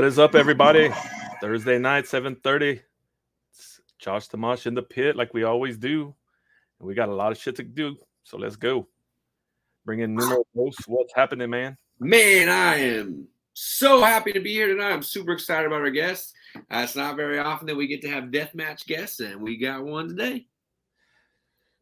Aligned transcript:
What 0.00 0.06
is 0.06 0.18
up, 0.18 0.34
everybody? 0.34 0.88
Thursday 1.42 1.78
night, 1.78 2.06
7:30. 2.06 2.80
It's 3.52 3.80
Josh 3.98 4.28
Tamash 4.28 4.64
in 4.64 4.72
the 4.72 4.80
pit, 4.80 5.14
like 5.14 5.34
we 5.34 5.42
always 5.42 5.76
do. 5.76 6.14
And 6.78 6.88
we 6.88 6.94
got 6.94 7.10
a 7.10 7.14
lot 7.14 7.32
of 7.32 7.36
shit 7.36 7.54
to 7.56 7.62
do. 7.62 7.98
So 8.24 8.38
let's 8.38 8.56
go. 8.56 8.88
Bring 9.84 10.00
in 10.00 10.14
numero 10.14 10.42
hosts. 10.56 10.88
What's 10.88 11.12
happening, 11.14 11.50
man? 11.50 11.76
Man, 11.98 12.48
I 12.48 12.76
am 12.76 13.28
so 13.52 14.00
happy 14.00 14.32
to 14.32 14.40
be 14.40 14.54
here 14.54 14.68
tonight. 14.68 14.90
I'm 14.90 15.02
super 15.02 15.32
excited 15.32 15.66
about 15.66 15.82
our 15.82 15.90
guests. 15.90 16.32
Uh, 16.56 16.80
it's 16.82 16.96
not 16.96 17.16
very 17.16 17.38
often 17.38 17.66
that 17.66 17.76
we 17.76 17.86
get 17.86 18.00
to 18.00 18.08
have 18.08 18.30
deathmatch 18.30 18.86
guests, 18.86 19.20
and 19.20 19.42
we 19.42 19.58
got 19.58 19.84
one 19.84 20.08
today. 20.08 20.46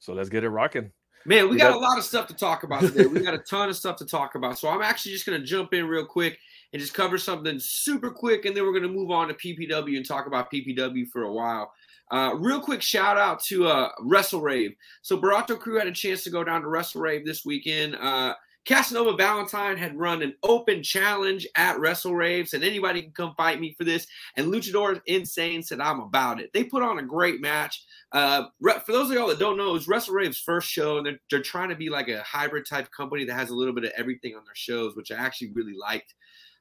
So 0.01 0.13
let's 0.13 0.29
get 0.29 0.43
it 0.43 0.49
rocking. 0.49 0.91
Man, 1.25 1.49
we, 1.49 1.57
got- 1.57 1.73
a 1.73 1.79
lot 1.79 1.99
of 1.99 2.05
stuff 2.05 2.27
to 2.27 2.35
talk 2.35 2.65
about 2.65 2.81
today. 2.81 3.07
we 3.07 3.21
got 3.21 3.35
a 3.35 3.39
ton 3.39 3.69
of 3.69 3.77
stuff 3.77 3.95
to 3.99 4.05
talk 4.05 4.35
about. 4.35 4.59
So 4.59 4.69
I'm 4.69 4.83
actually 4.83 5.13
just 5.13 5.25
going 5.25 5.41
to 5.41 5.47
jump 5.47 5.73
in 5.73 5.87
real 5.87 6.05
quick 6.05 6.41
and 6.73 6.81
just 6.81 6.95
cover 6.95 7.19
something 7.19 7.59
super 7.59 8.11
quick, 8.11 8.45
and 8.45 8.57
then 8.57 8.65
we're 8.65 8.73
going 8.73 8.83
to 8.83 8.89
move 8.89 9.11
on 9.11 9.29
to 9.29 9.35
PPW 9.35 9.97
and 9.97 10.07
talk 10.07 10.27
about 10.27 10.53
PPW 10.53 11.09
for 11.09 11.23
a 11.23 11.33
while. 11.33 11.73
Uh, 12.11 12.35
real 12.37 12.61
quick 12.61 12.83
shout 12.83 13.19
out 13.19 13.43
to 13.45 13.67
uh, 13.67 13.91
Wrestle 14.01 14.41
Rave. 14.41 14.75
So 15.03 15.19
Barato 15.19 15.59
Crew 15.59 15.79
had 15.79 15.89
a 15.89 15.93
chance 15.93 16.25
to 16.25 16.31
go 16.31 16.43
down 16.43 16.63
to 16.63 16.69
Wrestle 16.69 17.03
Rave 17.03 17.27
this 17.27 17.45
weekend. 17.45 17.97
Uh, 17.97 18.35
Casanova 18.69 19.17
Valentine 19.17 19.79
had 19.79 19.99
run 19.99 20.23
an 20.23 20.35
open 20.43 20.83
challenge 20.83 21.47
at 21.57 21.79
Wrestle 21.79 22.15
Rave, 22.15 22.49
said 22.49 22.63
anybody 22.63 23.01
can 23.01 23.13
come 23.13 23.35
fight 23.35 23.61
me 23.61 23.75
for 23.79 23.85
this. 23.85 24.07
And 24.37 24.53
Luchador 24.53 25.01
Insane 25.07 25.63
said, 25.63 25.81
I'm 25.81 26.01
about 26.01 26.39
it. 26.39 26.51
They 26.53 26.65
put 26.65 26.83
on 26.83 26.99
a 26.99 27.03
great 27.03 27.41
match. 27.41 27.83
Uh, 28.13 28.45
for 28.61 28.93
those 28.93 29.09
of 29.09 29.17
y'all 29.17 29.29
that 29.29 29.39
don't 29.39 29.57
know, 29.57 29.71
it 29.71 29.73
was 29.73 29.89
Wrestle 29.89 30.15
Rave's 30.15 30.39
first 30.39 30.69
show, 30.69 30.99
and 30.99 31.07
they're, 31.07 31.19
they're 31.31 31.43
trying 31.43 31.71
to 31.71 31.77
be 31.77 31.89
like 31.89 32.09
a 32.09 32.23
hybrid 32.23 32.67
type 32.69 32.91
company 32.91 33.25
that 33.25 33.35
has 33.35 33.49
a 33.49 33.55
little 33.55 33.75
bit 33.75 33.85
of 33.85 33.93
everything 33.97 34.35
on 34.35 34.45
their 34.45 34.55
shows, 34.55 34.95
which 34.97 35.11
I 35.11 35.17
actually 35.17 35.53
really 35.55 35.75
liked. 35.75 36.13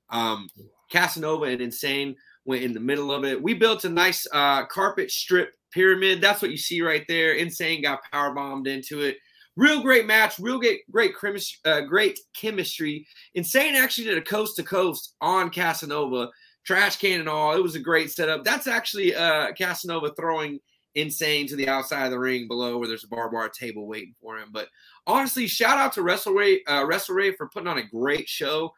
Um, 0.10 0.48
Casanova 0.92 1.46
and 1.46 1.62
Insane 1.62 2.16
went 2.46 2.64
in 2.64 2.74
the 2.74 2.80
middle 2.80 3.12
of 3.12 3.26
it. 3.26 3.42
We 3.42 3.54
built 3.54 3.84
a 3.86 3.90
nice 3.90 4.26
uh, 4.32 4.66
carpet 4.68 5.12
strip 5.12 5.54
pyramid. 5.72 6.22
That's 6.22 6.42
what 6.42 6.52
you 6.52 6.58
see 6.58 6.82
right 6.82 7.06
there. 7.08 7.34
Insane 7.34 7.82
got 7.82 8.00
power 8.12 8.34
bombed 8.34 8.68
into 8.68 9.02
it. 9.02 9.18
Real 9.56 9.82
great 9.82 10.06
match, 10.06 10.40
real 10.40 10.60
great, 10.60 10.82
great, 10.92 11.16
chemis- 11.16 11.58
uh, 11.66 11.82
great 11.82 12.20
chemistry. 12.36 13.06
Insane 13.34 13.76
actually 13.76 14.06
did 14.06 14.18
a 14.18 14.22
coast 14.22 14.56
to 14.58 14.64
coast 14.64 15.16
on 15.20 15.50
Casanova, 15.50 16.30
trash 16.64 16.98
can 16.98 17.20
and 17.20 17.30
all. 17.30 17.56
It 17.56 17.64
was 17.64 17.76
a 17.76 17.80
great 17.80 18.12
setup. 18.12 18.44
That's 18.44 18.68
actually 18.68 19.16
uh, 19.16 19.54
Casanova 19.54 20.14
throwing 20.16 20.60
Insane 20.94 21.48
to 21.48 21.56
the 21.56 21.68
outside 21.68 22.06
of 22.06 22.12
the 22.12 22.20
ring 22.20 22.48
below 22.48 22.78
where 22.78 22.88
there's 22.88 23.04
a 23.04 23.08
barbed 23.08 23.34
wire 23.34 23.50
table 23.50 23.88
waiting 23.88 24.16
for 24.22 24.38
him. 24.38 24.50
But 24.52 24.68
honestly, 25.06 25.48
shout 25.48 25.78
out 25.78 25.94
to 25.94 26.02
Wrestle 26.02 26.34
Rave, 26.34 26.62
uh, 26.68 26.86
Wrestle 26.88 27.16
Rave 27.16 27.36
for 27.38 27.50
putting 27.50 27.68
on 27.68 27.78
a 27.78 27.88
great 27.88 28.28
show 28.28 28.72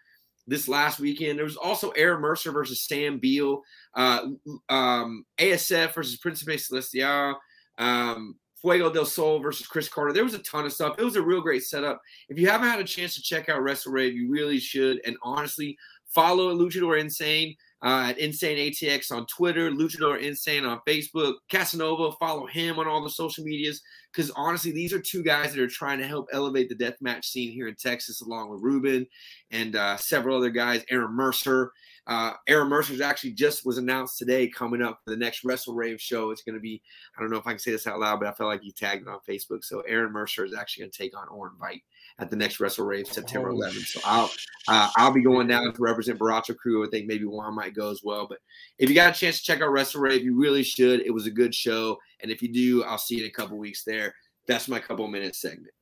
this 0.49 0.67
last 0.67 0.99
weekend. 0.99 1.37
There 1.37 1.45
was 1.45 1.55
also 1.55 1.91
Aaron 1.91 2.21
Mercer 2.21 2.51
versus 2.51 2.81
Sam 2.81 3.19
Beal, 3.19 3.61
uh, 3.95 4.27
um, 4.69 5.25
ASF 5.37 5.93
versus 5.93 6.17
Principe 6.17 6.57
Celestial, 6.57 7.39
um, 7.77 8.35
Fuego 8.61 8.91
del 8.91 9.05
Sol 9.05 9.39
versus 9.39 9.67
Chris 9.67 9.87
Carter. 9.87 10.11
There 10.11 10.23
was 10.23 10.33
a 10.33 10.39
ton 10.39 10.65
of 10.65 10.73
stuff. 10.73 10.95
It 10.97 11.05
was 11.05 11.15
a 11.15 11.21
real 11.21 11.41
great 11.41 11.63
setup. 11.63 12.01
If 12.27 12.37
you 12.37 12.49
haven't 12.49 12.67
had 12.67 12.79
a 12.79 12.83
chance 12.83 13.15
to 13.15 13.21
check 13.21 13.47
out 13.47 13.61
Wrestle 13.61 13.93
Rave, 13.93 14.15
you 14.15 14.29
really 14.29 14.59
should. 14.59 14.99
And 15.05 15.15
honestly, 15.21 15.77
follow 16.07 16.53
Luchador 16.53 16.99
Insane 16.99 17.55
uh, 17.83 18.07
at 18.09 18.19
Insane 18.19 18.57
ATX 18.57 19.11
on 19.11 19.25
Twitter, 19.27 19.71
Luchador 19.71 20.19
Insane 20.21 20.65
on 20.65 20.81
Facebook, 20.87 21.35
Casanova. 21.49 22.11
Follow 22.19 22.45
him 22.45 22.77
on 22.77 22.87
all 22.87 23.03
the 23.03 23.09
social 23.09 23.43
medias 23.43 23.81
because 24.11 24.31
honestly, 24.31 24.71
these 24.71 24.91
are 24.91 24.99
two 24.99 25.23
guys 25.23 25.53
that 25.53 25.61
are 25.61 25.67
trying 25.67 25.99
to 25.99 26.07
help 26.07 26.27
elevate 26.33 26.67
the 26.69 26.75
deathmatch 26.75 27.25
scene 27.25 27.51
here 27.51 27.67
in 27.67 27.75
Texas, 27.75 28.21
along 28.21 28.49
with 28.49 28.61
Ruben 28.61 29.07
and 29.51 29.75
uh, 29.75 29.95
several 29.97 30.37
other 30.37 30.49
guys. 30.49 30.83
Aaron 30.89 31.13
Mercer. 31.13 31.71
Uh, 32.07 32.33
Aaron 32.47 32.69
Mercer's 32.69 33.01
actually 33.01 33.33
just 33.33 33.67
was 33.67 33.77
announced 33.77 34.17
today 34.17 34.47
coming 34.47 34.81
up 34.81 34.99
for 35.03 35.11
the 35.11 35.17
next 35.17 35.43
Wrestle 35.45 35.75
Rave 35.75 36.01
show. 36.01 36.31
It's 36.31 36.41
going 36.41 36.55
to 36.55 36.59
be, 36.59 36.81
I 37.15 37.21
don't 37.21 37.29
know 37.29 37.37
if 37.37 37.45
I 37.45 37.51
can 37.51 37.59
say 37.59 37.69
this 37.71 37.85
out 37.85 37.99
loud, 37.99 38.19
but 38.19 38.27
I 38.27 38.31
felt 38.31 38.49
like 38.49 38.63
he 38.63 38.71
tagged 38.71 39.03
it 39.03 39.07
on 39.07 39.19
Facebook. 39.29 39.63
So 39.63 39.81
Aaron 39.81 40.11
Mercer 40.11 40.43
is 40.43 40.55
actually 40.55 40.85
going 40.85 40.91
to 40.91 40.97
take 40.97 41.15
on 41.15 41.27
Orin 41.27 41.53
Veidt 41.61 41.83
at 42.19 42.29
the 42.29 42.35
next 42.35 42.59
Wrestle 42.59 42.85
Rave 42.85 43.07
September 43.07 43.49
Oh, 43.49 43.55
11th. 43.55 43.85
So 43.87 43.99
I'll 44.03 44.29
uh, 44.67 44.89
I'll 44.97 45.11
be 45.13 45.21
going 45.23 45.47
down 45.47 45.73
to 45.73 45.81
represent 45.81 46.19
Baracho 46.19 46.55
Crew. 46.55 46.85
I 46.85 46.89
think 46.89 47.07
maybe 47.07 47.25
Juan 47.25 47.55
might 47.55 47.73
go 47.73 47.89
as 47.89 48.01
well. 48.03 48.27
But 48.27 48.39
if 48.77 48.89
you 48.89 48.95
got 48.95 49.15
a 49.15 49.19
chance 49.19 49.37
to 49.39 49.43
check 49.43 49.61
out 49.61 49.71
Wrestle 49.71 50.01
Rave, 50.01 50.23
you 50.23 50.37
really 50.39 50.63
should. 50.63 51.01
It 51.01 51.11
was 51.13 51.25
a 51.27 51.31
good 51.31 51.55
show. 51.55 51.97
And 52.19 52.29
if 52.31 52.41
you 52.41 52.51
do, 52.51 52.83
I'll 52.83 52.97
see 52.97 53.15
you 53.15 53.23
in 53.23 53.29
a 53.29 53.33
couple 53.33 53.57
weeks 53.57 53.83
there. 53.83 54.13
That's 54.47 54.67
my 54.67 54.79
couple 54.79 55.07
minute 55.07 55.35
segment. 55.35 55.73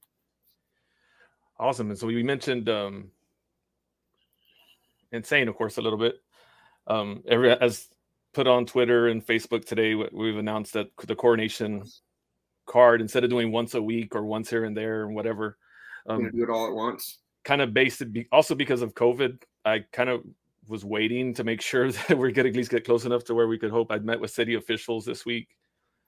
Awesome. 1.60 1.90
And 1.90 1.98
so 2.00 2.08
we 2.08 2.22
mentioned 2.24 2.70
um 2.70 3.10
insane, 5.12 5.48
of 5.48 5.56
course, 5.56 5.78
a 5.78 5.82
little 5.82 6.00
bit. 6.00 6.16
Um, 6.86 7.24
every 7.28 7.52
as 7.52 7.88
put 8.34 8.48
on 8.48 8.66
Twitter 8.66 9.08
and 9.08 9.26
Facebook 9.26 9.66
today, 9.66 9.96
we- 9.96 10.10
we've 10.14 10.38
announced 10.38 10.74
that 10.74 10.90
the 11.06 11.16
coronation 11.16 11.84
card, 12.68 13.02
instead 13.02 13.24
of 13.24 13.30
doing 13.30 13.52
once 13.52 13.74
a 13.74 13.82
week 13.82 14.16
or 14.16 14.24
once 14.24 14.50
here 14.50 14.66
and 14.66 14.78
there 14.78 15.04
and 15.06 15.16
whatever, 15.16 15.58
um, 16.08 16.20
going 16.20 16.32
to 16.32 16.38
do 16.38 16.44
it 16.44 16.50
all 16.50 16.68
at 16.68 16.74
once. 16.74 17.20
kind 17.44 17.62
of 17.62 17.74
based 17.74 18.02
it 18.02 18.12
be, 18.14 18.28
also 18.32 18.56
because 18.56 18.82
of 18.82 18.94
COVID. 18.94 19.42
I 19.66 19.80
kind 19.92 20.10
of 20.10 20.22
was 20.68 20.86
waiting 20.86 21.34
to 21.34 21.44
make 21.44 21.62
sure 21.72 21.92
that 21.92 22.18
we're 22.18 22.32
gonna 22.32 22.50
at 22.50 22.56
least 22.56 22.72
get 22.72 22.86
close 22.86 23.06
enough 23.06 23.24
to 23.26 23.36
where 23.36 23.48
we 23.48 23.58
could 23.58 23.72
hope. 23.72 23.92
I'd 23.92 24.06
met 24.06 24.20
with 24.20 24.32
city 24.32 24.56
officials 24.56 25.06
this 25.06 25.26
week. 25.26 25.56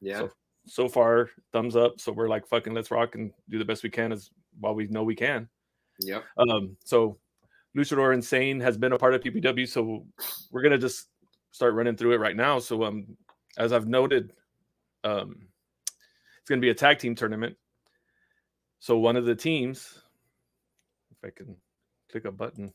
Yeah. 0.01 0.19
So 0.19 0.29
so 0.65 0.87
far, 0.87 1.29
thumbs 1.51 1.75
up. 1.75 1.99
So 1.99 2.11
we're 2.11 2.27
like 2.27 2.47
fucking 2.47 2.73
let's 2.73 2.91
rock 2.91 3.15
and 3.15 3.31
do 3.49 3.57
the 3.57 3.65
best 3.65 3.83
we 3.83 3.89
can 3.89 4.11
as 4.11 4.29
while 4.59 4.75
we 4.75 4.87
know 4.87 5.03
we 5.03 5.15
can. 5.15 5.47
Yeah. 5.99 6.21
Um, 6.37 6.77
so 6.83 7.17
Luchador 7.77 8.13
Insane 8.13 8.59
has 8.59 8.77
been 8.77 8.93
a 8.93 8.97
part 8.97 9.13
of 9.13 9.21
PPW, 9.21 9.67
so 9.67 10.05
we're 10.51 10.61
gonna 10.61 10.77
just 10.77 11.07
start 11.51 11.73
running 11.73 11.95
through 11.95 12.13
it 12.13 12.19
right 12.19 12.35
now. 12.35 12.59
So 12.59 12.83
um, 12.83 13.17
as 13.57 13.73
I've 13.73 13.87
noted, 13.87 14.33
um, 15.03 15.47
it's 16.39 16.49
gonna 16.49 16.61
be 16.61 16.69
a 16.69 16.75
tag 16.75 16.99
team 16.99 17.15
tournament. 17.15 17.55
So 18.79 18.97
one 18.97 19.15
of 19.15 19.25
the 19.25 19.35
teams, 19.35 19.99
if 21.11 21.17
I 21.23 21.29
can 21.35 21.55
click 22.11 22.25
a 22.25 22.31
button, 22.31 22.73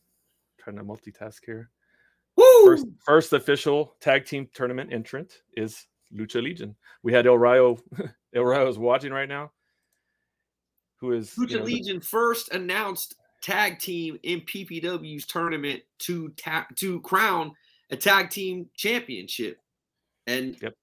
trying 0.59 0.77
to 0.77 0.85
multitask 0.85 1.41
here. 1.45 1.71
Woo! 2.37 2.67
First, 2.67 2.87
first 3.05 3.33
official 3.33 3.95
tag 4.01 4.25
team 4.27 4.49
tournament 4.55 4.93
entrant 4.93 5.43
is 5.57 5.87
Lucha 6.15 6.43
Legion. 6.43 6.75
We 7.03 7.13
had 7.13 7.27
El 7.27 7.39
Rayo. 7.39 7.79
El 8.35 8.45
Rayo 8.45 8.69
is 8.69 8.79
watching 8.79 9.13
right 9.13 9.29
now. 9.29 9.51
Who 11.01 11.13
is 11.13 11.37
you 11.37 11.47
Lucha 11.47 11.53
know, 11.53 11.59
the- 11.59 11.65
Legion 11.65 12.01
first 12.01 12.51
announced 12.53 13.15
tag 13.43 13.79
team 13.79 14.19
in 14.23 14.41
PPW's 14.43 15.27
tournament 15.27 15.83
to 16.01 16.31
ta- 16.31 16.67
to 16.77 17.01
crown 17.03 17.53
a 17.91 17.97
tag 17.97 18.31
team 18.31 18.69
championship. 18.75 19.59
And 20.27 20.57
Yep. 20.61 20.75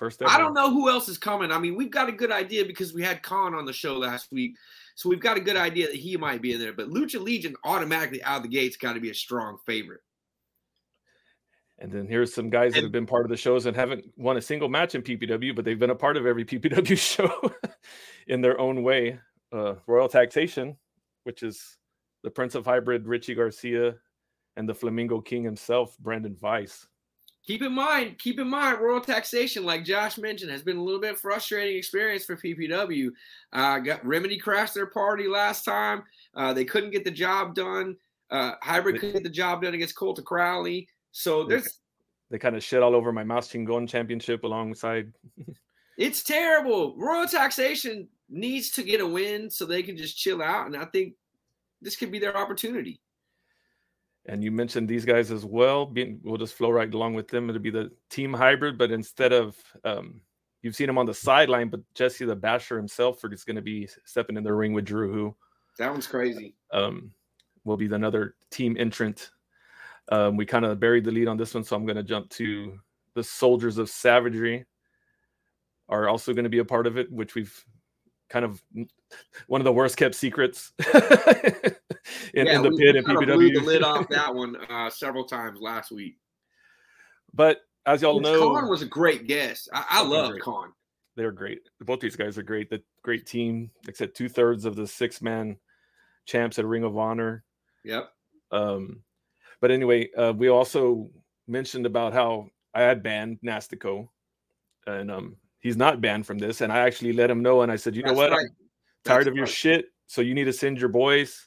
First 0.00 0.22
ever. 0.22 0.30
I 0.30 0.38
don't 0.38 0.54
know 0.54 0.70
who 0.70 0.88
else 0.88 1.10
is 1.10 1.18
coming. 1.18 1.52
I 1.52 1.58
mean, 1.58 1.76
we've 1.76 1.90
got 1.90 2.08
a 2.08 2.12
good 2.12 2.32
idea 2.32 2.64
because 2.64 2.94
we 2.94 3.02
had 3.02 3.22
Khan 3.22 3.54
on 3.54 3.66
the 3.66 3.72
show 3.74 3.98
last 3.98 4.32
week. 4.32 4.56
So 4.94 5.10
we've 5.10 5.20
got 5.20 5.36
a 5.36 5.40
good 5.40 5.58
idea 5.58 5.88
that 5.88 5.94
he 5.96 6.16
might 6.16 6.40
be 6.40 6.54
in 6.54 6.58
there. 6.58 6.72
But 6.72 6.88
Lucha 6.88 7.20
Legion 7.20 7.54
automatically 7.64 8.22
out 8.22 8.38
of 8.38 8.44
the 8.44 8.48
gates 8.48 8.78
got 8.78 8.94
to 8.94 9.00
be 9.00 9.10
a 9.10 9.14
strong 9.14 9.58
favorite. 9.66 10.00
And 11.80 11.92
then 11.92 12.08
here's 12.08 12.32
some 12.32 12.48
guys 12.48 12.72
that 12.72 12.82
have 12.82 12.92
been 12.92 13.04
part 13.04 13.26
of 13.26 13.30
the 13.30 13.36
shows 13.36 13.66
and 13.66 13.76
haven't 13.76 14.06
won 14.16 14.38
a 14.38 14.40
single 14.40 14.70
match 14.70 14.94
in 14.94 15.02
PPW, 15.02 15.54
but 15.54 15.66
they've 15.66 15.78
been 15.78 15.90
a 15.90 15.94
part 15.94 16.16
of 16.16 16.24
every 16.24 16.46
PPW 16.46 16.96
show 17.16 17.52
in 18.26 18.40
their 18.40 18.58
own 18.58 18.82
way. 18.82 19.18
Uh, 19.52 19.74
Royal 19.86 20.08
Taxation, 20.08 20.78
which 21.24 21.42
is 21.42 21.76
the 22.22 22.30
Prince 22.30 22.54
of 22.54 22.64
Hybrid, 22.64 23.06
Richie 23.06 23.34
Garcia, 23.34 23.96
and 24.56 24.66
the 24.66 24.74
Flamingo 24.74 25.20
King 25.20 25.44
himself, 25.44 25.98
Brandon 25.98 26.38
Weiss. 26.40 26.86
Keep 27.46 27.62
in 27.62 27.72
mind, 27.72 28.18
keep 28.18 28.38
in 28.38 28.48
mind, 28.48 28.80
royal 28.80 29.00
taxation, 29.00 29.64
like 29.64 29.84
Josh 29.84 30.18
mentioned, 30.18 30.50
has 30.50 30.62
been 30.62 30.76
a 30.76 30.82
little 30.82 31.00
bit 31.00 31.18
frustrating 31.18 31.76
experience 31.76 32.24
for 32.24 32.36
PPW. 32.36 33.10
Uh, 33.52 33.78
got 33.78 34.04
Remedy 34.04 34.38
crashed 34.38 34.74
their 34.74 34.86
party 34.86 35.26
last 35.26 35.64
time. 35.64 36.02
Uh, 36.34 36.52
they 36.52 36.64
couldn't 36.64 36.90
get 36.90 37.02
the 37.02 37.10
job 37.10 37.54
done. 37.54 37.96
Uh, 38.30 38.52
Hybrid 38.62 39.00
couldn't 39.00 39.14
get 39.14 39.22
the 39.22 39.30
job 39.30 39.62
done 39.62 39.74
against 39.74 39.96
Cult 39.96 40.18
of 40.18 40.24
Crowley. 40.24 40.86
So 41.12 41.44
there's 41.44 41.80
They 42.30 42.38
kind 42.38 42.54
of 42.54 42.62
shit 42.62 42.82
all 42.82 42.94
over 42.94 43.10
my 43.12 43.24
Mouse 43.24 43.48
Chingon 43.48 43.88
championship 43.88 44.44
alongside. 44.44 45.12
it's 45.98 46.22
terrible. 46.22 46.94
Royal 46.96 47.26
taxation 47.26 48.06
needs 48.28 48.70
to 48.70 48.82
get 48.82 49.00
a 49.00 49.06
win 49.06 49.50
so 49.50 49.64
they 49.64 49.82
can 49.82 49.96
just 49.96 50.16
chill 50.16 50.42
out, 50.42 50.66
and 50.66 50.76
I 50.76 50.84
think 50.84 51.14
this 51.82 51.96
could 51.96 52.12
be 52.12 52.18
their 52.18 52.36
opportunity. 52.36 53.00
And 54.30 54.44
you 54.44 54.52
mentioned 54.52 54.88
these 54.88 55.04
guys 55.04 55.32
as 55.32 55.44
well. 55.44 55.84
Being, 55.84 56.20
we'll 56.22 56.36
just 56.36 56.54
flow 56.54 56.70
right 56.70 56.92
along 56.94 57.14
with 57.14 57.26
them. 57.26 57.50
It'll 57.50 57.60
be 57.60 57.70
the 57.70 57.90
team 58.10 58.32
hybrid, 58.32 58.78
but 58.78 58.92
instead 58.92 59.32
of 59.32 59.56
um, 59.84 60.20
you've 60.62 60.76
seen 60.76 60.88
him 60.88 60.98
on 60.98 61.06
the 61.06 61.12
sideline, 61.14 61.68
but 61.68 61.80
Jesse 61.94 62.24
the 62.24 62.36
Basher 62.36 62.76
himself 62.76 63.24
is 63.24 63.42
going 63.42 63.56
to 63.56 63.62
be 63.62 63.88
stepping 64.04 64.36
in 64.36 64.44
the 64.44 64.52
ring 64.52 64.72
with 64.72 64.84
Drew, 64.84 65.12
who 65.12 65.36
That 65.78 65.90
one's 65.90 66.06
crazy. 66.06 66.54
um, 66.70 67.10
will 67.64 67.76
be 67.76 67.86
another 67.86 68.36
team 68.52 68.76
entrant. 68.78 69.32
Um, 70.12 70.36
we 70.36 70.46
kind 70.46 70.64
of 70.64 70.78
buried 70.78 71.04
the 71.04 71.10
lead 71.10 71.26
on 71.26 71.36
this 71.36 71.52
one, 71.52 71.64
so 71.64 71.74
I'm 71.74 71.84
going 71.84 71.96
to 71.96 72.04
jump 72.04 72.30
to 72.30 72.78
the 73.14 73.24
Soldiers 73.24 73.78
of 73.78 73.90
Savagery 73.90 74.64
are 75.88 76.08
also 76.08 76.32
going 76.32 76.44
to 76.44 76.50
be 76.50 76.58
a 76.58 76.64
part 76.64 76.86
of 76.86 76.96
it, 76.96 77.10
which 77.10 77.34
we've 77.34 77.64
kind 78.30 78.44
of 78.44 78.62
one 79.48 79.60
of 79.60 79.64
the 79.64 79.72
worst 79.72 79.96
kept 79.96 80.14
secrets 80.14 80.72
in, 82.32 82.46
in 82.46 82.62
the 82.62 82.70
we- 82.70 82.78
pit 82.78 82.94
we 82.94 82.98
and 82.98 83.06
kinda 83.06 83.26
blew 83.26 83.52
the 83.52 83.60
lid 83.60 83.82
off 83.82 84.08
that 84.08 84.34
one 84.34 84.56
uh, 84.70 84.88
several 84.88 85.24
times 85.24 85.60
last 85.60 85.90
week. 85.90 86.16
But 87.34 87.58
as 87.86 88.02
y'all 88.02 88.20
know, 88.20 88.52
Khan 88.54 88.68
was 88.68 88.82
a 88.82 88.86
great 88.86 89.26
guest. 89.26 89.68
I, 89.72 89.84
I 89.90 90.02
love. 90.04 90.34
Khan. 90.40 90.72
they're 91.16 91.32
great. 91.32 91.60
Both 91.80 92.00
these 92.00 92.16
guys 92.16 92.38
are 92.38 92.42
great. 92.42 92.70
The 92.70 92.82
great 93.02 93.26
team, 93.26 93.70
except 93.88 94.16
two 94.16 94.28
thirds 94.28 94.64
of 94.64 94.76
the 94.76 94.86
six 94.86 95.20
man 95.20 95.56
champs 96.24 96.58
at 96.58 96.66
Ring 96.66 96.84
of 96.84 96.96
Honor. 96.96 97.44
Yep. 97.84 98.10
Um, 98.52 99.00
but 99.60 99.70
anyway, 99.70 100.10
uh, 100.16 100.32
we 100.36 100.48
also 100.48 101.10
mentioned 101.46 101.86
about 101.86 102.12
how 102.12 102.48
I 102.74 102.82
had 102.82 103.02
banned 103.02 103.38
Nastico, 103.44 104.08
and 104.86 105.10
um, 105.10 105.36
he's 105.60 105.76
not 105.76 106.00
banned 106.00 106.26
from 106.26 106.38
this. 106.38 106.60
And 106.60 106.72
I 106.72 106.78
actually 106.80 107.12
let 107.12 107.30
him 107.30 107.42
know, 107.42 107.62
and 107.62 107.70
I 107.70 107.76
said, 107.76 107.94
you 107.94 108.02
know 108.02 108.12
what, 108.12 108.30
right. 108.30 108.40
I'm 108.40 108.48
tired 109.04 109.20
That's 109.20 109.28
of 109.28 109.36
your 109.36 109.44
right. 109.44 109.54
shit. 109.54 109.86
So 110.06 110.20
you 110.22 110.34
need 110.34 110.44
to 110.44 110.52
send 110.52 110.78
your 110.78 110.88
boys, 110.88 111.46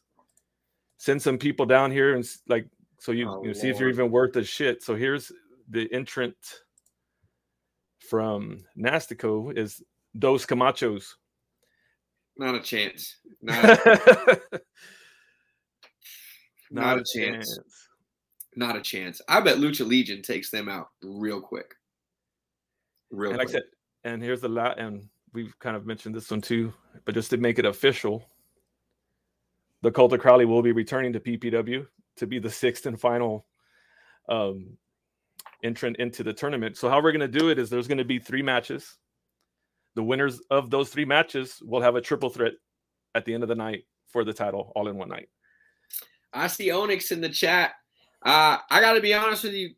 send 0.98 1.22
some 1.22 1.38
people 1.38 1.66
down 1.66 1.92
here, 1.92 2.16
and 2.16 2.26
like, 2.48 2.68
so 3.00 3.12
you, 3.12 3.28
Oh, 3.30 3.42
you 3.42 3.48
know, 3.48 3.54
see 3.54 3.68
if 3.70 3.80
you're 3.80 3.90
even 3.90 4.10
worth 4.10 4.34
the 4.34 4.44
shit. 4.44 4.82
So 4.84 4.96
here's 4.96 5.32
the 5.70 5.92
entrant 5.94 6.36
from 8.10 8.60
Nastico 8.78 9.52
is 9.58 9.82
Dos 10.18 10.46
Camachos. 10.46 11.06
Not 12.38 12.56
a 12.56 12.62
chance. 12.62 13.18
Not 13.42 13.64
a, 13.66 14.42
not 16.72 16.98
a 17.00 17.04
chance. 17.04 17.60
Not 18.56 18.76
a 18.76 18.82
chance. 18.82 19.22
I 19.28 19.42
bet 19.42 19.58
Lucha 19.58 19.86
Legion 19.86 20.22
takes 20.22 20.50
them 20.50 20.70
out 20.70 20.90
real 21.02 21.42
quick. 21.42 21.74
Real 23.12 23.32
And 23.32 23.40
like 23.40 23.50
I 23.50 23.52
quick. 23.52 23.64
said, 23.64 23.70
and 24.04 24.22
here's 24.22 24.42
the 24.42 24.50
lot, 24.50 24.80
and 24.80 25.08
we've 25.34 25.58
kind 25.60 25.76
of 25.76 25.86
mentioned 25.86 26.16
this 26.16 26.30
one 26.30 26.42
too, 26.42 26.74
but 27.06 27.16
just 27.16 27.30
to 27.32 27.38
make 27.38 27.60
it 27.60 27.66
official, 27.66 28.24
the 29.82 29.92
Cult 29.92 30.14
of 30.14 30.20
Crowley 30.20 30.46
will 30.46 30.62
be 30.62 30.72
returning 30.72 31.14
to 31.14 31.20
PPW 31.20 31.86
to 32.18 32.28
be 32.28 32.40
the 32.40 32.50
sixth 32.50 32.86
and 32.86 33.00
final 33.00 33.46
um, 34.30 34.78
entrant 35.64 35.98
into 35.98 36.24
the 36.24 36.34
tournament. 36.34 36.78
So 36.78 36.90
how 36.90 37.02
we're 37.02 37.12
going 37.12 37.32
to 37.32 37.40
do 37.40 37.50
it 37.50 37.60
is 37.60 37.70
there's 37.70 37.88
going 37.88 37.98
to 37.98 38.06
be 38.06 38.20
three 38.20 38.42
matches. 38.42 38.98
The 39.96 40.04
winners 40.04 40.42
of 40.50 40.70
those 40.70 40.90
three 40.90 41.06
matches 41.06 41.62
will 41.64 41.82
have 41.82 41.96
a 41.96 42.02
triple 42.02 42.30
threat 42.30 42.54
at 43.16 43.26
the 43.26 43.34
end 43.34 43.44
of 43.44 43.50
the 43.50 43.56
night 43.56 43.86
for 44.08 44.24
the 44.24 44.34
title, 44.34 44.72
all 44.76 44.88
in 44.88 44.98
one 44.98 45.10
night. 45.10 45.30
I 46.34 46.48
see 46.48 46.72
Onyx 46.72 47.12
in 47.12 47.22
the 47.22 47.30
chat. 47.30 47.72
Uh, 48.26 48.58
I 48.70 48.82
got 48.82 48.94
to 48.94 49.02
be 49.02 49.14
honest 49.14 49.44
with 49.44 49.54
you. 49.54 49.72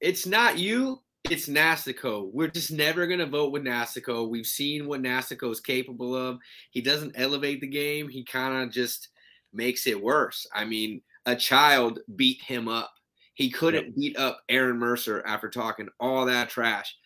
It's 0.00 0.26
not 0.26 0.58
you. 0.58 1.02
It's 1.30 1.46
Nastico. 1.46 2.30
We're 2.32 2.48
just 2.48 2.72
never 2.72 3.06
going 3.06 3.18
to 3.18 3.26
vote 3.26 3.52
with 3.52 3.62
Nastico. 3.62 4.28
We've 4.28 4.46
seen 4.46 4.86
what 4.86 5.02
Nastico 5.02 5.50
is 5.50 5.60
capable 5.60 6.14
of. 6.16 6.38
He 6.70 6.80
doesn't 6.80 7.12
elevate 7.16 7.60
the 7.60 7.66
game. 7.66 8.08
He 8.08 8.24
kind 8.24 8.62
of 8.62 8.72
just 8.72 9.08
makes 9.52 9.86
it 9.86 10.02
worse. 10.02 10.46
I 10.54 10.64
mean, 10.64 11.02
a 11.26 11.36
child 11.36 12.00
beat 12.16 12.40
him 12.42 12.66
up. 12.66 12.90
He 13.34 13.50
couldn't 13.50 13.94
beat 13.94 14.16
up 14.16 14.40
Aaron 14.48 14.78
Mercer 14.78 15.22
after 15.26 15.50
talking 15.50 15.88
all 16.00 16.24
that 16.26 16.48
trash. 16.48 16.96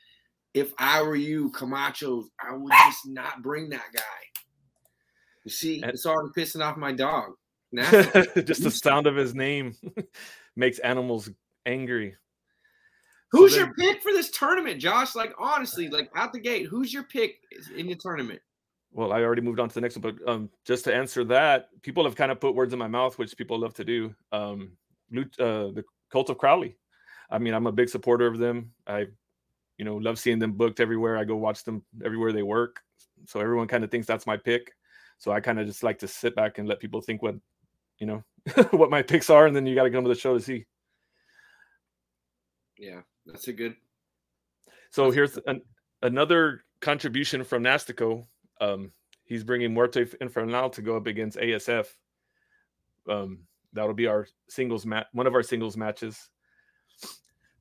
If 0.54 0.72
I 0.78 1.02
were 1.02 1.16
you, 1.16 1.50
Camacho, 1.50 2.24
I 2.40 2.54
would 2.54 2.72
just 2.72 3.06
not 3.08 3.42
bring 3.42 3.70
that 3.70 3.86
guy. 3.92 4.02
You 5.44 5.50
see, 5.50 5.82
And- 5.82 5.90
it's 5.92 6.06
already 6.06 6.30
pissing 6.36 6.64
off 6.64 6.76
my 6.76 6.92
dog. 6.92 7.32
Just 7.72 8.62
the 8.64 8.70
sound 8.70 9.06
of 9.06 9.16
his 9.16 9.34
name 9.34 9.74
makes 10.56 10.78
animals 10.80 11.30
angry. 11.64 12.14
Who's 13.32 13.52
So 13.52 13.60
your 13.60 13.74
pick 13.74 14.02
for 14.02 14.12
this 14.12 14.30
tournament, 14.30 14.78
Josh? 14.80 15.14
Like 15.14 15.34
honestly, 15.38 15.88
like 15.88 16.10
out 16.14 16.32
the 16.32 16.40
gate, 16.40 16.66
who's 16.66 16.92
your 16.92 17.04
pick 17.04 17.40
in 17.74 17.86
the 17.86 17.96
tournament? 17.96 18.40
Well, 18.92 19.12
I 19.12 19.22
already 19.22 19.40
moved 19.40 19.58
on 19.58 19.70
to 19.70 19.74
the 19.74 19.80
next 19.80 19.96
one, 19.96 20.14
but 20.14 20.30
um, 20.30 20.50
just 20.66 20.84
to 20.84 20.94
answer 20.94 21.24
that, 21.24 21.68
people 21.80 22.04
have 22.04 22.14
kind 22.14 22.30
of 22.30 22.40
put 22.40 22.54
words 22.54 22.74
in 22.74 22.78
my 22.78 22.88
mouth, 22.88 23.18
which 23.18 23.34
people 23.38 23.58
love 23.58 23.72
to 23.74 23.84
do. 23.84 24.14
Um, 24.32 24.72
uh, 25.16 25.72
the 25.72 25.82
Cult 26.10 26.28
of 26.28 26.36
Crowley. 26.36 26.76
I 27.30 27.38
mean, 27.38 27.54
I'm 27.54 27.66
a 27.66 27.72
big 27.72 27.88
supporter 27.88 28.26
of 28.26 28.38
them. 28.38 28.72
I, 28.86 29.06
you 29.78 29.86
know, 29.86 29.96
love 29.96 30.18
seeing 30.18 30.38
them 30.38 30.52
booked 30.52 30.80
everywhere. 30.80 31.16
I 31.16 31.24
go 31.24 31.36
watch 31.36 31.64
them 31.64 31.82
everywhere 32.04 32.32
they 32.32 32.42
work. 32.42 32.80
So 33.26 33.40
everyone 33.40 33.66
kind 33.66 33.82
of 33.82 33.90
thinks 33.90 34.06
that's 34.06 34.26
my 34.26 34.36
pick. 34.36 34.72
So 35.16 35.32
I 35.32 35.40
kind 35.40 35.58
of 35.58 35.66
just 35.66 35.82
like 35.82 35.98
to 36.00 36.08
sit 36.08 36.36
back 36.36 36.58
and 36.58 36.68
let 36.68 36.80
people 36.80 37.00
think 37.00 37.22
what, 37.22 37.36
you 37.98 38.06
know, 38.06 38.22
what 38.72 38.90
my 38.90 39.00
picks 39.00 39.30
are, 39.30 39.46
and 39.46 39.56
then 39.56 39.64
you 39.64 39.74
got 39.74 39.84
to 39.84 39.90
come 39.90 40.04
to 40.04 40.08
the 40.08 40.14
show 40.14 40.36
to 40.36 40.44
see. 40.44 40.66
Yeah, 42.76 43.02
that's 43.26 43.48
a 43.48 43.52
good. 43.52 43.76
So 44.90 45.04
That's 45.04 45.14
here's 45.14 45.38
an, 45.46 45.62
another 46.02 46.64
contribution 46.80 47.44
from 47.44 47.62
Nastico. 47.62 48.26
Um, 48.60 48.92
he's 49.24 49.44
bringing 49.44 49.72
Muerte 49.72 50.06
Infernal 50.20 50.70
to 50.70 50.82
go 50.82 50.96
up 50.96 51.06
against 51.06 51.38
ASF. 51.38 51.86
Um, 53.08 53.40
that'll 53.72 53.94
be 53.94 54.06
our 54.06 54.26
singles 54.48 54.84
match, 54.86 55.06
one 55.12 55.26
of 55.26 55.34
our 55.34 55.42
singles 55.42 55.76
matches. 55.76 56.28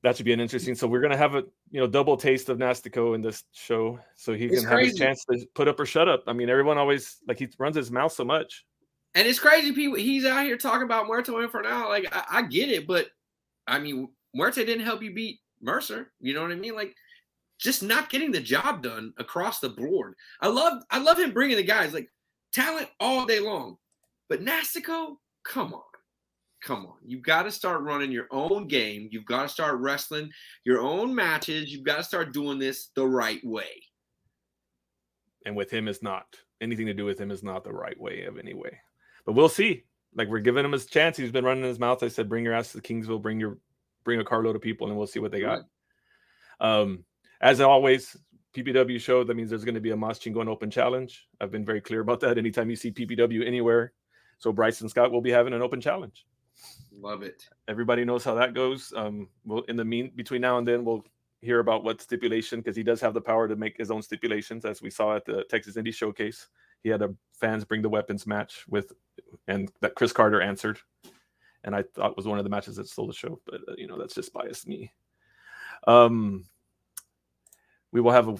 That 0.02 0.16
should 0.16 0.26
be 0.26 0.32
an 0.32 0.40
interesting. 0.40 0.74
So 0.74 0.88
we're 0.88 1.00
gonna 1.00 1.16
have 1.16 1.36
a 1.36 1.44
you 1.70 1.80
know 1.80 1.86
double 1.86 2.16
taste 2.16 2.48
of 2.48 2.58
Nastico 2.58 3.14
in 3.14 3.22
this 3.22 3.44
show, 3.52 4.00
so 4.16 4.34
he 4.34 4.46
It's 4.46 4.60
can 4.60 4.68
have 4.68 4.80
his 4.80 4.88
crazy. 4.90 4.98
chance 4.98 5.24
to 5.26 5.46
put 5.54 5.68
up 5.68 5.78
or 5.78 5.86
shut 5.86 6.08
up. 6.08 6.24
I 6.26 6.32
mean, 6.32 6.50
everyone 6.50 6.76
always 6.76 7.18
like 7.28 7.38
he 7.38 7.48
runs 7.58 7.76
his 7.76 7.90
mouth 7.90 8.12
so 8.12 8.24
much. 8.24 8.64
And 9.14 9.28
it's 9.28 9.38
crazy, 9.38 9.72
people. 9.72 9.98
He's 9.98 10.24
out 10.24 10.44
here 10.44 10.56
talking 10.56 10.82
about 10.82 11.06
Muerto 11.06 11.38
Infernal. 11.38 11.88
Like 11.88 12.08
I, 12.12 12.24
I 12.38 12.42
get 12.42 12.68
it, 12.68 12.86
but 12.86 13.06
I 13.66 13.78
mean, 13.78 14.08
Muerte 14.34 14.64
didn't 14.64 14.84
help 14.84 15.02
you 15.02 15.14
beat 15.14 15.38
Mercer. 15.62 16.12
You 16.20 16.34
know 16.34 16.42
what 16.42 16.52
I 16.52 16.56
mean? 16.56 16.74
Like 16.74 16.94
just 17.58 17.82
not 17.82 18.10
getting 18.10 18.32
the 18.32 18.40
job 18.40 18.82
done 18.82 19.12
across 19.18 19.60
the 19.60 19.68
board. 19.70 20.14
I 20.40 20.48
love, 20.48 20.82
I 20.90 20.98
love 20.98 21.18
him 21.18 21.32
bringing 21.32 21.56
the 21.56 21.62
guys 21.62 21.92
like 21.94 22.08
talent 22.52 22.88
all 23.00 23.24
day 23.24 23.40
long, 23.40 23.76
but 24.28 24.42
Nastico, 24.44 25.16
come 25.44 25.72
on. 25.74 25.82
Come 26.64 26.86
on. 26.86 26.94
You've 27.04 27.22
got 27.22 27.42
to 27.42 27.50
start 27.50 27.82
running 27.82 28.12
your 28.12 28.28
own 28.30 28.68
game. 28.68 29.08
You've 29.10 29.24
got 29.24 29.42
to 29.42 29.48
start 29.48 29.80
wrestling 29.80 30.30
your 30.64 30.80
own 30.80 31.12
matches. 31.14 31.72
You've 31.72 31.84
got 31.84 31.96
to 31.96 32.04
start 32.04 32.32
doing 32.32 32.58
this 32.58 32.90
the 32.94 33.06
right 33.06 33.40
way. 33.44 33.82
and 35.44 35.56
with 35.56 35.70
him 35.70 35.88
is 35.88 36.02
not 36.02 36.26
anything 36.60 36.86
to 36.86 36.94
do 36.94 37.04
with 37.04 37.20
him 37.20 37.30
is 37.30 37.42
not 37.42 37.64
the 37.64 37.72
right 37.72 37.98
way 38.00 38.24
of 38.24 38.38
any 38.38 38.54
way. 38.54 38.78
But 39.26 39.32
we'll 39.32 39.48
see. 39.48 39.84
Like 40.14 40.28
we're 40.28 40.38
giving 40.38 40.64
him 40.64 40.72
his 40.72 40.86
chance. 40.86 41.16
He's 41.16 41.32
been 41.32 41.44
running 41.44 41.64
his 41.64 41.78
mouth. 41.78 42.02
I 42.02 42.08
said, 42.08 42.28
bring 42.28 42.44
your 42.44 42.54
ass 42.54 42.72
to 42.72 42.80
Kingsville, 42.80 43.22
bring 43.22 43.40
your 43.40 43.58
bring 44.04 44.20
a 44.20 44.24
carload 44.24 44.56
of 44.56 44.62
people, 44.62 44.88
and 44.88 44.96
we'll 44.96 45.06
see 45.06 45.20
what 45.20 45.32
they 45.32 45.40
got. 45.40 45.62
Um, 46.60 47.04
as 47.40 47.60
always, 47.60 48.16
PPW 48.54 49.00
show, 49.00 49.24
that 49.24 49.34
means 49.34 49.50
there's 49.50 49.64
going 49.64 49.74
to 49.74 49.80
be 49.80 49.90
a 49.90 49.96
Moss 49.96 50.18
Chingon 50.18 50.48
Open 50.48 50.70
Challenge. 50.70 51.28
I've 51.40 51.50
been 51.50 51.64
very 51.64 51.80
clear 51.80 52.00
about 52.00 52.20
that. 52.20 52.38
Anytime 52.38 52.70
you 52.70 52.76
see 52.76 52.90
PPW 52.90 53.46
anywhere. 53.46 53.92
So 54.38 54.52
Bryson 54.52 54.88
Scott 54.88 55.12
will 55.12 55.20
be 55.20 55.30
having 55.30 55.52
an 55.52 55.62
open 55.62 55.80
challenge. 55.80 56.26
Love 56.92 57.22
it. 57.22 57.48
Everybody 57.68 58.04
knows 58.04 58.24
how 58.24 58.34
that 58.34 58.54
goes. 58.54 58.92
Um, 58.96 59.28
we'll 59.44 59.62
in 59.62 59.76
the 59.76 59.84
mean 59.84 60.12
between 60.16 60.40
now 60.40 60.58
and 60.58 60.66
then 60.66 60.84
we'll 60.84 61.04
hear 61.40 61.60
about 61.60 61.84
what 61.84 62.00
stipulation 62.00 62.60
because 62.60 62.76
he 62.76 62.82
does 62.82 63.00
have 63.00 63.14
the 63.14 63.20
power 63.20 63.48
to 63.48 63.56
make 63.56 63.76
his 63.76 63.90
own 63.90 64.02
stipulations, 64.02 64.64
as 64.64 64.82
we 64.82 64.90
saw 64.90 65.16
at 65.16 65.24
the 65.24 65.44
Texas 65.48 65.76
Indie 65.76 65.94
Showcase. 65.94 66.48
He 66.82 66.88
had 66.88 67.02
a 67.02 67.14
fans 67.40 67.64
bring 67.64 67.82
the 67.82 67.88
weapons 67.88 68.26
match 68.26 68.64
with, 68.68 68.92
and 69.48 69.70
that 69.80 69.94
Chris 69.94 70.12
Carter 70.12 70.40
answered, 70.40 70.78
and 71.64 71.74
I 71.74 71.82
thought 71.82 72.16
was 72.16 72.26
one 72.26 72.38
of 72.38 72.44
the 72.44 72.50
matches 72.50 72.76
that 72.76 72.88
stole 72.88 73.06
the 73.06 73.12
show. 73.12 73.40
But 73.46 73.60
uh, 73.68 73.74
you 73.76 73.86
know 73.86 73.98
that's 73.98 74.14
just 74.14 74.32
biased 74.32 74.66
me. 74.66 74.92
Um, 75.86 76.44
we 77.92 78.00
will 78.00 78.12
have 78.12 78.28
a, 78.28 78.36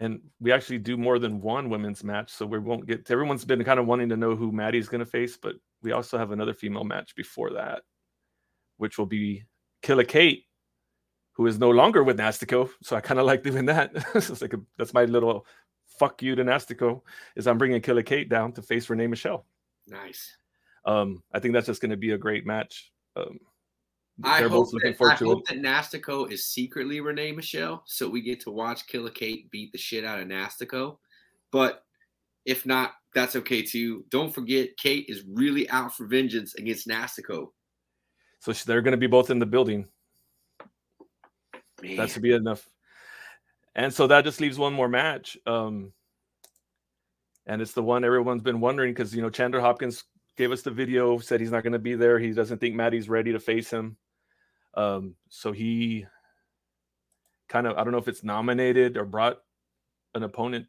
and 0.00 0.20
we 0.40 0.52
actually 0.52 0.78
do 0.78 0.96
more 0.96 1.18
than 1.18 1.40
one 1.40 1.70
women's 1.70 2.04
match, 2.04 2.30
so 2.30 2.46
we 2.46 2.58
won't 2.58 2.86
get. 2.86 3.10
Everyone's 3.10 3.44
been 3.44 3.64
kind 3.64 3.80
of 3.80 3.86
wanting 3.86 4.08
to 4.10 4.16
know 4.16 4.34
who 4.34 4.52
Maddie's 4.52 4.88
going 4.88 5.00
to 5.00 5.06
face, 5.06 5.36
but 5.36 5.54
we 5.82 5.92
also 5.92 6.18
have 6.18 6.32
another 6.32 6.54
female 6.54 6.84
match 6.84 7.14
before 7.14 7.52
that, 7.52 7.82
which 8.78 8.98
will 8.98 9.06
be 9.06 9.44
Killer 9.82 10.04
Kate, 10.04 10.44
who 11.32 11.46
is 11.46 11.58
no 11.58 11.70
longer 11.70 12.02
with 12.02 12.18
Nastico. 12.18 12.70
So 12.82 12.96
I 12.96 13.00
kind 13.00 13.20
of 13.20 13.26
like 13.26 13.42
doing 13.42 13.66
that. 13.66 13.92
it's 14.14 14.42
like 14.42 14.54
a, 14.54 14.60
that's 14.76 14.94
my 14.94 15.04
little 15.04 15.46
fuck 15.98 16.22
you 16.22 16.34
to 16.34 16.44
Nastico. 16.44 17.02
Is 17.36 17.46
I'm 17.46 17.58
bringing 17.58 17.80
Killer 17.80 18.02
Kate 18.02 18.28
down 18.28 18.52
to 18.52 18.62
face 18.62 18.90
Renee 18.90 19.06
Michelle. 19.06 19.46
Nice. 19.86 20.36
Um, 20.86 21.22
I 21.32 21.40
think 21.40 21.52
that's 21.52 21.66
just 21.66 21.82
going 21.82 21.90
to 21.90 21.96
be 21.96 22.12
a 22.12 22.18
great 22.18 22.46
match. 22.46 22.92
Um, 23.16 23.38
I 24.22 24.42
hope, 24.42 24.52
both 24.52 24.72
looking 24.72 24.92
that, 24.92 24.98
forward 24.98 25.14
I 25.14 25.16
to 25.16 25.24
hope 25.26 25.50
it. 25.50 25.54
that 25.54 25.62
Nastico 25.62 26.30
is 26.30 26.46
secretly 26.46 27.00
Renee 27.00 27.32
Michelle, 27.32 27.82
so 27.86 28.08
we 28.08 28.22
get 28.22 28.40
to 28.40 28.50
watch 28.50 28.86
Killer 28.86 29.10
Kate 29.10 29.50
beat 29.50 29.72
the 29.72 29.78
shit 29.78 30.04
out 30.04 30.20
of 30.20 30.28
Nastico. 30.28 30.98
But 31.50 31.82
if 32.46 32.64
not, 32.64 32.92
that's 33.14 33.36
okay 33.36 33.62
too. 33.62 34.04
Don't 34.10 34.32
forget, 34.32 34.76
Kate 34.78 35.06
is 35.08 35.24
really 35.28 35.68
out 35.68 35.94
for 35.94 36.06
vengeance 36.06 36.54
against 36.54 36.88
Nastico. 36.88 37.48
So 38.38 38.52
they're 38.52 38.82
going 38.82 38.92
to 38.92 38.98
be 38.98 39.06
both 39.06 39.30
in 39.30 39.38
the 39.38 39.46
building. 39.46 39.86
Man, 41.82 41.96
That 41.96 42.10
should 42.10 42.22
be 42.22 42.32
enough. 42.32 42.68
And 43.74 43.92
so 43.92 44.06
that 44.06 44.24
just 44.24 44.40
leaves 44.40 44.58
one 44.58 44.72
more 44.72 44.88
match. 44.88 45.36
Um, 45.46 45.92
and 47.46 47.60
it's 47.60 47.72
the 47.72 47.82
one 47.82 48.04
everyone's 48.04 48.42
been 48.42 48.60
wondering 48.60 48.92
because 48.94 49.14
you 49.14 49.22
know 49.22 49.30
Chandler 49.30 49.60
Hopkins 49.60 50.04
gave 50.36 50.52
us 50.52 50.62
the 50.62 50.70
video, 50.70 51.18
said 51.18 51.40
he's 51.40 51.50
not 51.50 51.62
going 51.62 51.72
to 51.72 51.78
be 51.78 51.94
there. 51.94 52.18
He 52.18 52.32
doesn't 52.32 52.58
think 52.58 52.74
Maddie's 52.74 53.08
ready 53.08 53.32
to 53.32 53.40
face 53.40 53.70
him. 53.70 53.96
Um, 54.74 55.14
so 55.28 55.52
he 55.52 56.06
kind 57.48 57.66
of 57.66 57.76
I 57.76 57.84
don't 57.84 57.92
know 57.92 57.98
if 57.98 58.08
it's 58.08 58.24
nominated 58.24 58.96
or 58.96 59.04
brought 59.04 59.38
an 60.14 60.22
opponent 60.22 60.66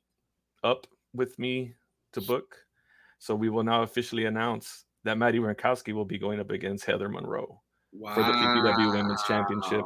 up 0.64 0.88
with 1.14 1.38
me 1.40 1.74
to 2.14 2.22
book. 2.22 2.56
So 3.20 3.36
we 3.36 3.50
will 3.50 3.64
now 3.64 3.82
officially 3.82 4.26
announce 4.26 4.86
that 5.04 5.18
Maddie 5.18 5.40
Rankowski 5.40 5.94
will 5.94 6.06
be 6.06 6.18
going 6.18 6.40
up 6.40 6.52
against 6.52 6.86
Heather 6.86 7.10
Monroe. 7.10 7.62
wow. 7.94 8.14
for 8.14 8.22
the 8.22 8.32
PPW 8.32 8.92
Women's 8.94 9.24
Championship. 9.24 9.84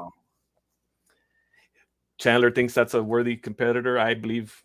Chandler 2.18 2.52
thinks 2.52 2.74
that's 2.74 2.94
a 2.94 3.02
worthy 3.02 3.36
competitor. 3.36 3.98
I 3.98 4.14
believe 4.14 4.64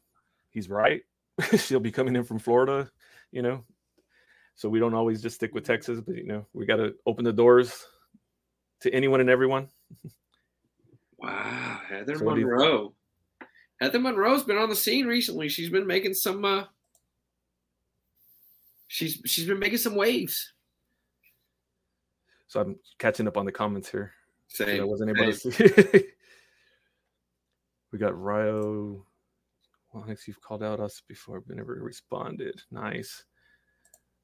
he's 0.51 0.69
right. 0.69 1.03
She'll 1.57 1.81
be 1.81 1.93
coming 1.93 2.17
in 2.17 2.25
from 2.25 2.39
Florida, 2.39 2.91
you 3.31 3.43
know. 3.43 3.65
So 4.57 4.71
we 4.71 4.79
don't 4.79 4.95
always 4.95 5.21
just 5.21 5.37
stick 5.37 5.55
with 5.55 5.65
Texas, 5.65 6.01
but 6.01 6.17
you 6.17 6.27
know, 6.27 6.47
we 6.55 6.65
got 6.65 6.77
to 6.77 6.95
open 7.05 7.25
the 7.25 7.33
doors 7.33 7.85
to 8.81 8.93
anyone 8.93 9.21
and 9.21 9.31
everyone. 9.31 9.69
Wow, 11.19 11.81
Heather 11.89 12.17
so 12.17 12.25
Monroe. 12.25 12.95
Heather 13.81 14.01
Monroe's 14.01 14.45
been 14.45 14.57
on 14.57 14.71
the 14.71 14.77
scene 14.77 15.07
recently. 15.07 15.49
She's 15.49 15.69
been 15.69 15.87
making 15.87 16.15
some 16.15 16.45
uh 16.45 16.65
she's 18.89 19.21
she's 19.27 19.47
been 19.47 19.59
making 19.59 19.79
some 19.79 19.95
waves. 19.95 20.53
So 22.49 22.61
I'm 22.61 22.77
catching 22.99 23.29
up 23.29 23.37
on 23.37 23.45
the 23.45 23.53
comments 23.53 23.91
here. 23.91 24.13
Same. 24.49 24.81
I 24.81 24.85
wasn't 24.85 25.11
able 25.11 25.33
same. 25.33 25.53
to 25.53 25.91
see. 25.91 26.05
we 27.93 27.99
got 27.99 28.19
Ryo. 28.19 29.05
Well, 29.93 30.05
thanks 30.07 30.27
you've 30.27 30.41
called 30.41 30.63
out 30.63 30.81
us 30.81 31.03
before, 31.07 31.41
but 31.41 31.57
never 31.57 31.75
responded. 31.83 32.61
Nice. 32.71 33.25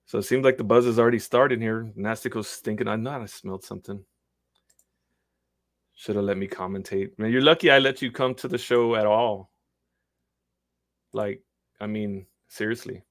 So 0.06 0.18
it 0.18 0.24
seems 0.24 0.44
like 0.44 0.58
the 0.58 0.64
buzz 0.64 0.86
is 0.86 0.98
already 0.98 1.18
starting 1.18 1.60
here. 1.60 1.90
Nastico's 1.94 2.48
stinking. 2.48 2.88
I 2.88 2.96
know 2.96 3.10
I 3.10 3.26
smelled 3.26 3.64
something. 3.64 4.04
Should 5.94 6.16
have 6.16 6.24
let 6.24 6.36
me 6.36 6.48
commentate. 6.48 7.18
Man, 7.18 7.30
you're 7.30 7.42
lucky 7.42 7.70
I 7.70 7.78
let 7.78 8.02
you 8.02 8.10
come 8.10 8.34
to 8.36 8.48
the 8.48 8.58
show 8.58 8.96
at 8.96 9.06
all. 9.06 9.50
Like, 11.12 11.42
I 11.80 11.86
mean, 11.86 12.26
seriously. 12.48 13.02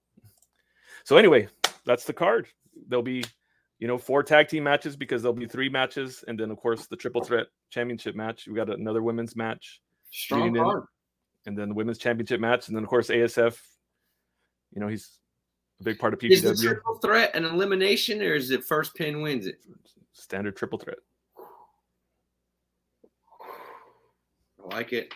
So 1.04 1.18
anyway, 1.18 1.48
that's 1.86 2.04
the 2.04 2.14
card. 2.14 2.48
There'll 2.88 3.04
be, 3.04 3.24
you 3.80 3.88
know, 3.88 3.98
four 3.98 4.24
tag 4.24 4.50
team 4.50 4.64
matches 4.64 4.96
because 4.96 5.22
there'll 5.22 5.34
be 5.34 5.48
three 5.48 5.70
matches, 5.70 6.24
and 6.28 6.40
then 6.40 6.52
of 6.52 6.58
course 6.58 6.88
the 6.88 6.96
triple 6.96 7.24
threat 7.24 7.48
championship 7.70 8.16
match. 8.16 8.48
We 8.48 8.56
got 8.56 8.70
another 8.70 9.02
women's 9.02 9.36
match. 9.36 9.82
Strong 10.12 10.56
card. 10.56 10.84
And 11.46 11.58
then 11.58 11.70
the 11.70 11.76
women's 11.76 11.98
championship 11.98 12.40
match, 12.40 12.68
and 12.68 12.76
then 12.76 12.84
of 12.84 12.90
course 12.90 13.08
ASF. 13.08 13.58
You 14.74 14.82
know, 14.82 14.88
he's 14.88 15.20
a 15.82 15.84
big 15.84 16.00
part 16.00 16.14
of 16.14 16.20
PPW. 16.20 16.32
Is 16.32 16.42
the 16.42 16.56
triple 16.56 16.96
threat 16.96 17.36
an 17.36 17.46
elimination, 17.46 18.22
or 18.22 18.36
is 18.36 18.52
it 18.52 18.64
first 18.64 18.96
pin 18.96 19.22
wins 19.22 19.48
it? 19.48 19.60
Standard 20.14 20.56
triple 20.56 20.80
threat. 20.80 21.00
I 24.64 24.76
like 24.76 24.94
it. 24.94 25.14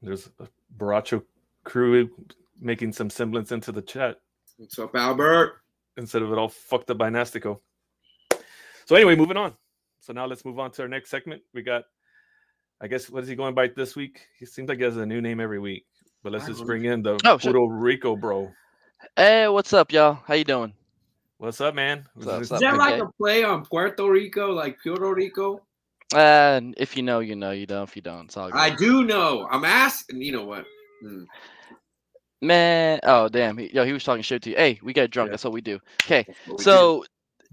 There's 0.00 0.30
a 0.40 0.48
Baracho 0.78 1.22
crew 1.64 2.10
making 2.60 2.92
some 2.92 3.10
semblance 3.10 3.52
into 3.52 3.72
the 3.72 3.82
chat. 3.82 4.20
What's 4.56 4.78
up, 4.78 4.94
Albert? 4.94 5.62
Instead 5.96 6.22
of 6.22 6.32
it 6.32 6.38
all 6.38 6.48
fucked 6.48 6.90
up 6.90 6.98
by 6.98 7.10
Nastico. 7.10 7.60
So 8.86 8.96
anyway, 8.96 9.16
moving 9.16 9.36
on. 9.36 9.54
So 10.00 10.12
now 10.12 10.26
let's 10.26 10.44
move 10.44 10.58
on 10.58 10.70
to 10.72 10.82
our 10.82 10.88
next 10.88 11.10
segment. 11.10 11.42
We 11.54 11.62
got, 11.62 11.84
I 12.80 12.88
guess, 12.88 13.10
what 13.10 13.22
is 13.22 13.28
he 13.28 13.36
going 13.36 13.54
by 13.54 13.68
this 13.68 13.94
week? 13.94 14.20
He 14.38 14.46
seems 14.46 14.68
like 14.68 14.78
he 14.78 14.84
has 14.84 14.96
a 14.96 15.06
new 15.06 15.20
name 15.20 15.40
every 15.40 15.60
week. 15.60 15.86
But 16.22 16.32
let's 16.32 16.46
just 16.46 16.64
bring 16.64 16.84
in 16.84 17.02
the 17.02 17.18
oh, 17.24 17.38
Puerto 17.38 17.66
Rico 17.68 18.16
bro. 18.16 18.52
Hey, 19.16 19.48
what's 19.48 19.72
up, 19.72 19.92
y'all? 19.92 20.18
How 20.26 20.34
you 20.34 20.44
doing? 20.44 20.72
What's 21.38 21.60
up, 21.60 21.74
man? 21.74 22.06
What's 22.14 22.28
up, 22.28 22.42
is 22.42 22.48
that 22.50 22.62
okay. 22.62 22.76
like 22.76 23.02
a 23.02 23.08
play 23.18 23.44
on 23.44 23.64
Puerto 23.64 24.08
Rico, 24.08 24.52
like 24.52 24.78
Puerto 24.82 25.12
Rico? 25.12 25.60
Uh, 26.14 26.60
if 26.76 26.96
you 26.96 27.02
know, 27.02 27.20
you 27.20 27.34
know. 27.34 27.50
You 27.50 27.66
don't. 27.66 27.82
If 27.82 27.96
you 27.96 28.02
don't, 28.02 28.26
it's 28.26 28.36
all 28.36 28.50
good. 28.50 28.58
I 28.58 28.74
do 28.74 29.04
know. 29.04 29.48
I'm 29.50 29.64
asking. 29.64 30.22
You 30.22 30.32
know 30.32 30.44
what? 30.44 30.64
Hmm. 31.02 31.24
Man, 32.40 33.00
oh 33.04 33.28
damn, 33.28 33.56
he, 33.56 33.72
yo, 33.72 33.84
he 33.84 33.92
was 33.92 34.04
talking 34.04 34.22
shit 34.22 34.42
to 34.42 34.50
you. 34.50 34.56
Hey, 34.56 34.78
we 34.82 34.92
get 34.92 35.10
drunk. 35.10 35.28
Yeah. 35.28 35.32
That's 35.32 35.44
what 35.44 35.52
we 35.52 35.60
do. 35.60 35.78
Okay, 36.04 36.26
so, 36.58 37.04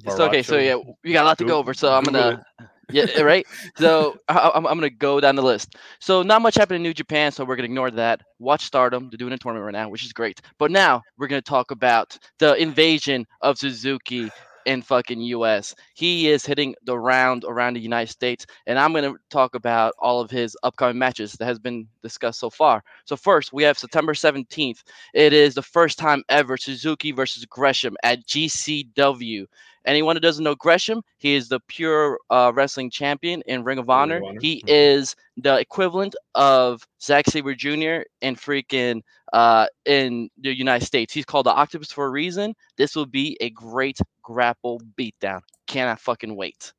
so 0.07 0.25
okay, 0.25 0.41
so 0.41 0.57
yeah, 0.57 0.75
we 1.03 1.13
got 1.13 1.23
a 1.23 1.27
lot 1.27 1.37
to 1.37 1.45
go 1.45 1.57
over. 1.57 1.73
So 1.73 1.93
I'm 1.93 2.03
gonna, 2.03 2.43
yeah, 2.91 3.05
eh, 3.15 3.21
right. 3.21 3.45
So 3.77 4.17
I, 4.27 4.51
am 4.55 4.65
I'm 4.65 4.77
gonna 4.77 4.89
go 4.89 5.19
down 5.19 5.35
the 5.35 5.41
list. 5.41 5.75
So 5.99 6.21
not 6.21 6.41
much 6.41 6.55
happened 6.55 6.77
in 6.77 6.83
New 6.83 6.93
Japan, 6.93 7.31
so 7.31 7.45
we're 7.45 7.55
gonna 7.55 7.65
ignore 7.65 7.91
that. 7.91 8.21
Watch 8.39 8.65
Stardom. 8.65 9.09
They're 9.09 9.17
doing 9.17 9.33
a 9.33 9.37
tournament 9.37 9.65
right 9.65 9.79
now, 9.79 9.89
which 9.89 10.05
is 10.05 10.13
great. 10.13 10.41
But 10.57 10.71
now 10.71 11.01
we're 11.17 11.27
gonna 11.27 11.41
talk 11.41 11.71
about 11.71 12.17
the 12.39 12.55
invasion 12.55 13.25
of 13.41 13.57
Suzuki 13.57 14.29
in 14.65 14.81
fucking 14.81 15.21
US. 15.21 15.73
He 15.95 16.29
is 16.29 16.45
hitting 16.45 16.75
the 16.83 16.97
round 16.97 17.43
around 17.47 17.73
the 17.73 17.79
United 17.79 18.11
States, 18.11 18.45
and 18.67 18.77
I'm 18.77 18.93
to 18.93 19.15
talk 19.29 19.55
about 19.55 19.93
all 19.99 20.21
of 20.21 20.29
his 20.29 20.55
upcoming 20.63 20.97
matches 20.97 21.33
that 21.33 21.45
has 21.45 21.57
been 21.57 21.87
discussed 22.03 22.39
so 22.39 22.49
far. 22.49 22.83
So 23.05 23.15
first, 23.15 23.51
we 23.51 23.63
have 23.63 23.79
September 23.79 24.13
17th. 24.13 24.83
It 25.13 25.33
is 25.33 25.55
the 25.55 25.63
first 25.63 25.97
time 25.97 26.23
ever 26.29 26.55
Suzuki 26.55 27.11
versus 27.11 27.45
Gresham 27.45 27.95
at 28.03 28.25
GCW. 28.27 29.45
Anyone 29.85 30.15
who 30.15 30.19
doesn't 30.19 30.43
know 30.43 30.55
Gresham, 30.55 31.01
he 31.17 31.35
is 31.35 31.47
the 31.47 31.59
pure 31.67 32.19
uh, 32.29 32.51
wrestling 32.53 32.89
champion 32.89 33.41
in 33.47 33.63
Ring 33.63 33.77
of 33.77 33.89
Honor. 33.89 34.15
Ring 34.15 34.23
of 34.23 34.29
Honor. 34.29 34.39
He 34.41 34.57
mm-hmm. 34.57 34.67
is 34.69 35.15
the 35.37 35.57
equivalent 35.59 36.15
of 36.35 36.85
Zack 37.01 37.27
Sabre 37.27 37.55
Jr. 37.55 38.03
in 38.21 38.35
freaking 38.35 39.01
uh, 39.33 39.67
in 39.85 40.29
the 40.39 40.55
United 40.55 40.85
States. 40.85 41.13
He's 41.13 41.25
called 41.25 41.45
the 41.45 41.53
Octopus 41.53 41.91
for 41.91 42.05
a 42.05 42.09
reason. 42.09 42.53
This 42.77 42.95
will 42.95 43.05
be 43.05 43.37
a 43.41 43.49
great 43.51 43.99
grapple 44.21 44.81
beatdown. 44.97 45.41
Cannot 45.67 45.99
fucking 45.99 46.35
wait. 46.35 46.73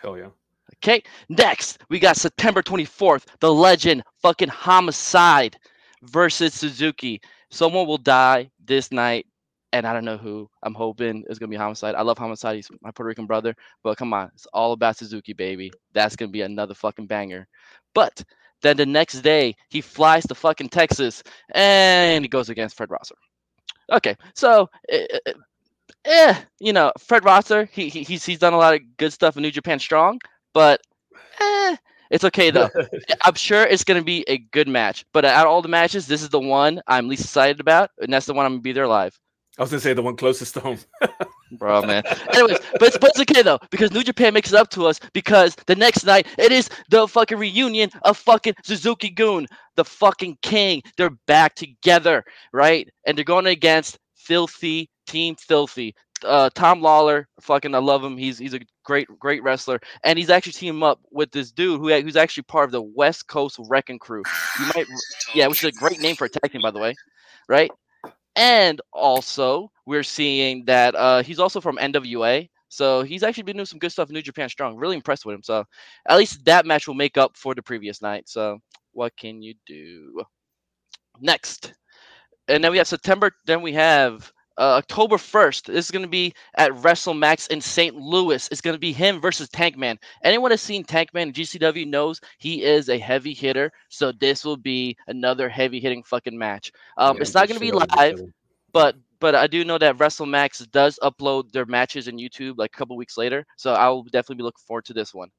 Hell 0.00 0.16
yeah. 0.16 0.28
Okay, 0.82 1.02
next 1.28 1.78
we 1.88 1.98
got 1.98 2.16
September 2.16 2.62
24th, 2.62 3.24
the 3.40 3.52
legend 3.52 4.02
fucking 4.20 4.48
homicide 4.48 5.56
versus 6.02 6.54
Suzuki. 6.54 7.20
Someone 7.50 7.86
will 7.86 7.98
die 7.98 8.50
this 8.64 8.92
night, 8.92 9.26
and 9.78 9.86
I 9.86 9.92
don't 9.92 10.04
know 10.04 10.16
who. 10.16 10.48
I'm 10.62 10.74
hoping 10.74 11.24
is 11.28 11.38
gonna 11.38 11.50
be 11.50 11.56
homicide. 11.56 11.94
I 11.94 12.02
love 12.02 12.18
homicide. 12.18 12.56
He's 12.56 12.70
my 12.80 12.90
Puerto 12.90 13.08
Rican 13.08 13.26
brother, 13.26 13.54
but 13.82 13.96
come 13.96 14.12
on, 14.12 14.30
it's 14.34 14.46
all 14.52 14.72
about 14.72 14.96
Suzuki, 14.96 15.32
baby. 15.32 15.72
That's 15.92 16.16
gonna 16.16 16.30
be 16.30 16.42
another 16.42 16.74
fucking 16.74 17.06
banger. 17.06 17.46
But 17.94 18.22
then 18.62 18.76
the 18.76 18.86
next 18.86 19.20
day, 19.20 19.54
he 19.68 19.80
flies 19.80 20.26
to 20.26 20.34
fucking 20.34 20.70
Texas 20.70 21.22
and 21.54 22.24
he 22.24 22.28
goes 22.28 22.48
against 22.48 22.76
Fred 22.76 22.90
Rosser. 22.90 23.16
Okay, 23.92 24.16
so, 24.34 24.68
eh, 24.88 25.06
eh, 25.26 25.32
eh 26.04 26.34
you 26.58 26.72
know, 26.72 26.90
Fred 26.98 27.24
Rosser, 27.24 27.66
he, 27.66 27.88
he, 27.88 28.02
he's, 28.02 28.24
he's 28.24 28.38
done 28.38 28.54
a 28.54 28.58
lot 28.58 28.74
of 28.74 28.80
good 28.96 29.12
stuff 29.12 29.36
in 29.36 29.42
New 29.42 29.50
Japan 29.50 29.78
Strong, 29.78 30.20
but 30.52 30.80
eh, 31.40 31.76
it's 32.10 32.24
okay 32.24 32.50
though. 32.50 32.68
I'm 33.24 33.34
sure 33.34 33.64
it's 33.64 33.84
going 33.84 34.00
to 34.00 34.04
be 34.04 34.24
a 34.28 34.38
good 34.38 34.68
match. 34.68 35.04
But 35.12 35.24
out 35.24 35.46
of 35.46 35.52
all 35.52 35.62
the 35.62 35.68
matches, 35.68 36.06
this 36.06 36.22
is 36.22 36.28
the 36.28 36.40
one 36.40 36.80
I'm 36.86 37.08
least 37.08 37.24
excited 37.24 37.60
about, 37.60 37.90
and 38.00 38.12
that's 38.12 38.26
the 38.26 38.34
one 38.34 38.46
I'm 38.46 38.52
going 38.52 38.60
to 38.60 38.64
be 38.64 38.72
there 38.72 38.88
live. 38.88 39.18
I 39.58 39.62
was 39.62 39.70
gonna 39.70 39.80
say 39.80 39.94
the 39.94 40.02
one 40.02 40.16
closest 40.16 40.54
to 40.54 40.60
home. 40.60 40.78
Bro, 41.52 41.82
man. 41.82 42.02
Anyways, 42.34 42.58
but 42.78 42.88
it's, 42.88 42.98
but 42.98 43.10
it's 43.10 43.20
okay 43.20 43.42
though 43.42 43.58
because 43.70 43.92
New 43.92 44.02
Japan 44.02 44.34
makes 44.34 44.52
it 44.52 44.58
up 44.58 44.68
to 44.70 44.86
us 44.86 45.00
because 45.12 45.56
the 45.66 45.76
next 45.76 46.04
night 46.04 46.26
it 46.38 46.52
is 46.52 46.68
the 46.90 47.06
fucking 47.08 47.38
reunion 47.38 47.90
of 48.02 48.16
fucking 48.18 48.54
Suzuki-gun, 48.64 49.46
the 49.76 49.84
fucking 49.84 50.38
king. 50.42 50.82
They're 50.96 51.16
back 51.26 51.54
together, 51.54 52.24
right? 52.52 52.88
And 53.06 53.16
they're 53.16 53.24
going 53.24 53.46
against 53.46 53.98
Filthy 54.14 54.90
Team 55.06 55.36
Filthy. 55.36 55.94
Uh, 56.24 56.50
Tom 56.54 56.80
Lawlor, 56.80 57.26
fucking, 57.40 57.74
I 57.74 57.78
love 57.78 58.02
him. 58.02 58.16
He's 58.16 58.38
he's 58.38 58.54
a 58.54 58.60
great 58.84 59.06
great 59.18 59.42
wrestler, 59.42 59.78
and 60.02 60.18
he's 60.18 60.30
actually 60.30 60.52
teaming 60.52 60.82
up 60.82 60.98
with 61.10 61.30
this 61.30 61.52
dude 61.52 61.78
who 61.78 61.88
who's 62.00 62.16
actually 62.16 62.44
part 62.44 62.64
of 62.64 62.72
the 62.72 62.82
West 62.82 63.28
Coast 63.28 63.56
Wrecking 63.68 63.98
Crew. 63.98 64.22
You 64.58 64.66
might, 64.74 64.86
yeah, 65.34 65.46
which 65.46 65.62
is 65.62 65.76
a 65.76 65.78
great 65.78 66.00
name 66.00 66.16
for 66.16 66.24
a 66.24 66.28
tag 66.28 66.50
team, 66.52 66.62
by 66.62 66.70
the 66.70 66.78
way, 66.78 66.94
right? 67.48 67.70
And 68.36 68.80
also, 68.92 69.70
we're 69.86 70.02
seeing 70.02 70.64
that 70.66 70.94
uh, 70.94 71.22
he's 71.22 71.40
also 71.40 71.60
from 71.60 71.78
NWA. 71.78 72.48
So 72.68 73.02
he's 73.02 73.22
actually 73.22 73.44
been 73.44 73.56
doing 73.56 73.66
some 73.66 73.78
good 73.78 73.92
stuff 73.92 74.10
in 74.10 74.14
New 74.14 74.22
Japan 74.22 74.48
Strong. 74.48 74.76
Really 74.76 74.96
impressed 74.96 75.24
with 75.24 75.34
him. 75.34 75.42
So 75.42 75.64
at 76.08 76.18
least 76.18 76.44
that 76.44 76.66
match 76.66 76.86
will 76.86 76.94
make 76.94 77.16
up 77.16 77.36
for 77.36 77.54
the 77.54 77.62
previous 77.62 78.02
night. 78.02 78.28
So 78.28 78.58
what 78.92 79.16
can 79.16 79.42
you 79.42 79.54
do? 79.66 80.22
Next. 81.20 81.72
And 82.48 82.62
then 82.62 82.70
we 82.70 82.78
have 82.78 82.88
September. 82.88 83.30
Then 83.46 83.62
we 83.62 83.72
have 83.72 84.30
uh, 84.58 84.76
October 84.76 85.16
1st. 85.16 85.66
This 85.66 85.84
is 85.86 85.90
going 85.90 86.04
to 86.04 86.08
be 86.08 86.32
at 86.56 86.72
WrestleMax 86.72 87.48
in 87.48 87.60
St. 87.60 87.94
Louis. 87.96 88.48
It's 88.50 88.60
going 88.60 88.74
to 88.74 88.80
be 88.80 88.92
him 88.92 89.20
versus 89.20 89.48
Tankman. 89.48 89.98
Anyone 90.22 90.50
has 90.50 90.62
seen 90.62 90.84
Tankman 90.84 91.22
in 91.22 91.32
GCW 91.32 91.86
knows 91.86 92.20
he 92.38 92.62
is 92.62 92.88
a 92.88 92.98
heavy 92.98 93.34
hitter. 93.34 93.72
So 93.88 94.12
this 94.12 94.44
will 94.44 94.56
be 94.56 94.96
another 95.08 95.48
heavy 95.48 95.80
hitting 95.80 96.02
fucking 96.02 96.36
match. 96.36 96.72
Um, 96.96 97.16
yeah, 97.16 97.22
it's 97.22 97.34
not 97.34 97.48
going 97.48 97.60
to 97.60 97.64
be 97.64 97.72
live, 97.72 98.20
but 98.72 98.96
but 99.18 99.34
I 99.34 99.46
do 99.46 99.64
know 99.64 99.78
that 99.78 99.96
WrestleMax 99.96 100.70
does 100.70 100.98
upload 101.02 101.50
their 101.50 101.64
matches 101.64 102.06
in 102.08 102.18
YouTube 102.18 102.54
like 102.58 102.70
a 102.74 102.78
couple 102.78 102.96
weeks 102.96 103.16
later. 103.16 103.46
So 103.56 103.72
I 103.72 103.88
will 103.88 104.04
definitely 104.04 104.36
be 104.36 104.42
looking 104.42 104.64
forward 104.66 104.84
to 104.86 104.92
this 104.92 105.14
one. 105.14 105.30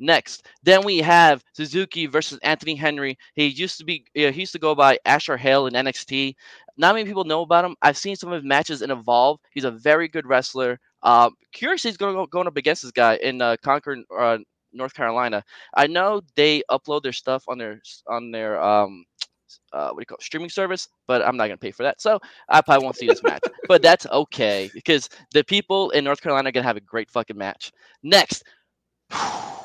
Next, 0.00 0.48
then 0.64 0.84
we 0.84 0.98
have 0.98 1.44
Suzuki 1.52 2.06
versus 2.06 2.38
Anthony 2.42 2.74
Henry. 2.74 3.16
He 3.34 3.46
used 3.46 3.78
to 3.78 3.84
be, 3.84 4.04
he 4.12 4.28
used 4.28 4.52
to 4.52 4.58
go 4.58 4.74
by 4.74 4.98
Asher 5.04 5.36
Hale 5.36 5.66
in 5.66 5.74
NXT. 5.74 6.34
Not 6.76 6.94
many 6.94 7.06
people 7.06 7.24
know 7.24 7.42
about 7.42 7.64
him. 7.64 7.76
I've 7.82 7.96
seen 7.96 8.16
some 8.16 8.32
of 8.32 8.36
his 8.36 8.44
matches 8.44 8.82
in 8.82 8.90
Evolve. 8.90 9.38
He's 9.52 9.64
a 9.64 9.70
very 9.70 10.08
good 10.08 10.26
wrestler. 10.26 10.78
Um, 11.02 11.34
curious, 11.52 11.82
he's 11.82 11.96
going 11.96 12.14
go, 12.14 12.26
going 12.26 12.46
up 12.46 12.56
against 12.56 12.82
this 12.82 12.90
guy 12.92 13.16
in 13.16 13.40
uh, 13.40 13.56
Concord, 13.62 14.00
uh, 14.16 14.38
North 14.72 14.94
Carolina. 14.94 15.44
I 15.74 15.86
know 15.86 16.20
they 16.36 16.62
upload 16.70 17.02
their 17.02 17.12
stuff 17.12 17.44
on 17.48 17.58
their 17.58 17.80
on 18.08 18.30
their 18.32 18.60
um, 18.60 19.04
uh, 19.72 19.90
what 19.90 19.98
do 19.98 20.02
you 20.02 20.06
call 20.06 20.16
it, 20.16 20.22
streaming 20.22 20.50
service, 20.50 20.88
but 21.06 21.22
I'm 21.22 21.36
not 21.36 21.46
gonna 21.46 21.56
pay 21.58 21.70
for 21.70 21.82
that, 21.84 22.00
so 22.00 22.18
I 22.48 22.60
probably 22.60 22.84
won't 22.84 22.96
see 22.96 23.06
this 23.06 23.22
match. 23.22 23.42
But 23.68 23.82
that's 23.82 24.06
okay 24.06 24.70
because 24.74 25.08
the 25.32 25.44
people 25.44 25.90
in 25.90 26.04
North 26.04 26.20
Carolina 26.20 26.48
are 26.48 26.52
gonna 26.52 26.66
have 26.66 26.76
a 26.76 26.80
great 26.80 27.10
fucking 27.10 27.36
match. 27.36 27.72
Next, 28.02 28.44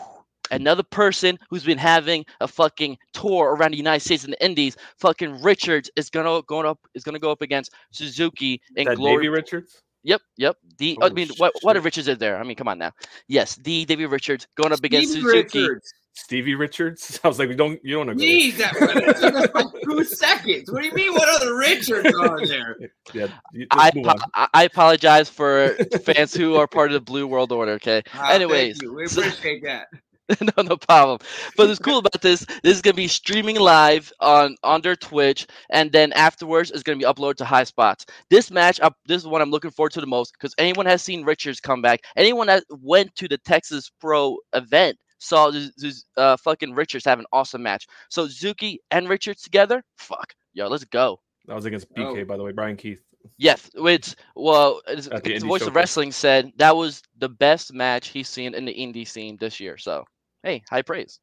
another 0.51 0.83
person 0.83 1.37
who's 1.49 1.63
been 1.63 1.77
having 1.77 2.25
a 2.41 2.47
fucking 2.47 2.97
tour 3.13 3.55
around 3.55 3.71
the 3.71 3.77
United 3.77 4.03
States 4.03 4.23
and 4.23 4.33
the 4.33 4.43
Indies. 4.45 4.77
Fucking 4.97 5.41
Richards 5.41 5.89
is 5.95 6.09
gonna 6.09 6.41
going 6.43 6.65
up 6.65 6.79
is 6.93 7.03
gonna 7.03 7.19
go 7.19 7.31
up 7.31 7.41
against 7.41 7.71
Suzuki 7.91 8.61
and 8.77 8.87
That 8.87 8.95
glory. 8.97 9.17
Davey 9.23 9.29
Richards. 9.29 9.81
Yep, 10.03 10.21
yep. 10.37 10.55
The 10.77 10.97
I 11.01 11.07
Oh, 11.07 11.09
mean, 11.09 11.27
what 11.37 11.53
what 11.61 11.75
if. 11.75 11.83
Richards 11.83 12.07
is 12.07 12.17
there? 12.17 12.37
I 12.39 12.43
mean, 12.43 12.55
come 12.55 12.67
on 12.69 12.77
now. 12.77 12.91
Yes, 13.27 13.55
the 13.57 13.83
Davey 13.85 14.05
Richards 14.05 14.47
going 14.55 14.71
up 14.71 14.83
against 14.83 15.11
Suzuki. 15.13 15.59
Richards. 15.61 15.93
Stevie 16.13 16.55
Richards. 16.55 17.19
I 17.23 17.27
was 17.27 17.37
like, 17.39 17.49
we 17.49 17.55
don't 17.55 17.79
you 17.83 17.95
don't 17.97 18.07
want 18.07 18.19
to. 18.19 18.25
Jeez, 18.25 18.57
that, 18.57 18.73
that 18.79 19.17
took 19.19 19.35
us 19.35 19.49
like 19.53 19.65
two 19.83 20.03
seconds. 20.03 20.71
What 20.71 20.81
do 20.81 20.87
you 20.87 20.93
mean? 20.93 21.13
What 21.13 21.27
other 21.29 21.55
Richards 21.55 22.13
are 22.17 22.45
there? 22.45 22.75
there. 22.79 22.89
Yeah, 23.13 23.27
I, 23.71 23.91
just 23.91 24.05
on. 24.05 24.09
apo- 24.09 24.29
I 24.35 24.47
I 24.53 24.63
apologize 24.65 25.29
for 25.29 25.69
fans 26.05 26.33
who 26.33 26.55
are 26.55 26.67
part 26.67 26.89
of 26.91 26.93
the 26.93 27.01
Blue 27.01 27.25
World 27.27 27.51
Order. 27.51 27.71
Okay, 27.73 28.01
Ah, 28.13 28.19
thank 28.29 28.33
Anyways, 28.35 28.81
you. 28.81 28.93
we 28.93 29.07
so- 29.07 29.21
appreciate 29.21 29.63
that. 29.63 29.87
no, 30.41 30.63
no 30.63 30.77
problem. 30.77 31.19
But 31.57 31.67
what's 31.67 31.79
cool 31.79 31.97
about 31.99 32.21
this, 32.21 32.45
this 32.63 32.75
is 32.75 32.81
gonna 32.81 32.93
be 32.93 33.07
streaming 33.07 33.57
live 33.59 34.11
on 34.19 34.55
on 34.63 34.81
their 34.81 34.95
Twitch, 34.95 35.47
and 35.69 35.91
then 35.91 36.13
afterwards 36.13 36.71
it's 36.71 36.83
gonna 36.83 36.97
be 36.97 37.05
uploaded 37.05 37.35
to 37.37 37.45
High 37.45 37.63
Spots. 37.63 38.05
This 38.29 38.51
match, 38.51 38.79
up, 38.81 38.95
this 39.07 39.21
is 39.21 39.27
what 39.27 39.41
I'm 39.41 39.51
looking 39.51 39.71
forward 39.71 39.91
to 39.93 40.01
the 40.01 40.07
most 40.07 40.33
because 40.33 40.53
anyone 40.57 40.85
has 40.85 41.01
seen 41.01 41.23
Richards 41.23 41.59
come 41.59 41.81
back, 41.81 42.01
anyone 42.15 42.47
that 42.47 42.63
went 42.69 43.15
to 43.15 43.27
the 43.27 43.37
Texas 43.39 43.91
Pro 43.99 44.37
event 44.53 44.97
saw 45.19 45.51
this, 45.51 45.71
this, 45.77 46.05
uh 46.17 46.37
fucking 46.37 46.73
Richards 46.73 47.05
have 47.05 47.19
an 47.19 47.25
awesome 47.33 47.63
match. 47.63 47.87
So 48.09 48.27
Zuki 48.27 48.77
and 48.91 49.09
Richards 49.09 49.41
together, 49.41 49.83
fuck, 49.97 50.33
yo, 50.53 50.67
let's 50.67 50.85
go. 50.85 51.19
That 51.47 51.55
was 51.55 51.65
against 51.65 51.93
BK, 51.95 52.21
Oh. 52.21 52.25
by 52.25 52.37
the 52.37 52.43
way. 52.43 52.51
Brian 52.51 52.77
Keith. 52.77 53.01
Yes, 53.37 53.69
which 53.75 54.15
well, 54.35 54.81
it's, 54.87 55.07
the 55.07 55.33
it's 55.33 55.43
indie 55.43 55.47
Voice 55.47 55.65
of. 55.67 55.75
Wrestling 55.75 56.11
said 56.11 56.51
that 56.57 56.75
was 56.75 57.01
the 57.17 57.29
best 57.29 57.73
match 57.73 58.09
he's 58.09 58.29
seen 58.29 58.53
in 58.53 58.65
the 58.65 58.73
indie 58.73 59.07
scene 59.07 59.37
this 59.37 59.59
year. 59.59 59.77
So, 59.77 60.05
hey, 60.43 60.63
high 60.69 60.81
praise. 60.81 61.19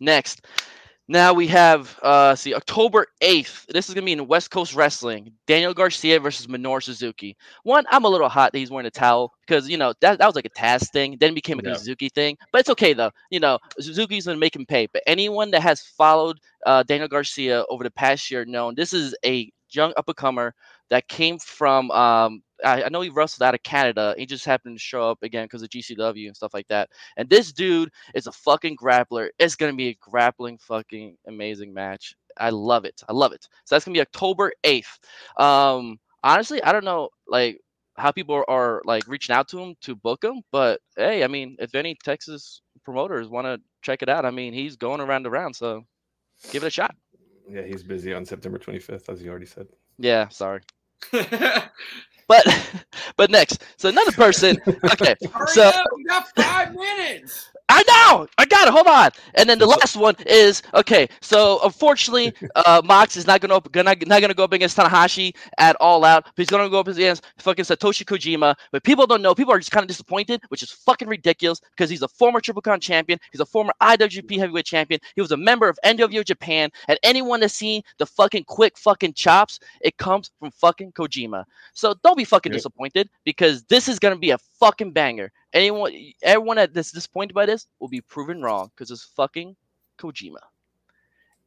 Next, 0.00 0.44
now 1.08 1.32
we 1.34 1.46
have 1.48 1.98
uh 2.02 2.34
see 2.34 2.54
October 2.54 3.06
8th. 3.20 3.66
This 3.68 3.88
is 3.88 3.94
gonna 3.94 4.04
be 4.06 4.12
in 4.12 4.26
West 4.26 4.50
Coast 4.50 4.74
Wrestling. 4.74 5.32
Daniel 5.46 5.74
Garcia 5.74 6.18
versus 6.20 6.46
Minoru 6.46 6.82
Suzuki. 6.82 7.36
One, 7.64 7.84
I'm 7.90 8.04
a 8.04 8.08
little 8.08 8.28
hot 8.28 8.52
that 8.52 8.58
he's 8.58 8.70
wearing 8.70 8.86
a 8.86 8.90
towel 8.90 9.32
because 9.46 9.68
you 9.68 9.76
know 9.76 9.92
that, 10.00 10.18
that 10.18 10.26
was 10.26 10.34
like 10.36 10.46
a 10.46 10.50
Taz 10.50 10.90
thing, 10.90 11.16
then 11.20 11.30
it 11.32 11.34
became 11.34 11.58
a 11.58 11.62
Yeah. 11.62 11.76
Suzuki 11.76 12.08
thing. 12.08 12.36
But 12.52 12.60
it's 12.60 12.70
okay 12.70 12.92
though. 12.92 13.10
You 13.30 13.40
know, 13.40 13.58
Suzuki's 13.80 14.26
gonna 14.26 14.38
make 14.38 14.56
him 14.56 14.66
pay. 14.66 14.86
But 14.92 15.02
anyone 15.06 15.50
that 15.52 15.62
has 15.62 15.82
followed 15.82 16.38
uh 16.66 16.82
Daniel 16.84 17.08
Garcia 17.08 17.64
over 17.68 17.84
the 17.84 17.90
past 17.90 18.30
year 18.30 18.44
known 18.44 18.74
this 18.74 18.92
is 18.92 19.14
a 19.24 19.50
young 19.70 19.92
up 19.96 20.08
and 20.08 20.16
comer 20.16 20.54
that 20.90 21.08
came 21.08 21.38
from 21.38 21.90
um 21.92 22.42
I, 22.64 22.84
I 22.84 22.88
know 22.88 23.00
he 23.00 23.10
wrestled 23.10 23.46
out 23.46 23.54
of 23.54 23.62
Canada. 23.62 24.14
He 24.16 24.26
just 24.26 24.44
happened 24.44 24.76
to 24.76 24.82
show 24.82 25.10
up 25.10 25.22
again 25.22 25.44
because 25.44 25.62
of 25.62 25.68
GCW 25.68 26.26
and 26.26 26.36
stuff 26.36 26.54
like 26.54 26.68
that. 26.68 26.90
And 27.16 27.28
this 27.28 27.52
dude 27.52 27.90
is 28.14 28.26
a 28.26 28.32
fucking 28.32 28.76
grappler. 28.76 29.28
It's 29.38 29.56
gonna 29.56 29.74
be 29.74 29.88
a 29.88 29.98
grappling 30.00 30.58
fucking 30.58 31.16
amazing 31.26 31.72
match. 31.72 32.14
I 32.36 32.50
love 32.50 32.84
it. 32.84 33.02
I 33.08 33.12
love 33.12 33.32
it. 33.32 33.48
So 33.64 33.74
that's 33.74 33.84
gonna 33.84 33.94
be 33.94 34.00
October 34.00 34.52
eighth. 34.64 34.98
Um, 35.36 35.98
honestly, 36.22 36.62
I 36.62 36.72
don't 36.72 36.84
know 36.84 37.10
like 37.26 37.60
how 37.96 38.10
people 38.12 38.34
are, 38.34 38.50
are 38.50 38.82
like 38.84 39.06
reaching 39.08 39.34
out 39.34 39.48
to 39.48 39.58
him 39.58 39.74
to 39.82 39.94
book 39.94 40.22
him, 40.22 40.42
but 40.52 40.80
hey, 40.96 41.24
I 41.24 41.28
mean, 41.28 41.56
if 41.58 41.74
any 41.74 41.96
Texas 42.04 42.60
promoters 42.84 43.28
want 43.28 43.46
to 43.46 43.60
check 43.82 44.02
it 44.02 44.08
out, 44.08 44.24
I 44.24 44.30
mean, 44.30 44.52
he's 44.52 44.76
going 44.76 45.00
around 45.00 45.22
the 45.22 45.30
round, 45.30 45.56
so 45.56 45.84
give 46.52 46.62
it 46.62 46.66
a 46.66 46.70
shot. 46.70 46.94
Yeah, 47.48 47.62
he's 47.62 47.82
busy 47.82 48.12
on 48.12 48.24
September 48.24 48.58
25th, 48.58 49.08
as 49.08 49.22
you 49.22 49.30
already 49.30 49.46
said. 49.46 49.68
Yeah, 49.98 50.28
sorry. 50.28 50.60
But 52.28 52.44
but 53.16 53.30
next, 53.30 53.62
so 53.76 53.88
another 53.88 54.12
person. 54.12 54.58
Okay, 54.66 55.14
Hurry 55.32 55.46
So- 55.48 55.68
up, 55.68 55.86
we 55.96 56.04
got 56.04 56.26
five 56.36 56.74
minutes. 56.74 57.50
I 57.68 57.82
know, 57.88 58.28
I 58.38 58.46
got 58.46 58.68
it. 58.68 58.72
Hold 58.72 58.86
on, 58.86 59.10
and 59.34 59.48
then 59.48 59.58
the 59.58 59.66
last 59.66 59.96
one 59.96 60.14
is 60.24 60.62
okay. 60.74 61.08
So 61.20 61.58
unfortunately, 61.64 62.32
uh, 62.54 62.80
Mox 62.84 63.16
is 63.16 63.26
not 63.26 63.40
gonna 63.40 63.56
up, 63.56 63.70
gonna 63.72 63.96
not 64.06 64.20
gonna 64.20 64.34
go 64.34 64.44
up 64.44 64.52
against 64.52 64.76
Tanahashi 64.76 65.34
at 65.58 65.74
All 65.80 66.04
Out. 66.04 66.24
But 66.24 66.34
he's 66.36 66.48
gonna 66.48 66.70
go 66.70 66.78
up 66.78 66.86
against 66.86 67.24
fucking 67.38 67.64
Satoshi 67.64 68.04
Kojima. 68.04 68.54
But 68.70 68.84
people 68.84 69.04
don't 69.06 69.20
know. 69.20 69.34
People 69.34 69.52
are 69.52 69.58
just 69.58 69.72
kind 69.72 69.82
of 69.82 69.88
disappointed, 69.88 70.42
which 70.48 70.62
is 70.62 70.70
fucking 70.70 71.08
ridiculous 71.08 71.60
because 71.70 71.90
he's 71.90 72.02
a 72.02 72.08
former 72.08 72.40
Triple 72.40 72.62
Crown 72.62 72.78
champion. 72.78 73.18
He's 73.32 73.40
a 73.40 73.46
former 73.46 73.72
IWGP 73.82 74.38
Heavyweight 74.38 74.64
champion. 74.64 75.00
He 75.16 75.20
was 75.20 75.32
a 75.32 75.36
member 75.36 75.68
of 75.68 75.76
NWO 75.84 76.24
Japan. 76.24 76.70
And 76.86 77.00
anyone 77.02 77.40
that's 77.40 77.54
seen 77.54 77.82
the 77.98 78.06
fucking 78.06 78.44
quick 78.44 78.78
fucking 78.78 79.14
chops, 79.14 79.58
it 79.80 79.96
comes 79.96 80.30
from 80.38 80.52
fucking 80.52 80.92
Kojima. 80.92 81.44
So 81.74 81.94
don't 82.04 82.16
be 82.16 82.24
fucking 82.24 82.52
disappointed 82.52 83.10
because 83.24 83.64
this 83.64 83.88
is 83.88 83.98
gonna 83.98 84.16
be 84.16 84.30
a 84.30 84.38
fucking 84.60 84.92
banger. 84.92 85.32
Anyone, 85.56 85.92
everyone 86.22 86.56
that's 86.56 86.92
disappointed 86.92 87.32
by 87.32 87.46
this 87.46 87.66
will 87.80 87.88
be 87.88 88.02
proven 88.02 88.42
wrong 88.42 88.70
because 88.74 88.90
it's 88.90 89.04
fucking 89.16 89.56
Kojima. 89.98 90.36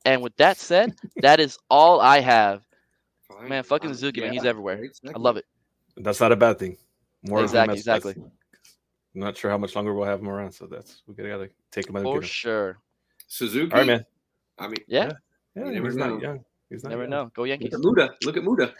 And 0.05 0.21
with 0.23 0.35
that 0.37 0.57
said, 0.57 0.95
that 1.21 1.39
is 1.39 1.59
all 1.69 2.01
I 2.01 2.19
have. 2.19 2.63
Man, 3.47 3.63
fucking 3.63 3.91
Suzuki, 3.93 4.21
man, 4.21 4.33
he's 4.33 4.45
everywhere. 4.45 4.83
I 5.15 5.17
love 5.19 5.37
it. 5.37 5.45
That's 5.95 6.19
not 6.19 6.31
a 6.31 6.35
bad 6.35 6.57
thing. 6.57 6.77
More 7.23 7.39
of 7.43 7.53
him 7.53 7.69
Exactly, 7.69 7.73
as- 7.77 7.87
as- 7.87 7.97
exactly. 8.05 8.23
I'm 9.15 9.21
not 9.21 9.37
sure 9.37 9.51
how 9.51 9.57
much 9.57 9.75
longer 9.75 9.93
we'll 9.93 10.07
have 10.07 10.19
him 10.21 10.29
around, 10.29 10.51
so 10.53 10.65
that's 10.65 11.03
we 11.07 11.13
gotta, 11.13 11.29
gotta 11.29 11.49
take 11.71 11.87
him. 11.89 11.95
and 11.95 12.03
For 12.03 12.15
get 12.15 12.23
him. 12.23 12.27
sure. 12.29 12.77
Suzuki. 13.27 13.71
All 13.71 13.79
right, 13.79 13.87
man. 13.87 14.05
I 14.57 14.67
mean, 14.67 14.77
Yeah, 14.87 15.11
Yeah, 15.55 15.65
You 15.65 15.71
never 15.73 15.87
he's 15.87 15.95
know. 15.95 16.09
not 16.09 16.21
young. 16.21 16.45
He's 16.69 16.83
not 16.83 16.89
never 16.89 17.01
young. 17.03 17.09
know. 17.11 17.31
Go 17.35 17.43
Yankees. 17.43 17.73
look 17.73 17.99
at 17.99 18.09
Muta. 18.09 18.15
Look 18.25 18.37
at 18.37 18.43
Muta. 18.43 18.73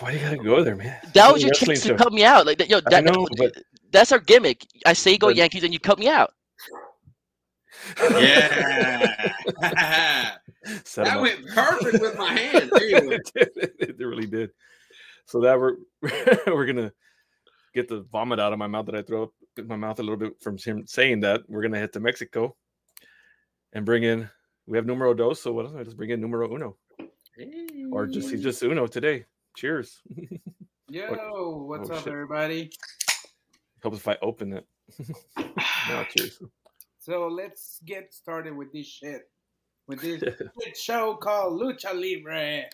Why 0.00 0.12
do 0.12 0.18
you 0.18 0.24
gotta 0.24 0.36
go 0.36 0.62
there, 0.64 0.76
man? 0.76 0.96
That 1.14 1.32
was 1.32 1.42
your 1.42 1.50
wrestling 1.50 1.68
chance 1.76 1.82
to 1.82 1.88
show. 1.88 1.96
cut 1.96 2.12
me 2.12 2.24
out. 2.24 2.46
Like, 2.46 2.58
that- 2.58 2.68
yo, 2.70 2.78
I 2.78 2.90
that, 2.90 3.04
know, 3.04 3.26
but 3.36 3.52
that's 3.90 4.12
our 4.12 4.18
gimmick. 4.18 4.66
I 4.86 4.92
say 4.92 5.16
go 5.18 5.28
But- 5.28 5.36
Yankees, 5.36 5.62
and 5.64 5.72
you 5.72 5.78
cut 5.80 5.98
me 5.98 6.08
out. 6.08 6.32
Yeah. 8.00 9.16
Set 10.84 11.06
him 11.06 11.12
that 11.14 11.20
went 11.20 11.46
perfect 11.48 12.00
with 12.00 12.16
my 12.16 12.32
hand. 12.32 12.70
It, 12.76 13.30
did. 13.34 13.48
it 13.78 13.98
really 13.98 14.26
did. 14.26 14.50
So 15.26 15.40
that 15.42 15.58
we're 15.58 15.76
we're 16.46 16.64
gonna 16.66 16.92
get 17.74 17.88
the 17.88 18.00
vomit 18.10 18.40
out 18.40 18.52
of 18.54 18.58
my 18.58 18.66
mouth 18.66 18.86
that 18.86 18.94
I 18.94 19.02
throw 19.02 19.24
up 19.24 19.32
in 19.58 19.66
my 19.66 19.76
mouth 19.76 19.98
a 19.98 20.02
little 20.02 20.16
bit 20.16 20.40
from 20.40 20.56
him 20.56 20.86
saying 20.86 21.20
that. 21.20 21.42
We're 21.48 21.62
gonna 21.62 21.78
head 21.78 21.92
to 21.94 22.00
Mexico 22.00 22.56
and 23.74 23.84
bring 23.84 24.04
in. 24.04 24.30
We 24.66 24.78
have 24.78 24.86
numero 24.86 25.12
dos, 25.12 25.42
so 25.42 25.52
what? 25.52 25.74
Let's 25.74 25.92
bring 25.92 26.10
in 26.10 26.20
numero 26.22 26.50
uno, 26.54 26.76
or 27.92 28.06
just 28.06 28.30
he's 28.30 28.42
just 28.42 28.62
uno 28.62 28.86
today. 28.86 29.26
Cheers. 29.56 30.00
Yo, 30.90 31.64
what's 31.66 31.90
Oh, 31.90 31.94
up, 31.94 32.04
shit. 32.04 32.12
everybody? 32.12 32.70
Helps 33.82 33.98
if 33.98 34.08
I 34.08 34.16
open 34.22 34.52
it. 34.52 34.66
no, 35.88 36.04
cheers. 36.14 36.40
So 37.00 37.28
let's 37.28 37.80
get 37.84 38.12
started 38.12 38.56
with 38.56 38.72
this 38.72 38.86
shit. 38.86 39.22
With 39.86 40.00
this 40.00 40.20
shit 40.62 40.76
show 40.76 41.14
called 41.16 41.60
Lucha 41.60 41.92
Libre. 41.94 42.64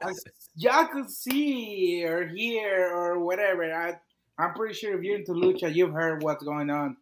As 0.00 0.24
y'all 0.56 0.86
could 0.86 1.10
see 1.10 2.04
or 2.04 2.26
hear 2.28 2.90
or 2.92 3.20
whatever, 3.24 3.72
I, 3.72 3.98
I'm 4.38 4.54
pretty 4.54 4.74
sure 4.74 4.96
if 4.96 5.02
you're 5.04 5.18
into 5.18 5.32
lucha, 5.32 5.74
you've 5.74 5.92
heard 5.92 6.22
what's 6.22 6.42
going 6.44 6.70
on. 6.70 6.96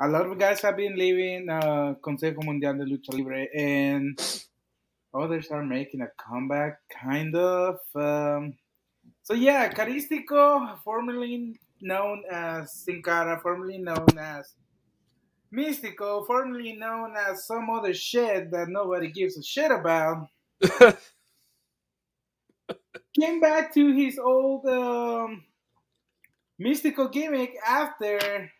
A 0.00 0.08
lot 0.08 0.26
of 0.26 0.38
guys 0.38 0.60
have 0.62 0.76
been 0.76 0.96
leaving 0.96 1.48
uh, 1.50 1.94
Consejo 2.02 2.42
Mundial 2.44 2.78
de 2.78 2.84
Lucha 2.86 3.12
Libre, 3.12 3.46
and 3.54 4.18
others 5.14 5.48
are 5.50 5.64
making 5.64 6.00
a 6.00 6.08
comeback, 6.18 6.78
kind 6.90 7.34
of. 7.36 7.78
Um, 7.94 8.54
so 9.22 9.34
yeah, 9.34 9.72
Caristico, 9.72 10.78
formerly 10.82 11.58
known 11.80 12.22
as 12.30 12.72
Sin 12.72 13.02
Cara, 13.02 13.40
formerly 13.40 13.78
known 13.78 14.06
as 14.18 14.54
Místico, 15.52 16.26
formerly 16.26 16.74
known 16.74 17.14
as 17.16 17.46
some 17.46 17.68
other 17.68 17.92
shit 17.92 18.50
that 18.50 18.68
nobody 18.68 19.10
gives 19.10 19.36
a 19.36 19.42
shit 19.42 19.70
about, 19.70 20.26
came 23.20 23.38
back 23.40 23.74
to 23.74 23.92
his 23.92 24.18
old 24.18 24.64
um, 24.66 25.44
mystical 26.58 27.08
gimmick 27.08 27.54
after 27.66 28.50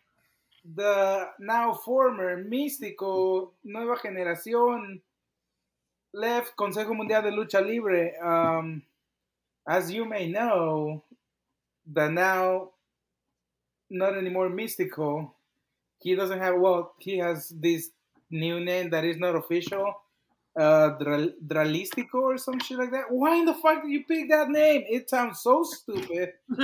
the 0.75 1.27
now 1.39 1.73
former 1.73 2.43
Místico 2.43 3.51
Nueva 3.63 3.95
Generación 3.95 5.01
left 6.13 6.55
Consejo 6.55 6.95
Mundial 6.95 7.23
de 7.23 7.31
Lucha 7.31 7.65
Libre. 7.65 8.13
Um, 8.21 8.83
as 9.67 9.91
you 9.91 10.05
may 10.05 10.27
know, 10.27 11.03
the 11.91 12.09
now 12.09 12.69
not 13.89 14.17
anymore 14.17 14.49
Mystical, 14.49 15.35
he 15.99 16.15
doesn't 16.15 16.39
have, 16.39 16.59
well, 16.59 16.93
he 16.99 17.17
has 17.17 17.49
this 17.49 17.89
new 18.29 18.59
name 18.59 18.89
that 18.89 19.03
is 19.05 19.17
not 19.17 19.35
official 19.35 19.93
uh 20.59 20.97
Dral- 20.99 21.33
Dralistico 21.45 22.15
or 22.15 22.37
some 22.37 22.59
shit 22.59 22.77
like 22.77 22.91
that. 22.91 23.05
Why 23.09 23.37
in 23.37 23.45
the 23.45 23.55
fuck 23.55 23.81
did 23.81 23.91
you 23.91 24.03
pick 24.05 24.29
that 24.29 24.49
name? 24.49 24.83
It 24.87 25.09
sounds 25.09 25.41
so 25.41 25.63
stupid. 25.63 26.33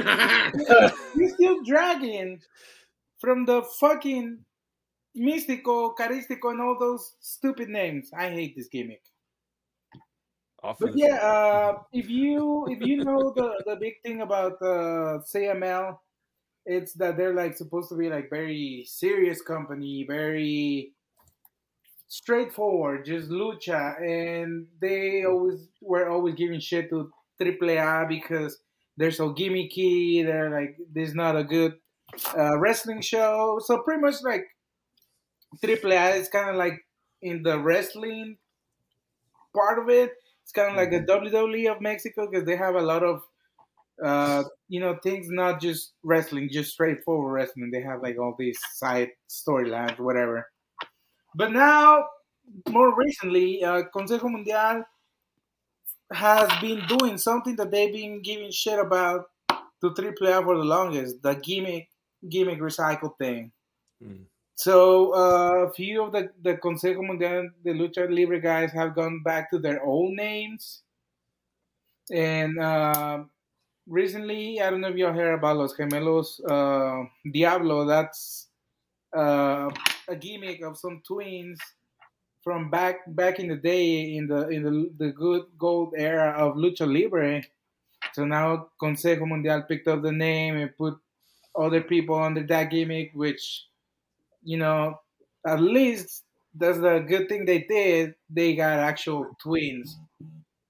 You're 1.15 1.29
still 1.33 1.63
dragging 1.63 2.41
from 3.19 3.45
the 3.45 3.63
fucking 3.79 4.39
Místico, 5.17 5.95
Caristico, 5.95 6.51
and 6.51 6.62
all 6.62 6.77
those 6.79 7.15
stupid 7.19 7.69
names. 7.69 8.12
I 8.15 8.29
hate 8.29 8.55
this 8.55 8.67
gimmick. 8.67 9.01
Off 10.63 10.77
But 10.79 10.89
of 10.89 10.97
yeah, 10.97 11.15
uh, 11.15 11.79
if 11.93 12.09
you 12.09 12.67
if 12.69 12.85
you 12.85 13.03
know 13.03 13.33
the, 13.35 13.63
the 13.65 13.75
big 13.77 13.93
thing 14.03 14.21
about 14.21 14.53
uh, 14.61 15.19
CMLL 15.33 15.97
it's 16.69 16.93
that 16.93 17.17
they're 17.17 17.33
like 17.33 17.57
supposed 17.57 17.89
to 17.89 17.95
be 17.95 18.09
like 18.09 18.29
very 18.29 18.85
serious 18.87 19.41
company, 19.41 20.05
very 20.07 20.91
straightforward, 22.07 23.05
just 23.05 23.29
lucha, 23.29 23.99
and 24.01 24.67
they 24.79 25.23
always 25.25 25.67
were 25.81 26.09
always 26.09 26.35
giving 26.35 26.59
shit 26.59 26.89
to 26.89 27.11
AAA 27.41 28.07
because 28.07 28.59
they're 28.97 29.11
so 29.11 29.33
gimmicky. 29.33 30.23
They're 30.23 30.51
like, 30.51 30.77
this 30.93 31.09
is 31.09 31.15
not 31.15 31.35
a 31.35 31.43
good 31.43 31.73
uh, 32.37 32.59
wrestling 32.59 33.01
show. 33.01 33.59
So 33.63 33.79
pretty 33.79 34.01
much 34.01 34.21
like 34.23 34.45
AAA 35.63 36.17
is 36.17 36.29
kind 36.29 36.49
of 36.51 36.55
like 36.55 36.85
in 37.21 37.41
the 37.41 37.59
wrestling 37.59 38.37
part 39.55 39.79
of 39.79 39.89
it. 39.89 40.11
It's 40.49 40.53
kind 40.55 40.71
of 40.71 40.77
like 40.77 40.89
the 40.89 41.01
WWE 41.01 41.71
of 41.71 41.79
Mexico 41.79 42.27
because 42.27 42.43
they 42.43 42.55
have 42.55 42.73
a 42.73 42.81
lot 42.81 43.03
of 43.03 43.21
uh, 44.03 44.45
you 44.67 44.79
know 44.79 44.97
things, 45.03 45.27
not 45.29 45.62
just 45.62 45.93
wrestling, 46.01 46.49
just 46.51 46.71
straightforward 46.71 47.31
wrestling. 47.31 47.69
They 47.69 47.83
have 47.83 48.01
like 48.01 48.17
all 48.17 48.33
these 48.39 48.59
side 48.73 49.09
storylines, 49.29 49.99
whatever. 49.99 50.47
But 51.35 51.51
now, 51.51 52.05
more 52.67 52.97
recently, 52.97 53.63
uh, 53.63 53.83
Consejo 53.95 54.23
Mundial 54.23 54.83
has 56.12 56.49
been 56.59 56.81
doing 56.97 57.19
something 57.19 57.55
that 57.57 57.69
they've 57.69 57.93
been 57.93 58.23
giving 58.23 58.49
shit 58.49 58.79
about 58.79 59.25
to 59.51 59.91
AAA 59.91 60.43
for 60.43 60.57
the 60.57 60.63
longest, 60.63 61.21
the 61.21 61.35
gimmick 61.35 61.89
gimmick 62.27 62.59
recycle 62.59 63.15
thing. 63.19 63.51
Mm. 64.03 64.23
So 64.59 65.15
uh, 65.15 65.67
a 65.67 65.71
few 65.71 66.03
of 66.03 66.11
the, 66.11 66.31
the 66.43 66.55
Consejo 66.55 67.01
Mundial 67.01 67.49
de 67.63 67.73
Lucha 67.73 68.13
Libre 68.13 68.41
guys 68.41 68.73
have 68.73 68.93
gone 68.93 69.23
back 69.23 69.49
to 69.51 69.57
their 69.57 69.81
old 69.85 70.11
names. 70.15 70.81
And 72.11 72.59
uh, 72.59 73.23
recently, 73.87 74.59
I 74.59 74.69
don't 74.69 74.81
know 74.81 74.89
if 74.89 74.97
y'all 74.97 75.13
heard 75.13 75.35
about 75.35 75.55
Los 75.55 75.77
Gemelos 75.77 76.41
uh, 76.43 77.07
Diablo. 77.31 77.85
That's 77.85 78.47
uh, 79.15 79.69
a 80.09 80.15
gimmick 80.17 80.61
of 80.61 80.77
some 80.77 81.01
twins 81.07 81.57
from 82.43 82.69
back 82.69 82.97
back 83.15 83.39
in 83.39 83.47
the 83.47 83.55
day 83.55 84.13
in 84.17 84.27
the 84.27 84.49
in 84.49 84.63
the 84.63 84.91
the 84.97 85.13
good 85.13 85.43
gold 85.57 85.93
era 85.95 86.31
of 86.31 86.55
lucha 86.55 86.85
libre. 86.85 87.41
So 88.11 88.25
now 88.25 88.71
Consejo 88.81 89.25
Mundial 89.25 89.65
picked 89.69 89.87
up 89.87 90.01
the 90.01 90.11
name 90.11 90.57
and 90.57 90.75
put 90.75 90.97
other 91.55 91.79
people 91.79 92.21
under 92.21 92.43
that 92.43 92.71
gimmick, 92.71 93.11
which 93.13 93.68
you 94.43 94.58
know 94.58 94.99
at 95.45 95.62
least 95.62 96.23
that's 96.56 96.80
the 96.80 96.99
good 96.99 97.30
thing 97.30 97.45
they 97.45 97.60
did. 97.60 98.15
They 98.30 98.56
got 98.56 98.80
actual 98.80 99.28
twins. 99.41 99.97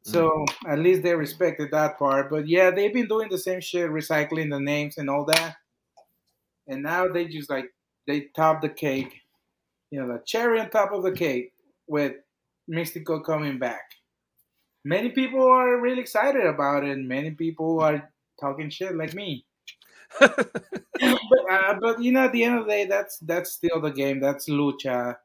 So 0.04 0.30
mm. 0.30 0.72
at 0.72 0.80
least 0.80 1.04
they 1.04 1.16
respected 1.16 1.72
that 1.72 1.98
part. 1.98 2.30
But 2.30 2.48
yeah, 2.48 2.72
they've 2.72 2.94
been 2.94 3.08
doing 3.08 3.30
the 3.30 3.38
same 3.38 3.62
shit, 3.62 3.90
recycling 3.90 4.50
the 4.50 4.60
names 4.60 4.98
and 4.98 5.10
all 5.10 5.26
that. 5.26 5.56
And 6.68 6.84
now 6.84 7.08
they 7.08 7.26
just 7.26 7.50
like 7.50 7.74
they 8.08 8.28
top 8.36 8.62
the 8.62 8.70
cake, 8.70 9.22
you 9.92 10.00
know, 10.00 10.08
the 10.08 10.22
cherry 10.26 10.60
on 10.60 10.70
top 10.70 10.92
of 10.92 11.04
the 11.04 11.12
cake 11.12 11.54
with 11.88 12.14
Místico 12.70 13.24
coming 13.24 13.58
back. 13.58 13.82
Many 14.86 15.10
people 15.10 15.46
are 15.46 15.80
really 15.80 16.02
excited 16.02 16.46
about 16.46 16.84
it. 16.84 16.98
Many 16.98 17.32
people 17.32 17.82
are 17.82 18.12
talking 18.40 18.70
shit 18.70 18.96
like 18.96 19.14
me. 19.14 19.46
but, 20.20 21.52
uh, 21.52 21.76
but 21.80 22.02
you 22.02 22.12
know, 22.12 22.26
at 22.26 22.32
the 22.32 22.44
end 22.44 22.60
of 22.60 22.66
the 22.66 22.72
day, 22.72 22.86
that's 22.86 23.18
that's 23.20 23.52
still 23.52 23.80
the 23.82 23.92
game. 23.92 24.20
That's 24.20 24.50
lucha. 24.50 25.18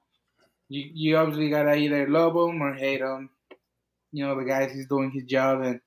You 0.68 0.90
you 0.92 1.16
obviously 1.16 1.51
gotta 1.51 1.75
either 1.75 2.09
love 2.09 2.33
him 2.33 2.62
or 2.62 2.75
hate 2.75 3.01
him. 3.01 3.31
You 4.12 4.27
know, 4.27 4.38
the 4.38 4.44
guy 4.44 4.68
he's 4.68 4.87
doing 4.87 5.11
his 5.11 5.25
job 5.25 5.62
and 5.62 5.81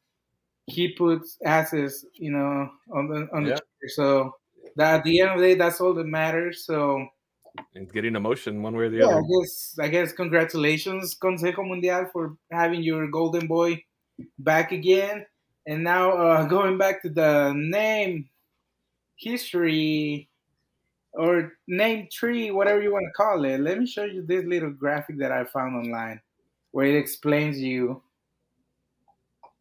he 0.65 0.89
puts 0.89 1.37
asses, 1.45 2.05
you 2.13 2.31
know, 2.31 2.69
on 2.93 3.07
the 3.07 3.27
on 3.33 3.43
the 3.43 3.51
yeah. 3.51 3.55
chair. 3.55 3.89
So 3.89 4.31
that 4.75 4.95
at 4.95 5.03
the 5.03 5.21
end 5.21 5.31
of 5.31 5.39
the 5.39 5.47
day, 5.47 5.53
that's 5.55 5.79
all 5.79 5.93
that 5.93 6.05
matters. 6.05 6.65
So 6.65 7.07
and 7.75 7.91
getting 7.91 8.15
emotion 8.15 8.61
one 8.61 8.75
way 8.75 8.85
or 8.85 8.89
the 8.89 8.97
yeah, 8.97 9.05
other. 9.05 9.17
I 9.17 9.21
guess 9.21 9.75
I 9.79 9.87
guess 9.87 10.11
congratulations, 10.13 11.17
Consejo 11.21 11.59
Mundial, 11.59 12.11
for 12.11 12.35
having 12.51 12.83
your 12.83 13.07
golden 13.09 13.47
boy 13.47 13.83
back 14.39 14.71
again. 14.71 15.25
And 15.65 15.83
now 15.83 16.11
uh, 16.11 16.43
going 16.47 16.77
back 16.77 17.01
to 17.03 17.09
the 17.09 17.53
name 17.55 18.29
history 19.17 20.29
or 21.13 21.53
name 21.67 22.07
tree, 22.11 22.51
whatever 22.51 22.81
you 22.81 22.91
want 22.93 23.05
to 23.05 23.11
call 23.11 23.43
it. 23.45 23.59
Let 23.59 23.79
me 23.79 23.87
show 23.87 24.03
you 24.03 24.21
this 24.25 24.45
little 24.45 24.71
graphic 24.71 25.19
that 25.19 25.31
I 25.31 25.45
found 25.45 25.75
online 25.75 26.21
where 26.71 26.85
it 26.85 26.95
explains 26.95 27.59
you 27.59 28.03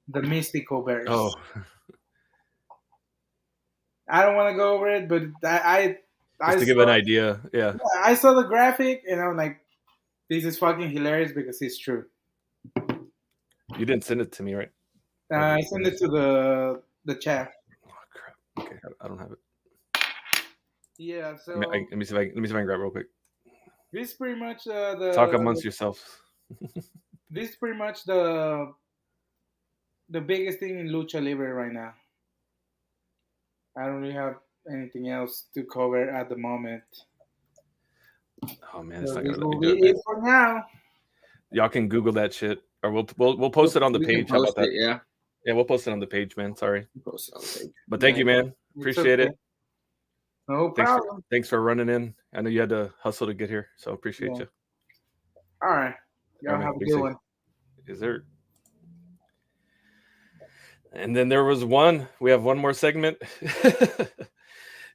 the 0.09 0.23
mystical 0.23 0.83
bears. 0.83 1.09
Oh. 1.09 1.33
I 4.09 4.23
don't 4.25 4.37
want 4.37 4.53
to 4.53 4.57
go 4.57 4.75
over 4.75 4.88
it, 4.88 5.09
but 5.09 5.23
I 5.42 5.97
just 6.38 6.57
I 6.57 6.57
to 6.57 6.64
give 6.64 6.79
an 6.79 6.88
idea. 6.88 7.40
Yeah. 7.53 7.73
yeah. 7.73 7.79
I 8.05 8.14
saw 8.14 8.35
the 8.35 8.45
graphic 8.45 9.03
and 9.09 9.21
I'm 9.21 9.37
like, 9.37 9.59
this 10.31 10.45
is 10.45 10.59
fucking 10.59 10.90
hilarious 10.90 11.33
because 11.33 11.61
it's 11.61 11.79
true. 11.79 12.05
You 12.77 13.85
didn't 13.85 14.05
send 14.05 14.21
it 14.21 14.31
to 14.33 14.42
me, 14.42 14.55
right? 14.55 14.71
Uh, 15.33 15.38
I 15.38 15.61
sent 15.61 15.87
it 15.87 15.99
to 15.99 16.09
the 16.09 16.83
the 17.05 17.14
chat. 17.16 17.53
Oh 17.85 17.90
crap! 18.12 18.37
Okay, 18.66 18.79
I 19.01 19.09
don't 19.09 19.19
have 19.19 19.33
it. 19.33 19.38
Yeah. 20.99 21.37
So 21.37 21.55
let 21.55 21.71
me, 21.71 21.87
let 21.91 21.99
me 21.99 22.05
see 22.05 22.15
if 22.15 22.21
I 22.21 22.25
let 22.25 22.37
me 22.37 22.47
see 22.47 22.53
if 22.53 22.57
I 22.57 22.61
can 22.61 22.67
grab 22.67 22.81
real 22.81 22.91
quick. 22.91 23.07
This 23.93 24.11
is 24.11 24.15
pretty 24.15 24.39
much 24.39 24.67
uh, 24.67 24.95
the 24.97 25.13
talk 25.13 25.33
amongst 25.33 25.65
yourselves. 25.65 26.03
this 27.31 27.51
is 27.51 27.57
pretty 27.57 27.79
much 27.79 28.05
the 28.05 28.73
the 30.11 30.21
biggest 30.21 30.59
thing 30.59 30.79
in 30.79 30.89
lucha 30.89 31.23
libre 31.23 31.53
right 31.53 31.73
now. 31.73 31.95
I 33.77 33.87
don't 33.87 34.01
really 34.01 34.15
have 34.15 34.37
anything 34.71 35.09
else 35.09 35.47
to 35.55 35.65
cover 35.65 36.09
at 36.09 36.29
the 36.29 36.37
moment. 36.37 36.83
Oh 38.75 38.83
man, 38.83 39.03
it's 39.03 39.13
so 39.13 39.21
not 39.21 39.25
gonna 39.25 39.49
let 39.49 39.59
me 39.59 39.81
do 39.81 39.85
it. 39.87 39.97
For 40.05 40.21
now, 40.21 40.65
y'all 41.51 41.69
can 41.69 41.89
Google 41.89 42.13
that 42.13 42.33
shit, 42.33 42.63
or 42.83 42.91
we'll 42.91 43.09
we'll, 43.17 43.37
we'll 43.37 43.51
post 43.51 43.77
it 43.77 43.83
on 43.83 43.93
the 43.93 43.99
we 43.99 44.07
page. 44.07 44.31
How 44.31 44.43
about 44.43 44.57
that? 44.57 44.69
It, 44.69 44.75
yeah, 44.75 44.99
yeah, 45.45 45.55
we'll 45.55 45.65
post 45.65 45.87
it 45.87 45.93
on 45.93 46.01
the 46.01 46.07
page, 46.07 46.37
man. 46.37 46.57
Sorry, 46.57 46.87
post 47.05 47.29
it 47.29 47.35
on 47.35 47.41
the 47.41 47.59
page. 47.61 47.75
But 47.89 48.01
thank 48.01 48.17
yeah, 48.17 48.19
you, 48.19 48.25
man. 48.27 48.55
Appreciate 48.77 49.21
okay. 49.21 49.31
it. 49.31 49.39
No 50.49 50.71
thanks 50.71 50.91
problem. 50.91 51.17
For, 51.17 51.25
thanks 51.31 51.49
for 51.49 51.61
running 51.61 51.89
in. 51.89 52.15
I 52.33 52.41
know 52.41 52.51
you 52.51 52.61
had 52.61 52.69
to 52.71 52.93
hustle 53.01 53.27
to 53.27 53.35
get 53.35 53.51
here, 53.51 53.69
so 53.77 53.93
appreciate 53.93 54.33
yeah. 54.33 54.41
you. 54.41 54.49
All 55.63 55.71
right, 55.71 55.95
y'all 56.41 56.53
All 56.53 56.59
right, 56.59 56.67
have 56.67 56.77
a 56.77 56.85
good 56.85 57.01
one. 57.01 57.17
Is 57.87 57.99
there? 57.99 58.25
And 60.93 61.15
then 61.15 61.29
there 61.29 61.45
was 61.45 61.65
one. 61.65 62.09
We 62.21 62.31
have 62.31 62.43
one 62.43 62.59
more 62.59 62.73
segment. 62.73 63.19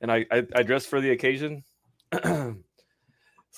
and 0.01 0.11
I, 0.11 0.25
I, 0.31 0.47
I 0.55 0.63
dressed 0.63 0.87
for 0.87 0.99
the 0.99 1.11
occasion. 1.11 1.63
so 2.23 2.55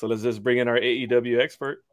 let's 0.02 0.24
just 0.24 0.44
bring 0.44 0.58
in 0.58 0.68
our 0.68 0.78
AEW 0.78 1.40
expert. 1.40 1.84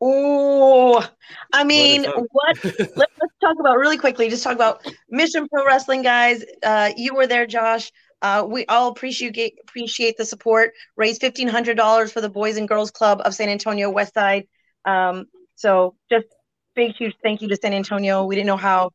Oh, 0.00 1.06
I 1.52 1.64
mean, 1.64 2.04
what? 2.04 2.64
let, 2.64 2.78
us 2.78 3.30
talk 3.40 3.56
about 3.60 3.78
really 3.78 3.98
quickly. 3.98 4.28
Just 4.28 4.42
talk 4.42 4.54
about 4.54 4.86
Mission 5.10 5.48
Pro 5.48 5.64
Wrestling, 5.64 6.02
guys. 6.02 6.44
Uh, 6.62 6.90
you 6.96 7.14
were 7.14 7.26
there, 7.26 7.46
Josh. 7.46 7.92
Uh, 8.20 8.44
we 8.48 8.66
all 8.66 8.88
appreciate 8.88 9.54
appreciate 9.62 10.16
the 10.16 10.24
support. 10.24 10.72
Raise 10.96 11.18
fifteen 11.18 11.48
hundred 11.48 11.76
dollars 11.76 12.12
for 12.12 12.20
the 12.20 12.28
Boys 12.28 12.56
and 12.56 12.68
Girls 12.68 12.90
Club 12.90 13.20
of 13.24 13.34
San 13.34 13.48
Antonio 13.48 13.90
West 13.90 14.14
Side. 14.14 14.46
Um, 14.84 15.26
so 15.54 15.94
just 16.10 16.26
big 16.74 16.94
huge 16.96 17.14
thank 17.22 17.42
you 17.42 17.48
to 17.48 17.56
San 17.56 17.74
Antonio. 17.74 18.24
We 18.24 18.34
didn't 18.34 18.46
know 18.46 18.56
how 18.56 18.90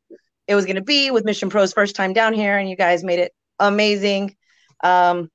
it 0.48 0.56
was 0.56 0.66
going 0.66 0.76
to 0.76 0.82
be 0.84 1.12
with 1.12 1.26
Mission 1.26 1.50
Pro's 1.50 1.74
first 1.74 1.96
time 1.96 2.14
down 2.14 2.34
here, 2.34 2.58
and 2.58 2.70
you 2.70 2.76
guys 2.76 3.04
made 3.04 3.20
it 3.20 3.32
amazing. 3.60 4.36
Um, 4.84 5.30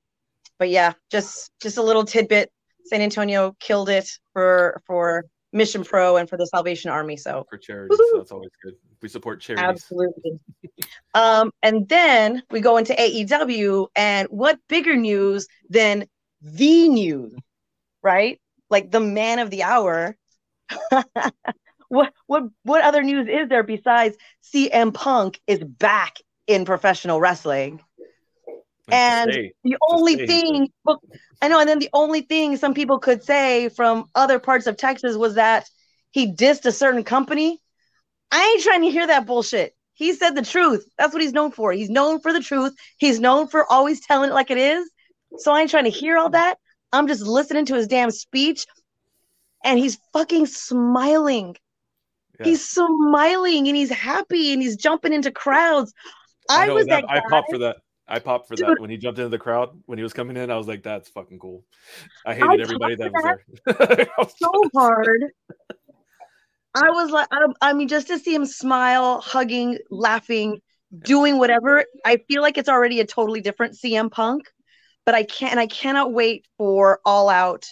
but 0.59 0.69
yeah, 0.69 0.93
just 1.11 1.51
just 1.61 1.79
a 1.79 1.83
little 1.83 2.05
tidbit. 2.05 2.51
San 2.87 3.01
Antonio 3.01 3.55
killed 3.61 3.89
it 3.89 4.09
for 4.33 4.83
for 4.87 5.25
Mission 5.53 5.85
Pro 5.85 6.17
and 6.17 6.29
for 6.29 6.37
the 6.37 6.47
Salvation 6.47 6.91
Army. 6.91 7.17
So 7.17 7.47
for 7.49 7.59
charity, 7.59 7.97
so 7.97 8.19
that's 8.19 8.33
always 8.33 8.51
good. 8.63 8.75
We 9.01 9.09
support 9.09 9.41
charity. 9.41 9.65
Absolutely. 9.65 10.41
um, 11.15 11.53
and 11.63 11.89
then 11.89 12.43
we 12.51 12.61
go 12.61 12.77
into 12.77 12.95
AEW, 12.95 13.89
and 13.95 14.29
what 14.29 14.59
bigger 14.69 14.97
news 14.97 15.47
than 15.69 16.07
the 16.43 16.89
news, 16.89 17.35
right? 18.03 18.41
Like 18.71 18.91
the 18.91 19.01
man 19.01 19.39
of 19.39 19.51
the 19.51 19.63
hour. 19.63 20.17
what 21.89 22.13
what 22.27 22.45
what 22.65 22.83
other 22.83 23.03
news 23.03 23.29
is 23.29 23.49
there 23.49 23.63
besides 23.63 24.17
CM 24.55 24.93
Punk 24.93 25.41
is 25.47 25.61
back 25.61 26.17
in 26.47 26.65
professional 26.65 27.21
wrestling? 27.21 27.81
and 28.91 29.31
the 29.65 29.77
only 29.91 30.27
thing 30.27 30.69
I 31.41 31.49
know, 31.49 31.61
and 31.61 31.69
then 31.69 31.79
the 31.79 31.91
only 31.93 32.23
thing 32.23 32.57
some 32.57 32.75
people 32.75 32.99
could 32.99 33.23
say 33.23 33.69
from 33.69 34.07
other 34.15 34.39
parts 34.39 34.67
of 34.67 34.77
Texas 34.77 35.17
was 35.17 35.35
that 35.35 35.69
he 36.11 36.33
dissed 36.33 36.65
a 36.65 36.73
certain 36.73 37.05
company. 37.05 37.61
I 38.31 38.43
ain't 38.45 38.63
trying 38.63 38.83
to 38.83 38.91
hear 38.91 39.07
that 39.07 39.27
bullshit. 39.27 39.75
He 39.95 40.13
said 40.13 40.31
the 40.31 40.43
truth. 40.43 40.89
That's 40.97 41.13
what 41.13 41.23
he's 41.23 41.33
known 41.33 41.51
for. 41.51 41.73
He's 41.73 41.91
known 41.91 42.21
for 42.21 42.33
the 42.33 42.41
truth. 42.41 42.73
He's 42.99 43.19
known 43.19 43.49
for 43.49 43.71
always 43.71 44.01
telling 44.01 44.31
it 44.31 44.35
like 44.35 44.51
it 44.51 44.59
is. 44.59 44.89
So 45.39 45.53
I 45.53 45.63
ain't 45.63 45.71
trying 45.71 45.85
to 45.85 45.91
hear 45.91 46.17
all 46.17 46.31
that. 46.31 46.59
I'm 46.93 47.09
just 47.09 47.23
listening 47.23 47.67
to 47.67 47.75
his 47.75 47.87
damn 47.87 48.11
speech, 48.11 48.65
and 49.65 49.79
he's 49.79 49.99
fucking 50.13 50.47
smiling. 50.47 51.57
Yeah. 52.39 52.47
He's 52.47 52.69
smiling 52.69 53.67
and 53.67 53.77
he's 53.77 53.91
happy 53.91 54.53
and 54.53 54.63
he's 54.63 54.77
jumping 54.77 55.13
into 55.13 55.31
crowds. 55.31 55.93
I, 56.49 56.69
I 56.69 56.73
was 56.73 56.87
that. 56.87 57.05
I 57.09 57.21
pop 57.29 57.47
for 57.51 57.59
that. 57.59 57.79
I 58.07 58.21
popped 58.21 58.49
for 58.49 58.57
Dude. 58.57 58.69
that 58.69 58.81
when 58.81 58.89
he 58.89 58.97
jumped 58.97 59.19
into 59.19 59.29
the 59.29 59.39
crowd 59.39 59.71
when 59.87 59.99
he 59.99 60.03
was 60.03 60.15
coming 60.15 60.37
in. 60.37 60.51
I 60.51 60.57
was 60.57 60.67
like, 60.67 60.83
"That's 60.83 61.11
fucking 61.11 61.39
cool." 61.39 61.65
I 62.25 62.31
I 62.31 62.35
hated 62.35 62.61
everybody 62.61 62.95
that 62.95 63.13
popped 63.13 63.45
was 63.67 63.97
there. 63.97 64.09
So 64.39 64.51
hard. 64.75 65.25
I 66.79 66.91
was 66.91 67.11
like, 67.11 67.29
I, 67.31 67.47
I 67.61 67.73
mean, 67.73 67.89
just 67.89 68.09
to 68.09 68.19
see 68.19 68.35
him 68.35 68.47
smile, 68.47 69.21
hugging, 69.21 69.79
laughing, 69.91 70.61
doing 70.99 71.39
whatever. 71.39 71.85
I 72.05 72.19
feel 72.29 72.43
like 72.43 72.59
it's 72.59 72.69
already 72.69 73.01
a 73.01 73.07
totally 73.07 73.41
different 73.41 73.75
CM 73.75 74.11
Punk, 74.11 74.45
but 75.05 75.15
I 75.15 75.25
can't. 75.25 75.59
I 75.59 75.67
cannot 75.67 76.13
wait 76.13 76.47
for 76.57 77.01
All 77.05 77.29
Out 77.29 77.63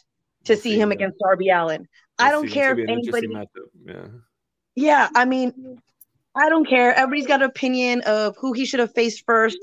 to 0.44 0.52
We'll 0.52 0.60
see 0.60 0.70
see, 0.70 0.80
him 0.80 0.92
against 0.92 1.18
Darby 1.18 1.50
Allin. 1.50 1.88
I 2.18 2.30
We'll 2.30 2.40
don't 2.42 2.48
see. 2.48 2.54
Care 2.54 2.70
if 2.72 2.76
be 2.76 2.82
an 2.84 2.90
interesting 2.90 3.30
anybody. 3.36 3.48
Yeah. 3.86 4.08
Yeah, 4.74 5.08
I 5.14 5.24
mean, 5.24 5.80
I 6.34 6.48
don't 6.50 6.68
care. 6.68 6.94
Everybody's 6.94 7.26
got 7.26 7.42
an 7.42 7.48
opinion 7.48 8.02
of 8.02 8.36
who 8.38 8.52
he 8.52 8.66
should 8.66 8.80
have 8.80 8.92
faced 8.94 9.24
first. 9.24 9.58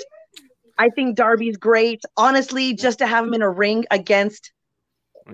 I 0.77 0.89
think 0.89 1.15
Darby's 1.15 1.57
great. 1.57 2.01
Honestly, 2.17 2.73
just 2.73 2.99
to 2.99 3.07
have 3.07 3.27
him 3.27 3.35
in 3.35 3.43
a 3.43 3.49
ring 3.49 3.85
against 3.91 4.52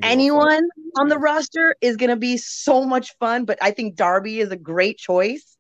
anyone 0.02 0.63
on 0.97 1.10
the 1.10 1.17
roster 1.17 1.75
is 1.82 1.97
going 1.97 2.10
to 2.10 2.15
be 2.15 2.38
so 2.38 2.86
much 2.86 3.15
fun. 3.19 3.45
But 3.45 3.58
I 3.62 3.71
think 3.71 3.95
Darby 3.95 4.39
is 4.39 4.52
a 4.52 4.56
great 4.58 4.97
choice 4.97 5.58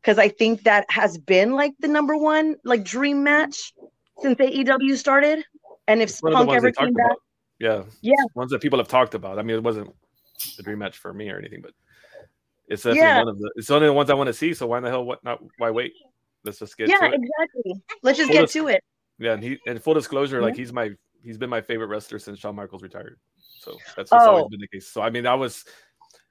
because 0.00 0.18
I 0.18 0.28
think 0.28 0.62
that 0.64 0.86
has 0.88 1.18
been 1.18 1.52
like 1.52 1.72
the 1.80 1.88
number 1.88 2.16
one 2.16 2.56
like 2.64 2.84
dream 2.84 3.22
match 3.24 3.72
since 4.20 4.38
AEW 4.38 4.96
started. 4.96 5.44
And 5.88 6.00
if 6.00 6.10
It's 6.10 6.22
one 6.22 6.32
of 6.34 6.40
the 6.40 6.44
Punk 6.46 6.56
ever 6.56 6.72
came 6.72 6.92
back, 6.92 7.06
about. 7.06 7.18
Yeah. 7.58 7.82
Yeah. 8.00 8.14
Ones 8.34 8.50
that 8.52 8.60
people 8.60 8.78
have 8.78 8.88
talked 8.88 9.14
about. 9.14 9.38
I 9.38 9.42
mean, 9.42 9.56
it 9.56 9.62
wasn't 9.62 9.92
the 10.56 10.62
dream 10.62 10.78
match 10.78 10.98
for 10.98 11.12
me 11.12 11.30
or 11.30 11.38
anything, 11.38 11.60
but 11.60 11.72
it's 12.68 12.82
definitely 12.82 13.00
Yeah. 13.00 13.18
one 13.18 13.28
of 13.28 13.38
the. 13.38 13.50
It's 13.56 13.68
one 13.68 13.82
of 13.82 13.86
the 13.86 13.92
ones 13.92 14.10
I 14.10 14.14
want 14.14 14.28
to 14.28 14.32
see. 14.32 14.54
So 14.54 14.66
why 14.68 14.78
in 14.78 14.84
the 14.84 14.90
hell? 14.90 15.04
What 15.04 15.22
not? 15.24 15.40
Why 15.58 15.70
wait? 15.70 15.92
Let's 16.44 16.58
just 16.58 16.76
get 16.76 16.88
yeah, 16.88 16.98
to 16.98 17.06
it. 17.06 17.14
exactly. 17.14 17.82
Let's 18.02 18.18
just 18.18 18.28
Full 18.30 18.36
get 18.38 18.42
dis- 18.46 18.52
to 18.54 18.68
it. 18.68 18.82
Yeah, 19.18 19.34
and 19.34 19.42
he 19.42 19.58
and 19.66 19.80
full 19.80 19.94
disclosure, 19.94 20.38
Yeah. 20.38 20.46
like 20.46 20.56
he's 20.56 20.72
my 20.72 20.90
he's 21.22 21.38
been 21.38 21.50
my 21.50 21.60
favorite 21.60 21.86
wrestler 21.86 22.18
since 22.18 22.38
Shawn 22.38 22.56
Michaels 22.56 22.82
retired. 22.82 23.18
So 23.62 23.78
that's 23.96 24.10
always 24.12 24.44
Oh. 24.44 24.48
been 24.48 24.60
the 24.60 24.66
case. 24.68 24.88
So 24.88 25.00
I 25.02 25.10
mean, 25.10 25.24
that 25.24 25.34
was 25.34 25.64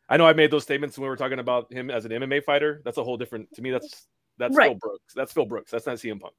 I 0.09 0.17
know 0.17 0.25
I 0.27 0.33
made 0.33 0.51
those 0.51 0.63
statements 0.63 0.97
when 0.97 1.03
we 1.03 1.09
were 1.09 1.15
talking 1.15 1.39
about 1.39 1.71
him 1.71 1.89
as 1.89 2.03
an 2.05 2.11
MMA 2.11 2.43
fighter. 2.43 2.81
That's 2.83 2.97
a 2.97 3.03
whole 3.03 3.15
different 3.17 3.53
to 3.55 3.61
me. 3.61 3.71
That's 3.71 4.07
that's 4.37 4.55
Phil 4.57 4.75
Brooks. 4.75 5.13
That's 5.15 5.31
Phil 5.31 5.45
Brooks. 5.45 5.71
That's 5.71 5.85
not 5.85 5.95
CM 5.97 6.19
Punk. 6.19 6.33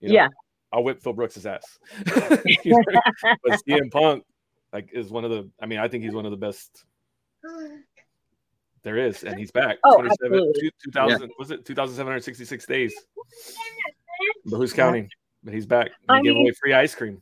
You 0.00 0.08
know, 0.08 0.14
Yeah. 0.14 0.28
I'll 0.72 0.84
whip 0.84 1.02
Phil 1.02 1.12
Brooks' 1.12 1.44
ass. 1.44 1.78
You 2.64 2.72
know, 2.72 2.82
but 3.44 3.60
CM 3.68 3.90
Punk, 3.90 4.24
like, 4.72 4.88
is 4.92 5.10
one 5.10 5.24
of 5.24 5.30
the. 5.30 5.50
I 5.60 5.66
mean, 5.66 5.78
I 5.80 5.88
think 5.88 6.04
he's 6.04 6.14
one 6.14 6.24
of 6.24 6.30
the 6.30 6.36
best 6.36 6.84
there 8.82 8.96
is, 8.96 9.24
and 9.24 9.38
he's 9.38 9.50
back. 9.50 9.78
Oh, 9.84 9.96
27, 9.96 10.32
absolutely. 10.32 10.60
two- 10.62 10.70
2000 10.86 11.30
was 11.38 11.50
it 11.50 11.64
2,766 11.66 12.66
days? 12.66 12.94
But 14.46 14.56
who's 14.56 14.72
counting? 14.72 15.10
But 15.44 15.52
he's 15.54 15.66
back. 15.66 15.88
He 15.88 16.06
I 16.08 16.22
gave 16.22 16.34
mean- 16.34 16.42
away 16.44 16.52
free 16.52 16.72
ice 16.72 16.94
cream. 16.94 17.20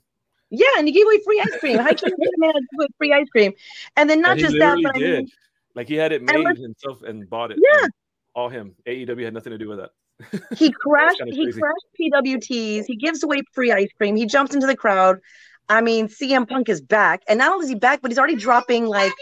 Yeah, 0.51 0.67
and 0.79 0.87
he 0.89 0.93
gave 0.93 1.05
away 1.05 1.19
free 1.25 1.41
ice 1.41 1.57
cream. 1.61 1.77
How 1.79 1.93
can 1.93 2.11
you 2.11 2.17
get 2.17 2.29
a 2.29 2.39
man 2.39 2.53
to 2.55 2.61
give 2.61 2.79
away 2.81 2.87
free 2.99 3.13
ice 3.13 3.29
cream? 3.31 3.53
And 3.97 4.09
then 4.09 4.21
not 4.21 4.33
And 4.33 4.41
just 4.41 4.59
that, 4.59 4.79
but 4.83 4.97
I 4.97 4.99
did. 4.99 5.19
mean, 5.19 5.29
like 5.75 5.89
he 5.89 5.95
had 5.95 6.13
it 6.13 6.23
made 6.23 6.45
let's- 6.45 6.61
himself 6.61 7.03
and 7.03 7.29
bought 7.29 7.51
it. 7.53 7.59
Yeah. 7.63 7.87
All 8.35 8.49
him. 8.49 8.75
AEW 8.87 9.25
had 9.25 9.35
nothing 9.35 9.51
to 9.51 9.59
do 9.59 9.69
with 9.69 9.79
that. 9.79 9.91
he 10.59 10.71
crashed 10.81 11.21
he 11.27 11.45
crazy. 11.45 11.61
crashed 11.61 11.87
PWTs. 12.01 12.85
He 12.87 12.97
gives 12.97 13.23
away 13.23 13.43
free 13.53 13.73
ice 13.73 13.89
cream. 13.97 14.17
He 14.17 14.27
jumps 14.27 14.55
into 14.55 14.67
the 14.67 14.77
crowd. 14.77 15.19
I 15.69 15.81
mean, 15.83 16.09
CM 16.09 16.49
Punk 16.49 16.69
is 16.71 16.81
back, 16.81 17.23
and 17.29 17.39
not 17.39 17.53
only 17.53 17.65
is 17.65 17.69
he 17.69 17.75
back, 17.75 18.01
but 18.01 18.11
he's 18.11 18.19
already 18.19 18.37
dropping 18.37 18.87
like 18.87 19.13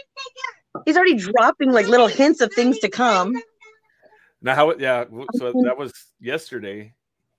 he's 0.85 0.95
already 0.95 1.15
dropping 1.15 1.71
like 1.71 1.87
little 1.87 2.07
hints 2.07 2.39
of 2.41 2.53
things 2.53 2.79
to 2.79 2.89
come. 2.89 3.33
Now 4.41 4.55
how 4.55 4.73
yeah, 4.77 5.03
so 5.35 5.51
that 5.65 5.77
was 5.77 5.91
yesterday 6.21 6.93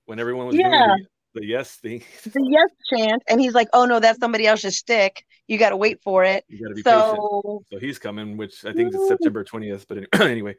when 0.05 0.19
everyone 0.19 0.47
was 0.47 0.55
Yeah. 0.55 0.95
The, 1.33 1.45
yes 1.45 1.75
thing. 1.75 2.03
The 2.23 2.47
yes 2.49 2.69
chant, 2.91 3.21
and 3.29 3.39
he's 3.39 3.53
like, 3.53 3.67
"Oh 3.73 3.85
no, 3.85 3.99
that's 3.99 4.19
somebody 4.19 4.45
else's 4.47 4.77
stick. 4.77 5.23
You 5.47 5.57
got 5.57 5.69
to 5.69 5.77
wait 5.77 6.01
for 6.03 6.23
it." 6.23 6.43
You 6.47 6.59
gotta 6.63 6.75
be 6.75 6.83
patient. 6.83 7.15
So 7.17 7.63
So 7.71 7.79
he's 7.79 7.99
coming, 7.99 8.37
which 8.37 8.65
I 8.65 8.73
think 8.73 8.93
is 8.93 9.07
September 9.07 9.43
20th. 9.43 9.85
But 9.87 10.21
anyway. 10.21 10.55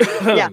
Yeah. 0.24 0.48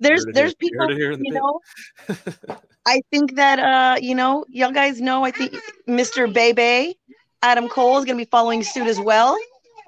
there's 0.00 0.24
there's 0.32 0.54
here- 0.60 0.70
people, 0.70 0.90
you 0.92 1.16
pit. 1.16 1.32
know. 1.32 1.60
I 2.86 3.00
think 3.10 3.36
that 3.36 3.58
uh, 3.58 3.96
you 4.00 4.14
know, 4.14 4.44
y'all 4.48 4.72
guys 4.72 5.00
know. 5.00 5.24
I 5.24 5.30
think 5.30 5.54
Mr. 5.88 6.32
Bebe, 6.32 6.98
Adam 7.42 7.68
Cole 7.68 7.98
is 7.98 8.04
going 8.04 8.16
to 8.18 8.24
be 8.24 8.28
following 8.30 8.62
suit 8.62 8.86
as 8.86 8.98
well. 9.00 9.36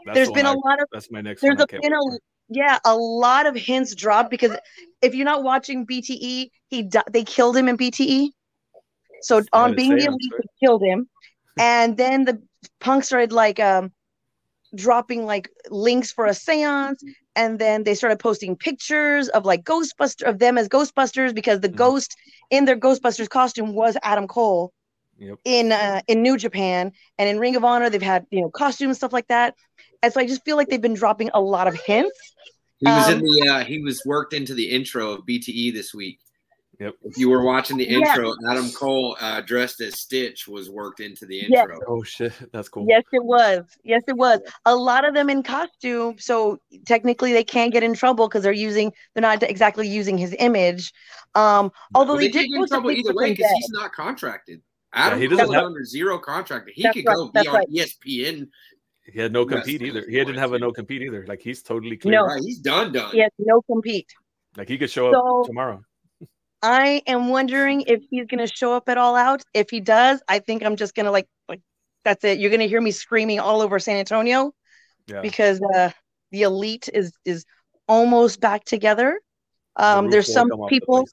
That's 0.05 0.17
There's 0.17 0.29
the 0.29 0.35
been 0.35 0.47
one 0.47 0.57
a 0.57 0.59
I- 0.59 0.71
lot 0.71 0.83
of 0.83 0.89
that's 0.93 1.11
my 1.11 1.21
next 1.21 1.41
there's. 1.41 1.59
I 1.59 1.65
a, 1.65 1.67
been 1.81 1.93
a. 1.93 2.19
yeah 2.55 2.79
a 2.85 2.97
lot 2.97 3.47
of 3.47 3.57
hints 3.57 3.95
dropped 3.95 4.31
because 4.31 4.57
if 5.03 5.15
you're 5.15 5.25
not 5.25 5.43
watching 5.43 5.85
BTE, 5.85 6.51
he 6.69 6.83
di- 6.85 7.03
they 7.11 7.25
killed 7.25 7.57
him 7.57 7.69
in 7.69 7.77
BTE. 7.77 8.33
So 9.21 9.43
on 9.53 9.75
being 9.75 9.97
the 9.97 10.05
elite, 10.05 10.35
they 10.39 10.49
killed 10.67 10.83
him, 10.83 11.09
and 11.59 11.97
then 11.97 12.25
the 12.25 12.43
punks 12.81 13.07
started 13.09 13.33
like 13.33 13.61
um 13.61 13.93
dropping 14.75 15.27
like 15.27 15.49
links 15.71 16.13
for 16.13 16.27
a 16.27 16.35
seance 16.35 17.03
and 17.37 17.59
then 17.59 17.85
they 17.85 17.95
started 17.95 18.19
posting 18.19 18.57
pictures 18.57 19.29
of 19.29 19.45
like 19.45 19.65
ghostbuster 19.65 20.23
of 20.29 20.39
them 20.39 20.59
as 20.59 20.69
ghostbusters 20.69 21.35
because 21.35 21.61
the 21.61 21.69
Mhm. 21.69 21.77
ghost 21.85 22.17
in 22.51 22.65
their 22.65 22.77
ghostbusters 22.79 23.29
costume 23.29 23.75
was 23.75 23.97
adam 24.03 24.27
cole 24.29 24.73
Yep. 25.19 25.39
in 25.45 25.73
uh, 25.73 26.01
in 26.09 26.23
new 26.23 26.37
japan 26.37 26.93
and 27.19 27.29
in 27.29 27.39
ring 27.39 27.57
of 27.57 27.65
honor 27.65 27.91
they've 27.91 28.03
had 28.03 28.27
you 28.31 28.41
know 28.41 28.51
costumes 28.51 28.97
stuff 28.99 29.13
like 29.13 29.27
that 29.29 29.55
and 30.03 30.13
so 30.13 30.21
i 30.21 30.27
just 30.27 30.45
feel 30.45 30.57
like 30.57 30.69
they've 30.69 30.81
been 30.83 30.95
dropping 30.95 31.31
a 31.35 31.41
lot 31.41 31.67
of 31.69 31.75
hints 31.75 32.32
He 32.83 32.89
was 32.91 33.09
in 33.09 33.19
Um, 33.19 33.23
the 33.23 33.49
uh, 33.49 33.65
he 33.65 33.81
was 33.81 34.03
worked 34.05 34.35
into 34.35 34.55
the 34.55 34.69
intro 34.69 35.13
of 35.13 35.25
BTE 35.25 35.73
this 35.73 35.95
week. 35.95 36.19
Yep. 36.81 36.95
If 37.05 37.17
you 37.17 37.29
were 37.31 37.45
watching 37.45 37.77
the 37.77 37.85
Yeah. 37.89 37.99
intro, 37.99 38.35
Adam 38.51 38.69
Cole 38.73 39.17
uh, 39.21 39.41
dressed 39.43 39.81
as 39.81 40.01
Stitch 40.01 40.49
was 40.49 40.69
worked 40.69 40.99
into 40.99 41.25
the 41.27 41.47
Yeah. 41.49 41.61
intro. 41.63 41.79
Oh 41.87 42.03
shit, 42.03 42.33
that's 42.53 42.69
cool. 42.69 42.87
yes 42.89 43.05
it 43.13 43.23
was 43.25 43.63
yes 43.85 44.03
it 44.09 44.17
was 44.17 44.41
a 44.65 44.75
lot 44.75 45.05
of 45.07 45.15
them 45.15 45.31
in 45.31 45.45
costume 45.45 46.19
so 46.19 46.59
technically 46.85 47.33
they 47.33 47.45
can't 47.45 47.73
get 47.73 47.85
in 47.85 47.95
trouble 47.95 48.27
because 48.27 48.43
they're 48.43 48.53
using 48.53 48.93
they're 49.15 49.21
not 49.23 49.45
exactly 49.45 49.87
using 49.87 50.19
his 50.19 50.35
image 50.41 50.93
um 51.37 51.71
although 51.95 52.15
Well, 52.15 52.19
they, 52.21 52.27
they 52.27 52.33
did 52.33 52.39
can't 52.41 52.53
get 52.55 52.61
in 52.63 52.67
trouble 52.69 52.91
either 52.91 53.15
way 53.15 53.31
because 53.35 53.53
he's 53.53 53.71
not 53.71 53.93
contracted. 53.93 54.61
Adam 54.95 55.21
he 55.21 55.29
doesn't 55.29 55.47
is 55.47 55.55
have- 55.55 55.65
under 55.65 55.85
zero 55.85 56.19
contract. 56.19 56.69
He 56.75 56.83
That's 56.83 56.95
could 56.97 57.07
right, 57.07 57.15
go 57.17 57.25
be 57.27 57.31
that's 57.35 57.49
on 57.49 57.55
right. 57.55 57.69
ESPN. 57.71 58.49
He 59.05 59.19
had 59.19 59.33
no 59.33 59.45
compete 59.45 59.83
if 59.83 59.89
either. 59.89 60.01
he 60.07 60.13
He 60.19 60.25
didn't 60.25 60.39
have 60.39 60.53
a 60.53 60.59
no 60.59 60.73
compete 60.73 61.03
either. 61.03 61.25
Like 61.27 61.41
he's 61.41 61.63
totally 61.63 61.97
clear. 61.97 62.21
No. 62.21 62.27
Right, 62.27 62.43
he's 62.43 62.59
done 62.59 62.93
done. 62.93 63.11
he 63.13 63.19
has 63.21 63.33
no 63.39 63.61
compete 63.63 64.09
Like 64.57 64.69
he 64.69 64.79
could 64.79 64.91
show 64.91 65.13
up 65.13 65.47
tomorrow. 65.47 65.83
I 66.63 67.03
am 67.09 67.29
wondering 67.29 67.83
if 67.83 68.03
he's 68.11 68.27
gonna 68.27 68.47
show 68.47 68.73
up 68.75 68.89
at 68.89 68.97
all 68.99 69.17
out. 69.17 69.43
If 69.53 69.71
he 69.71 69.81
does, 69.81 70.23
I 70.29 70.39
think 70.39 70.65
I'm 70.65 70.77
just 70.77 70.95
gonna 70.95 71.11
like 71.11 71.27
like 71.49 71.61
that's 72.05 72.23
it. 72.25 72.39
You're 72.39 72.51
gonna 72.53 72.67
hear 72.67 72.81
me 72.81 72.93
screaming 72.93 73.41
all 73.41 73.61
over 73.61 73.79
San 73.81 73.97
Antonio 73.97 74.53
Yeah. 75.09 75.23
because 75.23 75.61
uh 75.75 75.91
the 76.31 76.43
elite 76.43 76.89
is 76.95 77.13
is 77.25 77.45
almost 77.89 78.41
back 78.41 78.65
together. 78.65 79.21
Um 79.77 80.05
roof 80.05 80.13
there's 80.13 80.33
some 80.33 80.49
come 80.51 80.61
off 80.61 80.71
the 80.71 80.79
people 80.81 81.05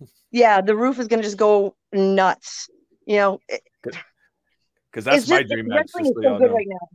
yeah, 0.30 0.60
the 0.60 0.76
roof 0.76 0.98
is 0.98 1.08
gonna 1.08 1.22
just 1.22 1.38
go 1.38 1.74
nuts. 1.94 2.68
You 3.06 3.16
know, 3.16 3.38
it- 3.48 3.62
Because 3.82 5.04
that's 5.06 5.16
it's 5.22 5.28
my 5.30 5.40
just 5.42 5.52
dream 5.54 5.68
match. 5.68 5.78
wrestling 5.94 6.04
Just 6.04 6.18
is 6.18 6.22
so 6.22 6.34
so 6.34 6.38
good 6.38 6.52
right 6.52 6.66
now. 6.68 6.88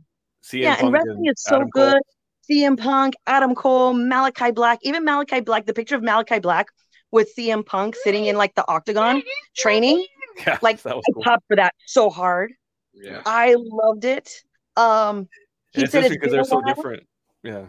CM 0.44 0.62
yeah, 0.62 0.72
and 0.72 0.80
Punk 0.80 0.94
wrestling 0.94 1.26
is 1.26 1.34
so 1.42 1.56
Adam 1.56 1.70
Cole. 1.70 1.90
good. 1.92 2.02
CM 2.50 2.78
Punk, 2.78 3.14
Adam 3.26 3.54
Cole, 3.54 3.92
Malachi 3.92 4.50
Black, 4.52 4.78
even 4.82 5.04
Malachi 5.04 5.40
Black, 5.40 5.66
the 5.66 5.74
picture 5.74 5.96
of 5.96 6.02
Malachi 6.02 6.38
Black 6.38 6.68
with 7.10 7.30
CM 7.36 7.64
Punk 7.64 7.94
sitting 7.96 8.24
in 8.26 8.36
like 8.36 8.54
the 8.54 8.66
octagon 8.68 9.22
training. 9.56 10.04
Yeah, 10.46 10.56
Like 10.62 10.78
I 10.86 10.92
cool. 10.92 11.22
popped 11.24 11.42
for 11.48 11.56
that 11.56 11.74
so 11.86 12.10
hard. 12.10 12.52
Yeah. 12.94 13.22
I 13.26 13.56
loved 13.58 14.04
it. 14.04 14.30
Um 14.76 15.26
he 15.72 15.80
And 15.80 15.84
it's 15.84 15.90
said 15.92 16.04
interesting 16.04 16.04
it's 16.04 16.16
because 16.20 16.32
they're 16.32 16.44
so 16.44 16.62
different. 16.62 17.02
Yeah. 17.42 17.66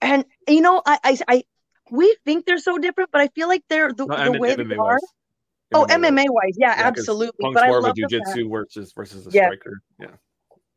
And 0.00 0.24
you 0.48 0.62
know, 0.62 0.80
I, 0.86 0.98
I 1.04 1.18
I 1.28 1.42
we 1.90 2.16
think 2.24 2.46
they're 2.46 2.58
so 2.58 2.78
different, 2.78 3.10
but 3.12 3.20
I 3.20 3.28
feel 3.28 3.48
like 3.48 3.64
they're 3.68 3.92
the, 3.92 4.06
the 4.06 4.14
M- 4.14 4.38
way 4.38 4.54
they 4.56 4.62
are. 4.76 4.76
wise. 4.78 5.00
Oh. 5.74 5.84
MMA 5.90 6.24
wise, 6.30 6.56
yeah, 6.56 6.74
Yeah, 6.78 6.86
absolutely. 6.86 7.36
Punk's 7.42 7.56
But 7.60 7.64
I 7.64 7.68
more 7.68 7.78
of 7.78 7.84
a 7.84 7.88
love 7.88 7.96
jujitsu 7.96 8.50
versus 8.50 8.92
versus 8.96 9.26
a 9.26 9.30
Yeah. 9.30 9.48
striker. 9.48 9.80
Yeah. 10.00 10.06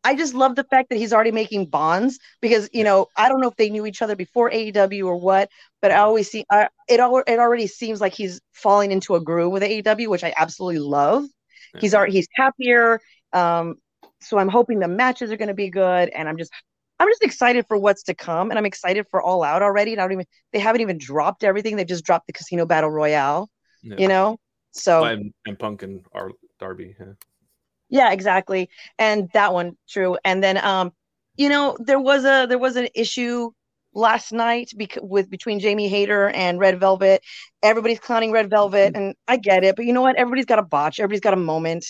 I 0.04 0.16
just 0.16 0.34
love 0.34 0.56
the 0.56 0.64
fact 0.64 0.90
that 0.90 0.98
he's 0.98 1.14
already 1.14 1.32
making 1.32 1.68
bonds 1.68 2.20
because 2.42 2.70
you 2.74 2.84
know 2.84 3.08
I 3.16 3.30
don't 3.30 3.42
know 3.42 3.50
if 3.50 3.56
they 3.56 3.70
knew 3.70 3.86
each 3.86 4.02
other 4.02 4.16
before 4.16 4.50
AEW 4.50 5.06
or 5.06 5.18
what, 5.18 5.50
but 5.82 5.92
I 5.92 5.98
always 5.98 6.30
see 6.30 6.46
I, 6.50 6.70
it. 6.88 7.00
Al- 7.00 7.24
it 7.28 7.40
already 7.40 7.68
seems 7.68 8.02
like 8.02 8.14
he's 8.14 8.42
falling 8.52 8.92
into 8.92 9.16
a 9.16 9.22
groove 9.22 9.52
with 9.52 9.64
AEW, 9.64 10.08
which 10.08 10.24
I 10.24 10.34
absolutely 10.38 10.80
love. 10.80 11.26
He's 11.80 11.94
Yeah. 11.94 12.00
already 12.00 12.14
he's 12.14 12.28
happier. 12.36 13.00
Um, 13.34 13.76
so 14.22 14.38
I'm 14.38 14.50
hoping 14.50 14.80
the 14.80 14.88
matches 14.88 15.32
are 15.32 15.38
going 15.38 15.48
to 15.48 15.54
be 15.54 15.70
good, 15.70 16.10
and 16.10 16.28
I'm 16.28 16.38
just 16.38 16.52
I'm 17.00 17.08
just 17.10 17.24
excited 17.24 17.66
for 17.68 17.78
what's 17.78 18.04
to 18.04 18.14
come, 18.14 18.52
and 18.52 18.58
I'm 18.60 18.66
excited 18.66 19.08
for 19.10 19.22
All 19.22 19.44
Out 19.44 19.62
already. 19.62 19.94
And 19.94 20.02
I 20.02 20.04
don't 20.04 20.14
even 20.14 20.26
they 20.54 20.60
haven't 20.60 20.82
even 20.82 20.98
dropped 20.98 21.44
everything; 21.44 21.76
they 21.76 21.86
just 21.86 22.06
dropped 22.06 22.28
the 22.28 22.34
Casino 22.34 22.66
Battle 22.66 22.90
Royale. 22.90 23.50
Yeah. 23.84 23.96
You 23.98 24.08
know, 24.08 24.40
so 24.72 25.04
and, 25.04 25.34
and 25.46 25.58
Punk 25.58 25.84
and 25.84 26.06
Ar- 26.14 26.32
Darby. 26.60 26.96
Yeah. 27.00 27.14
Yeah, 27.92 28.12
exactly. 28.14 28.70
And 29.00 29.30
that 29.34 29.54
one 29.54 29.78
true. 29.90 30.18
And 30.26 30.44
then 30.44 30.58
um, 30.58 30.94
you 31.38 31.50
know, 31.50 31.78
there 31.80 32.00
was 32.00 32.26
a 32.26 32.48
there 32.48 32.60
was 32.60 32.78
an 32.78 32.90
issue 32.96 33.52
last 33.94 34.34
night 34.34 34.72
bec- 34.78 35.00
with 35.02 35.30
between 35.30 35.60
Jamie 35.60 35.90
Hayter 35.90 36.30
and 36.30 36.60
Red 36.60 36.80
Velvet. 36.80 37.24
Everybody's 37.64 38.00
clowning 38.00 38.32
Red 38.34 38.50
Velvet, 38.50 38.94
and 38.96 39.16
I 39.28 39.38
get 39.38 39.64
it, 39.66 39.76
but 39.78 39.86
you 39.86 39.94
know 39.94 40.02
what? 40.02 40.18
Everybody's 40.18 40.46
got 40.48 40.60
a 40.60 40.64
botch. 40.64 41.00
Everybody's 41.00 41.22
got 41.22 41.36
a 41.36 41.38
moment. 41.38 41.86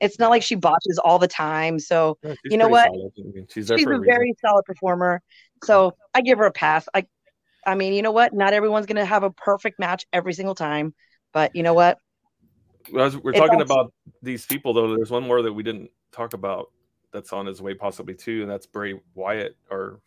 It's 0.00 0.18
not 0.18 0.30
like 0.30 0.42
she 0.42 0.56
botches 0.56 1.00
all 1.04 1.20
the 1.20 1.28
time. 1.28 1.80
So 1.80 2.18
Yeah, 2.24 2.34
You 2.50 2.58
know 2.58 2.68
what? 2.68 2.90
solid. 2.90 3.12
I 3.18 3.22
mean, 3.22 3.46
she's 3.50 3.70
she's 3.70 3.86
a 3.86 3.94
a 3.94 3.98
very 3.98 4.34
solid 4.44 4.64
performer. 4.64 5.22
So 5.64 5.96
I 6.14 6.22
give 6.22 6.38
her 6.38 6.46
a 6.46 6.52
pass. 6.52 6.88
I, 6.94 7.06
I 7.66 7.76
mean, 7.76 7.94
you 7.94 8.02
know 8.02 8.12
what? 8.12 8.34
Not 8.34 8.54
everyone's 8.54 8.86
gonna 8.86 9.06
have 9.06 9.24
a 9.24 9.30
perfect 9.30 9.80
match 9.80 10.06
every 10.12 10.34
single 10.34 10.56
time, 10.56 10.94
but 11.32 11.54
you 11.56 11.62
know 11.62 11.74
what? 11.74 11.98
As 12.98 13.16
we're 13.16 13.30
It's 13.30 13.38
talking 13.40 13.60
also- 13.60 13.74
about 13.74 13.92
these 14.22 14.46
people, 14.46 14.72
though. 14.72 14.94
There's 14.94 15.10
one 15.10 15.22
more 15.24 15.42
that 15.42 15.52
we 15.52 15.62
didn't 15.62 15.90
talk 16.12 16.34
about 16.34 16.70
that's 17.12 17.32
on 17.32 17.46
his 17.46 17.60
way 17.60 17.74
possibly 17.74 18.14
too, 18.14 18.42
and 18.42 18.50
that's 18.50 18.66
Bray 18.66 18.98
Wyatt 19.14 19.56
or 19.70 20.00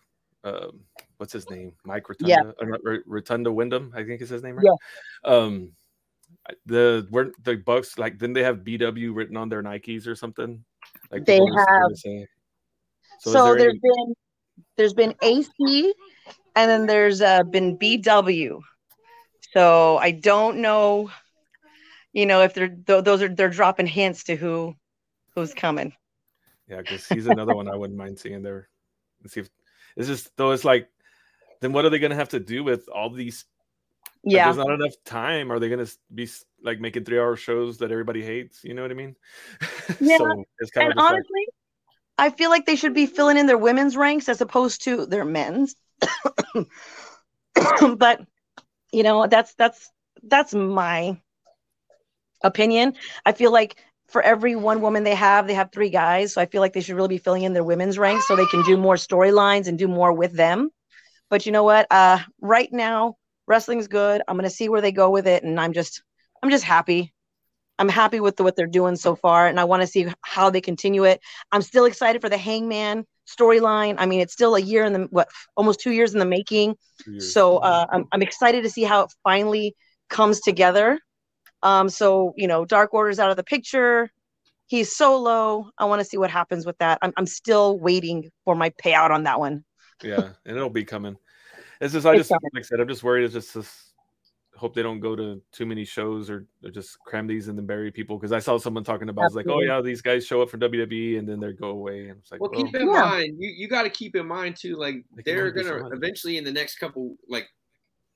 um, 0.44 0.80
what's 1.18 1.34
his 1.34 1.50
name, 1.50 1.74
Mike 1.86 2.08
Rotunda, 2.08 2.54
Yeah. 2.62 3.00
Rotunda 3.08 3.52
Windham, 3.52 3.92
I 3.96 4.04
think 4.04 4.22
is 4.22 4.30
his 4.30 4.44
name, 4.44 4.56
right? 4.58 4.66
Yeah. 4.66 5.30
Um, 5.32 5.72
the 6.68 7.08
where 7.10 7.32
the 7.44 7.56
Bucks 7.56 7.98
like 7.98 8.18
didn't 8.20 8.34
they 8.34 8.44
have 8.44 8.58
BW 8.60 9.16
written 9.16 9.38
on 9.38 9.50
their 9.50 9.64
Nikes 9.64 10.06
or 10.08 10.16
something? 10.16 10.64
Like 11.12 11.26
They 11.26 11.38
have. 11.40 12.26
So, 13.20 13.32
there 13.32 13.56
there's 13.58 13.72
any- 13.74 13.80
been 13.82 14.14
there's 14.78 14.94
been 14.94 15.16
AC, 15.24 15.94
and 16.56 16.70
then 16.70 16.86
there's 16.86 17.22
uh, 17.22 17.44
been 17.44 17.78
BW. 17.78 18.60
So 19.54 19.98
I 19.98 20.12
don't 20.12 20.58
know, 20.58 21.10
you 22.16 22.26
know, 22.26 22.42
if 22.42 22.54
they're 22.54 22.70
th- 22.70 23.04
those 23.04 23.22
are 23.22 23.28
they're 23.28 23.50
dropping 23.50 23.88
hints 23.88 24.24
to 24.24 24.36
who 24.38 24.74
who's 25.36 25.54
coming. 25.54 25.94
Yeah, 26.68 26.78
because 26.78 27.06
he's 27.08 27.28
another 27.28 27.54
one 27.54 27.68
I 27.68 27.76
wouldn't 27.76 28.00
mind 28.00 28.18
seeing 28.18 28.42
there. 28.42 28.70
And 29.22 29.30
see 29.30 29.42
if 29.42 29.50
it's 29.98 30.08
just 30.08 30.36
though 30.38 30.52
it's 30.52 30.64
like, 30.64 30.88
then 31.60 31.74
what 31.74 31.84
are 31.84 31.90
they 31.90 32.00
gonna 32.00 32.16
have 32.16 32.30
to 32.30 32.40
do 32.40 32.64
with 32.64 32.88
all 32.88 33.10
these? 33.10 33.44
like, 34.24 34.34
Yeah, 34.34 34.46
there's 34.46 34.66
not 34.66 34.74
enough 34.74 34.94
time. 35.04 35.52
Are 35.52 35.60
they 35.60 35.68
gonna 35.68 35.88
be 36.14 36.30
like 36.64 36.80
making 36.80 37.04
three 37.04 37.20
hour 37.20 37.36
shows 37.36 37.80
that 37.80 37.92
everybody 37.92 38.24
hates? 38.24 38.64
You 38.64 38.76
know 38.76 38.82
what 38.82 38.92
I 38.92 38.96
mean? 38.96 39.16
Yeah, 40.00 40.18
so 40.18 40.46
it's 40.60 40.72
kind 40.72 40.88
and 40.90 40.98
of 40.98 41.06
honestly, 41.06 41.48
I 42.18 42.30
feel 42.30 42.50
like 42.50 42.66
they 42.66 42.78
should 42.78 42.94
be 42.94 43.08
filling 43.08 43.38
in 43.38 43.46
their 43.46 43.58
women's 43.58 43.98
ranks 43.98 44.30
as 44.30 44.40
opposed 44.40 44.84
to 44.86 45.06
their 45.06 45.26
men's. 45.26 45.76
but 47.98 48.22
you 48.94 49.04
know, 49.04 49.28
that's 49.28 49.54
that's 49.56 49.92
that's 50.24 50.54
my 50.56 51.20
opinion. 52.44 52.94
I 53.26 53.32
feel 53.32 53.52
like 53.52 53.78
for 54.08 54.22
every 54.22 54.56
one 54.56 54.82
woman 54.82 55.04
they 55.04 55.16
have, 55.16 55.48
they 55.48 55.54
have 55.54 55.72
three 55.72 55.90
guys. 55.90 56.34
So 56.34 56.42
I 56.42 56.46
feel 56.46 56.62
like 56.62 56.74
they 56.74 56.82
should 56.82 56.96
really 56.96 57.08
be 57.10 57.18
filling 57.18 57.44
in 57.44 57.54
their 57.54 57.64
women's 57.64 57.98
ranks 57.98 58.28
so 58.28 58.36
they 58.36 58.46
can 58.46 58.64
do 58.64 58.78
more 58.78 58.96
storylines 58.96 59.68
and 59.68 59.78
do 59.78 59.88
more 59.88 60.14
with 60.14 60.34
them. 60.34 60.70
But 61.30 61.46
you 61.46 61.52
know 61.52 61.64
what? 61.64 61.88
Uh, 61.90 62.20
right 62.42 62.72
now, 62.72 63.16
wrestling's 63.48 63.88
good. 63.88 64.22
I'm 64.28 64.38
gonna 64.38 64.50
see 64.50 64.70
where 64.70 64.82
they 64.82 64.92
go 64.92 65.10
with 65.10 65.28
it, 65.28 65.44
and 65.44 65.60
I'm 65.60 65.74
just 65.74 66.04
I'm 66.44 66.50
just 66.50 66.64
happy. 66.64 67.14
I'm 67.78 67.90
happy 67.90 68.20
with 68.20 68.38
the, 68.38 68.44
what 68.44 68.56
they're 68.56 68.68
doing 68.68 68.96
so 68.96 69.16
far, 69.16 69.48
and 69.48 69.60
I 69.60 69.66
want 69.66 69.82
to 69.82 69.88
see 69.88 70.08
how 70.22 70.50
they 70.50 70.62
continue 70.62 71.04
it. 71.04 71.20
I'm 71.52 71.62
still 71.62 71.86
excited 71.86 72.22
for 72.22 72.30
the 72.30 72.38
Hangman 72.38 73.06
storyline. 73.28 73.96
I 73.98 74.06
mean, 74.06 74.22
it's 74.22 74.34
still 74.34 74.56
a 74.56 74.62
year 74.62 74.86
in 74.86 74.94
the 74.94 75.08
what, 75.10 75.28
almost 75.58 75.80
two 75.82 75.92
years 75.92 76.14
in 76.14 76.20
the 76.20 76.26
making. 76.26 76.76
So 77.18 77.58
uh, 77.58 77.86
I'm 77.92 78.06
I'm 78.12 78.22
excited 78.22 78.64
to 78.64 78.70
see 78.70 78.84
how 78.84 79.02
it 79.04 79.12
finally 79.24 79.76
comes 80.10 80.40
together. 80.42 81.00
Um, 81.66 81.90
so 81.90 82.34
you 82.38 82.48
know, 82.48 82.64
Dark 82.64 82.94
Order's 82.94 83.20
out 83.20 83.32
of 83.32 83.38
the 83.38 83.44
picture. 83.44 84.10
He's 84.68 84.96
solo. 84.96 85.70
I 85.78 85.86
want 85.86 86.00
to 86.00 86.06
see 86.06 86.18
what 86.18 86.30
happens 86.30 86.66
with 86.66 86.78
that. 86.78 87.00
I'm 87.02 87.12
I'm 87.18 87.26
still 87.26 87.78
waiting 87.80 88.30
for 88.46 88.56
my 88.56 88.70
payout 88.84 89.10
on 89.10 89.24
that 89.24 89.40
one. 89.40 89.66
yeah, 90.04 90.30
and 90.46 90.56
it'll 90.56 90.70
be 90.70 90.86
coming. 90.86 91.18
It's 91.82 91.94
just 91.94 92.06
I 92.06 92.14
It's 92.14 92.20
just 92.20 92.30
coming. 92.30 92.50
like 92.54 92.64
I 92.64 92.66
said, 92.66 92.80
I'm 92.80 92.88
just 92.88 93.04
worried. 93.04 93.26
It's 93.26 93.34
just 93.34 93.54
this, 93.56 93.92
hope 94.56 94.76
they 94.76 94.84
don't 94.84 95.00
go 95.00 95.16
to 95.16 95.42
too 95.52 95.66
many 95.66 95.84
shows 95.84 96.30
or, 96.30 96.46
or 96.64 96.70
just 96.70 97.00
cram 97.00 97.28
these 97.28 97.48
and 97.48 97.58
then 97.58 97.66
bury 97.66 97.92
people. 97.92 98.18
Because 98.18 98.32
I 98.32 98.40
saw 98.40 98.58
someone 98.58 98.84
talking 98.84 99.10
about 99.10 99.26
it's 99.26 99.36
like, 99.36 99.48
oh 99.50 99.60
yeah, 99.62 99.82
these 99.82 100.02
guys 100.02 100.26
show 100.26 100.42
up 100.42 100.50
for 100.50 100.58
WWE 100.58 101.18
and 101.20 101.28
then 101.28 101.40
they 101.40 101.52
go 101.54 101.70
away, 101.70 102.10
and 102.10 102.20
it's 102.20 102.32
like, 102.32 102.42
Well, 102.42 102.52
well, 102.54 102.66
keep 102.66 102.76
in 102.76 102.88
Yeah. 102.94 103.02
mind, 103.02 103.36
you, 103.40 103.50
you 103.50 103.68
got 103.68 103.84
to 103.84 103.90
keep 103.90 104.16
in 104.16 104.28
mind 104.28 104.56
too, 104.56 104.76
like 104.76 105.04
They 105.16 105.24
can 105.24 105.36
they're 105.36 105.48
only 105.48 105.62
do 105.62 105.64
so 105.64 105.80
gonna 105.80 105.96
eventually 105.96 106.38
in 106.38 106.44
the 106.44 106.52
next 106.52 106.78
couple 106.78 107.16
like 107.28 107.48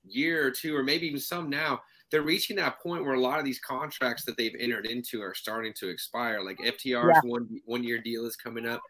year 0.04 0.46
or 0.46 0.50
two, 0.50 0.74
or 0.76 0.82
maybe 0.82 1.06
even 1.06 1.20
some 1.20 1.50
now, 1.50 1.80
they're 2.10 2.22
reaching 2.22 2.56
that 2.56 2.80
point 2.80 3.04
where 3.04 3.14
a 3.14 3.20
lot 3.20 3.38
of 3.38 3.44
these 3.44 3.60
contracts 3.60 4.24
that 4.24 4.36
they've 4.36 4.56
entered 4.58 4.86
into 4.86 5.22
are 5.22 5.34
starting 5.34 5.72
to 5.74 5.88
expire. 5.88 6.42
Like 6.42 6.58
FTR's 6.58 7.20
Yeah. 7.24 7.30
one 7.30 7.60
one 7.64 7.84
year 7.84 7.98
deal 8.00 8.26
is 8.26 8.36
coming 8.36 8.66
up. 8.66 8.80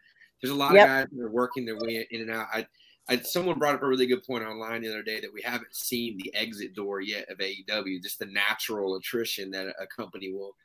There's 0.41 0.51
a 0.51 0.55
lot 0.55 0.73
Yep. 0.73 0.81
of 0.83 0.87
guys 0.87 1.07
that 1.11 1.23
are 1.23 1.29
working 1.29 1.65
their 1.65 1.77
way 1.77 2.07
in 2.09 2.21
and 2.21 2.31
out. 2.31 2.47
I, 2.51 2.65
I 3.07 3.17
someone 3.19 3.59
brought 3.59 3.75
up 3.75 3.83
a 3.83 3.87
really 3.87 4.07
good 4.07 4.23
point 4.23 4.43
online 4.43 4.81
the 4.81 4.89
other 4.89 5.03
day 5.03 5.19
that 5.19 5.31
we 5.31 5.41
haven't 5.41 5.75
seen 5.75 6.17
the 6.17 6.33
exit 6.33 6.73
door 6.73 7.01
yet 7.01 7.29
of 7.29 7.37
AEW, 7.39 8.01
just 8.01 8.17
the 8.19 8.25
natural 8.27 8.95
attrition 8.95 9.51
that 9.51 9.67
a, 9.67 9.83
a 9.83 9.87
company 9.87 10.31
will, 10.31 10.55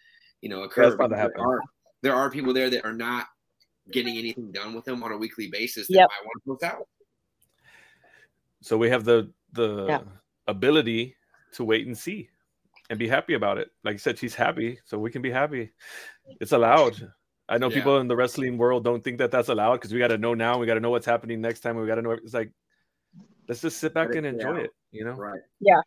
you 0.41 0.49
know, 0.49 0.63
occur. 0.63 0.83
That's 0.85 0.95
about 0.95 1.09
to 1.09 1.15
There 1.17 1.41
are, 1.47 1.61
there 2.03 2.15
are 2.15 2.31
people 2.31 2.55
there 2.55 2.71
that 2.71 2.85
are 2.87 2.95
not 2.95 3.27
getting 3.91 4.17
anything 4.17 4.51
done 4.51 4.75
with 4.75 4.85
them 4.85 5.03
on 5.03 5.13
a 5.13 5.17
weekly 5.19 5.49
basis. 5.49 5.87
That 5.89 5.95
Yep. 5.95 6.09
might 6.09 6.25
want 6.25 6.61
to 6.61 6.67
post 6.67 6.75
out. 6.75 6.89
so 8.63 8.79
we 8.79 8.89
have 8.89 9.05
the 9.05 9.31
the 9.53 9.87
Yeah. 9.87 10.03
ability 10.49 11.17
to 11.53 11.65
wait 11.65 11.87
and 11.87 11.97
see 11.97 12.29
and 12.91 12.99
be 12.99 13.09
happy 13.09 13.35
about 13.35 13.59
it. 13.59 13.69
Like 13.85 13.95
I 13.95 13.99
said, 13.99 14.19
she's 14.19 14.35
happy, 14.35 14.79
so 14.85 14.99
we 14.99 15.11
can 15.11 15.23
be 15.23 15.31
happy. 15.31 15.73
It's 16.41 16.53
allowed. 16.53 17.11
I 17.49 17.59
know 17.59 17.69
Yeah. 17.69 17.77
people 17.77 17.99
in 17.99 18.09
the 18.09 18.17
wrestling 18.17 18.59
world 18.59 18.85
don't 18.85 19.03
think 19.05 19.19
that 19.19 19.31
that's 19.31 19.49
allowed 19.49 19.77
because 19.77 19.93
we 19.93 19.99
got 19.99 20.09
to 20.09 20.19
know 20.19 20.35
now. 20.35 20.59
We 20.59 20.67
got 20.67 20.75
to 20.75 20.81
know 20.81 20.91
what's 20.91 21.07
happening 21.07 21.41
next 21.41 21.61
time. 21.61 21.77
We 21.77 21.87
got 21.87 21.95
to 21.97 22.03
know. 22.03 22.11
It's 22.13 22.35
like 22.35 22.51
let's 23.49 23.61
just 23.61 23.79
sit 23.79 23.95
back 23.95 24.11
it 24.11 24.17
and 24.17 24.27
enjoy 24.27 24.51
play 24.53 24.61
out. 24.61 24.65
it, 24.65 24.71
you 24.91 25.05
know. 25.05 25.13
Right. 25.13 25.41
Yeah. 25.61 25.81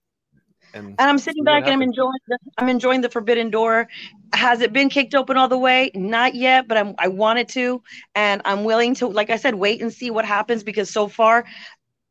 And 0.74 0.90
And 1.00 1.10
I'm 1.10 1.18
sitting 1.18 1.44
back 1.44 1.64
and 1.64 1.74
I'm 1.74 1.82
enjoying 1.82 2.20
the 2.28 2.38
I'm 2.58 2.70
enjoying 2.70 3.02
the 3.02 3.10
Forbidden 3.10 3.50
Door. 3.50 3.88
Has 4.34 4.62
it 4.62 4.72
been 4.72 4.90
kicked 4.90 5.16
open 5.16 5.36
all 5.36 5.48
the 5.48 5.58
way? 5.58 5.90
Not 5.96 6.36
yet, 6.36 6.68
but 6.68 6.78
I'm 6.78 6.96
I 7.00 7.08
wanted 7.08 7.50
to, 7.50 7.82
and 8.16 8.42
I'm 8.46 8.64
willing 8.64 8.94
to, 8.96 9.08
like 9.08 9.30
I 9.30 9.38
said, 9.38 9.56
wait 9.56 9.82
and 9.82 9.92
see 9.92 10.12
what 10.12 10.26
happens 10.26 10.64
because 10.64 10.90
so 10.90 11.08
far, 11.08 11.46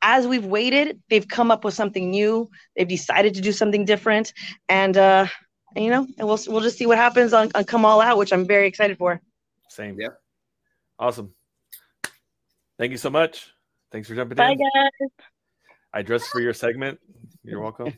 as 0.02 0.26
we've 0.26 0.44
waited, 0.44 1.00
they've 1.11 1.26
come 1.26 1.50
up 1.50 1.64
with 1.64 1.74
something 1.74 2.11
new. 2.11 2.50
They've 2.76 2.88
decided 2.88 3.34
to 3.34 3.40
do 3.40 3.52
something 3.52 3.84
different, 3.84 4.32
and 4.68 4.96
uh, 4.96 5.26
you 5.76 5.90
know, 5.90 6.06
and 6.18 6.26
we'll 6.26 6.38
we'll 6.48 6.61
just 6.61 6.78
see 6.78 6.87
what 6.87 6.98
happens 6.98 7.32
on, 7.32 7.50
on 7.54 7.64
Come 7.64 7.84
All 7.84 8.00
Out, 8.00 8.18
which 8.18 8.32
I'm 8.32 8.46
very 8.46 8.66
excited 8.66 8.98
for. 8.98 9.20
Same. 9.68 10.00
Yep. 10.00 10.18
Awesome. 10.98 11.34
Thank 12.78 12.92
you 12.92 12.98
so 12.98 13.11
much. 13.11 13.52
Thanks 13.90 14.08
for 14.08 14.14
jumping 14.14 14.37
Bye, 14.37 14.52
in. 14.52 14.58
Bye 14.58 14.64
guys. 14.74 15.11
I 15.92 16.02
dressed 16.02 16.28
for 16.28 16.40
your 16.40 16.52
segment. 16.52 17.00
You're 17.42 17.61
welcome. 17.61 17.94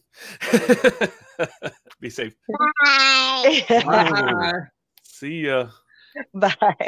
Be 2.01 2.09
safe. 2.11 2.35
Bye. 2.83 3.65
Bye. 3.69 4.53
See 5.03 5.47
ya. 5.47 5.69
Bye. 6.33 6.55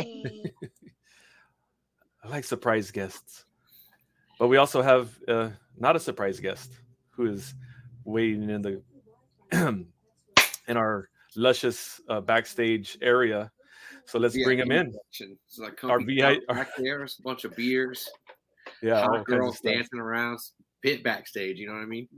I 2.25 2.29
like 2.29 2.44
surprise 2.44 2.90
guests. 2.92 3.44
But 4.42 4.48
we 4.48 4.57
also 4.57 4.83
have 4.83 5.16
uh, 5.28 5.50
not 5.78 5.94
a 5.94 6.00
surprise 6.00 6.40
guest 6.40 6.72
who 7.11 7.26
is 7.26 7.55
waiting 8.05 8.50
in 8.50 8.61
the 8.61 8.83
in 10.66 10.76
our 10.76 11.09
luscious 11.37 12.00
uh, 12.09 12.20
backstage 12.20 12.98
area. 13.00 13.52
So 14.05 14.18
let's 14.18 14.37
bring 14.42 14.59
him 14.59 14.72
in. 14.72 14.92
It's 15.12 15.61
like 15.61 15.85
Our 15.85 15.98
company 15.98 16.20
VI 16.20 16.40
back 16.48 16.70
there, 16.76 16.98
there's 16.98 17.20
a 17.20 17.22
bunch 17.22 17.44
of 17.44 17.55
beers, 17.55 18.11
Yeah, 18.83 19.02
all 19.02 19.18
hot 19.18 19.26
girls 19.26 19.61
dancing 19.61 20.00
around, 20.00 20.40
pit 20.83 21.05
backstage. 21.05 21.60
You 21.60 21.69
know 21.69 21.75
what 21.75 21.83
I 21.83 21.87
mean? 21.87 22.08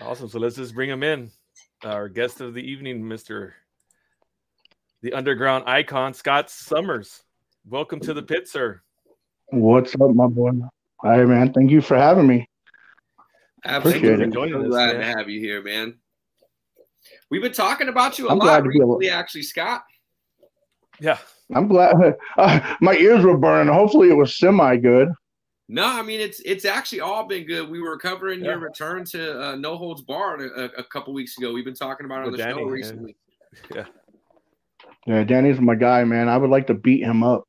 Awesome. 0.00 0.30
So 0.30 0.38
let's 0.38 0.56
just 0.56 0.74
bring 0.74 0.88
him 0.88 1.02
in. 1.02 1.30
Our 1.82 2.08
guest 2.08 2.40
of 2.40 2.54
the 2.54 2.62
evening, 2.62 3.02
Mr. 3.02 3.52
The 5.02 5.12
underground 5.12 5.64
icon, 5.66 6.14
Scott 6.14 6.48
Summers. 6.48 7.24
Welcome 7.68 8.00
to 8.00 8.14
the 8.14 8.22
pit, 8.22 8.48
sir. 8.48 8.80
What's 9.50 9.94
up, 9.96 10.14
my 10.14 10.28
boy? 10.28 10.52
Hi, 11.02 11.24
man. 11.24 11.52
Thank 11.52 11.70
you 11.70 11.80
for 11.80 11.96
having 11.96 12.26
me. 12.26 12.48
Absolutely. 13.64 14.12
Appreciate 14.14 14.28
it. 14.28 14.34
So 14.34 14.68
glad 14.68 14.92
to 14.92 15.04
have 15.04 15.28
you 15.28 15.40
here, 15.40 15.62
man. 15.62 15.94
We've 17.30 17.42
been 17.42 17.52
talking 17.52 17.88
about 17.88 18.18
you 18.18 18.28
a 18.28 18.32
I'm 18.32 18.38
lot 18.38 18.44
glad 18.44 18.64
to 18.64 18.70
be 18.70 18.78
able- 18.78 18.98
recently, 18.98 19.10
actually, 19.10 19.42
Scott. 19.42 19.84
Yeah. 21.00 21.18
I'm 21.54 21.68
glad 21.68 21.94
uh, 22.38 22.76
my 22.80 22.94
ears 22.94 23.24
were 23.24 23.36
burning. 23.36 23.72
Hopefully, 23.72 24.08
it 24.10 24.14
was 24.14 24.38
semi 24.38 24.76
good. 24.76 25.08
No, 25.68 25.86
I 25.86 26.02
mean 26.02 26.20
it's 26.20 26.40
it's 26.40 26.66
actually 26.66 27.00
all 27.00 27.26
been 27.26 27.46
good. 27.46 27.70
We 27.70 27.80
were 27.80 27.98
covering 27.98 28.44
your 28.44 28.58
return 28.58 29.04
to 29.06 29.42
uh, 29.42 29.56
No 29.56 29.76
Holds 29.76 30.02
Barred 30.02 30.42
a, 30.42 30.64
a 30.78 30.84
couple 30.84 31.14
weeks 31.14 31.38
ago. 31.38 31.52
We've 31.54 31.64
been 31.64 31.74
talking 31.74 32.04
about 32.04 32.20
it 32.20 32.26
on 32.26 32.30
With 32.32 32.40
the 32.40 32.46
Danny, 32.46 32.82
show 32.82 33.74
yeah. 33.74 33.84
Yeah, 35.06 35.24
Danny's 35.24 35.60
my 35.60 35.74
guy, 35.74 36.04
man. 36.04 36.28
I 36.28 36.36
would 36.36 36.50
like 36.50 36.66
to 36.66 36.74
beat 36.74 37.02
him 37.02 37.22
up. 37.22 37.44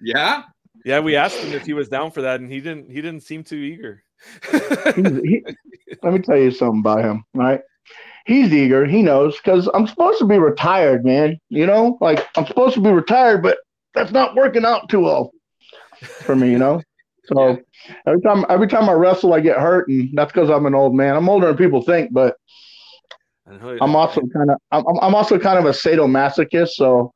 Yeah, 0.00 0.44
Yeah, 0.86 1.00
we 1.00 1.16
asked 1.16 1.36
him 1.36 1.52
if 1.52 1.66
he 1.66 1.72
was 1.72 1.88
down 1.88 2.12
for 2.12 2.22
that, 2.22 2.38
and 2.38 2.50
he 2.50 2.60
didn't 2.60 2.88
he 2.88 3.02
didn't 3.02 3.24
seem 3.24 3.42
too 3.42 3.56
eager. 3.56 4.04
He, 4.94 5.42
let 6.02 6.12
me 6.12 6.20
tell 6.20 6.36
you 6.38 6.52
something 6.52 6.78
about 6.78 7.02
him, 7.02 7.24
right? 7.34 7.60
He's 8.24 8.52
eager. 8.52 8.86
He 8.86 9.02
knows 9.02 9.36
because 9.36 9.68
I'm 9.74 9.88
supposed 9.88 10.20
to 10.20 10.26
be 10.26 10.38
retired, 10.38 11.04
man. 11.04 11.38
You 11.48 11.66
know, 11.66 11.98
like 12.00 12.24
I'm 12.36 12.46
supposed 12.46 12.74
to 12.74 12.80
be 12.80 12.90
retired, 12.90 13.42
but 13.42 13.58
that's 13.94 14.12
not 14.12 14.36
working 14.36 14.64
out 14.64 14.88
too 14.88 15.00
well 15.00 15.32
for 16.22 16.36
me. 16.36 16.52
You 16.52 16.58
know, 16.58 16.80
So 17.24 17.58
Yeah. 17.88 17.94
every 18.06 18.20
time 18.20 18.46
every 18.48 18.68
time 18.68 18.88
I 18.88 18.92
wrestle, 18.92 19.34
I 19.34 19.40
get 19.40 19.58
hurt, 19.58 19.88
and 19.88 20.10
that's 20.14 20.30
because 20.30 20.50
I'm 20.50 20.66
an 20.66 20.74
old 20.76 20.94
man. 20.94 21.16
I'm 21.16 21.28
older 21.28 21.48
than 21.48 21.56
people 21.56 21.82
think, 21.82 22.12
but 22.12 22.36
I'm 23.80 23.96
also 23.96 24.20
kind 24.20 24.52
of 24.52 24.58
I'm, 24.70 24.84
I'm 25.02 25.16
also 25.16 25.36
kind 25.36 25.58
of 25.58 25.64
a 25.64 25.70
sadomasochist. 25.70 26.70
So 26.70 27.12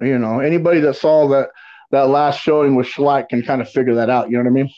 you 0.00 0.18
know, 0.18 0.40
anybody 0.40 0.80
that 0.80 0.96
saw 0.96 1.28
that 1.28 1.50
that 1.90 2.08
last 2.08 2.40
showing 2.40 2.74
with 2.74 2.88
Slack 2.88 3.28
can 3.28 3.42
kind 3.42 3.60
of 3.60 3.68
figure 3.68 3.94
that 3.94 4.10
out. 4.10 4.30
You 4.30 4.36
know 4.36 4.44
what 4.44 4.50
I 4.50 4.52
mean? 4.52 4.70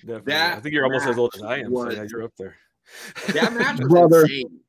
definitely. 0.00 0.32
That 0.32 0.58
I 0.58 0.60
think 0.60 0.74
you're 0.74 0.84
almost 0.84 1.08
as 1.08 1.18
old 1.18 1.34
as 1.34 1.42
I 1.42 1.58
am. 1.58 1.74
So 1.74 1.90
yeah, 1.90 2.04
you're 2.08 2.22
up 2.24 2.32
there. 2.38 2.56
That 3.32 3.52
match 3.52 3.78
was 3.78 3.88
Brother. 3.88 4.22
insane. 4.22 4.60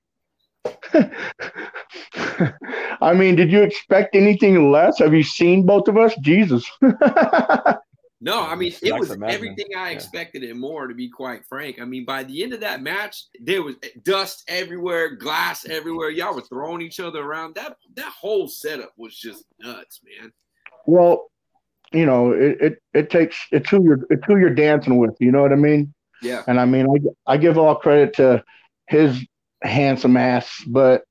I 3.02 3.14
mean, 3.14 3.36
did 3.36 3.52
you 3.52 3.62
expect 3.62 4.16
anything 4.16 4.72
less? 4.72 5.00
Have 5.00 5.14
you 5.14 5.24
seen 5.24 5.66
both 5.66 5.88
of 5.88 5.98
us? 5.98 6.16
Jesus. 6.22 6.70
No, 8.22 8.42
I 8.42 8.56
mean 8.56 8.74
it 8.82 8.96
was 8.98 9.12
a 9.12 9.20
everything 9.28 9.68
I 9.78 9.90
Yeah. 9.90 9.96
expected 9.98 10.44
and 10.44 10.60
more. 10.60 10.88
To 10.88 10.96
be 10.96 11.10
quite 11.10 11.46
frank, 11.48 11.80
I 11.80 11.86
mean 11.86 12.06
by 12.06 12.24
the 12.24 12.42
end 12.44 12.54
of 12.54 12.62
that 12.62 12.82
match, 12.82 13.26
there 13.40 13.62
was 13.62 13.76
dust 14.04 14.44
everywhere, 14.48 15.16
glass 15.16 15.66
everywhere. 15.66 16.10
Y'all 16.10 16.34
were 16.34 16.42
throwing 16.42 16.82
each 16.82 17.00
other 17.00 17.22
around. 17.22 17.56
That 17.56 17.78
that 17.96 18.12
whole 18.14 18.48
setup 18.48 18.94
was 18.98 19.16
just 19.16 19.46
nuts, 19.60 20.00
man. 20.04 20.32
Well, 20.86 21.32
you 21.92 22.06
know, 22.06 22.32
it, 22.32 22.58
it, 22.62 22.82
it 22.94 23.10
takes 23.10 23.38
it's 23.52 23.70
who 23.70 23.84
you're 23.84 24.00
it's 24.10 24.24
who 24.26 24.38
you're 24.38 24.54
dancing 24.54 24.98
with. 24.98 25.16
You 25.20 25.32
know 25.32 25.42
what 25.42 25.52
I 25.52 25.56
mean? 25.56 25.94
Yeah, 26.22 26.44
And 26.48 26.60
I 26.60 26.66
mean, 26.66 26.88
I 27.28 27.34
I 27.34 27.38
give 27.38 27.58
all 27.58 27.76
credit 27.76 28.14
to 28.16 28.44
his 28.88 29.26
handsome 29.62 30.18
ass, 30.18 30.64
but 30.68 31.04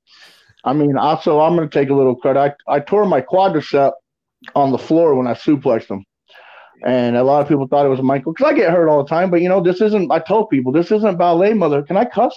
I 0.63 0.73
mean, 0.73 0.97
also 0.97 1.39
I'm 1.39 1.55
going 1.55 1.69
to 1.69 1.79
take 1.79 1.89
a 1.89 1.93
little 1.93 2.15
credit. 2.15 2.39
I 2.67 2.75
I 2.75 2.79
tore 2.79 3.05
my 3.05 3.21
quadricep 3.21 3.93
on 4.53 4.71
the 4.71 4.77
floor 4.77 5.15
when 5.15 5.27
I 5.27 5.33
suplexed 5.33 5.89
him. 5.89 6.05
And 6.85 7.15
a 7.15 7.23
lot 7.23 7.41
of 7.41 7.47
people 7.47 7.67
thought 7.67 7.85
it 7.85 7.89
was 7.89 8.01
Michael 8.01 8.33
because 8.33 8.51
I 8.51 8.53
get 8.53 8.69
hurt 8.69 8.89
all 8.89 9.01
the 9.01 9.09
time. 9.09 9.31
But 9.31 9.41
you 9.41 9.49
know, 9.49 9.61
this 9.61 9.81
isn't. 9.81 10.11
I 10.11 10.19
told 10.19 10.49
people 10.49 10.71
this 10.71 10.91
isn't 10.91 11.17
ballet, 11.17 11.53
mother. 11.53 11.81
Can 11.81 11.97
I 11.97 12.05
cuss? 12.05 12.35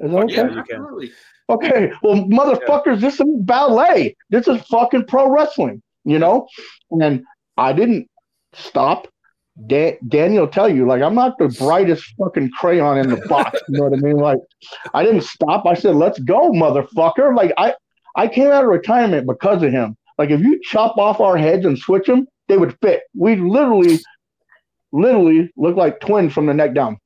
Is 0.00 0.10
that 0.10 0.16
oh, 0.16 0.22
okay? 0.24 0.34
yeah, 0.34 0.54
you 0.54 0.62
can. 0.62 1.10
Okay, 1.50 1.90
well, 2.02 2.16
motherfuckers, 2.24 3.00
this 3.00 3.18
is 3.18 3.26
ballet. 3.40 4.14
This 4.28 4.46
is 4.46 4.60
fucking 4.66 5.06
pro 5.06 5.30
wrestling, 5.30 5.82
you 6.08 6.18
know? 6.18 6.48
And 6.90 7.24
I 7.56 7.72
didn't 7.72 8.08
stop. 8.54 9.08
Da- 9.66 9.98
Danny 10.06 10.38
will 10.38 10.48
tell 10.48 10.68
you, 10.68 10.86
like, 10.86 11.02
I'm 11.02 11.14
not 11.14 11.36
the 11.38 11.48
brightest 11.48 12.14
fucking 12.18 12.50
crayon 12.52 12.98
in 12.98 13.10
the 13.10 13.16
box. 13.28 13.60
You 13.68 13.78
know 13.78 13.84
what 13.88 13.98
I 13.98 14.00
mean? 14.00 14.16
Like, 14.16 14.38
I 14.94 15.04
didn't 15.04 15.22
stop. 15.22 15.66
I 15.66 15.74
said, 15.74 15.96
let's 15.96 16.18
go, 16.20 16.52
motherfucker. 16.52 17.36
Like, 17.36 17.52
I, 17.58 17.74
I 18.16 18.28
came 18.28 18.48
out 18.48 18.64
of 18.64 18.70
retirement 18.70 19.26
because 19.26 19.62
of 19.62 19.72
him. 19.72 19.96
Like, 20.16 20.30
if 20.30 20.40
you 20.40 20.60
chop 20.62 20.96
off 20.96 21.20
our 21.20 21.36
heads 21.36 21.66
and 21.66 21.78
switch 21.78 22.06
them, 22.06 22.26
they 22.48 22.56
would 22.56 22.76
fit. 22.80 23.02
We 23.14 23.36
literally, 23.36 23.98
literally 24.92 25.50
look 25.56 25.76
like 25.76 26.00
twins 26.00 26.32
from 26.32 26.46
the 26.46 26.54
neck 26.54 26.74
down. 26.74 26.98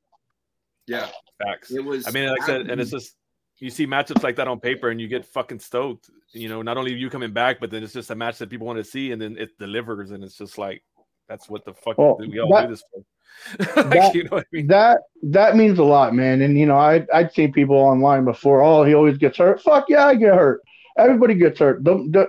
Yeah, 0.87 1.09
Facts. 1.43 1.71
it 1.71 1.85
was. 1.85 2.07
I 2.07 2.11
mean, 2.11 2.29
like 2.29 2.43
I 2.43 2.47
said, 2.47 2.71
and 2.71 2.81
it's 2.81 2.91
just 2.91 3.15
you 3.63 3.71
see 3.71 3.87
matchups 3.87 4.23
like 4.25 4.37
that 4.37 4.49
on 4.49 4.59
paper, 4.59 4.91
and 4.91 5.01
you 5.01 5.07
get 5.07 5.25
fucking 5.25 5.61
stoked. 5.61 6.11
You 6.33 6.49
know, 6.49 6.63
not 6.63 6.77
only 6.77 6.93
you 6.95 7.09
coming 7.09 7.33
back, 7.33 7.61
but 7.61 7.71
then 7.71 7.83
it's 7.85 7.93
just 7.93 8.11
a 8.11 8.15
match 8.15 8.39
that 8.39 8.51
people 8.51 8.67
want 8.67 8.79
to 8.79 8.85
see, 8.85 9.13
and 9.13 9.23
then 9.23 9.37
it 9.39 9.57
delivers, 9.59 10.11
and 10.11 10.25
it's 10.25 10.37
just 10.37 10.59
like 10.59 10.83
that's 11.29 11.49
what 11.49 11.65
the 11.65 11.73
fuck 11.73 11.97
Well, 11.97 12.17
we 12.19 12.41
all 12.41 12.53
that- 12.53 12.67
do 12.67 12.73
this 12.75 12.83
for. 12.93 13.05
like, 13.77 13.91
that- 13.91 14.15
you 14.15 14.25
know 14.25 14.31
what 14.33 14.43
I 14.53 14.57
mean? 14.57 14.67
that 14.67 14.99
that 15.23 15.57
means 15.57 15.79
a 15.79 15.85
lot, 15.85 16.13
man. 16.15 16.43
And 16.43 16.59
you 16.59 16.67
know, 16.67 16.77
I 16.77 17.07
I'd 17.15 17.33
seen 17.33 17.53
people 17.53 17.77
online 17.77 18.25
before. 18.25 18.63
Oh, 18.63 18.83
he 18.85 18.95
always 18.95 19.17
gets 19.17 19.39
hurt. 19.39 19.63
Fuck 19.63 19.87
yeah, 19.89 20.07
I 20.07 20.17
get 20.17 20.35
hurt. 20.35 20.61
Everybody 20.99 21.35
gets 21.37 21.59
hurt. 21.61 21.83
The, 21.85 21.95
the, 22.11 22.27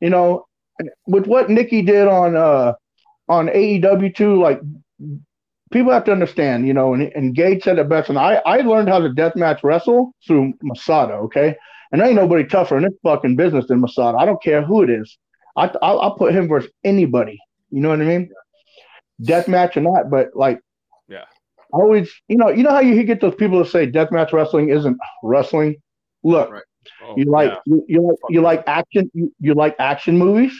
you 0.00 0.10
know, 0.10 0.46
with 1.06 1.26
what 1.26 1.50
Nikki 1.50 1.82
did 1.82 2.06
on 2.06 2.36
uh 2.36 2.74
on 3.28 3.48
AEW 3.48 4.14
too, 4.14 4.40
like 4.40 4.60
people 5.72 5.92
have 5.92 6.04
to 6.04 6.12
understand. 6.12 6.66
You 6.66 6.74
know, 6.74 6.94
and, 6.94 7.12
and 7.14 7.34
Gage 7.34 7.62
said 7.62 7.78
it 7.78 7.88
best. 7.88 8.08
And 8.08 8.18
I 8.18 8.36
I 8.46 8.58
learned 8.58 8.88
how 8.88 8.98
to 8.98 9.08
deathmatch 9.08 9.62
wrestle 9.62 10.12
through 10.26 10.52
Masada. 10.62 11.14
Okay, 11.14 11.54
and 11.92 12.00
there 12.00 12.08
ain't 12.08 12.16
nobody 12.16 12.44
tougher 12.44 12.76
in 12.76 12.84
this 12.84 12.92
fucking 13.02 13.36
business 13.36 13.66
than 13.68 13.80
Masada. 13.80 14.18
I 14.18 14.24
don't 14.24 14.42
care 14.42 14.62
who 14.62 14.82
it 14.82 14.90
is. 14.90 15.18
I 15.56 15.70
I'll, 15.82 16.00
I'll 16.00 16.16
put 16.16 16.34
him 16.34 16.48
versus 16.48 16.70
anybody. 16.84 17.38
You 17.70 17.80
know 17.80 17.90
what 17.90 18.00
I 18.00 18.04
mean? 18.04 18.30
Deathmatch 19.22 19.76
or 19.76 19.80
not, 19.80 20.10
but 20.10 20.28
like 20.34 20.60
yeah, 21.08 21.24
always, 21.72 22.12
you 22.28 22.36
know, 22.36 22.50
you 22.50 22.62
know 22.62 22.70
how 22.70 22.80
you 22.80 23.02
get 23.04 23.20
those 23.20 23.34
people 23.34 23.58
that 23.60 23.70
say 23.70 23.90
deathmatch 23.90 24.32
wrestling 24.32 24.68
isn't 24.68 24.98
wrestling. 25.22 25.76
Look, 26.22 26.50
Right. 26.50 26.62
Oh, 27.02 27.14
you 27.16 27.24
like 27.24 27.50
yeah. 27.50 27.58
you, 27.66 27.84
you 27.88 28.02
like 28.02 28.18
you 28.30 28.40
like 28.40 28.64
action 28.66 29.10
you, 29.14 29.32
you 29.40 29.54
like 29.54 29.76
action 29.78 30.18
movies? 30.18 30.52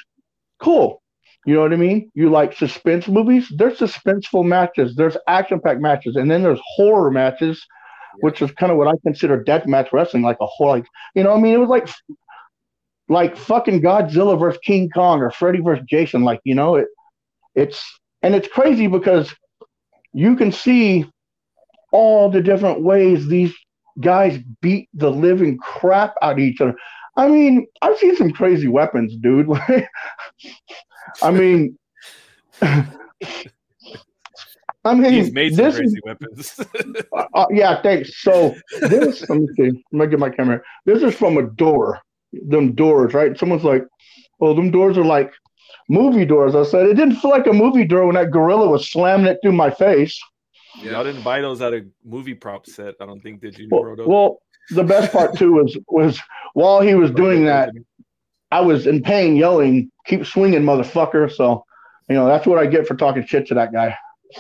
Cool. 0.61 1.02
You 1.47 1.55
know 1.55 1.61
what 1.62 1.72
I 1.72 1.76
mean? 1.76 2.11
You 2.14 2.28
like 2.28 2.57
suspense 2.57 3.07
movies? 3.07 3.51
There's 3.57 3.78
suspenseful 3.78 4.44
matches, 4.44 4.97
there's 4.97 5.16
action 5.28 5.61
packed 5.61 5.80
matches, 5.80 6.16
and 6.16 6.28
then 6.30 6.42
there's 6.42 6.61
horror 6.74 7.11
matches, 7.11 7.64
which 8.20 8.42
is 8.42 8.51
kind 8.53 8.72
of 8.72 8.78
what 8.78 8.88
I 8.88 8.94
consider 9.05 9.42
death 9.42 9.66
match 9.66 9.92
wrestling, 9.92 10.24
like 10.24 10.38
a 10.40 10.47
horror. 10.47 10.78
Like, 10.78 10.86
you 11.14 11.22
know, 11.22 11.30
what 11.30 11.38
I 11.38 11.42
mean, 11.42 11.55
it 11.55 11.59
was 11.59 11.68
like 11.68 11.88
like 13.09 13.36
fucking 13.36 13.80
Godzilla 13.80 14.38
versus 14.38 14.59
King 14.64 14.90
Kong 14.90 15.20
or 15.20 15.30
Freddy 15.30 15.61
versus 15.61 15.84
Jason. 15.88 16.24
Like, 16.24 16.40
you 16.42 16.55
know, 16.57 16.74
it 16.74 16.88
it's 17.55 17.80
and 18.22 18.34
it's 18.34 18.49
crazy 18.49 18.88
because 18.88 19.32
you 20.12 20.34
can 20.34 20.51
see 20.51 21.07
all 21.92 22.28
the 22.28 22.42
different 22.42 22.82
ways 22.82 23.28
these 23.28 23.55
guys 24.01 24.38
beat 24.61 24.88
the 24.94 25.11
living 25.11 25.59
crap 25.59 26.14
out 26.22 26.32
of 26.32 26.38
each 26.40 26.61
other. 26.61 26.74
I 27.16 27.28
mean, 27.28 27.66
I've 27.80 27.97
seen 27.99 28.16
some 28.16 28.32
crazy 28.32 28.68
weapons, 28.68 29.16
dude. 29.16 29.47
Like, 31.22 31.22
I 31.22 31.30
mean, 31.30 31.78
I 34.86 34.94
mean, 34.94 35.12
He's 35.12 35.32
made 35.32 35.54
some 35.54 35.64
this 35.64 35.76
crazy 35.76 35.96
is, 35.96 36.02
weapons. 36.04 36.61
uh, 37.34 37.46
yeah, 37.50 37.82
thanks. 37.82 38.22
So 38.22 38.54
this, 38.80 39.28
let 39.28 39.40
me 39.40 39.48
see. 39.57 39.84
Let 39.92 40.07
me 40.07 40.07
get 40.07 40.18
my 40.18 40.30
camera. 40.30 40.61
This 40.84 41.02
is 41.02 41.14
from 41.14 41.38
a 41.38 41.42
door. 41.42 42.00
Them 42.32 42.72
doors, 42.74 43.14
right? 43.14 43.36
Someone's 43.38 43.64
like, 43.64 43.84
"Oh, 44.40 44.54
them 44.54 44.70
doors 44.70 44.96
are 44.98 45.04
like 45.04 45.32
movie 45.88 46.24
doors." 46.24 46.54
I 46.54 46.64
said, 46.64 46.86
"It 46.86 46.94
didn't 46.94 47.16
feel 47.16 47.30
like 47.30 47.46
a 47.46 47.52
movie 47.52 47.84
door 47.84 48.07
when 48.07 48.14
that 48.14 48.30
gorilla 48.30 48.68
was 48.68 48.90
slamming 48.90 49.26
it 49.26 49.38
through 49.42 49.52
my 49.52 49.70
face." 49.70 50.20
Y'all 50.82 51.04
didn't 51.04 51.22
buy 51.22 51.40
those 51.40 51.62
at 51.62 51.72
a 51.72 51.86
movie 52.04 52.34
prop 52.34 52.66
set. 52.66 52.94
I 53.00 53.07
don't 53.07 53.20
think 53.20 53.40
did 53.40 53.59
you? 53.59 53.68
Well, 53.70 53.96
well, 54.07 54.38
the 54.70 54.84
best 54.84 55.12
part 55.12 55.36
too 55.36 55.52
was 55.54 55.76
was 55.88 56.20
while 56.54 56.80
he 56.80 56.94
was 56.94 57.11
doing 57.11 57.44
that, 57.46 57.70
I 58.57 58.61
was 58.61 58.86
in 58.86 59.02
pain, 59.02 59.36
yelling, 59.36 59.92
"Keep 60.07 60.24
swinging, 60.24 60.62
motherfucker!" 60.62 61.30
So, 61.30 61.66
you 62.09 62.14
know, 62.14 62.26
that's 62.26 62.46
what 62.46 62.59
I 62.59 62.64
get 62.64 62.86
for 62.86 62.94
talking 62.96 63.26
shit 63.26 63.46
to 63.48 63.54
that 63.54 63.70
guy. 63.70 63.94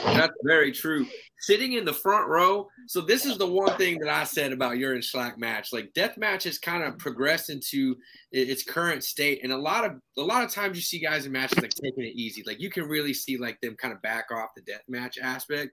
That's 0.04 0.32
very 0.42 0.72
true. 0.72 1.06
Sitting 1.40 1.74
in 1.74 1.84
the 1.84 1.92
front 1.92 2.26
row. 2.26 2.66
So 2.86 3.02
this 3.02 3.26
is 3.26 3.36
the 3.36 3.46
one 3.46 3.76
thing 3.76 3.98
that 3.98 4.08
I 4.08 4.24
said 4.24 4.52
about 4.52 4.78
your 4.78 4.94
and 4.94 5.04
Slack 5.04 5.38
match. 5.38 5.70
Like 5.70 5.92
death 5.92 6.16
match 6.16 6.44
has 6.44 6.58
kind 6.58 6.82
of 6.82 6.96
progressed 6.96 7.50
into 7.50 7.96
its 8.32 8.64
current 8.64 9.04
state, 9.04 9.40
and 9.42 9.52
a 9.52 9.58
lot 9.58 9.84
of 9.84 9.92
a 10.16 10.22
lot 10.22 10.44
of 10.44 10.50
times 10.50 10.76
you 10.78 10.82
see 10.82 10.98
guys 10.98 11.26
in 11.26 11.32
matches 11.32 11.60
like 11.60 11.74
taking 11.74 12.04
it 12.04 12.14
easy. 12.16 12.42
Like 12.46 12.58
you 12.58 12.70
can 12.70 12.84
really 12.84 13.12
see 13.12 13.36
like 13.36 13.60
them 13.60 13.76
kind 13.76 13.92
of 13.92 14.00
back 14.00 14.32
off 14.32 14.54
the 14.56 14.62
death 14.62 14.82
match 14.88 15.18
aspect. 15.20 15.72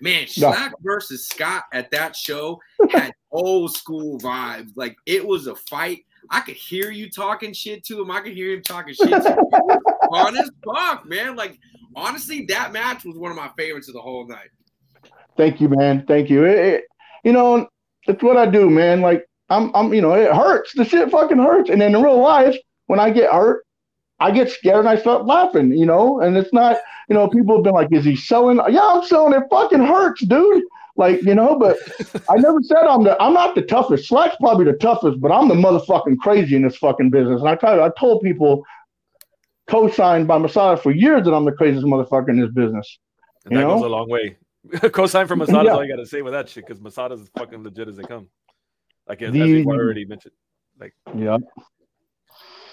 Man. 0.00 0.26
Slack 0.26 0.72
versus 0.80 1.28
Scott 1.28 1.64
at 1.74 1.90
that 1.90 2.16
show 2.16 2.58
had 2.90 3.12
old 3.30 3.76
school 3.76 4.18
vibes. 4.18 4.70
Like 4.76 4.96
it 5.04 5.26
was 5.26 5.46
a 5.46 5.54
fight. 5.54 6.06
I 6.30 6.40
could 6.40 6.56
hear 6.56 6.90
you 6.90 7.10
talking 7.10 7.52
shit 7.52 7.84
to 7.86 8.00
him. 8.00 8.10
I 8.10 8.20
could 8.20 8.32
hear 8.32 8.52
him 8.52 8.62
talking 8.62 8.94
shit 8.94 9.08
to 9.08 9.16
as 10.36 10.50
fuck, 10.64 11.06
man. 11.06 11.36
Like 11.36 11.58
honestly, 11.96 12.44
that 12.46 12.72
match 12.72 13.04
was 13.04 13.16
one 13.16 13.30
of 13.30 13.36
my 13.36 13.50
favorites 13.56 13.88
of 13.88 13.94
the 13.94 14.00
whole 14.00 14.26
night. 14.26 14.48
Thank 15.36 15.60
you, 15.60 15.68
man. 15.68 16.04
Thank 16.06 16.30
you. 16.30 16.44
It, 16.44 16.58
it- 16.58 16.84
you 17.24 17.32
know, 17.32 17.68
it's 18.08 18.20
what 18.20 18.36
I 18.36 18.46
do, 18.46 18.68
man. 18.68 19.00
Like 19.00 19.24
I'm, 19.48 19.70
I'm, 19.76 19.94
you 19.94 20.00
know, 20.00 20.12
it 20.14 20.32
hurts. 20.32 20.72
The 20.74 20.84
shit 20.84 21.08
fucking 21.08 21.38
hurts. 21.38 21.70
And 21.70 21.80
in 21.80 21.92
real 22.02 22.20
life, 22.20 22.56
when 22.86 22.98
I 22.98 23.10
get 23.10 23.30
hurt, 23.30 23.64
I 24.18 24.32
get 24.32 24.50
scared 24.50 24.80
and 24.80 24.88
I 24.88 24.96
start 24.96 25.24
laughing. 25.24 25.70
You 25.70 25.86
know, 25.86 26.20
and 26.20 26.36
it's 26.36 26.52
not, 26.52 26.78
you 27.08 27.14
know, 27.14 27.28
people 27.28 27.54
have 27.56 27.62
been 27.64 27.74
like, 27.74 27.88
"Is 27.92 28.04
he 28.04 28.16
selling?" 28.16 28.56
Yeah, 28.70 28.80
I'm 28.84 29.04
selling. 29.04 29.34
It 29.34 29.44
fucking 29.50 29.84
hurts, 29.84 30.24
dude. 30.26 30.64
Like, 30.96 31.22
you 31.22 31.34
know, 31.34 31.58
but 31.58 31.76
I 32.28 32.36
never 32.36 32.60
said 32.62 32.78
I'm 32.78 33.04
the, 33.04 33.20
I'm 33.22 33.32
not 33.32 33.54
the 33.54 33.62
toughest. 33.62 34.08
Slack's 34.08 34.36
probably 34.36 34.66
the 34.66 34.74
toughest, 34.74 35.20
but 35.20 35.32
I'm 35.32 35.48
the 35.48 35.54
motherfucking 35.54 36.18
crazy 36.18 36.56
in 36.56 36.62
this 36.62 36.76
fucking 36.76 37.10
business. 37.10 37.40
And 37.40 37.48
I 37.48 37.54
try, 37.54 37.82
I 37.84 37.90
told 37.98 38.22
people, 38.22 38.62
co-signed 39.68 40.26
by 40.28 40.38
Masada 40.38 40.80
for 40.80 40.90
years 40.90 41.24
that 41.24 41.32
I'm 41.32 41.44
the 41.44 41.52
craziest 41.52 41.86
motherfucker 41.86 42.28
in 42.30 42.40
this 42.40 42.50
business. 42.50 42.98
And 43.46 43.56
that 43.56 43.60
you 43.62 43.66
goes 43.66 43.82
a 43.82 43.88
long 43.88 44.08
way. 44.08 44.36
Cosign 44.72 45.26
from 45.26 45.38
Masada 45.40 45.64
Yeah. 45.64 45.72
all 45.74 45.84
you 45.84 45.90
got 45.92 46.00
to 46.00 46.06
say 46.06 46.22
with 46.22 46.34
that 46.34 46.48
shit 46.48 46.66
because 46.66 46.80
Masada's 46.80 47.22
as 47.22 47.28
fucking 47.36 47.62
legit 47.62 47.88
as 47.88 47.96
they 47.96 48.04
come. 48.04 48.28
Like 49.08 49.22
as, 49.22 49.28
as 49.28 49.32
The- 49.34 49.40
we've 49.42 49.66
already 49.66 50.04
mentioned. 50.04 50.34
Like 50.78 50.94
yeah. 51.16 51.38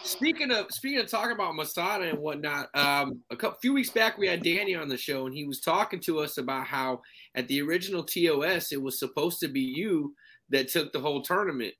Speaking 0.03 0.51
of 0.51 0.67
speaking 0.71 0.99
of 0.99 1.09
talking 1.09 1.33
about 1.33 1.55
Masada 1.55 2.09
and 2.09 2.19
whatnot, 2.19 2.69
um, 2.73 3.19
a 3.29 3.35
couple 3.35 3.59
few 3.59 3.73
weeks 3.73 3.89
back 3.89 4.17
we 4.17 4.27
had 4.27 4.43
Danny 4.43 4.75
on 4.75 4.87
the 4.87 4.97
show 4.97 5.25
and 5.25 5.35
he 5.35 5.45
was 5.45 5.59
talking 5.59 5.99
to 6.01 6.19
us 6.19 6.37
about 6.37 6.65
how 6.65 7.01
at 7.35 7.47
the 7.47 7.61
original 7.61 8.03
TOS 8.03 8.71
it 8.71 8.81
was 8.81 8.99
supposed 8.99 9.39
to 9.41 9.47
be 9.47 9.61
you 9.61 10.15
that 10.49 10.69
took 10.69 10.91
the 10.93 10.99
whole 10.99 11.21
tournament. 11.21 11.73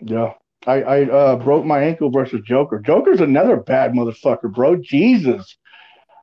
Yeah. 0.00 0.34
I, 0.66 0.82
I 0.82 1.04
uh, 1.04 1.36
broke 1.36 1.64
my 1.64 1.82
ankle 1.82 2.10
versus 2.10 2.40
Joker. 2.44 2.80
Joker's 2.80 3.20
another 3.20 3.56
bad 3.56 3.92
motherfucker, 3.92 4.52
bro. 4.52 4.76
Jesus. 4.76 5.56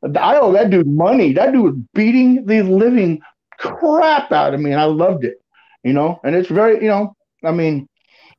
I 0.03 0.38
owe 0.38 0.51
that 0.51 0.70
dude 0.70 0.88
money. 0.88 1.34
That 1.34 1.51
dude 1.51 1.63
was 1.63 1.76
beating 1.93 2.45
the 2.45 2.61
living 2.61 3.22
crap 3.57 4.32
out 4.32 4.53
of 4.53 4.59
me, 4.59 4.72
and 4.72 4.80
I 4.80 4.86
loved 4.86 5.24
it. 5.24 5.38
You 5.84 5.93
know, 5.93 6.20
and 6.24 6.36
it's 6.36 6.49
very, 6.49 6.82
you 6.84 6.89
know, 6.89 7.16
I 7.43 7.51
mean, 7.51 7.88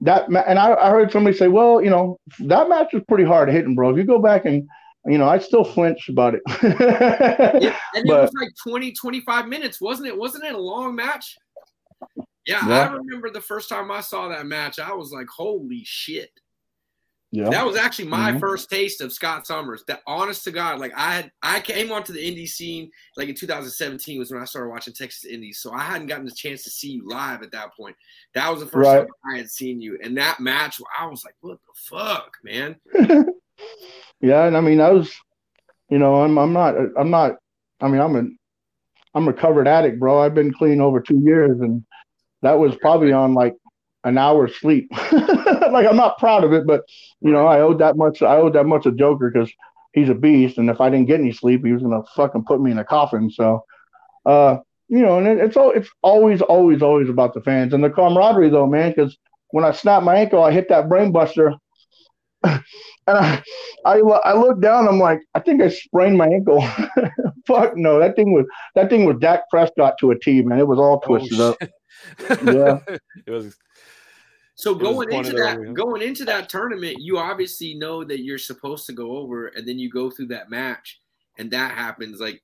that 0.01 0.29
and 0.29 0.59
I, 0.59 0.75
I 0.75 0.91
heard 0.91 1.11
somebody 1.11 1.37
say, 1.37 1.49
well, 1.49 1.83
you 1.83 1.91
know, 1.91 2.19
that 2.41 2.69
match 2.69 2.93
was 2.93 3.03
pretty 3.09 3.25
hard 3.25 3.49
hitting, 3.49 3.75
bro. 3.75 3.91
If 3.91 3.97
you 3.97 4.05
go 4.05 4.21
back 4.21 4.45
and 4.45 4.69
you 5.07 5.19
know, 5.19 5.29
I 5.29 5.39
still 5.39 5.65
flinch 5.65 6.09
about 6.09 6.35
it. 6.35 6.43
Yeah, 7.63 7.77
and 7.95 8.09
it 8.09 8.13
was 8.13 8.33
like 8.39 8.51
20, 8.63 8.93
25 8.93 9.47
minutes, 9.47 9.81
wasn't 9.81 10.09
it? 10.09 10.17
Wasn't 10.17 10.45
it 10.45 10.55
a 10.55 10.59
long 10.59 10.95
match? 10.95 11.37
Yeah, 12.45 12.67
Yeah. 12.67 12.91
I 12.91 12.93
remember 12.93 13.31
the 13.31 13.41
first 13.41 13.69
time 13.69 13.91
I 13.91 14.01
saw 14.01 14.29
that 14.29 14.47
match, 14.47 14.79
I 14.79 14.93
was 14.93 15.13
like, 15.13 15.29
holy 15.29 15.83
shit. 15.85 16.31
Yeah. 17.33 17.51
That 17.51 17.67
was 17.67 17.77
actually 17.77 18.09
my 18.09 18.33
Mhm. 18.33 18.41
first 18.41 18.71
taste 18.71 19.01
of 19.01 19.13
Scott 19.13 19.47
Summers. 19.47 19.83
That 19.89 20.01
honest 20.07 20.45
to 20.45 20.53
God, 20.53 20.79
like 20.79 20.93
I 20.97 21.15
had 21.15 21.33
I 21.43 21.61
came 21.61 21.91
onto 21.93 22.13
the 22.13 22.21
indie 22.21 22.49
scene 22.49 22.91
like 23.17 23.29
in 23.29 23.35
2017 23.35 24.19
was 24.19 24.31
when 24.31 24.41
I 24.41 24.45
started 24.45 24.71
watching 24.71 24.95
Texas 24.95 25.25
Indies. 25.25 25.59
So 25.61 25.73
I 25.73 25.81
hadn't 25.81 26.07
gotten 26.07 26.25
the 26.25 26.31
chance 26.31 26.63
to 26.65 26.71
see 26.71 26.91
you 26.93 27.07
live 27.07 27.43
at 27.43 27.51
that 27.53 27.75
point. 27.77 27.97
That 28.35 28.49
was 28.51 28.61
the 28.61 28.67
first 28.67 28.87
Right. 28.87 29.01
time 29.01 29.35
I 29.35 29.39
had 29.39 29.51
seen 29.51 29.81
you. 29.81 29.99
And 30.03 30.17
that 30.17 30.41
match, 30.41 30.81
I 30.99 31.07
was 31.07 31.25
like, 31.25 31.35
what 31.41 31.59
the 31.67 31.97
fuck, 31.97 32.37
man? 32.45 32.77
Yeah, 34.21 34.47
and 34.47 34.57
I 34.57 34.61
mean, 34.61 34.81
I 34.81 34.91
was, 34.91 35.13
you 35.91 35.99
know, 35.99 36.17
I'm 36.17 36.39
I'm 36.39 36.53
not 36.53 36.75
I'm 36.97 37.11
not. 37.11 37.37
I 37.81 37.89
mean, 37.89 38.01
I'm 38.01 38.17
a 38.17 38.25
I'm 39.15 39.25
a 39.29 39.33
recovered 39.33 39.67
addict, 39.69 39.99
bro. 39.99 40.21
I've 40.21 40.35
been 40.35 40.53
clean 40.53 40.81
over 40.81 41.01
two 41.01 41.19
years, 41.21 41.61
and 41.61 41.85
that 42.43 42.59
was 42.59 42.77
probably 42.77 43.13
on 43.13 43.35
like 43.35 43.55
an 44.07 44.17
hour's 44.17 44.57
sleep. 44.59 44.89
like 45.13 45.87
I'm 45.87 45.97
not 45.97 46.19
proud 46.19 46.45
of 46.45 46.53
it, 46.53 46.67
but 46.67 46.83
you 47.21 47.33
know, 47.33 47.47
I 47.47 47.61
owed 47.61 47.79
that 47.81 47.97
much. 47.97 48.23
I 48.23 48.37
owed 48.37 48.55
that 48.55 48.65
much 48.65 48.85
to 48.85 48.93
Joker 48.93 49.31
because 49.31 49.53
he's 49.93 50.09
a 50.09 50.15
beast, 50.15 50.59
and 50.59 50.71
if 50.71 50.81
I 50.81 50.89
didn't 50.91 51.07
get 51.09 51.21
any 51.21 51.33
sleep, 51.33 51.65
he 51.65 51.73
was 51.73 51.83
gonna 51.83 52.03
fucking 52.15 52.45
put 52.45 52.61
me 52.61 52.71
in 52.71 52.79
a 52.79 52.85
coffin. 52.85 53.31
So, 53.31 53.65
uh, 54.25 54.59
you 54.89 55.01
know, 55.01 55.19
and 55.19 55.27
it, 55.27 55.39
it's 55.39 55.57
all 55.57 55.73
it's 55.73 55.91
always 56.03 56.41
always 56.41 56.83
always 56.83 57.09
about 57.09 57.35
the 57.35 57.41
fans 57.43 57.75
and 57.75 57.83
the 57.85 57.91
camaraderie, 57.91 58.51
though, 58.51 58.67
man. 58.67 58.91
Because 58.95 59.19
when 59.51 59.65
I 59.65 59.73
snapped 59.73 60.05
my 60.05 60.17
ankle, 60.17 60.43
I 60.43 60.53
hit 60.53 60.69
that 60.71 60.89
brain 60.89 61.13
buster. 61.13 61.55
And 63.09 63.17
I, 63.19 63.43
I, 63.85 63.99
I 64.01 64.37
looked 64.37 64.61
down. 64.61 64.89
I'm 64.89 64.99
like, 64.99 65.21
I 65.35 65.39
think 65.39 65.63
I 65.63 65.69
sprained 65.69 66.19
my 66.19 66.27
ankle. 66.27 66.61
Fuck 67.47 67.77
no, 67.77 68.01
that 68.01 68.17
thing 68.17 68.33
was 68.33 68.47
that 68.75 68.91
thing 68.91 69.05
was 69.05 69.17
Dak 69.21 69.49
Prescott 69.49 69.95
to 70.01 70.11
a 70.11 70.19
T, 70.19 70.43
man. 70.43 70.59
It 70.59 70.67
was 70.67 70.81
all 70.81 71.01
Oh, 71.05 71.07
twisted 71.07 71.41
up. 71.41 71.57
Yeah. 72.45 72.81
it 72.89 73.31
was. 73.31 73.57
So 74.57 74.75
going 74.75 75.11
into 75.11 75.15
pointed 75.15 75.37
that 75.37 75.59
over, 75.59 75.73
going 75.75 76.03
into 76.03 76.25
that 76.25 76.49
tournament, 76.49 76.97
you 76.99 77.19
obviously 77.19 77.75
know 77.75 78.03
that 78.05 78.25
you're 78.25 78.39
supposed 78.39 78.87
to 78.87 78.93
go 78.93 79.17
over, 79.19 79.49
and 79.49 79.69
then 79.69 79.79
you 79.79 79.91
go 79.91 80.11
through 80.11 80.29
that 80.29 80.51
match, 80.51 80.99
and 81.39 81.51
that 81.51 81.73
happens. 81.73 82.21
Like, 82.21 82.43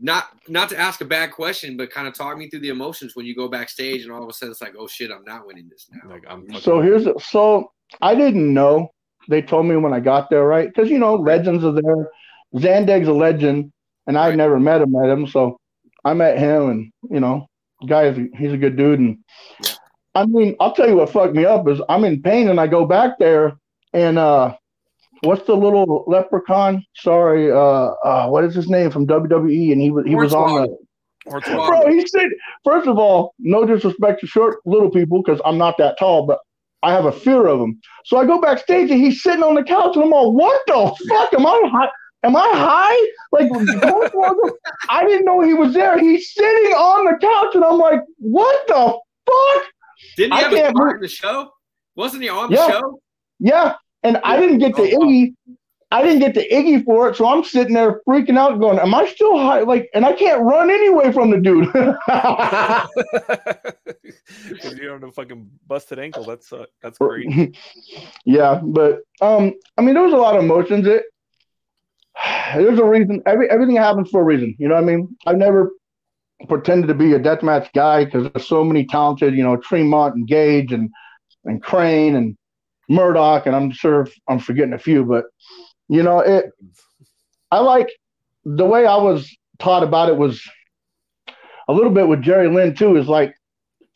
not 0.00 0.30
not 0.48 0.68
to 0.70 0.78
ask 0.78 1.00
a 1.00 1.04
bad 1.04 1.30
question, 1.30 1.76
but 1.76 1.90
kind 1.92 2.08
of 2.08 2.14
talk 2.14 2.36
me 2.36 2.50
through 2.50 2.60
the 2.60 2.70
emotions 2.70 3.14
when 3.14 3.24
you 3.24 3.36
go 3.36 3.46
backstage, 3.46 4.02
and 4.02 4.10
all 4.12 4.22
of 4.22 4.28
a 4.28 4.32
sudden 4.32 4.50
it's 4.50 4.60
like, 4.60 4.74
oh 4.76 4.88
shit, 4.88 5.12
I'm 5.12 5.24
not 5.24 5.46
winning 5.46 5.68
this 5.68 5.86
now. 5.92 6.10
Like 6.10 6.24
I'm. 6.28 6.52
So 6.60 6.80
here's 6.80 7.06
so 7.24 7.70
I 8.00 8.16
didn't 8.16 8.52
know. 8.52 8.90
They 9.28 9.42
told 9.42 9.66
me 9.66 9.76
when 9.76 9.92
I 9.92 10.00
got 10.00 10.28
there, 10.28 10.44
right? 10.44 10.68
Because 10.68 10.90
you 10.90 10.98
know, 10.98 11.14
legends 11.14 11.64
are 11.64 11.72
there. 11.72 12.10
Zandig's 12.56 13.06
a 13.06 13.12
legend, 13.12 13.72
and 14.08 14.18
I've 14.18 14.30
Right. 14.30 14.36
never 14.36 14.58
met 14.58 14.82
him. 14.82 14.90
Met 14.90 15.08
him, 15.08 15.28
so 15.28 15.60
I 16.04 16.14
met 16.14 16.36
him, 16.36 16.68
and 16.68 16.92
you 17.08 17.20
know, 17.20 17.46
guy 17.86 18.06
is 18.06 18.18
he's 18.36 18.52
a 18.52 18.58
good 18.58 18.76
dude. 18.76 18.98
And 18.98 19.18
Yeah. 19.64 19.75
I 20.16 20.24
mean, 20.24 20.56
I'll 20.60 20.72
tell 20.72 20.88
you 20.88 20.96
what 20.96 21.10
fucked 21.10 21.34
me 21.34 21.44
up 21.44 21.68
is 21.68 21.78
I'm 21.90 22.04
in 22.04 22.22
pain, 22.22 22.48
and 22.48 22.58
I 22.58 22.66
go 22.66 22.86
back 22.86 23.18
there, 23.18 23.58
and 23.92 24.18
uh, 24.18 24.56
what's 25.20 25.46
the 25.46 25.54
little 25.54 26.04
leprechaun? 26.06 26.82
Sorry, 26.94 27.52
uh, 27.52 27.56
uh, 27.56 28.26
what 28.28 28.42
is 28.44 28.54
his 28.54 28.70
name 28.70 28.90
from 28.90 29.06
WWE? 29.06 29.72
And 29.72 29.80
he 29.80 29.90
was 29.90 30.06
he 30.06 30.14
was 30.14 30.32
on 30.32 30.68
the 31.26 31.40
bro. 31.42 31.90
He 31.90 32.06
said, 32.06 32.28
first 32.64 32.88
of 32.88 32.98
all, 32.98 33.34
no 33.38 33.66
disrespect 33.66 34.20
to 34.20 34.26
short 34.26 34.56
little 34.64 34.90
people 34.90 35.22
because 35.22 35.40
I'm 35.44 35.58
not 35.58 35.76
that 35.78 35.98
tall, 35.98 36.24
but 36.24 36.38
I 36.82 36.92
have 36.92 37.04
a 37.04 37.12
fear 37.12 37.46
of 37.46 37.60
him. 37.60 37.78
So 38.06 38.16
I 38.16 38.24
go 38.24 38.40
backstage 38.40 38.90
and 38.90 38.98
he's 38.98 39.22
sitting 39.22 39.42
on 39.42 39.54
the 39.54 39.64
couch, 39.64 39.96
and 39.96 40.04
I'm 40.04 40.14
all, 40.14 40.32
what 40.32 40.62
the 40.66 40.96
fuck? 41.10 41.34
Am 41.34 41.46
I 41.46 41.62
high? 41.70 41.90
Am 42.22 42.34
I 42.34 42.50
high? 42.54 43.06
Like, 43.32 43.50
I 44.88 45.04
didn't 45.04 45.26
know 45.26 45.42
he 45.42 45.52
was 45.52 45.74
there. 45.74 45.98
He's 45.98 46.32
sitting 46.32 46.72
on 46.72 47.04
the 47.04 47.18
couch, 47.18 47.54
and 47.54 47.64
I'm 47.64 47.78
like, 47.78 48.00
what 48.16 48.66
the 48.66 48.98
fuck? 49.26 49.72
Didn't 50.16 50.32
he 50.32 50.38
I 50.38 50.48
have 50.48 50.70
a 50.70 50.72
part 50.72 50.96
in 50.96 51.02
the 51.02 51.08
show? 51.08 51.50
Wasn't 51.94 52.22
he 52.22 52.28
on 52.28 52.50
Yeah. 52.50 52.66
the 52.66 52.72
show? 52.72 53.00
Yeah, 53.38 53.74
and 54.02 54.18
I 54.24 54.38
didn't 54.38 54.58
get 54.58 54.74
the 54.76 54.82
Oh, 54.94 54.98
wow. 54.98 55.06
Iggy. 55.06 55.34
I 55.92 56.02
didn't 56.02 56.18
get 56.18 56.34
the 56.34 56.46
Iggy 56.50 56.84
for 56.84 57.08
it, 57.08 57.16
so 57.16 57.28
I'm 57.28 57.44
sitting 57.44 57.72
there 57.72 58.00
freaking 58.08 58.36
out, 58.36 58.58
going, 58.58 58.78
"Am 58.80 58.92
I 58.92 59.06
still 59.06 59.38
high?" 59.38 59.60
Like, 59.60 59.88
and 59.94 60.04
I 60.04 60.14
can't 60.14 60.42
run 60.42 60.68
anyway 60.68 61.12
from 61.12 61.30
the 61.30 61.38
dude. 61.38 61.72
Because 64.48 64.78
you're 64.78 64.94
on 64.94 65.04
a 65.04 65.12
fucking 65.12 65.50
busted 65.66 65.98
ankle. 65.98 66.24
That's 66.24 66.52
uh, 66.52 66.66
that's 66.82 66.98
great. 66.98 67.56
yeah, 68.24 68.60
but 68.62 69.00
um, 69.20 69.54
I 69.76 69.82
mean, 69.82 69.94
there 69.94 70.02
was 70.02 70.12
a 70.12 70.16
lot 70.16 70.36
of 70.36 70.42
emotions. 70.44 70.86
It 70.86 71.04
there's 72.54 72.78
a 72.78 72.84
reason. 72.84 73.22
Every 73.26 73.48
everything 73.50 73.76
happens 73.76 74.10
for 74.10 74.20
a 74.20 74.24
reason. 74.24 74.54
You 74.58 74.68
know 74.68 74.74
what 74.74 74.84
I 74.84 74.86
mean? 74.86 75.16
I've 75.26 75.36
never 75.36 75.70
pretended 76.48 76.86
to 76.88 76.94
be 76.94 77.12
a 77.12 77.20
deathmatch 77.20 77.72
guy 77.72 78.04
because 78.04 78.30
there's 78.30 78.46
so 78.46 78.64
many 78.64 78.84
talented. 78.84 79.34
You 79.34 79.42
know, 79.42 79.56
Tremont 79.56 80.14
and 80.14 80.26
Gage 80.26 80.72
and 80.72 80.90
and 81.44 81.62
Crane 81.62 82.16
and 82.16 82.36
Murdoch, 82.88 83.46
and 83.46 83.56
I'm 83.56 83.70
sure 83.70 84.08
I'm 84.28 84.38
forgetting 84.38 84.74
a 84.74 84.78
few, 84.78 85.04
but 85.04 85.24
you 85.88 86.02
know, 86.02 86.20
it. 86.20 86.46
I 87.50 87.60
like 87.60 87.88
the 88.44 88.64
way 88.64 88.86
I 88.86 88.96
was 88.96 89.30
taught 89.58 89.82
about 89.82 90.08
it 90.08 90.16
was 90.16 90.42
a 91.68 91.72
little 91.72 91.92
bit 91.92 92.08
with 92.08 92.22
Jerry 92.22 92.48
Lynn 92.48 92.74
too. 92.74 92.96
Is 92.96 93.08
like 93.08 93.34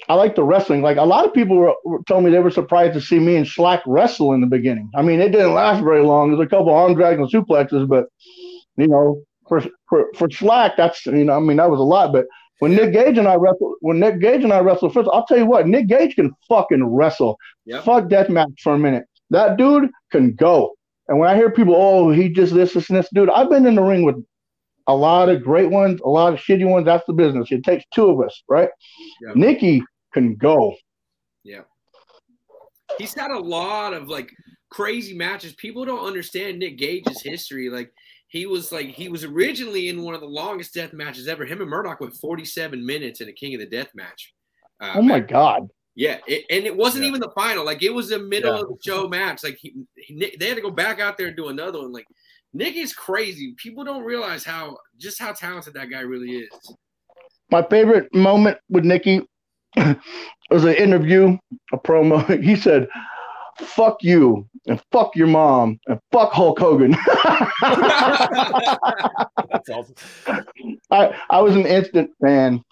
I 0.08 0.14
like 0.14 0.34
the 0.34 0.44
wrestling. 0.44 0.82
Like 0.82 0.96
a 0.96 1.02
lot 1.02 1.24
of 1.24 1.34
people 1.34 1.56
were, 1.56 1.74
were 1.84 2.02
told 2.04 2.24
me 2.24 2.30
they 2.30 2.38
were 2.38 2.50
surprised 2.50 2.94
to 2.94 3.00
see 3.00 3.18
me 3.18 3.36
and 3.36 3.46
Slack 3.46 3.82
wrestle 3.86 4.32
in 4.32 4.40
the 4.40 4.46
beginning. 4.46 4.90
I 4.94 5.02
mean, 5.02 5.20
it 5.20 5.30
didn't 5.30 5.54
last 5.54 5.82
very 5.82 6.02
long. 6.02 6.30
There's 6.30 6.46
a 6.46 6.48
couple 6.48 6.72
arm 6.72 6.94
drags 6.94 7.18
and 7.18 7.30
suplexes, 7.30 7.88
but 7.88 8.06
you 8.76 8.88
know, 8.88 9.22
for 9.48 9.62
for 9.90 10.10
for 10.16 10.30
Slack, 10.30 10.78
that's 10.78 11.04
you 11.04 11.24
know, 11.24 11.36
I 11.36 11.40
mean, 11.40 11.58
that 11.58 11.70
was 11.70 11.80
a 11.80 11.82
lot. 11.82 12.12
But 12.12 12.26
when 12.60 12.74
Nick 12.74 12.94
Gage 12.94 13.18
and 13.18 13.28
I 13.28 13.34
wrestled, 13.34 13.76
when 13.80 14.00
Nick 14.00 14.20
Gage 14.20 14.42
and 14.42 14.52
I 14.52 14.60
wrestled 14.60 14.94
first, 14.94 15.10
I'll 15.12 15.26
tell 15.26 15.36
you 15.36 15.46
what, 15.46 15.66
Nick 15.66 15.88
Gage 15.88 16.14
can 16.14 16.32
fucking 16.48 16.84
wrestle. 16.84 17.36
Yep. 17.66 17.84
Fuck 17.84 18.04
deathmatch 18.04 18.60
for 18.60 18.74
a 18.74 18.78
minute. 18.78 19.04
That 19.28 19.58
dude 19.58 19.90
can 20.10 20.32
go. 20.34 20.74
And 21.08 21.18
when 21.18 21.28
I 21.28 21.34
hear 21.34 21.50
people, 21.50 21.74
oh, 21.76 22.10
he 22.10 22.28
just 22.28 22.54
this, 22.54 22.72
this, 22.72 22.88
and 22.88 22.98
this, 22.98 23.08
dude, 23.12 23.30
I've 23.30 23.50
been 23.50 23.66
in 23.66 23.74
the 23.74 23.82
ring 23.82 24.04
with 24.04 24.16
a 24.86 24.94
lot 24.94 25.28
of 25.28 25.42
great 25.42 25.70
ones, 25.70 26.00
a 26.04 26.08
lot 26.08 26.32
of 26.32 26.38
shitty 26.38 26.68
ones. 26.68 26.84
That's 26.84 27.04
the 27.06 27.12
business. 27.12 27.50
It 27.50 27.64
takes 27.64 27.84
two 27.92 28.08
of 28.08 28.20
us, 28.20 28.42
right? 28.48 28.68
Yep. 29.22 29.36
Nikki 29.36 29.82
can 30.14 30.36
go. 30.36 30.74
Yeah. 31.42 31.62
He's 32.98 33.14
had 33.14 33.30
a 33.30 33.38
lot 33.38 33.92
of 33.92 34.08
like 34.08 34.30
crazy 34.70 35.14
matches. 35.14 35.54
People 35.54 35.84
don't 35.84 36.06
understand 36.06 36.58
Nick 36.58 36.78
Gage's 36.78 37.22
history. 37.22 37.70
Like 37.70 37.92
he 38.30 38.46
was 38.46 38.72
like 38.72 38.86
he 38.86 39.08
was 39.08 39.24
originally 39.24 39.88
in 39.88 40.02
one 40.02 40.14
of 40.14 40.20
the 40.20 40.26
longest 40.26 40.72
death 40.74 40.92
matches 40.92 41.28
ever. 41.28 41.44
Him 41.44 41.60
and 41.60 41.68
Murdoch 41.68 42.00
went 42.00 42.14
47 42.14 42.84
minutes 42.84 43.20
in 43.20 43.28
a 43.28 43.32
King 43.32 43.54
of 43.54 43.60
the 43.60 43.66
Death 43.66 43.90
match. 43.94 44.32
Uh, 44.80 44.92
Oh 44.94 45.02
my 45.02 45.20
god. 45.20 45.68
Yeah, 45.96 46.18
it, 46.28 46.46
and 46.48 46.64
it 46.64 46.74
wasn't 46.74 47.02
Yeah. 47.04 47.08
even 47.10 47.20
the 47.20 47.32
final. 47.36 47.64
Like 47.64 47.82
it 47.82 47.90
was 47.92 48.12
a 48.12 48.18
middle 48.18 48.54
Yeah. 48.54 48.62
of 48.62 48.68
the 48.68 48.76
show 48.84 49.08
match. 49.08 49.42
Like 49.44 49.58
he, 49.60 49.74
he, 49.96 50.14
Nick- 50.14 50.38
they 50.38 50.46
had 50.48 50.54
to 50.56 50.62
go 50.62 50.70
back 50.70 51.00
out 51.00 51.18
there 51.18 51.26
and 51.26 51.36
do 51.36 51.48
another 51.48 51.80
one. 51.80 51.92
Like 51.92 52.06
Nick 52.54 52.76
is 52.76 52.92
crazy. 52.94 53.54
People 53.56 53.82
don't 53.84 54.04
realize 54.04 54.44
how 54.44 54.78
just 54.96 55.20
how 55.20 55.32
talented 55.32 55.74
that 55.74 55.90
guy 55.90 56.00
really 56.00 56.30
is. 56.38 56.74
My 57.50 57.62
favorite 57.68 58.14
moment 58.14 58.58
with 58.68 58.84
Nikki 58.84 59.22
was 60.50 60.64
an 60.64 60.74
interview, 60.74 61.36
a 61.72 61.78
promo. 61.78 62.24
He 62.44 62.54
said, 62.56 62.88
"Fuck 63.60 63.98
you 64.02 64.48
and 64.66 64.82
fuck 64.92 65.14
your 65.16 65.26
mom 65.26 65.78
and 65.86 65.98
fuck 66.12 66.32
Hulk 66.32 66.58
Hogan." 66.58 66.92
That's 69.50 69.68
awesome. 69.70 69.94
I 70.90 71.14
I 71.30 71.40
was 71.40 71.54
an 71.56 71.66
instant 71.66 72.10
fan. 72.22 72.62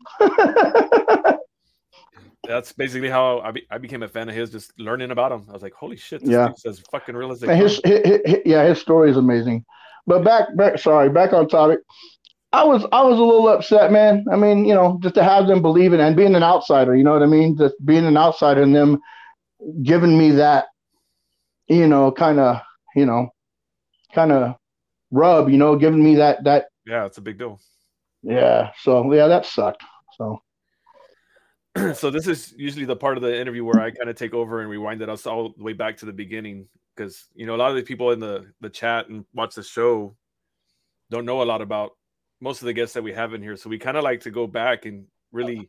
That's 2.47 2.73
basically 2.73 3.11
how 3.11 3.41
I, 3.41 3.51
be, 3.51 3.67
I 3.71 3.77
became 3.79 4.03
a 4.03 4.09
fan 4.09 4.29
of 4.29 4.35
his. 4.35 4.51
Just 4.51 4.73
learning 4.79 5.11
about 5.11 5.33
him, 5.33 5.45
I 5.51 5.53
was 5.53 5.63
like, 5.63 5.75
"Holy 5.75 5.97
shit!" 5.97 6.21
This 6.23 6.31
Yeah. 6.31 6.51
as 6.67 6.81
fucking 6.91 7.15
real 7.15 7.31
as 7.31 7.41
they 7.41 7.49
And 7.49 7.61
his, 7.61 7.79
come. 7.81 7.93
hi- 8.05 8.21
hi- 8.27 8.43
yeah, 8.47 8.65
his 8.67 8.81
story 8.81 9.11
is 9.11 9.17
amazing. 9.19 9.65
But 10.07 10.25
back, 10.25 10.57
back, 10.57 10.79
sorry, 10.79 11.11
back 11.11 11.33
on 11.35 11.49
topic. 11.49 11.81
I 12.55 12.65
was, 12.65 12.87
I 12.93 13.03
was 13.05 13.19
a 13.19 13.23
little 13.23 13.47
upset, 13.49 13.93
man. 13.93 14.25
I 14.33 14.37
mean, 14.37 14.65
you 14.65 14.73
know, 14.75 14.99
just 15.03 15.15
to 15.17 15.23
have 15.23 15.47
them 15.49 15.61
believe 15.61 15.93
it 15.93 16.01
and 16.01 16.17
being 16.17 16.35
an 16.35 16.43
outsider, 16.43 16.97
you 16.97 17.05
know 17.05 17.13
what 17.13 17.23
I 17.23 17.27
mean? 17.27 17.59
Just 17.59 17.75
being 17.85 18.07
an 18.07 18.17
outsider 18.17 18.63
and 18.63 18.75
them 18.75 18.99
giving 19.83 20.17
me 20.17 20.31
that, 20.31 20.69
you 21.69 21.87
know, 21.87 22.11
kind 22.13 22.39
of, 22.41 22.61
you 22.97 23.07
know, 23.07 23.29
kind 24.15 24.33
of 24.33 24.57
rub, 25.11 25.49
you 25.51 25.59
know, 25.59 25.77
giving 25.77 26.03
me 26.03 26.15
that, 26.17 26.45
that, 26.45 26.67
Yeah, 26.87 27.05
it's 27.07 27.19
a 27.19 27.23
big 27.23 27.39
deal. 27.39 27.61
yeah. 28.23 28.71
So 28.83 29.13
yeah, 29.13 29.29
that 29.29 29.47
sucked. 29.47 29.83
So 30.17 30.43
so 31.95 32.11
this 32.11 32.27
is 32.27 32.55
usually 32.57 32.85
the 32.85 32.97
part 32.97 33.17
of 33.17 33.23
the 33.23 33.39
interview 33.41 33.65
where 33.65 33.81
I 33.81 33.91
kind 33.91 34.09
of 34.11 34.17
take 34.17 34.35
over 34.35 34.61
and 34.61 34.71
rewind 34.71 35.03
it 35.03 35.09
us 35.09 35.27
all 35.27 35.55
the 35.57 35.63
way 35.63 35.73
back 35.75 35.97
to 35.99 36.07
the 36.07 36.13
beginning 36.13 36.67
because 36.97 37.27
you 37.35 37.47
know 37.47 37.55
a 37.55 37.59
lot 37.59 37.71
of 37.71 37.77
the 37.77 37.83
people 37.83 38.11
in 38.11 38.19
the 38.19 38.47
the 38.61 38.71
chat 38.71 39.09
and 39.09 39.25
watch 39.33 39.55
the 39.55 39.63
show 39.63 40.17
don't 41.11 41.25
know 41.25 41.43
a 41.43 41.45
lot 41.45 41.63
about 41.63 41.93
most 42.41 42.61
of 42.63 42.67
the 42.67 42.73
guests 42.73 42.95
that 42.95 43.03
we 43.03 43.13
have 43.13 43.35
in 43.35 43.43
here. 43.43 43.57
So 43.57 43.69
we 43.71 43.79
kind 43.79 43.97
of 43.97 44.05
like 44.05 44.21
to 44.23 44.31
go 44.31 44.47
back 44.47 44.87
and 44.87 45.07
really 45.33 45.69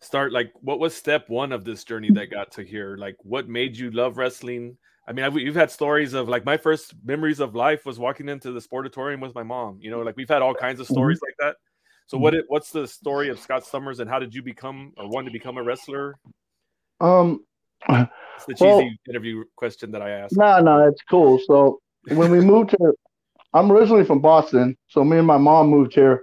start 0.00 0.32
like 0.32 0.52
what 0.60 0.78
was 0.78 0.94
step 0.94 1.28
one 1.28 1.52
of 1.52 1.64
this 1.64 1.84
journey 1.84 2.10
that 2.12 2.30
got 2.30 2.52
to 2.52 2.62
here? 2.62 2.96
Like 2.96 3.16
what 3.22 3.48
made 3.48 3.76
you 3.76 3.90
love 3.90 4.16
wrestling? 4.18 4.76
I 5.06 5.12
mean, 5.12 5.24
I've, 5.24 5.36
you've 5.38 5.54
had 5.54 5.70
stories 5.70 6.12
of 6.12 6.28
like 6.28 6.44
my 6.44 6.56
first 6.56 6.94
memories 7.04 7.40
of 7.40 7.54
life 7.54 7.86
was 7.86 7.98
walking 7.98 8.28
into 8.28 8.52
the 8.52 8.60
sportatorium 8.60 9.20
with 9.20 9.34
my 9.34 9.42
mom. 9.42 9.78
You 9.80 9.90
know, 9.90 10.00
like 10.00 10.16
we've 10.16 10.28
had 10.28 10.42
all 10.42 10.54
kinds 10.54 10.80
of 10.80 10.86
Mm-hmm. 10.86 10.94
stories 10.94 11.20
like 11.22 11.34
that. 11.38 11.56
So 12.06 12.16
what 12.18 12.34
it, 12.34 12.44
what's 12.48 12.70
the 12.70 12.86
story 12.86 13.28
of 13.28 13.38
Scott 13.38 13.66
Summers 13.66 14.00
and 14.00 14.08
how 14.08 14.18
did 14.18 14.34
you 14.34 14.42
become 14.42 14.92
or 14.96 15.08
want 15.08 15.26
to 15.26 15.32
become 15.32 15.58
a 15.58 15.62
wrestler? 15.62 16.14
Um, 17.00 17.44
It's 17.88 18.46
the 18.46 18.54
cheesy 18.54 18.64
Well- 18.66 18.90
interview 19.08 19.44
question 19.56 19.90
that 19.92 20.02
I 20.02 20.10
asked. 20.10 20.36
no, 20.36 20.60
no, 20.60 20.86
it's 20.88 21.02
cool. 21.10 21.38
So 21.46 21.80
when 22.08 22.30
we 22.30 22.40
moved 22.40 22.70
to, 22.70 22.94
I'm 23.54 23.70
originally 23.72 24.04
from 24.04 24.20
Boston, 24.20 24.76
so 24.88 25.04
me 25.04 25.18
and 25.18 25.26
my 25.26 25.38
mom 25.38 25.68
moved 25.68 25.94
here 25.94 26.22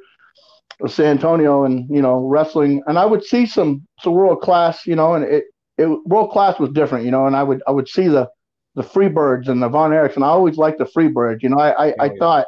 San 0.87 1.05
Antonio, 1.07 1.63
and 1.63 1.89
you 1.89 2.01
know, 2.01 2.19
wrestling, 2.27 2.81
and 2.87 2.97
I 2.99 3.05
would 3.05 3.23
see 3.23 3.45
some 3.45 3.85
some 4.01 4.13
world 4.13 4.41
class, 4.41 4.85
you 4.85 4.95
know, 4.95 5.13
and 5.13 5.23
it 5.25 5.45
it 5.77 5.87
world 6.05 6.31
class 6.31 6.59
was 6.59 6.69
different, 6.71 7.05
you 7.05 7.11
know, 7.11 7.25
and 7.27 7.35
I 7.35 7.43
would 7.43 7.61
I 7.67 7.71
would 7.71 7.87
see 7.87 8.07
the 8.07 8.29
the 8.75 8.83
Freebirds 8.83 9.47
and 9.47 9.61
the 9.63 9.69
Von 9.69 9.91
Erichs, 9.91 10.15
and 10.15 10.23
I 10.25 10.27
always 10.27 10.57
liked 10.57 10.79
the 10.79 10.85
Freebirds, 10.85 11.41
you 11.43 11.49
know, 11.49 11.57
I 11.57 11.69
I, 11.71 11.85
I 11.87 11.93
Oh, 11.99 12.03
yeah. 12.05 12.11
thought 12.19 12.45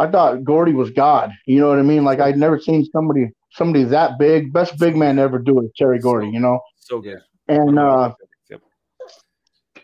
I 0.00 0.06
thought 0.10 0.44
Gordy 0.44 0.72
was 0.72 0.90
God, 0.90 1.32
you 1.46 1.58
know 1.60 1.68
what 1.70 1.78
I 1.78 1.82
mean? 1.82 2.04
Like 2.04 2.20
I'd 2.20 2.36
never 2.38 2.58
seen 2.58 2.84
somebody 2.92 3.30
somebody 3.52 3.84
that 3.84 4.18
big, 4.18 4.52
best 4.52 4.78
big 4.78 4.96
man 4.96 5.16
to 5.16 5.22
ever 5.22 5.38
do 5.38 5.58
it, 5.60 5.70
Terry 5.76 5.98
Gordy, 5.98 6.28
you 6.28 6.40
know, 6.40 6.60
So 6.80 7.00
good. 7.00 7.18
and 7.48 7.78
uh 7.78 8.12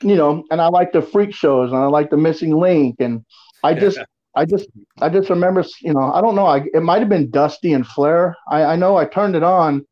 you 0.03 0.17
know, 0.17 0.45
and 0.51 0.61
I 0.61 0.67
like 0.69 0.93
the 0.93 1.01
freak 1.03 1.35
shows 1.35 1.71
and 1.73 1.79
I 1.81 1.87
like 1.87 2.11
the 2.11 2.17
missing 2.17 2.57
link 2.57 2.97
and 2.99 3.25
I 3.63 3.75
just 3.75 3.99
I 4.37 4.45
just 4.45 4.69
I 5.01 5.09
just 5.09 5.31
remember 5.31 5.65
you 5.81 5.93
know, 5.93 6.13
I 6.13 6.21
don't 6.21 6.35
know, 6.35 6.47
I 6.47 6.65
it 6.73 6.83
might 6.83 7.01
have 7.01 7.09
been 7.09 7.31
Dusty 7.31 7.73
and 7.73 7.87
Flair. 7.87 8.37
I, 8.51 8.65
I 8.65 8.77
know 8.77 8.97
I 8.97 9.05
turned 9.05 9.37
it 9.37 9.43
on 9.43 9.87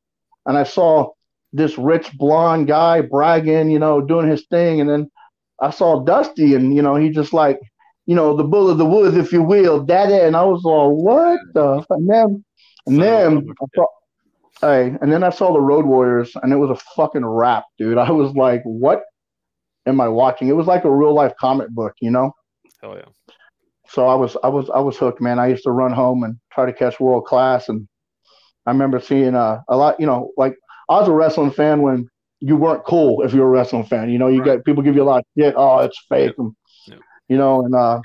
and 0.47 0.57
I 0.59 0.65
saw 0.65 1.11
this 1.53 1.79
rich 1.79 2.13
blonde 2.17 2.67
guy 2.67 3.03
bragging, 3.03 3.71
you 3.71 3.79
know, 3.79 4.01
doing 4.01 4.29
his 4.29 4.47
thing 4.47 4.81
and 4.81 4.91
then 4.91 5.11
I 5.61 5.71
saw 5.71 6.03
Dusty 6.03 6.55
and 6.55 6.75
you 6.75 6.83
know, 6.83 6.97
he 6.97 7.11
just 7.11 7.33
like, 7.33 7.61
you 8.07 8.17
know, 8.17 8.37
the 8.37 8.45
bull 8.45 8.69
of 8.69 8.79
the 8.79 8.87
woods, 8.87 9.17
if 9.17 9.33
you 9.33 9.43
will, 9.43 9.85
daddy 9.85 10.15
and 10.15 10.37
I 10.37 10.45
was 10.45 10.65
all 10.65 10.97
what 10.97 11.39
the 11.55 11.79
f-" 11.79 11.87
and 11.91 12.11
then 12.11 12.45
and 12.87 13.01
then 13.01 13.47
I 13.61 13.67
saw 13.75 13.87
Hey, 14.63 14.97
and 15.01 15.13
then 15.13 15.25
I 15.25 15.31
saw 15.31 15.53
the 15.53 15.61
Road 15.61 15.87
Warriors, 15.87 16.37
and 16.41 16.53
it 16.53 16.57
was 16.57 16.71
a 16.71 16.81
fucking 16.95 17.27
rap, 17.27 17.65
dude. 17.79 17.99
I 17.99 18.13
was 18.13 18.33
like, 18.35 18.63
"What 18.63 19.03
am 19.87 20.01
I 20.01 20.07
watching?" 20.07 20.47
It 20.47 20.53
was 20.53 20.69
like 20.69 20.85
a 20.85 20.91
real 20.91 21.13
life 21.13 21.33
comic 21.39 21.69
book, 21.71 21.95
you 22.01 22.13
know. 22.13 22.33
Hell 22.81 22.97
yeah. 22.97 23.11
So 23.93 24.07
I 24.07 24.15
was, 24.15 24.37
I 24.43 24.49
was, 24.49 24.71
I 24.71 24.81
was 24.81 24.97
hooked, 24.97 25.21
man. 25.21 25.39
I 25.39 25.49
used 25.49 25.65
to 25.65 25.71
run 25.71 25.93
home 25.93 26.25
and 26.25 26.37
try 26.51 26.65
to 26.65 26.73
catch 26.73 26.99
world 26.99 27.27
class, 27.27 27.69
and 27.69 27.87
I 28.67 28.71
remember 28.71 28.99
seeing 29.01 29.35
uh, 29.35 29.61
a 29.69 29.77
lot, 29.77 30.01
you 30.01 30.07
know, 30.07 30.31
like 30.39 30.57
I 30.89 30.99
was 30.99 31.09
a 31.09 31.13
wrestling 31.13 31.51
fan 31.51 31.83
when 31.83 32.09
you 32.41 32.57
weren't 32.57 32.85
cool 32.85 33.23
if 33.23 33.35
you're 33.35 33.47
a 33.47 33.51
wrestling 33.51 33.85
fan. 33.85 34.09
You 34.11 34.19
know, 34.19 34.29
you 34.29 34.39
Right. 34.41 34.57
got 34.57 34.65
people 34.65 34.83
give 34.83 34.97
you 34.97 35.03
a 35.03 35.05
lot 35.13 35.19
of 35.19 35.25
shit. 35.37 35.55
Oh, 35.57 35.79
it's 35.81 35.99
fake, 36.09 36.35
and, 36.39 36.53
Yep. 36.87 37.01
you 37.29 37.37
know. 37.37 37.65
And 37.65 37.75
uh, 37.75 38.01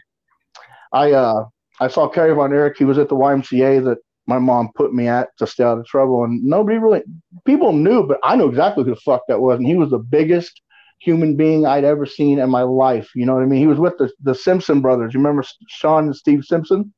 I, 0.92 1.12
uh, 1.14 1.46
I 1.80 1.88
saw 1.88 2.10
Kerry 2.10 2.34
Von 2.34 2.52
Erich. 2.54 2.78
He 2.78 2.86
was 2.86 2.98
at 2.98 3.08
the 3.08 3.16
YMCA 3.16 3.84
that 3.86 4.00
my 4.26 4.40
mom 4.40 4.70
put 4.76 4.94
me 4.94 5.08
at 5.08 5.30
to 5.38 5.48
stay 5.48 5.64
out 5.64 5.78
of 5.80 5.86
trouble, 5.86 6.26
and 6.26 6.44
nobody 6.44 6.80
really, 6.80 7.02
people 7.46 7.72
knew, 7.72 8.06
but 8.06 8.20
I 8.24 8.36
knew 8.36 8.50
exactly 8.50 8.84
who 8.84 8.90
the 8.90 8.96
fuck 8.98 9.22
that 9.30 9.40
was, 9.40 9.58
and 9.58 9.66
he 9.66 9.76
was 9.76 9.92
the 9.92 10.00
biggest 10.00 10.62
human 11.00 11.36
being 11.36 11.66
I'd 11.66 11.84
ever 11.84 12.06
seen 12.06 12.40
in 12.40 12.50
my 12.50 12.64
life. 12.64 13.10
You 13.16 13.26
know 13.26 13.36
what 13.36 13.44
I 13.44 13.46
mean? 13.46 13.60
He 13.60 13.68
was 13.68 13.80
with 13.80 13.98
the 13.98 14.12
the 14.22 14.36
Simpson 14.36 14.82
brothers. 14.82 15.14
You 15.14 15.20
remember 15.20 15.44
Sean 15.68 16.06
and 16.06 16.16
Steve 16.16 16.44
Simpson? 16.44 16.94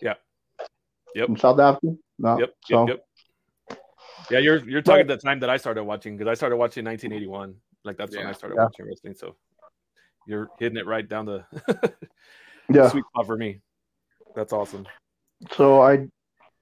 Yeah. 0.00 0.14
Yep. 1.14 1.26
From 1.26 1.36
South 1.36 1.58
Africa. 1.60 1.94
No. 2.18 2.38
Yep. 2.38 2.54
So 2.64 2.88
Yep. 2.88 2.96
Yep. 2.98 3.04
Yeah, 4.30 4.38
you're 4.40 4.68
you're 4.68 4.82
talking 4.82 5.06
the 5.06 5.16
time 5.16 5.40
that 5.40 5.50
I 5.50 5.56
started 5.56 5.84
watching 5.84 6.16
because 6.16 6.30
I 6.30 6.34
started 6.34 6.56
watching 6.56 6.84
1981. 6.84 7.54
Like 7.84 7.96
that's 7.96 8.14
when 8.16 8.26
I 8.26 8.32
started 8.32 8.56
Yeah. 8.56 8.64
watching 8.64 8.86
wrestling. 8.86 9.14
So 9.14 9.36
you're 10.26 10.48
hitting 10.58 10.76
it 10.76 10.86
right 10.86 11.08
down 11.08 11.24
the 11.26 11.44
yeah. 12.72 12.88
sweet 12.88 13.04
spot 13.06 13.26
for 13.26 13.36
me. 13.36 13.60
That's 14.34 14.52
awesome. 14.52 14.86
So 15.52 15.80
I 15.80 16.06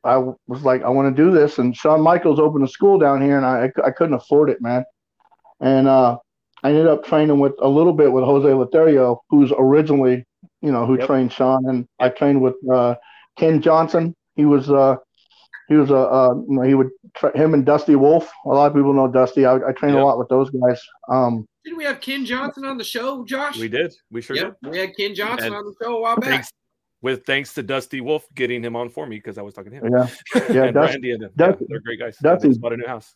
I 0.05 0.19
was 0.47 0.63
like, 0.63 0.83
I 0.85 0.89
want 0.89 1.15
to 1.15 1.23
do 1.23 1.33
this, 1.33 1.59
and 1.59 1.77
Shawn 1.77 2.01
Michaels 2.01 2.39
opened 2.39 2.65
a 2.65 2.69
school 2.69 2.99
down 2.99 3.21
here, 3.21 3.37
and 3.37 3.45
I 3.45 3.73
I 3.85 3.91
couldn't 3.91 4.15
afford 4.15 4.51
it, 4.51 4.61
man. 4.61 4.85
And 5.61 5.89
uh, 5.89 6.19
I 6.63 6.71
ended 6.71 6.87
up 6.87 7.05
training 7.05 7.39
with 7.39 7.53
a 7.61 7.69
little 7.69 7.93
bit 7.93 8.13
with 8.13 8.25
Jose 8.25 8.49
Lothario, 8.53 9.23
who's 9.31 9.53
originally, 9.57 10.25
you 10.63 10.73
know, 10.73 10.87
who 10.87 10.99
Yep. 10.99 11.07
trained 11.07 11.33
Shawn, 11.33 11.65
and 11.69 11.87
I 12.01 12.09
trained 12.09 12.41
with 12.43 12.55
uh, 12.73 12.95
Ken 13.39 13.61
Johnson. 13.61 14.15
He 14.37 14.45
was 14.47 14.71
uh, 14.71 14.97
he 15.69 15.75
was 15.75 15.91
a 15.91 15.97
uh, 15.97 16.35
you 16.35 16.57
know, 16.57 16.63
he 16.63 16.75
would 16.75 16.89
tra- 17.15 17.37
him 17.37 17.55
and 17.55 17.65
Dusty 17.67 17.97
Wolfe. 17.97 18.31
A 18.47 18.49
lot 18.49 18.67
of 18.67 18.75
people 18.75 18.93
know 18.93 19.09
Dusty. 19.09 19.45
I, 19.45 19.57
I 19.57 19.73
trained 19.73 19.95
Yep. 19.95 20.03
a 20.03 20.07
lot 20.07 20.19
with 20.19 20.29
those 20.29 20.49
guys. 20.51 20.81
Um, 21.09 21.47
Didn't 21.65 21.79
we 21.79 21.85
have 21.85 22.01
Ken 22.01 22.25
Johnson 22.25 22.65
on 22.65 22.79
the 22.79 22.85
show, 22.85 23.25
Josh? 23.25 23.59
We 23.59 23.69
did. 23.69 23.95
We 24.11 24.23
sure 24.23 24.37
Yep, 24.37 24.57
we 24.71 24.79
had 24.79 24.97
Ken 24.97 25.15
Johnson 25.15 25.49
And 25.49 25.57
on 25.57 25.65
the 25.65 25.75
show 25.83 25.97
a 25.99 26.01
while 26.01 26.17
back. 26.17 26.31
Thanks 26.31 26.51
with 27.03 27.25
thanks 27.27 27.53
to 27.55 27.63
Dusty 27.63 28.01
Wolfe 28.01 28.27
getting 28.35 28.65
him 28.65 28.75
on 28.75 28.89
for 28.89 29.07
me 29.07 29.17
because 29.17 29.37
I 29.39 29.43
was 29.43 29.53
talking 29.55 29.73
to 29.73 29.79
him. 29.79 29.93
yeah, 29.93 30.09
Yeah, 30.51 30.65
and 30.65 30.75
Dusty- 30.75 30.93
Randy 30.95 31.11
and 31.13 31.23
them. 31.23 31.31
Dusty- 31.37 31.59
yeah, 31.61 31.67
they're 31.69 31.81
great 31.81 31.99
guys. 32.01 32.17
Dusty- 32.23 32.49
They 32.49 32.59
bought 32.59 32.73
a 32.73 32.77
new 32.79 32.87
house. 32.87 33.15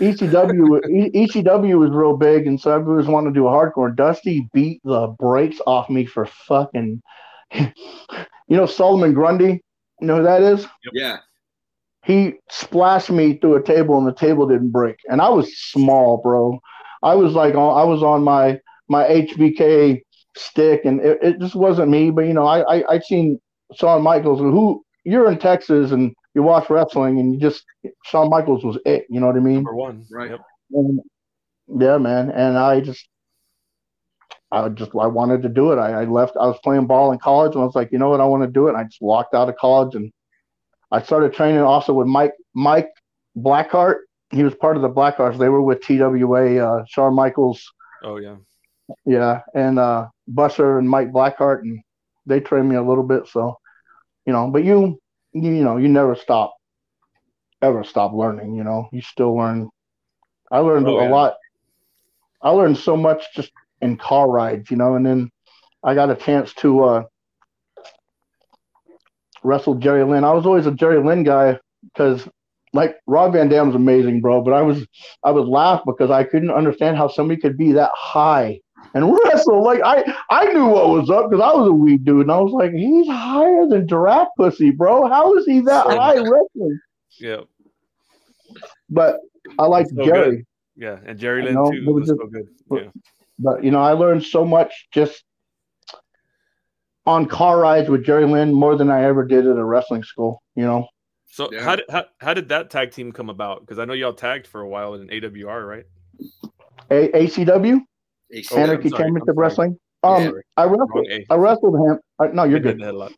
ECW 0.00 0.80
ECW 1.14 1.78
was 1.78 1.90
real 1.90 2.16
big, 2.16 2.46
and 2.46 2.60
so 2.60 2.72
everyone 2.72 2.96
was 2.96 3.06
wanting 3.06 3.32
to 3.32 3.38
do 3.38 3.46
a 3.46 3.50
hardcore. 3.50 3.94
Dusty 3.94 4.48
beat 4.52 4.80
the 4.84 5.08
brakes 5.18 5.60
off 5.66 5.90
me 5.90 6.06
for 6.06 6.26
fucking. 6.26 7.02
You 8.48 8.58
know 8.58 8.66
Solomon 8.66 9.14
Grundy. 9.14 9.62
You 10.00 10.06
know 10.06 10.16
who 10.16 10.24
that 10.24 10.42
is? 10.42 10.66
Yeah. 10.92 11.18
He 12.04 12.34
splashed 12.50 13.10
me 13.10 13.38
through 13.38 13.54
a 13.54 13.62
table, 13.62 13.96
and 13.96 14.06
the 14.06 14.12
table 14.12 14.46
didn't 14.46 14.72
break. 14.72 14.96
And 15.08 15.22
I 15.22 15.30
was 15.30 15.56
small, 15.56 16.18
bro. 16.18 16.60
I 17.02 17.14
was 17.14 17.32
like, 17.32 17.54
I 17.54 17.84
was 17.84 18.02
on 18.02 18.22
my 18.22 18.60
my 18.88 19.04
HBK 19.04 20.02
stick, 20.36 20.84
and 20.84 21.00
it, 21.00 21.18
it 21.22 21.40
just 21.40 21.54
wasn't 21.54 21.90
me. 21.90 22.10
But 22.10 22.26
you 22.26 22.34
know, 22.34 22.46
I 22.46 22.60
I 22.60 22.94
I 22.94 22.98
seen 22.98 23.40
Shawn 23.74 24.02
Michaels, 24.02 24.40
who 24.40 24.84
you're 25.04 25.30
in 25.30 25.38
Texas 25.38 25.92
and 25.92 26.14
you 26.34 26.42
watch 26.42 26.70
wrestling, 26.70 27.18
and 27.20 27.34
you 27.34 27.40
just 27.40 27.64
Shawn 28.04 28.30
Michaels 28.30 28.64
was 28.64 28.78
it. 28.86 29.06
You 29.10 29.20
know 29.20 29.26
what 29.26 29.36
I 29.36 29.40
mean? 29.40 29.56
Number 29.56 29.74
one. 29.74 30.04
Right. 30.10 30.30
Yep. 30.30 30.40
And, 30.72 31.00
yeah, 31.78 31.98
man. 31.98 32.30
And 32.30 32.58
I 32.58 32.80
just, 32.80 33.06
I 34.50 34.68
just, 34.68 34.90
I 34.98 35.06
wanted 35.06 35.42
to 35.42 35.48
do 35.48 35.72
it. 35.72 35.76
I, 35.76 36.02
I 36.02 36.04
left. 36.04 36.36
I 36.40 36.46
was 36.46 36.58
playing 36.62 36.86
ball 36.86 37.12
in 37.12 37.18
college, 37.18 37.54
and 37.54 37.62
I 37.62 37.66
was 37.66 37.74
like, 37.74 37.92
you 37.92 37.98
know 37.98 38.10
what, 38.10 38.20
I 38.20 38.24
want 38.24 38.42
to 38.42 38.48
do 38.50 38.66
it. 38.66 38.70
And 38.70 38.78
I 38.78 38.84
just 38.84 39.00
walked 39.00 39.34
out 39.34 39.48
of 39.48 39.56
college, 39.56 39.94
and 39.94 40.12
I 40.90 41.02
started 41.02 41.32
training 41.32 41.60
also 41.60 41.92
with 41.92 42.06
Mike 42.06 42.32
Mike 42.54 42.90
Blackheart. 43.36 44.00
He 44.30 44.42
was 44.42 44.54
part 44.54 44.76
of 44.76 44.82
the 44.82 44.88
Blackhearts. 44.88 45.38
They 45.38 45.48
were 45.50 45.62
with 45.62 45.82
TWA. 45.82 46.56
Uh, 46.58 46.84
Shawn 46.88 47.14
Michaels, 47.14 47.62
Oh 48.02 48.16
yeah. 48.16 48.36
yeah, 49.04 49.40
and 49.54 49.78
uh, 49.78 50.08
Busser 50.30 50.78
and 50.78 50.88
Mike 50.88 51.12
Blackheart, 51.12 51.60
and 51.60 51.80
they 52.26 52.40
trained 52.40 52.68
me 52.68 52.76
a 52.76 52.82
little 52.82 53.04
bit. 53.04 53.28
So, 53.28 53.58
you 54.26 54.32
know, 54.32 54.48
but 54.50 54.64
you, 54.64 54.98
you, 55.32 55.50
you 55.52 55.64
know, 55.64 55.76
you 55.76 55.88
never 55.88 56.14
stop, 56.14 56.54
ever 57.62 57.84
stop 57.84 58.12
learning. 58.12 58.54
You 58.54 58.64
know, 58.64 58.88
you 58.92 59.00
still 59.02 59.36
learn. 59.36 59.68
I 60.50 60.58
learned 60.58 60.86
Oh, 60.86 60.98
a 60.98 61.04
yeah. 61.04 61.10
lot. 61.10 61.34
I 62.42 62.50
learned 62.50 62.76
so 62.76 62.96
much 62.96 63.24
just 63.34 63.50
in 63.80 63.96
car 63.96 64.28
rides, 64.28 64.70
you 64.70 64.76
know, 64.76 64.94
and 64.94 65.04
then 65.06 65.30
I 65.84 65.94
got 65.94 66.10
a 66.10 66.16
chance 66.16 66.52
to 66.54 66.84
uh, 66.84 67.02
wrestle 69.42 69.74
Jerry 69.76 70.04
Lynn. 70.04 70.24
I 70.24 70.32
was 70.32 70.46
always 70.46 70.66
a 70.66 70.72
Jerry 70.72 71.02
Lynn 71.04 71.24
guy 71.24 71.58
because, 71.84 72.28
like, 72.72 72.96
Rob 73.06 73.32
Van 73.32 73.48
Dam's 73.48 73.74
amazing, 73.74 74.20
bro. 74.20 74.42
But 74.42 74.54
I 74.54 74.62
was 74.62 74.86
I 75.24 75.30
would 75.30 75.46
laugh 75.48 75.82
because 75.86 76.10
I 76.10 76.24
couldn't 76.24 76.50
understand 76.50 76.96
how 76.96 77.08
somebody 77.08 77.40
could 77.40 77.56
be 77.56 77.72
that 77.72 77.90
high 77.94 78.60
and 78.94 79.12
wrestle. 79.24 79.62
Like 79.62 79.80
I 79.84 80.04
I 80.30 80.52
knew 80.52 80.66
what 80.66 80.88
was 80.88 81.10
up 81.10 81.30
because 81.30 81.42
I 81.42 81.52
was 81.56 81.68
a 81.68 81.72
weed 81.72 82.04
dude, 82.04 82.22
and 82.22 82.32
I 82.32 82.38
was 82.40 82.52
like, 82.52 82.72
he's 82.72 83.06
higher 83.08 83.66
than 83.66 83.86
giraffe 83.88 84.28
pussy, 84.36 84.70
bro. 84.70 85.06
How 85.08 85.36
is 85.36 85.46
he 85.46 85.60
that 85.60 85.86
So- 85.86 85.96
high 85.98 86.16
wrestling? 86.18 86.80
Yeah. 87.20 87.40
But 88.90 89.16
I 89.58 89.64
like 89.66 89.86
So 89.88 90.04
Jerry. 90.04 90.36
good. 90.36 90.44
Yeah. 90.76 90.98
And 91.04 91.18
Jerry 91.18 91.42
Lynn 91.42 91.54
know, 91.54 91.70
too 91.70 91.84
but 91.84 91.92
was 91.94 92.08
just- 92.08 92.20
so 92.20 92.26
good. 92.26 92.48
but- 92.68 92.82
Yeah. 92.84 92.90
But 93.38 93.64
you 93.64 93.70
know, 93.70 93.80
I 93.82 93.92
learned 93.92 94.22
so 94.24 94.44
much 94.44 94.88
just 94.92 95.24
on 97.06 97.26
car 97.26 97.58
rides 97.58 97.88
with 97.88 98.04
Jerry 98.04 98.26
Lynn 98.26 98.52
more 98.54 98.76
than 98.76 98.90
I 98.90 99.04
ever 99.04 99.24
did 99.24 99.46
at 99.46 99.56
a 99.56 99.64
wrestling 99.64 100.04
school. 100.04 100.42
You 100.54 100.64
know, 100.64 100.86
So 101.26 101.48
Yeah. 101.50 101.62
how 101.62 101.76
did 101.76 101.86
how, 101.90 102.04
how 102.20 102.34
did 102.34 102.50
that 102.50 102.68
tag 102.70 102.90
team 102.92 103.10
come 103.10 103.30
about? 103.30 103.60
Because 103.60 103.78
I 103.78 103.84
know 103.86 103.94
y'all 103.94 104.12
tagged 104.12 104.46
for 104.46 104.60
a 104.60 104.68
while 104.68 104.94
in 104.94 105.08
AWR, 105.10 105.66
right? 105.66 105.84
a- 106.90 107.08
ACW, 107.24 107.80
AC. 108.32 108.54
Anarchy 108.56 108.88
sorry, 108.88 109.04
Championship. 109.04 109.34
Wrestling. 109.36 109.78
Um, 110.02 110.22
Yeah. 110.24 110.30
I 110.56 110.64
wrestled. 110.64 111.08
I 111.30 111.34
wrestled 111.34 111.74
him. 111.76 111.98
I, 112.18 112.26
no, 112.28 112.44
you're 112.44 112.60
good. 112.60 112.78
the 112.78 112.84
head 112.84 112.94
a 112.94 112.98
lot. 112.98 113.12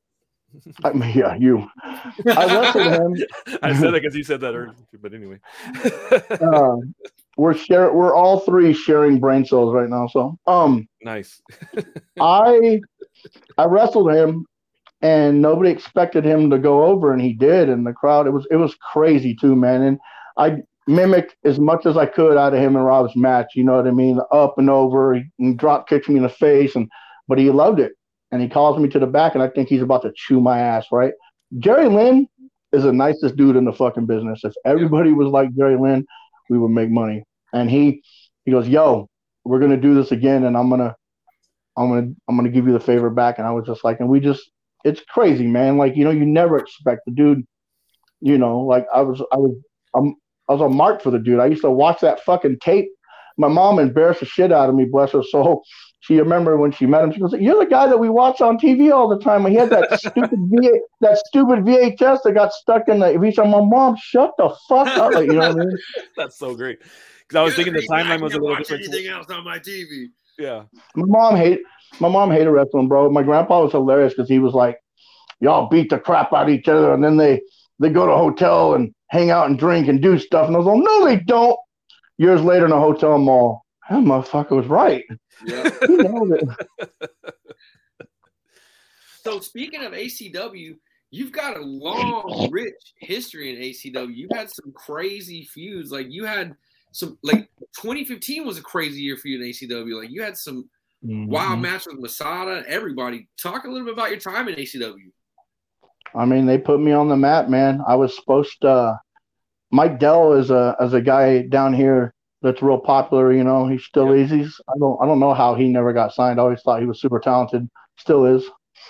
I 0.85 0.93
yeah, 1.09 1.35
you. 1.35 1.67
I 1.83 2.47
wrestled 2.47 3.17
him. 3.17 3.27
I 3.63 3.75
said 3.75 3.93
that 3.93 4.03
because 4.03 4.15
you 4.15 4.23
said 4.23 4.41
that 4.41 4.55
earlier, 4.55 4.75
but 5.01 5.15
anyway. 5.15 5.39
Uh, 6.31 6.77
we're 7.37 7.55
share. 7.55 7.93
We're 7.93 8.15
all 8.15 8.41
three 8.41 8.73
sharing 8.73 9.19
brain 9.19 9.45
cells 9.45 9.75
right 9.75 9.89
now. 9.89 10.07
So, 10.07 10.39
um, 10.47 10.89
nice. 11.03 11.43
I 12.21 12.81
I 13.59 13.65
wrestled 13.65 14.13
him, 14.13 14.47
and 15.03 15.43
nobody 15.43 15.71
expected 15.71 16.25
him 16.25 16.51
to 16.51 16.59
go 16.59 16.85
over, 16.85 17.13
and 17.13 17.21
he 17.21 17.33
did. 17.33 17.69
And 17.69 17.85
the 17.85 17.93
crowd, 17.93 18.27
it 18.27 18.31
was 18.31 18.47
it 18.51 18.57
was 18.57 18.77
crazy 18.77 19.35
too, 19.35 19.57
man. 19.57 19.83
And 19.83 19.99
I 20.37 20.59
mimicked 20.87 21.37
as 21.45 21.59
much 21.59 21.87
as 21.87 21.97
I 21.97 22.07
could 22.07 22.37
out 22.37 22.55
of 22.55 22.61
him 22.61 22.77
and 22.77 22.85
Rob's 22.85 23.17
match. 23.17 23.53
You 23.55 23.65
know 23.65 23.77
what 23.77 23.87
I 23.87 23.91
mean? 23.91 24.21
Up 24.33 24.59
and 24.59 24.71
over, 24.71 25.23
he 25.39 25.55
drop 25.55 25.89
kicks 25.89 26.09
me 26.09 26.17
in 26.17 26.23
the 26.23 26.29
face, 26.29 26.75
and 26.75 26.89
but 27.29 27.39
he 27.39 27.51
loved 27.51 27.81
it. 27.81 27.93
And 28.31 28.43
he 28.43 28.49
calls 28.49 28.79
me 28.79 28.89
to 28.89 28.99
the 28.99 29.07
back, 29.07 29.35
and 29.35 29.43
I 29.43 29.49
think 29.49 29.69
he's 29.69 29.83
about 29.83 30.03
to 30.03 30.13
chew 30.15 30.41
my 30.41 30.59
ass, 30.59 30.87
right? 30.91 31.13
Jerry 31.59 31.89
Lynn 31.89 32.27
is 32.73 32.83
the 32.83 32.93
nicest 32.93 33.37
dude 33.37 33.57
in 33.57 33.65
the 33.65 33.73
fucking 33.73 34.07
business. 34.07 34.43
If 34.45 34.55
everybody 34.65 35.13
was 35.13 35.29
like 35.29 35.55
Jerry 35.55 35.77
Lynn, 35.79 36.05
we 36.51 36.59
would 36.59 36.71
make 36.71 36.91
money. 36.91 37.25
And 37.53 37.71
he 37.71 38.03
he 38.45 38.51
goes, 38.51 38.69
"Yo, 38.69 39.09
we're 39.45 39.61
gonna 39.61 39.77
do 39.77 39.95
this 39.95 40.11
again, 40.13 40.45
and 40.45 40.57
I'm 40.57 40.69
gonna 40.69 40.95
I'm 41.77 41.89
gonna 41.89 42.13
I'm 42.29 42.37
gonna 42.37 42.51
give 42.51 42.67
you 42.67 42.73
the 42.73 42.81
favor 42.81 43.11
back." 43.11 43.39
And 43.39 43.47
I 43.47 43.53
was 43.53 43.67
just 43.67 43.85
like, 43.85 44.01
and 44.01 44.09
we 44.09 44.21
just 44.21 44.51
it's 44.85 45.01
crazy, 45.09 45.47
man. 45.47 45.79
Like 45.79 45.97
you 45.97 46.05
know, 46.05 46.11
you 46.11 46.27
never 46.27 46.59
expect 46.59 47.03
the 47.07 47.13
dude. 47.13 47.47
You 48.21 48.39
know, 48.39 48.61
like 48.61 48.87
I 48.93 49.03
was 49.03 49.23
I 49.33 49.37
was 49.37 49.55
I'm, 49.95 50.17
I 50.49 50.53
was 50.53 50.61
a 50.61 50.69
mark 50.69 51.03
for 51.03 51.11
the 51.11 51.19
dude. 51.19 51.41
I 51.41 51.47
used 51.47 51.63
to 51.63 51.71
watch 51.71 52.01
that 52.01 52.21
fucking 52.25 52.59
tape. 52.61 52.89
My 53.37 53.49
mom 53.49 53.79
embarrassed 53.79 54.21
the 54.21 54.27
shit 54.27 54.53
out 54.53 54.69
of 54.69 54.75
me, 54.75 54.85
bless 54.85 55.13
her 55.13 55.23
soul. 55.23 55.65
She 56.01 56.19
remember 56.19 56.59
when 56.59 56.71
she 56.71 56.85
met 56.85 57.03
him. 57.03 57.13
She 57.13 57.21
goes, 57.21 57.33
"You're 57.33 57.65
the 57.65 57.71
guy 57.71 57.87
that 57.87 57.99
we 57.99 58.11
watch 58.11 58.43
on 58.43 58.59
TV 58.59 58.93
all 58.93 59.09
the 59.09 59.19
time." 59.19 59.47
he 59.47 59.55
had 59.55 59.71
that 59.71 59.99
stupid 59.99 60.39
VA, 60.51 60.73
that 61.01 61.17
stupid 61.27 61.61
VHS 61.61 62.23
that 62.23 62.33
got 62.35 62.53
stuck 62.53 62.89
in 62.89 62.99
the. 62.99 63.15
If 63.15 63.37
my 63.39 63.45
mom, 63.47 63.97
shut 63.97 64.33
the 64.37 64.55
fuck 64.69 64.87
up, 64.87 65.15
like, 65.15 65.27
you 65.27 65.33
know 65.33 65.49
what 65.49 65.63
I 65.63 65.65
mean? 65.65 65.79
That's 66.17 66.39
so 66.39 66.55
great 66.55 66.81
because 66.81 67.41
I 67.41 67.43
was 67.43 67.57
thinking 67.57 67.73
the 67.73 67.89
timeline 67.91 68.21
was 68.21 68.35
a 68.35 68.39
little 68.39 68.57
different. 68.57 68.85
Anything 68.85 69.07
else 69.07 69.31
on 69.31 69.45
my 69.45 69.59
TV? 69.59 70.09
Yeah. 70.39 70.65
My 70.95 71.07
mom 71.07 71.37
hate 71.37 71.61
my 72.01 72.09
mom 72.09 72.31
hated 72.31 72.51
wrestling, 72.51 72.89
bro. 72.89 73.09
My 73.11 73.23
grandpa 73.23 73.63
was 73.63 73.73
hilarious 73.73 74.13
because 74.13 74.29
he 74.29 74.39
was 74.39 74.53
like, 74.53 74.79
"Y'all 75.41 75.69
beat 75.69 75.91
the 75.91 75.99
crap 75.99 76.33
out 76.33 76.49
of 76.49 76.55
each 76.55 76.69
other, 76.69 76.93
and 76.93 77.03
then 77.03 77.17
they 77.17 77.41
they 77.79 77.89
go 77.89 78.07
to 78.07 78.13
a 78.13 78.19
hotel 78.19 78.75
and 78.75 78.95
hang 79.15 79.31
out 79.31 79.49
and 79.49 79.59
drink 79.59 79.89
and 79.89 80.03
do 80.03 80.19
stuff." 80.19 80.47
And 80.49 80.57
I 80.57 80.59
was 80.59 80.67
like, 80.67 80.83
"No, 80.83 81.05
they 81.07 81.17
don't." 81.17 81.59
Years 82.19 82.43
later 82.43 82.67
in 82.67 82.73
a 82.73 82.79
hotel 82.81 83.17
mall, 83.19 83.65
that 83.89 84.01
motherfucker 84.01 84.51
was 84.57 84.67
right. 84.67 85.05
Yeah. 85.47 85.71
He 85.87 85.97
nailed 85.97 86.33
it. 86.33 88.09
So 89.23 89.41
speaking 89.41 89.83
of 89.83 89.93
ACW, 89.93 90.77
you've 91.11 91.33
got 91.33 91.57
a 91.57 91.61
long, 91.61 92.49
rich 92.51 92.75
history 92.99 93.55
in 93.55 93.63
ACW. 93.63 94.15
You've 94.15 94.37
had 94.37 94.51
some 94.51 94.73
crazy 94.73 95.45
feuds. 95.45 95.91
Like 95.91 96.09
you 96.11 96.25
had 96.25 96.55
some 96.93 97.19
like 97.23 97.49
2015 97.81 98.47
was 98.47 98.59
a 98.59 98.63
crazy 98.63 99.01
year 99.03 99.17
for 99.17 99.29
you 99.29 99.41
in 99.43 99.49
ACW. 99.49 99.99
Like 100.01 100.11
you 100.11 100.23
had 100.23 100.37
some 100.37 100.69
wild 101.03 101.59
Mhm. 101.59 101.63
match 101.63 101.87
with 101.87 101.99
Masada. 101.99 102.65
Everybody, 102.69 103.29
talk 103.41 103.65
a 103.65 103.69
little 103.69 103.87
bit 103.87 103.95
about 103.95 104.11
your 104.11 104.21
time 104.21 104.49
in 104.49 104.55
ACW. 104.57 105.11
I 106.15 106.25
mean, 106.27 106.47
they 106.47 106.59
put 106.59 106.81
me 106.81 106.93
on 106.93 107.09
the 107.09 107.17
map, 107.17 107.49
man. 107.49 107.81
I 107.89 107.97
was 107.97 108.15
supposed 108.15 108.61
to. 108.61 109.01
Mike 109.71 109.99
Dell 109.99 110.33
is 110.35 110.51
a 110.51 110.77
as 110.81 110.95
a 110.95 111.01
guy 111.01 111.43
down 111.43 111.75
here 111.75 112.15
that's 112.43 112.63
real 112.63 112.79
popular. 112.79 113.33
You 113.33 113.45
know, 113.45 113.67
he 113.67 113.79
still 113.79 114.13
is. 114.13 114.31
He's 114.31 114.61
I 114.69 114.75
don't 114.79 115.01
I 115.03 115.07
don't 115.07 115.21
know 115.21 115.35
how 115.35 115.55
he 115.55 115.69
never 115.69 115.93
got 115.93 116.13
signed. 116.13 116.39
I 116.39 116.43
always 116.43 116.63
thought 116.63 116.81
he 116.81 116.87
was 116.87 117.01
super 117.01 117.19
talented. 117.19 117.69
Still 117.99 118.27
is. 118.27 118.45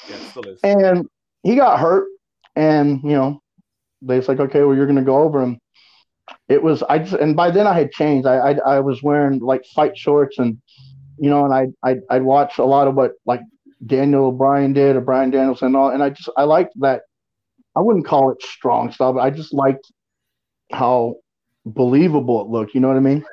Yeah, 0.08 0.16
still 0.30 0.42
is. 0.44 0.60
And 0.62 1.06
he 1.42 1.56
got 1.56 1.78
hurt, 1.78 2.06
and 2.56 3.00
you 3.02 3.12
know, 3.12 3.40
they 4.02 4.16
was 4.16 4.28
like, 4.28 4.40
okay, 4.40 4.62
well, 4.62 4.76
you're 4.76 4.86
gonna 4.86 5.02
go 5.02 5.22
over 5.22 5.42
him. 5.42 5.58
It 6.48 6.62
was 6.62 6.82
I 6.82 6.98
just 6.98 7.14
and 7.14 7.36
by 7.36 7.50
then 7.50 7.66
I 7.66 7.74
had 7.74 7.92
changed. 7.92 8.26
I 8.26 8.36
I, 8.36 8.76
I 8.76 8.80
was 8.80 9.02
wearing 9.02 9.40
like 9.40 9.64
fight 9.74 9.96
shorts 9.96 10.38
and 10.38 10.58
you 11.18 11.30
know, 11.30 11.44
and 11.44 11.54
I 11.54 11.88
I 11.88 11.96
I'd 12.10 12.22
watch 12.22 12.58
a 12.58 12.64
lot 12.64 12.88
of 12.88 12.94
what 12.94 13.12
like 13.24 13.40
Daniel 13.86 14.32
Bryan 14.32 14.72
did 14.72 14.96
or 14.96 15.00
Brian 15.00 15.30
Danielson 15.30 15.66
and 15.66 15.76
all, 15.76 15.90
and 15.90 16.02
I 16.02 16.10
just 16.10 16.28
I 16.36 16.44
liked 16.44 16.72
that. 16.80 17.02
I 17.76 17.80
wouldn't 17.80 18.06
call 18.06 18.30
it 18.30 18.42
strong 18.42 18.92
style, 18.92 19.12
but 19.12 19.20
I 19.20 19.30
just 19.30 19.52
liked 19.52 19.90
how 20.72 21.16
believable 21.66 22.40
it 22.42 22.48
looked. 22.48 22.74
You 22.74 22.80
know 22.80 22.88
what 22.88 22.96
I 22.96 23.00
mean? 23.00 23.24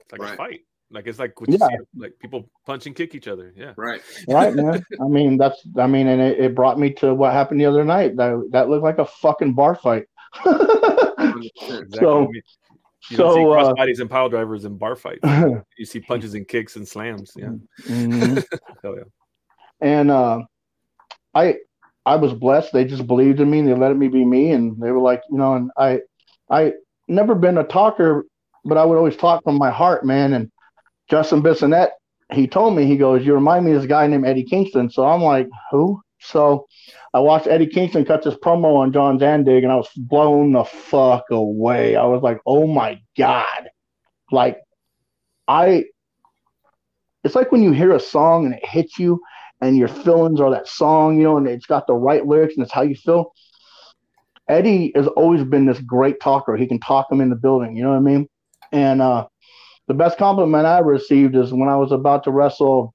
It's 0.00 0.12
like 0.12 0.20
Right. 0.20 0.34
a 0.34 0.36
fight. 0.36 0.60
Like 0.90 1.06
it's 1.08 1.18
like 1.18 1.40
what 1.40 1.50
you 1.50 1.58
Yeah. 1.60 1.66
see, 1.68 1.76
like 1.96 2.12
people 2.20 2.48
punch 2.64 2.86
and 2.86 2.94
kick 2.94 3.14
each 3.14 3.26
other. 3.26 3.52
Yeah. 3.56 3.72
Right. 3.76 4.00
Right, 4.28 4.54
man. 4.54 4.84
I 5.00 5.04
mean, 5.08 5.36
that's 5.36 5.60
I 5.76 5.86
mean, 5.88 6.06
and 6.06 6.20
it, 6.22 6.38
it 6.38 6.54
brought 6.54 6.78
me 6.78 6.90
to 6.94 7.12
what 7.12 7.32
happened 7.32 7.60
the 7.60 7.66
other 7.66 7.84
night. 7.84 8.16
That 8.16 8.48
that 8.52 8.68
looked 8.68 8.84
like 8.84 8.98
a 8.98 9.04
fucking 9.06 9.54
bar 9.54 9.74
fight. 9.74 10.04
Exactly. 11.18 11.98
So- 11.98 12.18
I 12.18 12.26
mean, 12.26 12.42
you 13.10 13.16
don't 13.18 13.34
see 13.34 13.40
so, 13.44 13.52
cross 13.52 13.66
uh, 13.68 13.74
bodies 13.74 14.00
and 14.00 14.10
pile 14.10 14.28
drivers 14.28 14.64
and 14.64 14.78
bar 14.78 14.96
fights. 14.96 15.20
You 15.78 15.84
see 15.84 16.00
punches 16.00 16.34
and 16.34 16.46
kicks 16.46 16.76
and 16.76 16.86
slams. 16.86 17.32
Yeah. 17.36 17.50
Mhm. 17.84 18.44
Hell 18.82 18.96
yeah. 18.96 19.04
and 19.80 20.10
uh, 20.10 20.40
I 21.34 21.56
I 22.04 22.16
was 22.16 22.32
blessed. 22.32 22.72
They 22.72 22.84
just 22.84 23.06
believed 23.06 23.40
in 23.40 23.50
me 23.50 23.60
and 23.60 23.68
they 23.68 23.74
let 23.74 23.96
me 23.96 24.08
be 24.08 24.24
me. 24.24 24.52
And 24.52 24.80
they 24.80 24.90
were 24.90 25.00
like, 25.00 25.22
you 25.30 25.38
know, 25.38 25.54
and 25.54 25.70
I 25.76 26.00
I 26.50 26.72
never 27.08 27.34
been 27.34 27.58
a 27.58 27.64
talker, 27.64 28.24
but 28.64 28.78
I 28.78 28.84
would 28.84 28.98
always 28.98 29.16
talk 29.16 29.44
from 29.44 29.56
my 29.56 29.70
heart, 29.70 30.04
man. 30.04 30.32
And 30.32 30.50
Justin 31.08 31.42
Bissonette, 31.42 31.90
he 32.32 32.46
told 32.46 32.74
me, 32.74 32.86
he 32.86 32.96
goes, 32.96 33.24
you 33.24 33.34
remind 33.34 33.64
me 33.64 33.72
of 33.72 33.80
this 33.80 33.88
guy 33.88 34.06
named 34.06 34.26
Eddie 34.26 34.44
Kingston. 34.44 34.90
So 34.90 35.06
I'm 35.06 35.22
like, 35.22 35.48
who? 35.70 36.00
So 36.18 36.66
I 37.14 37.20
watched 37.20 37.46
Eddie 37.46 37.68
Kingston 37.68 38.04
cut 38.04 38.22
this 38.22 38.34
promo 38.34 38.76
on 38.76 38.92
John 38.92 39.18
Zandig, 39.18 39.62
and 39.62 39.72
I 39.72 39.76
was 39.76 39.88
blown 39.96 40.52
the 40.52 40.64
fuck 40.64 41.24
away. 41.30 41.96
I 41.96 42.04
was 42.04 42.22
like, 42.22 42.40
oh 42.46 42.66
my 42.66 43.00
god, 43.16 43.68
like 44.30 44.58
I. 45.46 45.84
It's 47.22 47.34
like 47.34 47.50
when 47.50 47.62
you 47.62 47.72
hear 47.72 47.92
a 47.92 48.00
song 48.00 48.44
and 48.46 48.54
it 48.54 48.64
hits 48.64 48.98
you, 48.98 49.20
and 49.60 49.76
your 49.76 49.88
feelings 49.88 50.40
are 50.40 50.50
that 50.50 50.68
song, 50.68 51.18
you 51.18 51.24
know, 51.24 51.36
and 51.36 51.48
it's 51.48 51.66
got 51.66 51.86
the 51.86 51.94
right 51.94 52.26
lyrics 52.26 52.54
and 52.56 52.62
it's 52.62 52.72
how 52.72 52.82
you 52.82 52.94
feel. 52.94 53.32
Eddie 54.48 54.92
has 54.94 55.06
always 55.08 55.42
been 55.44 55.66
this 55.66 55.80
great 55.80 56.20
talker. 56.20 56.56
He 56.56 56.66
can 56.66 56.80
talk 56.80 57.08
them 57.08 57.20
in 57.20 57.30
the 57.30 57.36
building, 57.36 57.76
you 57.76 57.82
know 57.82 57.90
what 57.90 57.96
I 57.96 58.00
mean? 58.00 58.28
And 58.72 59.02
uh, 59.02 59.26
the 59.88 59.94
best 59.94 60.18
compliment 60.18 60.66
I 60.66 60.78
received 60.80 61.36
is 61.36 61.52
when 61.52 61.68
I 61.68 61.76
was 61.76 61.92
about 61.92 62.24
to 62.24 62.30
wrestle. 62.30 62.94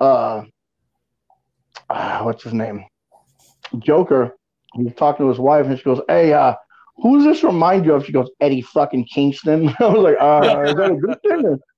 Uh, 0.00 0.44
ah, 1.90 2.20
what's 2.22 2.44
his 2.44 2.54
name? 2.54 2.84
Joker. 3.78 4.34
He 4.74 4.84
was 4.84 4.94
talking 4.94 5.24
to 5.24 5.30
his 5.30 5.38
wife, 5.38 5.66
and 5.66 5.76
she 5.78 5.84
goes, 5.84 6.00
"Hey, 6.08 6.32
uh, 6.32 6.54
who 6.98 7.16
does 7.16 7.24
this 7.24 7.42
remind 7.42 7.84
you 7.84 7.94
of?" 7.94 8.04
She 8.04 8.12
goes, 8.12 8.30
"Eddie 8.40 8.62
fucking 8.62 9.06
Kingston." 9.06 9.68
I 9.80 9.86
was 9.86 10.02
like, 10.02 10.16
uh, 10.20 10.64
"Is 10.66 10.74
that 10.74 10.90
a 10.90 10.96
good 10.96 11.18
thing?" 11.22 11.58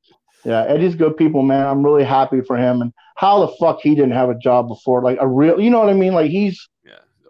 Yeah, 0.45 0.65
Eddie's 0.65 0.95
good 0.95 1.19
people, 1.19 1.43
man. 1.43 1.67
I'm 1.67 1.85
really 1.85 2.03
happy 2.03 2.41
for 2.41 2.57
him. 2.57 2.81
And 2.81 2.95
how 3.17 3.41
the 3.41 3.49
fuck 3.61 3.81
he 3.83 3.95
didn't 3.95 4.13
have 4.13 4.31
a 4.31 4.39
job 4.39 4.69
before? 4.69 5.03
Like 5.03 5.19
a 5.21 5.29
real, 5.29 5.61
you 5.61 5.69
know 5.69 5.79
what 5.81 5.91
I 5.91 5.93
mean? 5.93 6.15
Like 6.15 6.31
he's. 6.31 6.67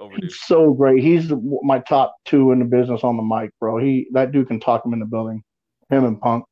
Overdue. 0.00 0.26
he's 0.26 0.40
so 0.40 0.72
great. 0.72 1.02
He's 1.02 1.32
my 1.62 1.78
top 1.80 2.16
two 2.24 2.52
in 2.52 2.58
the 2.58 2.64
business 2.64 3.04
on 3.04 3.16
the 3.16 3.22
mic, 3.22 3.50
bro. 3.60 3.78
He 3.78 4.08
that 4.12 4.32
dude 4.32 4.48
can 4.48 4.58
talk 4.58 4.84
him 4.84 4.92
in 4.92 4.98
the 4.98 5.06
building. 5.06 5.42
Him 5.90 6.04
and 6.04 6.20
Punk. 6.20 6.44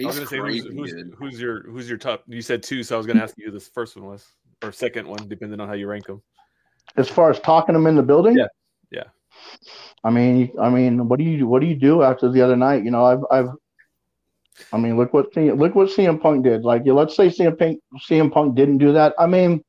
I 0.00 0.06
was 0.06 0.16
gonna 0.16 0.26
say 0.26 0.38
crazy 0.38 0.68
who's, 0.74 0.92
who's, 0.92 1.04
who's 1.18 1.40
your 1.40 1.62
who's 1.70 1.88
your 1.88 1.98
top? 1.98 2.22
You 2.26 2.42
said 2.42 2.62
two, 2.62 2.82
so 2.82 2.96
I 2.96 2.98
was 2.98 3.06
gonna 3.06 3.22
ask 3.22 3.34
you 3.38 3.46
who 3.46 3.52
this 3.52 3.68
first 3.68 3.96
one 3.96 4.06
was 4.06 4.26
or 4.62 4.72
second 4.72 5.06
one, 5.06 5.28
depending 5.28 5.60
on 5.60 5.68
how 5.68 5.74
you 5.74 5.86
rank 5.86 6.06
them. 6.06 6.22
As 6.96 7.08
far 7.08 7.30
as 7.30 7.40
talking 7.40 7.74
him 7.74 7.86
in 7.86 7.96
the 7.96 8.02
building, 8.02 8.36
Yeah, 8.36 8.46
yeah. 8.90 9.04
I 10.04 10.10
mean, 10.10 10.52
I 10.60 10.68
mean, 10.70 11.08
what 11.08 11.18
do 11.18 11.24
you 11.24 11.46
what 11.46 11.60
do 11.60 11.66
you 11.66 11.74
do 11.74 12.02
after 12.02 12.30
the 12.30 12.42
other 12.42 12.56
night? 12.56 12.84
You 12.84 12.90
know, 12.90 13.04
I've 13.04 13.24
I've. 13.30 13.48
I 14.72 14.78
mean, 14.78 14.96
look 14.96 15.12
what 15.12 15.34
C- 15.34 15.52
look 15.52 15.74
what 15.74 15.88
CM 15.88 16.20
Punk 16.20 16.44
did. 16.44 16.62
Like, 16.62 16.82
yeah, 16.84 16.94
let's 16.94 17.14
say 17.14 17.28
CM 17.28 17.58
Punk 17.58 17.80
CM 18.08 18.32
Punk 18.32 18.54
didn't 18.54 18.78
do 18.78 18.92
that. 18.92 19.14
I 19.18 19.26
mean, 19.26 19.62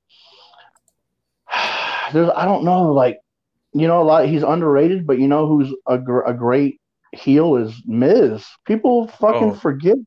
there's 2.13 2.29
I 2.35 2.45
don't 2.45 2.63
know, 2.63 2.91
like, 2.91 3.17
you 3.73 3.87
know, 3.87 4.01
a 4.01 4.03
lot. 4.05 4.25
He's 4.27 4.43
underrated, 4.43 5.05
but 5.07 5.19
you 5.19 5.27
know 5.27 5.47
who's 5.47 5.73
a 5.87 5.97
gr- 5.97 6.21
a 6.21 6.33
great 6.33 6.79
heel 7.13 7.55
is 7.55 7.73
Miz. 7.85 8.45
People 8.65 9.07
fucking 9.07 9.51
Oh. 9.51 9.55
forget 9.55 9.97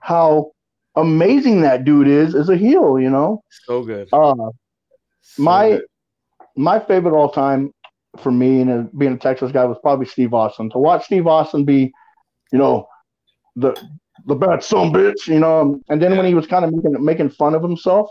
how 0.00 0.52
amazing 0.96 1.60
that 1.62 1.84
dude 1.84 2.08
is 2.08 2.34
as 2.34 2.48
a 2.48 2.56
heel. 2.56 2.98
You 2.98 3.10
know, 3.10 3.42
So 3.66 3.82
good. 3.84 4.08
uh, 4.12 4.34
So 5.22 5.42
my 5.42 5.70
good. 5.70 5.84
my 6.56 6.78
favorite 6.80 7.14
all 7.16 7.30
time 7.30 7.72
for 8.16 8.32
me 8.32 8.60
and 8.60 8.70
uh, 8.70 8.90
being 8.98 9.12
a 9.12 9.18
Texas 9.18 9.52
guy 9.52 9.64
was 9.64 9.78
probably 9.82 10.06
Steve 10.06 10.34
Austin. 10.34 10.68
To 10.70 10.78
watch 10.78 11.04
Steve 11.04 11.26
Austin 11.26 11.64
be, 11.64 11.92
you 12.52 12.58
know, 12.58 12.86
the 13.56 13.74
the 14.26 14.34
bad 14.34 14.62
son 14.62 14.92
bitch, 14.92 15.26
you 15.26 15.38
know, 15.40 15.80
and 15.88 16.02
then 16.02 16.16
when 16.16 16.26
he 16.26 16.34
was 16.34 16.46
kind 16.46 16.64
of 16.64 16.72
making 16.72 17.04
making 17.04 17.30
fun 17.30 17.54
of 17.54 17.62
himself, 17.62 18.08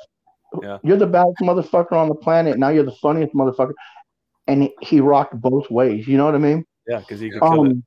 Yeah. 0.63 0.77
you're 0.83 0.97
the 0.97 1.07
baddest 1.07 1.37
motherfucker 1.41 1.93
on 1.93 2.09
the 2.09 2.15
planet. 2.15 2.57
Now 2.57 2.69
you're 2.69 2.83
the 2.83 2.95
funniest 3.01 3.33
motherfucker, 3.33 3.73
and 4.47 4.69
he, 4.81 4.99
rocked 4.99 5.39
both 5.39 5.69
ways. 5.69 6.07
You 6.07 6.17
know 6.17 6.25
what 6.25 6.35
I 6.35 6.39
mean? 6.39 6.65
yeah, 6.89 6.99
because 6.99 7.19
he 7.19 7.29
could 7.29 7.41
kill 7.41 7.65
it. 7.65 7.71
Um, 7.71 7.83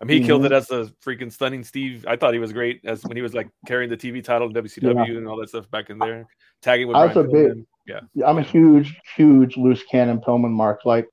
I 0.00 0.04
mean, 0.04 0.20
he 0.20 0.26
killed 0.26 0.44
it 0.44 0.50
as 0.50 0.68
a 0.70 0.90
freaking 1.04 1.32
stunning 1.32 1.62
Steve. 1.62 2.04
I 2.08 2.16
thought 2.16 2.34
he 2.34 2.40
was 2.40 2.52
great 2.52 2.80
as 2.84 3.04
when 3.04 3.16
he 3.16 3.22
was 3.22 3.34
like 3.34 3.48
carrying 3.68 3.88
the 3.88 3.96
TV 3.96 4.22
title 4.22 4.48
in 4.48 4.52
WCW 4.52 5.16
and 5.16 5.28
all 5.28 5.36
that 5.36 5.48
stuff 5.48 5.70
back 5.70 5.90
in 5.90 5.98
there, 5.98 6.26
tagging 6.60 6.88
with 6.88 6.96
I 6.96 7.06
was 7.06 7.14
Brian 7.14 7.28
a 7.28 7.32
Pillman. 7.32 7.66
Yeah, 7.86 8.26
I'm 8.26 8.38
a 8.38 8.42
huge, 8.42 8.98
huge 9.16 9.56
loose 9.56 9.84
cannon 9.84 10.20
Pillman 10.20 10.50
mark. 10.50 10.80
Like, 10.84 11.06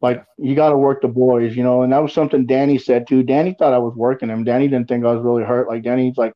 like 0.00 0.24
you 0.38 0.56
got 0.56 0.70
to 0.70 0.76
work 0.76 1.02
the 1.02 1.08
boys, 1.08 1.56
you 1.56 1.62
know. 1.62 1.82
And 1.82 1.92
that 1.92 2.02
was 2.02 2.12
something 2.12 2.44
Danny 2.44 2.78
said 2.78 3.06
too. 3.06 3.22
Danny 3.22 3.54
thought 3.56 3.74
I 3.74 3.78
was 3.78 3.94
working 3.94 4.28
him. 4.28 4.42
Danny 4.42 4.66
didn't 4.66 4.88
think 4.88 5.04
I 5.04 5.12
was 5.12 5.22
really 5.22 5.44
hurt. 5.44 5.68
Like 5.68 5.84
Danny's 5.84 6.16
like, 6.16 6.32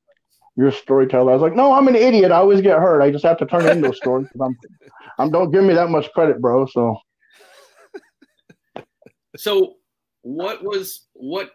you're 0.56 0.68
a 0.68 0.72
storyteller. 0.72 1.30
I 1.30 1.34
was 1.34 1.42
like, 1.42 1.54
no, 1.54 1.72
I'm 1.72 1.88
an 1.88 1.96
idiot. 1.96 2.32
I 2.32 2.36
always 2.36 2.60
get 2.60 2.78
hurt. 2.78 3.02
I 3.02 3.10
just 3.10 3.24
have 3.24 3.38
to 3.38 3.46
turn 3.46 3.66
it 3.66 3.76
into 3.76 3.90
a 3.90 3.94
story. 3.94 4.26
I'm, 4.42 4.56
I'm 5.18 5.30
don't 5.30 5.50
give 5.50 5.64
me 5.64 5.74
that 5.74 5.90
much 5.90 6.10
credit, 6.12 6.40
bro. 6.40 6.66
So 6.66 6.98
So, 9.36 9.74
what 10.22 10.64
was 10.64 11.06
what 11.12 11.50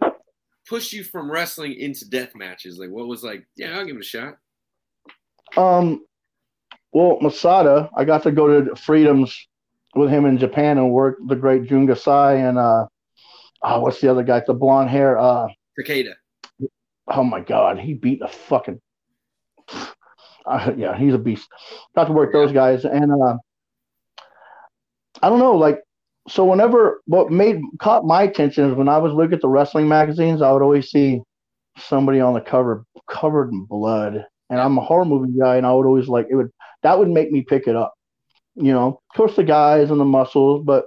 pushed 0.68 0.94
you 0.94 1.04
from 1.04 1.32
wrestling 1.32 1.74
into 1.74 2.10
death 2.10 2.36
matches? 2.36 2.78
Like, 2.78 2.90
what 2.90 3.08
was 3.08 3.24
like? 3.24 3.46
Yeah, 3.56 3.78
I'll 3.78 3.86
give 3.86 3.96
it 3.96 4.02
a 4.02 4.04
shot. 4.04 4.36
Um, 5.58 6.06
well, 6.94 7.18
Masada, 7.22 7.90
I 7.96 8.06
got 8.06 8.24
to 8.24 8.32
go 8.32 8.62
to 8.62 8.76
Freedoms 8.76 9.36
with 9.96 10.10
him 10.10 10.26
in 10.26 10.38
Japan 10.38 10.78
and 10.78 10.92
work 10.92 11.18
the 11.28 11.36
great 11.36 11.68
Jun 11.68 11.88
Kasai 11.88 12.40
and 12.40 12.58
uh, 12.58 12.86
oh, 13.64 13.82
what's 13.82 14.00
the 14.00 14.10
other 14.10 14.24
guy? 14.24 14.42
The 14.46 14.54
blonde 14.54 14.90
hair. 14.90 15.18
Uh, 15.18 15.48
Takeda. 15.80 16.14
oh 17.08 17.24
my 17.24 17.42
God, 17.42 17.80
he 17.80 17.94
beat 17.94 18.22
a 18.22 18.28
fucking. 18.28 18.80
Uh, 20.52 20.74
yeah, 20.78 20.98
he's 20.98 21.14
a 21.14 21.18
beast. 21.18 21.48
Got 21.96 22.06
to 22.06 22.14
work 22.14 22.34
those 22.34 22.52
guys, 22.52 22.84
and 22.84 23.10
uh, 23.12 23.38
I 25.22 25.30
don't 25.30 25.40
know, 25.40 25.56
like, 25.56 25.80
so 26.28 26.44
whenever 26.46 27.02
what 27.06 27.32
made 27.32 27.62
caught 27.80 28.06
my 28.06 28.24
attention 28.24 28.70
is 28.70 28.76
when 28.76 28.90
I 28.90 28.98
was 28.98 29.14
looking 29.14 29.34
at 29.34 29.42
the 29.42 29.48
wrestling 29.48 29.88
magazines, 29.88 30.42
I 30.42 30.52
would 30.52 30.62
always 30.62 30.90
see 30.90 31.22
somebody 31.78 32.20
on 32.20 32.34
the 32.34 32.42
cover 32.42 32.86
covered 33.10 33.52
in 33.52 33.66
blood, 33.66 34.26
and 34.50 34.60
I'm 34.60 34.78
a 34.78 34.82
horror 34.82 35.06
movie 35.06 35.32
guy, 35.40 35.56
and 35.56 35.66
I 35.66 35.74
would 35.74 35.86
always 35.86 36.10
like 36.10 36.28
it 36.30 36.36
would 36.36 36.52
that 36.84 37.00
would 37.00 37.10
make 37.10 37.32
me 37.32 37.46
pick 37.48 37.68
it 37.68 37.76
up, 37.78 37.94
you 38.56 38.74
know. 38.74 39.00
Of 39.10 39.18
course, 39.18 39.36
the 39.38 39.44
guys 39.44 39.90
and 39.90 40.00
the 40.00 40.06
muscles, 40.06 40.64
but 40.66 40.86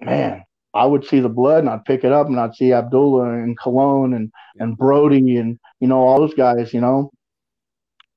man, 0.00 0.44
I 0.74 0.86
would 0.86 1.04
see 1.04 1.20
the 1.20 1.28
blood 1.28 1.60
and 1.60 1.68
I'd 1.68 1.84
pick 1.84 2.04
it 2.04 2.12
up 2.12 2.26
and 2.26 2.40
I'd 2.40 2.54
see 2.54 2.72
Abdullah 2.72 3.34
and 3.34 3.58
Colón 3.58 4.16
and 4.16 4.32
and 4.58 4.76
Brody 4.76 5.36
and 5.36 5.58
you 5.80 5.88
know 5.88 6.00
all 6.00 6.20
those 6.20 6.34
guys, 6.34 6.72
you 6.72 6.80
know, 6.80 7.10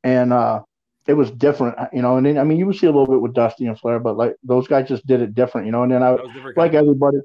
and 0.06 0.32
uh, 0.32 0.62
it 1.08 1.14
was 1.14 1.32
different, 1.32 1.76
you 1.92 2.02
know. 2.02 2.16
And 2.16 2.26
then 2.26 2.38
I 2.38 2.44
mean, 2.44 2.58
you 2.58 2.68
would 2.68 2.78
see 2.78 2.86
a 2.86 2.92
little 2.92 3.08
bit 3.08 3.20
with 3.20 3.34
Dusty 3.34 3.66
and 3.66 3.78
Flair, 3.78 4.00
but 4.00 4.16
like 4.16 4.36
those 4.44 4.68
guys 4.68 4.88
just 4.88 5.06
did 5.06 5.22
it 5.22 5.36
different, 5.36 5.66
you 5.66 5.74
know. 5.74 5.84
And 5.84 5.92
then 5.92 6.04
I 6.04 6.16
like 6.56 6.74
everybody, 6.74 7.18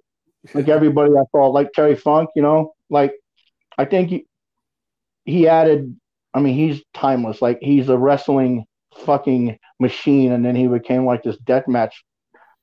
like 0.54 0.68
everybody 0.68 1.12
I 1.12 1.22
saw, 1.30 1.46
like 1.48 1.72
Terry 1.72 1.94
Funk, 1.94 2.30
you 2.34 2.42
know, 2.42 2.74
like 2.88 3.12
I 3.78 3.84
think 3.84 4.08
he, 4.08 4.26
he 5.24 5.46
added. 5.46 5.94
I 6.32 6.40
mean, 6.40 6.54
he's 6.54 6.82
timeless. 6.94 7.42
Like 7.42 7.58
he's 7.60 7.88
a 7.88 7.98
wrestling 7.98 8.64
fucking 9.04 9.58
machine, 9.78 10.32
and 10.32 10.44
then 10.44 10.56
he 10.56 10.66
became 10.66 11.04
like 11.04 11.22
this 11.22 11.36
death 11.38 11.68
match. 11.68 12.02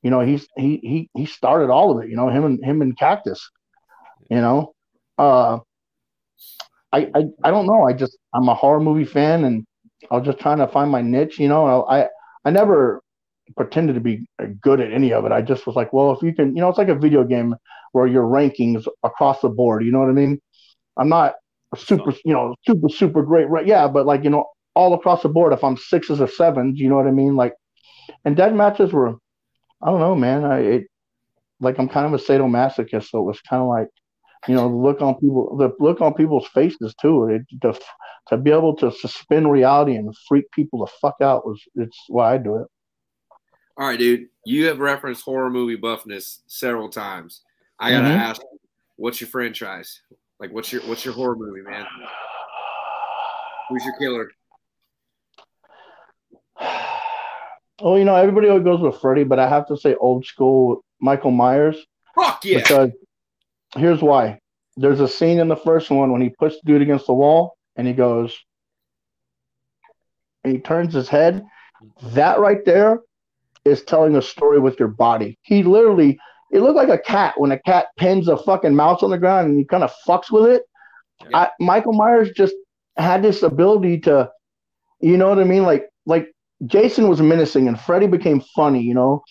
You 0.01 0.09
know, 0.09 0.21
he's 0.21 0.47
he 0.57 0.77
he 0.77 1.09
he 1.13 1.25
started 1.27 1.69
all 1.69 1.95
of 1.95 2.03
it. 2.03 2.09
You 2.09 2.15
know, 2.15 2.29
him 2.29 2.43
and 2.43 2.63
him 2.63 2.81
and 2.81 2.97
Cactus. 2.97 3.49
You 4.31 4.37
know, 4.37 4.73
uh, 5.17 5.59
I 6.91 7.11
I 7.13 7.25
I 7.43 7.51
don't 7.51 7.67
know. 7.67 7.83
I 7.83 7.93
just 7.93 8.17
I'm 8.33 8.49
a 8.49 8.55
horror 8.55 8.79
movie 8.79 9.05
fan, 9.05 9.43
and 9.43 9.65
I 10.09 10.17
was 10.17 10.25
just 10.25 10.39
trying 10.39 10.59
to 10.59 10.67
find 10.67 10.91
my 10.91 11.01
niche. 11.01 11.39
You 11.39 11.47
know, 11.47 11.85
I 11.85 12.07
I 12.45 12.51
never 12.51 13.01
pretended 13.55 13.93
to 13.93 14.01
be 14.01 14.27
good 14.61 14.81
at 14.81 14.91
any 14.91 15.13
of 15.13 15.25
it. 15.25 15.31
I 15.31 15.41
just 15.41 15.65
was 15.65 15.75
like, 15.75 15.93
well, 15.93 16.11
if 16.11 16.21
you 16.21 16.33
can, 16.33 16.55
you 16.55 16.61
know, 16.61 16.69
it's 16.69 16.77
like 16.77 16.89
a 16.89 16.95
video 16.95 17.23
game 17.23 17.55
where 17.93 18.07
your 18.07 18.23
rankings 18.23 18.85
across 19.03 19.41
the 19.41 19.49
board. 19.49 19.83
You 19.85 19.91
know 19.91 19.99
what 19.99 20.09
I 20.09 20.13
mean? 20.13 20.39
I'm 20.97 21.09
not 21.09 21.35
super, 21.75 22.11
you 22.25 22.33
know, 22.33 22.55
super 22.65 22.89
super 22.89 23.23
great, 23.23 23.49
right? 23.49 23.65
Yeah, 23.65 23.87
but 23.87 24.05
like 24.05 24.23
you 24.23 24.29
know, 24.29 24.45
all 24.75 24.93
across 24.93 25.23
the 25.23 25.29
board, 25.29 25.53
if 25.53 25.63
I'm 25.63 25.77
sixes 25.77 26.21
or 26.21 26.27
sevens, 26.27 26.79
you 26.79 26.89
know 26.89 26.95
what 26.95 27.07
I 27.07 27.11
mean? 27.11 27.35
Like, 27.35 27.53
and 28.25 28.35
dead 28.35 28.55
matches 28.55 28.93
were, 28.93 29.15
I 29.81 29.87
don't 29.87 29.99
know, 29.99 30.15
man. 30.15 30.43
I 30.43 30.59
it, 30.59 30.83
like 31.59 31.79
I'm 31.79 31.89
kind 31.89 32.05
of 32.05 32.13
a 32.13 32.23
sadomasochist, 32.23 33.09
so 33.09 33.19
it 33.19 33.23
was 33.23 33.41
kind 33.41 33.61
of 33.61 33.67
like, 33.67 33.87
you 34.47 34.55
know, 34.55 34.69
the 34.69 34.75
look 34.75 35.01
on 35.01 35.15
people, 35.15 35.55
the 35.57 35.71
look 35.79 36.01
on 36.01 36.13
people's 36.13 36.47
faces 36.47 36.95
too. 37.01 37.25
It, 37.29 37.41
to 37.61 37.79
to 38.29 38.37
be 38.37 38.51
able 38.51 38.75
to 38.77 38.91
suspend 38.91 39.51
reality 39.51 39.95
and 39.95 40.15
freak 40.27 40.51
people 40.51 40.79
the 40.79 40.91
fuck 41.01 41.15
out 41.21 41.45
was 41.45 41.61
it's 41.75 41.97
why 42.07 42.33
I 42.33 42.37
do 42.37 42.55
it. 42.55 42.67
All 43.77 43.87
right, 43.87 43.99
dude. 43.99 44.27
You 44.45 44.65
have 44.67 44.79
referenced 44.79 45.23
horror 45.23 45.49
movie 45.49 45.77
buffness 45.77 46.39
several 46.47 46.89
times. 46.89 47.41
I 47.79 47.91
gotta 47.91 48.07
Mhm. 48.09 48.17
ask, 48.17 48.41
what's 48.95 49.21
your 49.21 49.29
franchise? 49.29 50.01
Like, 50.39 50.51
what's 50.51 50.71
your 50.71 50.81
what's 50.83 51.05
your 51.05 51.13
horror 51.13 51.35
movie, 51.35 51.61
man? 51.61 51.85
Who's 53.69 53.83
your 53.85 53.97
killer? 53.99 54.31
Oh, 57.79 57.95
you 57.95 58.05
know, 58.05 58.15
everybody 58.15 58.47
always 58.49 58.63
goes 58.63 58.79
with 58.81 58.99
Freddy, 58.99 59.23
but 59.23 59.37
I 59.39 59.47
have 59.47 59.67
to 59.67 59.77
say 59.77 59.93
old 59.95 60.25
school 60.25 60.83
Michael 60.99 61.31
Myers 61.31 61.77
Fuck 62.15 62.43
yeah! 62.43 62.59
because 62.59 62.89
here's 63.75 64.01
why. 64.01 64.39
There's 64.75 64.99
a 64.99 65.07
scene 65.07 65.39
in 65.39 65.47
the 65.47 65.55
first 65.55 65.89
one 65.89 66.11
when 66.11 66.21
he 66.21 66.29
puts 66.29 66.55
the 66.55 66.61
dude 66.65 66.81
against 66.81 67.07
the 67.07 67.13
wall 67.13 67.57
and 67.75 67.87
he 67.87 67.93
goes, 67.93 68.37
and 70.43 70.53
he 70.53 70.59
turns 70.59 70.93
his 70.93 71.09
head. 71.09 71.43
That 72.13 72.39
right 72.39 72.63
there 72.65 72.99
is 73.65 73.83
telling 73.83 74.15
a 74.15 74.21
story 74.21 74.59
with 74.59 74.79
your 74.79 74.87
body. 74.87 75.37
He 75.41 75.63
literally, 75.63 76.19
it 76.51 76.61
looked 76.61 76.77
like 76.77 76.89
a 76.89 76.97
cat 76.97 77.33
when 77.37 77.51
a 77.51 77.59
cat 77.59 77.87
pins 77.97 78.27
a 78.27 78.37
fucking 78.37 78.75
mouse 78.75 79.03
on 79.03 79.09
the 79.09 79.17
ground 79.17 79.49
and 79.49 79.57
he 79.57 79.65
kind 79.65 79.83
of 79.83 79.93
fucks 80.07 80.31
with 80.31 80.45
it. 80.45 80.63
I, 81.33 81.49
Michael 81.59 81.93
Myers 81.93 82.31
just 82.35 82.55
had 82.95 83.23
this 83.23 83.43
ability 83.43 83.99
to, 84.01 84.29
you 85.01 85.17
know 85.17 85.29
what 85.29 85.39
I 85.39 85.43
mean? 85.43 85.63
Like, 85.63 85.89
like 86.05 86.31
Jason 86.65 87.09
was 87.09 87.21
menacing 87.21 87.67
and 87.67 87.79
Freddy 87.79 88.07
became 88.07 88.41
funny, 88.55 88.81
you 88.81 88.93
know, 88.93 89.23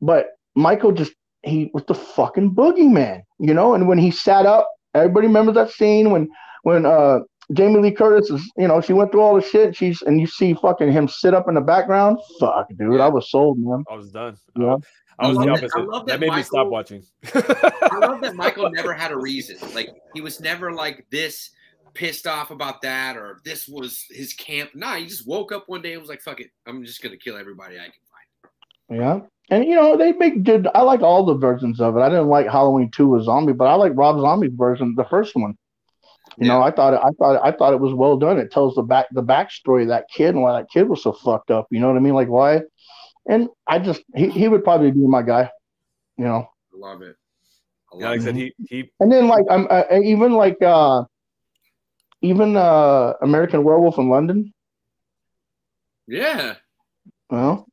but 0.00 0.26
Michael 0.54 0.92
just 0.92 1.12
he 1.42 1.70
was 1.74 1.84
the 1.86 1.94
fucking 1.94 2.54
boogeyman, 2.54 3.22
you 3.38 3.54
know. 3.54 3.74
And 3.74 3.88
when 3.88 3.98
he 3.98 4.10
sat 4.10 4.46
up, 4.46 4.68
everybody 4.94 5.26
remembers 5.26 5.54
that 5.54 5.70
scene 5.70 6.10
when 6.10 6.28
when 6.62 6.86
uh 6.86 7.20
Jamie 7.54 7.80
Lee 7.80 7.92
Curtis 7.92 8.28
is, 8.30 8.52
you 8.58 8.68
know, 8.68 8.80
she 8.80 8.92
went 8.92 9.10
through 9.10 9.22
all 9.22 9.34
the 9.34 9.40
shit. 9.40 9.74
She's 9.74 10.02
and 10.02 10.20
you 10.20 10.26
see 10.26 10.54
fucking 10.54 10.92
him 10.92 11.08
sit 11.08 11.32
up 11.34 11.48
in 11.48 11.54
the 11.54 11.60
background. 11.60 12.18
Fuck, 12.38 12.68
dude, 12.78 13.00
I 13.00 13.08
was 13.08 13.30
sold, 13.30 13.58
man. 13.58 13.84
I 13.90 13.94
was 13.94 14.10
done. 14.10 14.36
Yeah. 14.56 14.76
I 15.20 15.28
was 15.28 15.38
I 15.38 15.44
the 15.44 15.50
love 15.50 15.60
that- 15.60 15.70
I 15.74 15.80
love 15.80 16.06
that, 16.06 16.20
that 16.20 16.20
made 16.20 16.36
me 16.36 16.42
stop 16.42 16.68
watching. 16.68 17.02
I 17.34 17.98
love 18.00 18.20
that 18.20 18.34
Michael 18.36 18.70
never 18.70 18.92
had 18.92 19.10
a 19.10 19.16
reason. 19.16 19.56
Like 19.74 19.90
he 20.14 20.20
was 20.20 20.40
never 20.40 20.72
like 20.72 21.06
this 21.10 21.50
pissed 21.94 22.26
off 22.28 22.50
about 22.52 22.82
that 22.82 23.16
or 23.16 23.40
this 23.44 23.66
was 23.66 24.04
his 24.10 24.32
camp. 24.34 24.70
Nah, 24.74 24.94
he 24.96 25.06
just 25.06 25.26
woke 25.26 25.50
up 25.50 25.64
one 25.66 25.82
day 25.82 25.92
and 25.92 26.00
was 26.00 26.08
like, 26.08 26.20
"Fuck 26.20 26.40
it, 26.40 26.50
I'm 26.66 26.84
just 26.84 27.02
gonna 27.02 27.16
kill 27.16 27.36
everybody 27.36 27.76
I 27.76 27.84
can 27.84 27.92
find." 28.07 28.07
Yeah. 28.90 29.20
And 29.50 29.64
you 29.64 29.74
know, 29.74 29.96
they 29.96 30.12
make 30.12 30.42
good 30.44 30.68
I 30.74 30.82
like 30.82 31.00
all 31.00 31.24
the 31.24 31.34
versions 31.34 31.80
of 31.80 31.96
it. 31.96 32.00
I 32.00 32.08
didn't 32.08 32.28
like 32.28 32.46
Halloween 32.46 32.90
2 32.90 33.08
with 33.08 33.24
zombie, 33.24 33.52
but 33.52 33.66
I 33.66 33.74
like 33.74 33.92
Rob 33.94 34.20
Zombie's 34.20 34.52
version, 34.54 34.94
the 34.96 35.04
first 35.04 35.34
one. 35.34 35.56
You 36.36 36.46
know, 36.46 36.62
I 36.62 36.70
thought 36.70 36.94
it, 36.94 37.00
I 37.02 37.10
thought 37.18 37.40
I 37.44 37.50
thought 37.50 37.72
it 37.72 37.80
was 37.80 37.94
well 37.94 38.16
done. 38.16 38.38
It 38.38 38.52
tells 38.52 38.76
the 38.76 38.82
back 38.82 39.06
the 39.10 39.22
backstory 39.22 39.82
of 39.82 39.88
that 39.88 40.04
kid 40.14 40.34
and 40.34 40.42
why 40.42 40.52
that 40.52 40.70
kid 40.70 40.88
was 40.88 41.02
so 41.02 41.12
fucked 41.12 41.50
up. 41.50 41.66
You 41.70 41.80
know 41.80 41.88
what 41.88 41.96
I 41.96 42.00
mean? 42.00 42.14
Like 42.14 42.28
why? 42.28 42.60
And 43.28 43.48
I 43.66 43.80
just 43.80 44.02
he, 44.14 44.28
he 44.28 44.46
would 44.46 44.62
probably 44.62 44.92
be 44.92 45.06
my 45.06 45.22
guy. 45.22 45.50
You 46.16 46.24
know. 46.24 46.48
I 46.72 46.76
love 46.76 47.02
it. 47.02 47.16
Love 47.92 48.02
yeah, 48.02 48.10
like 48.10 48.20
I 48.20 48.24
said, 48.24 48.36
he 48.36 48.52
he 48.68 48.90
And 49.00 49.10
then 49.10 49.26
like 49.26 49.46
I'm 49.50 49.66
uh, 49.68 49.82
even 50.02 50.32
like 50.32 50.62
uh 50.62 51.04
even 52.22 52.56
uh 52.56 53.14
American 53.20 53.64
Werewolf 53.64 53.98
in 53.98 54.08
London. 54.08 54.52
Yeah. 56.06 56.54
Well, 57.30 57.67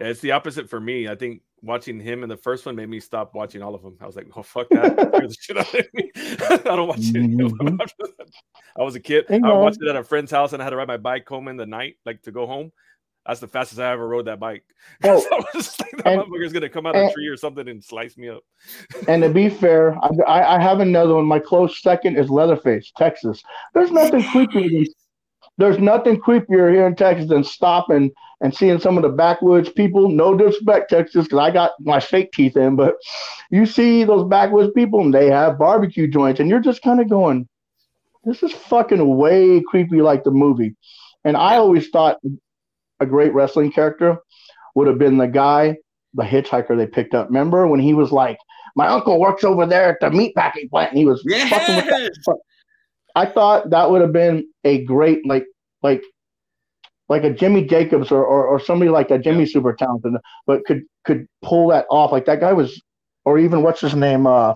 yeah, 0.00 0.06
it's 0.06 0.20
the 0.20 0.32
opposite 0.32 0.68
for 0.68 0.80
me. 0.80 1.08
I 1.08 1.14
think 1.14 1.42
watching 1.62 2.00
him 2.00 2.22
in 2.22 2.28
the 2.28 2.36
first 2.36 2.64
one 2.64 2.74
made 2.74 2.88
me 2.88 3.00
stop 3.00 3.34
watching 3.34 3.62
all 3.62 3.74
of 3.74 3.82
them. 3.82 3.96
I 4.00 4.06
was 4.06 4.16
like, 4.16 4.28
oh 4.34 4.42
fuck 4.42 4.68
that, 4.70 4.92
Scared 5.14 5.30
the 5.30 5.36
shit 5.38 5.56
out 5.58 5.74
of 5.74 5.86
me. 5.94 6.10
I 6.70 6.76
don't 6.76 6.88
watch 6.88 7.14
any 7.14 7.44
of 7.44 7.56
them. 7.58 7.78
Mm-hmm. 7.78 8.80
I 8.80 8.82
was 8.82 8.94
a 8.94 9.00
kid. 9.00 9.26
Hey, 9.28 9.40
I 9.44 9.52
watched 9.52 9.78
it 9.82 9.88
at 9.88 9.96
a 9.96 10.02
friend's 10.04 10.30
house 10.30 10.52
and 10.52 10.62
I 10.62 10.64
had 10.64 10.70
to 10.70 10.76
ride 10.76 10.88
my 10.88 10.96
bike 10.96 11.28
home 11.28 11.48
in 11.48 11.56
the 11.56 11.66
night, 11.66 11.96
like 12.06 12.22
to 12.22 12.32
go 12.32 12.46
home. 12.46 12.72
That's 13.26 13.40
the 13.40 13.48
fastest 13.48 13.78
I 13.78 13.92
ever 13.92 14.08
rode 14.08 14.24
that 14.26 14.40
bike. 14.40 14.64
Oh, 15.04 15.20
So 15.20 15.28
I 15.36 15.44
was 15.54 15.78
like, 15.80 15.90
that 15.98 16.06
and- 16.06 16.22
motherfucker's 16.22 16.52
gonna 16.54 16.68
come 16.70 16.86
out 16.86 16.96
of 16.96 17.10
a 17.10 17.12
tree 17.12 17.28
or 17.28 17.36
something 17.36 17.68
and 17.68 17.84
slice 17.84 18.16
me 18.16 18.30
up. 18.30 18.42
and 19.08 19.22
to 19.22 19.28
be 19.28 19.50
fair, 19.50 19.94
I, 20.02 20.08
I, 20.26 20.56
I 20.56 20.60
have 20.62 20.80
another 20.80 21.14
one. 21.14 21.26
My 21.26 21.38
close 21.38 21.82
second 21.82 22.16
is 22.16 22.30
Leatherface, 22.30 22.90
Texas. 22.96 23.42
There's 23.74 23.90
nothing 23.90 24.22
creepier 24.22 24.70
than 24.70 24.86
there's 25.60 25.78
nothing 25.78 26.20
creepier 26.20 26.72
here 26.72 26.86
in 26.86 26.96
Texas 26.96 27.28
than 27.28 27.44
stopping 27.44 28.10
and 28.40 28.54
seeing 28.54 28.80
some 28.80 28.96
of 28.96 29.02
the 29.02 29.08
backwoods 29.08 29.68
people. 29.68 30.08
No 30.08 30.36
disrespect, 30.36 30.90
Texas, 30.90 31.24
because 31.24 31.38
I 31.38 31.50
got 31.50 31.72
my 31.80 32.00
fake 32.00 32.32
teeth 32.32 32.56
in, 32.56 32.76
but 32.76 32.94
you 33.50 33.66
see 33.66 34.04
those 34.04 34.26
backwoods 34.28 34.72
people 34.74 35.00
and 35.00 35.12
they 35.12 35.26
have 35.26 35.58
barbecue 35.58 36.08
joints, 36.08 36.40
and 36.40 36.48
you're 36.48 36.60
just 36.60 36.82
kind 36.82 37.00
of 37.00 37.08
going, 37.08 37.48
"This 38.24 38.42
is 38.42 38.52
fucking 38.52 39.16
way 39.16 39.60
creepy, 39.60 40.00
like 40.00 40.24
the 40.24 40.30
movie." 40.30 40.74
And 41.24 41.36
I 41.36 41.56
always 41.56 41.88
thought 41.90 42.18
a 43.00 43.06
great 43.06 43.34
wrestling 43.34 43.72
character 43.72 44.18
would 44.74 44.86
have 44.86 44.98
been 44.98 45.18
the 45.18 45.28
guy, 45.28 45.76
the 46.14 46.22
hitchhiker 46.22 46.76
they 46.76 46.86
picked 46.86 47.14
up. 47.14 47.28
Remember 47.28 47.66
when 47.66 47.80
he 47.80 47.92
was 47.92 48.10
like, 48.10 48.38
"My 48.76 48.86
uncle 48.86 49.20
works 49.20 49.44
over 49.44 49.66
there 49.66 49.90
at 49.90 50.00
the 50.00 50.08
meatpacking 50.08 50.70
plant," 50.70 50.92
and 50.92 50.98
he 50.98 51.04
was 51.04 51.22
fucking 51.22 51.76
with 51.76 51.86
that 51.86 52.00
Yes. 52.00 52.49
I 53.14 53.26
thought 53.26 53.70
that 53.70 53.90
would 53.90 54.00
have 54.00 54.12
been 54.12 54.48
a 54.64 54.84
great 54.84 55.26
like 55.26 55.44
like 55.82 56.02
like 57.08 57.24
a 57.24 57.30
Jimmy 57.30 57.64
Jacobs 57.64 58.10
or 58.10 58.24
or, 58.24 58.46
or 58.46 58.60
somebody 58.60 58.90
like 58.90 59.08
that. 59.08 59.22
Jimmy 59.22 59.46
super 59.46 59.74
talented, 59.74 60.14
but 60.46 60.64
could 60.64 60.82
could 61.04 61.26
pull 61.42 61.68
that 61.68 61.86
off. 61.90 62.12
Like 62.12 62.26
that 62.26 62.40
guy 62.40 62.52
was, 62.52 62.80
or 63.24 63.38
even 63.38 63.62
what's 63.62 63.80
his 63.80 63.94
name, 63.94 64.26
uh, 64.26 64.54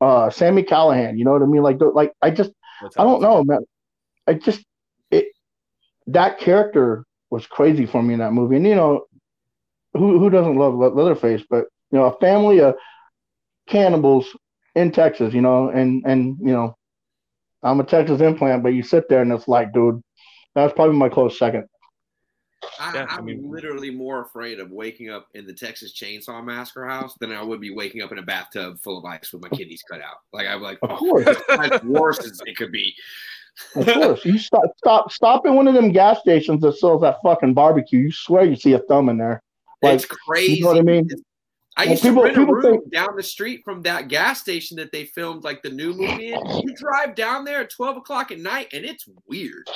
uh, 0.00 0.30
Sami 0.30 0.62
Callihan. 0.62 1.18
You 1.18 1.24
know 1.24 1.32
what 1.32 1.42
I 1.42 1.46
mean? 1.46 1.62
Like 1.62 1.78
like 1.80 2.12
I 2.22 2.30
just 2.30 2.52
I 2.96 3.02
don't 3.02 3.22
know, 3.22 3.42
man. 3.44 3.64
I 4.26 4.34
just 4.34 4.64
it 5.10 5.26
that 6.06 6.38
character 6.38 7.04
was 7.30 7.46
crazy 7.46 7.86
for 7.86 8.02
me 8.02 8.14
in 8.14 8.20
that 8.20 8.32
movie. 8.32 8.56
And 8.56 8.66
you 8.66 8.74
know, 8.74 9.06
who 9.94 10.18
who 10.18 10.30
doesn't 10.30 10.56
love 10.56 10.74
Leatherface? 10.74 11.42
But 11.48 11.64
you 11.90 11.98
know, 11.98 12.04
a 12.04 12.18
family 12.18 12.60
of 12.60 12.76
cannibals 13.68 14.26
in 14.74 14.92
Texas, 14.92 15.34
you 15.34 15.40
know, 15.40 15.68
and 15.70 16.04
and 16.06 16.36
you 16.40 16.52
know, 16.52 16.75
I'm 17.62 17.80
a 17.80 17.84
Texas 17.84 18.20
implant, 18.20 18.62
but 18.62 18.70
you 18.74 18.82
sit 18.82 19.08
there 19.08 19.22
and 19.22 19.32
it's 19.32 19.48
like, 19.48 19.72
dude, 19.72 20.02
that's 20.54 20.72
probably 20.74 20.96
my 20.96 21.08
close 21.08 21.38
second. 21.38 21.66
I, 22.80 22.94
Yeah, 22.94 23.06
I 23.08 23.16
I'm 23.16 23.24
mean- 23.24 23.50
literally 23.50 23.90
more 23.90 24.22
afraid 24.22 24.60
of 24.60 24.70
waking 24.70 25.10
up 25.10 25.28
in 25.34 25.46
the 25.46 25.52
Texas 25.52 25.92
Chainsaw 25.94 26.44
Massacre 26.44 26.86
house 26.86 27.14
than 27.20 27.32
I 27.32 27.42
would 27.42 27.60
be 27.60 27.74
waking 27.74 28.02
up 28.02 28.12
in 28.12 28.18
a 28.18 28.22
bathtub 28.22 28.78
full 28.82 28.98
of 28.98 29.04
ice 29.04 29.32
with 29.32 29.42
my 29.42 29.48
kidneys 29.50 29.82
cut 29.88 30.00
out. 30.00 30.16
Like 30.32 30.46
I'm 30.46 30.62
like, 30.62 30.78
Of 30.82 30.90
oh, 30.92 30.96
course. 30.96 31.26
as 31.48 31.82
worse 31.82 32.18
as 32.24 32.40
it 32.46 32.56
could 32.56 32.72
be. 32.72 32.94
Of 33.74 33.86
course, 33.86 34.24
you 34.24 34.38
stop 34.38 34.64
stop 34.76 35.10
stop 35.10 35.46
at 35.46 35.50
one 35.52 35.66
of 35.66 35.72
them 35.74 35.90
gas 35.90 36.20
stations 36.20 36.60
that 36.60 36.76
sells 36.76 37.00
that 37.02 37.16
fucking 37.22 37.54
barbecue. 37.54 38.00
You 38.00 38.12
swear 38.12 38.44
you 38.44 38.54
see 38.56 38.74
a 38.74 38.80
thumb 38.80 39.08
in 39.08 39.16
there. 39.16 39.42
Like, 39.82 39.94
it's 39.94 40.04
crazy. 40.04 40.54
you 40.54 40.62
know 40.64 40.68
what 40.70 40.78
I 40.78 40.82
mean? 40.82 41.08
I 41.78 41.82
Well, 41.84 41.90
used 41.90 42.02
people- 42.02 42.22
to 42.22 42.28
rent 42.28 42.36
a 42.38 42.44
room 42.46 42.62
think- 42.62 42.90
down 42.92 43.16
the 43.16 43.22
street 43.22 43.62
from 43.64 43.82
that 43.82 44.08
gas 44.08 44.40
station 44.40 44.78
that 44.78 44.92
they 44.92 45.04
filmed 45.04 45.44
like 45.44 45.62
the 45.62 45.70
new 45.70 45.92
movie 45.92 46.32
in. 46.32 46.40
You 46.64 46.74
drive 46.74 47.14
down 47.14 47.44
there 47.44 47.60
at 47.60 47.70
12 47.70 47.98
o'clock 47.98 48.30
at 48.32 48.38
night 48.38 48.68
and 48.72 48.84
it's 48.84 49.06
weird. 49.26 49.68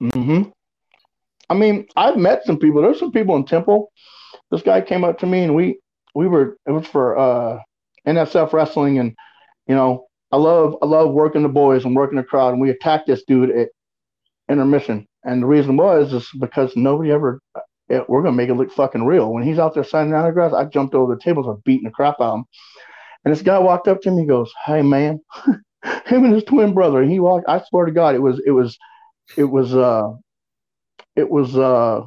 hmm 0.00 0.42
I 1.50 1.54
mean, 1.54 1.86
I've 1.94 2.16
met 2.16 2.44
some 2.44 2.58
people. 2.58 2.80
There's 2.80 2.98
some 2.98 3.12
people 3.12 3.36
in 3.36 3.44
Temple. 3.44 3.92
This 4.50 4.62
guy 4.62 4.80
came 4.80 5.04
up 5.04 5.18
to 5.18 5.26
me 5.26 5.44
and 5.44 5.54
we 5.54 5.78
we 6.14 6.26
were 6.26 6.56
it 6.66 6.70
was 6.72 6.86
for 6.86 7.16
uh 7.18 7.58
NSF 8.06 8.52
wrestling 8.52 8.98
and 8.98 9.14
you 9.66 9.74
know 9.74 10.06
I 10.32 10.36
love 10.36 10.76
I 10.82 10.86
love 10.86 11.10
working 11.12 11.42
the 11.42 11.48
boys 11.48 11.84
and 11.84 11.94
working 11.94 12.16
the 12.16 12.24
crowd 12.24 12.52
and 12.52 12.60
we 12.60 12.70
attacked 12.70 13.06
this 13.06 13.24
dude 13.24 13.50
at 13.50 13.68
intermission 14.48 15.06
and 15.24 15.42
the 15.42 15.46
reason 15.46 15.76
was 15.76 16.12
is 16.12 16.28
because 16.40 16.74
nobody 16.76 17.10
ever 17.12 17.40
eh, 17.90 18.00
we're 18.08 18.22
gonna 18.22 18.36
make 18.36 18.48
it 18.48 18.54
look 18.54 18.72
fucking 18.72 19.04
real. 19.04 19.32
When 19.32 19.42
he's 19.42 19.58
out 19.58 19.74
there 19.74 19.84
signing 19.84 20.14
autographs 20.14 20.54
I 20.54 20.64
jumped 20.64 20.94
over 20.94 21.14
the 21.14 21.20
tables 21.20 21.46
and 21.46 21.62
beating 21.64 21.84
the 21.84 21.90
crap 21.90 22.20
out 22.20 22.32
of 22.32 22.38
him. 22.38 22.44
And 23.24 23.34
this 23.34 23.42
guy 23.42 23.58
walked 23.58 23.88
up 23.88 24.00
to 24.02 24.10
me 24.10 24.20
and 24.20 24.28
goes 24.28 24.52
hey 24.66 24.82
man. 24.82 25.20
Him 26.06 26.24
and 26.24 26.32
his 26.32 26.44
twin 26.44 26.72
brother 26.72 27.02
and 27.02 27.10
he 27.10 27.20
walked 27.20 27.46
I 27.46 27.62
swear 27.68 27.84
to 27.84 27.92
God 27.92 28.14
it 28.14 28.22
was 28.22 28.40
it 28.46 28.52
was 28.52 28.78
it 29.36 29.44
was 29.44 29.74
uh 29.74 30.12
it 31.14 31.28
was 31.28 31.56
uh 31.58 32.00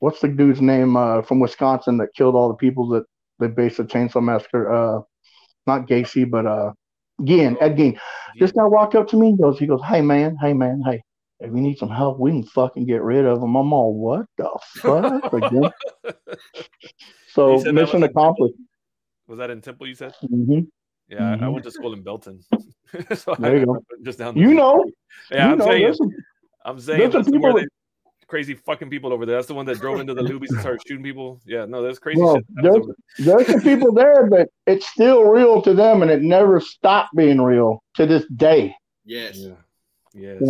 what's 0.00 0.20
the 0.20 0.28
dude's 0.28 0.60
name 0.60 0.96
uh 0.96 1.22
from 1.22 1.40
Wisconsin 1.40 1.96
that 1.98 2.14
killed 2.16 2.36
all 2.36 2.48
the 2.48 2.54
people 2.54 2.88
that 2.90 3.04
they 3.40 3.48
based 3.48 3.78
the 3.78 3.84
chainsaw 3.84 4.22
massacre 4.22 4.72
uh 4.72 5.00
not 5.66 5.88
Gacy 5.88 6.28
but 6.30 6.46
uh 6.46 6.72
Gein 7.22 7.56
Ed 7.60 7.76
Gein 7.76 7.98
this 8.38 8.52
guy 8.52 8.64
walked 8.64 8.94
up 8.94 9.08
to 9.08 9.16
me 9.16 9.30
and 9.30 9.38
goes 9.38 9.58
he 9.58 9.66
goes 9.66 9.82
hey 9.88 10.02
man 10.02 10.36
hey 10.40 10.52
man 10.52 10.82
hey 10.86 11.02
if 11.40 11.48
you 11.50 11.60
need 11.60 11.76
some 11.78 11.90
help 11.90 12.18
we 12.18 12.30
can 12.30 12.42
fucking 12.44 12.86
get 12.86 13.02
rid 13.02 13.24
of 13.24 13.40
them 13.40 13.54
I'm 13.56 13.72
all 13.72 13.94
what 13.94 14.26
the 14.38 14.48
fuck 14.78 15.32
again 15.32 15.70
so 17.28 17.52
You 17.52 17.58
said 17.58 17.66
that 17.68 17.72
mission 17.74 18.00
was- 18.00 18.10
accomplished 18.10 18.54
Was 19.28 19.38
that 19.38 19.50
in 19.50 19.60
Temple? 19.60 19.86
You 19.86 19.94
said? 19.94 20.14
hmm 20.20 20.60
Yeah, 21.08 21.36
I- 21.40 21.44
I 21.44 21.48
went 21.48 21.64
to 21.64 21.70
school 21.70 21.92
in 21.92 22.02
Belton. 22.02 22.40
so 23.14 23.34
There 23.38 23.52
I- 23.54 23.58
you 23.58 23.66
go. 23.66 23.82
Just 24.02 24.18
down. 24.18 24.34
the 24.34 24.40
you 24.40 24.54
know 24.54 24.84
Yeah, 25.30 25.46
you 25.46 25.52
I'm 25.52 25.58
know 25.58 25.64
saying. 25.66 25.82
there's 25.82 25.98
some, 25.98 26.10
I'm 26.64 26.80
saying 26.80 26.98
there's 27.00 27.12
some 27.12 27.22
that's 27.22 27.30
people- 27.32 27.54
they 27.54 27.66
crazy 28.28 28.54
fucking 28.54 28.90
people 28.90 29.12
over 29.12 29.24
there. 29.24 29.36
That's 29.36 29.46
the 29.46 29.54
one 29.54 29.66
that 29.66 29.78
drove 29.80 30.00
into 30.00 30.12
the 30.12 30.22
Luby's 30.22 30.50
and 30.50 30.58
started 30.60 30.80
shooting 30.84 31.04
people. 31.04 31.40
Yeah, 31.46 31.64
no, 31.64 31.80
that's 31.80 32.00
crazy 32.00 32.20
Well, 32.20 32.34
shit. 32.36 32.44
That 32.56 32.62
there's- 32.64 32.86
there's 33.20 33.46
some 33.46 33.60
people 33.60 33.92
there 33.92 34.26
but 34.26 34.48
it's 34.66 34.86
still 34.88 35.22
real 35.24 35.62
to 35.62 35.74
them 35.74 36.02
and 36.02 36.10
it 36.10 36.22
never 36.22 36.58
stopped 36.60 37.14
being 37.14 37.40
real 37.40 37.82
to 37.94 38.06
this 38.06 38.24
day 38.36 38.74
Yes. 39.04 39.36
Yeah. 39.38 39.52
Yes. 40.14 40.42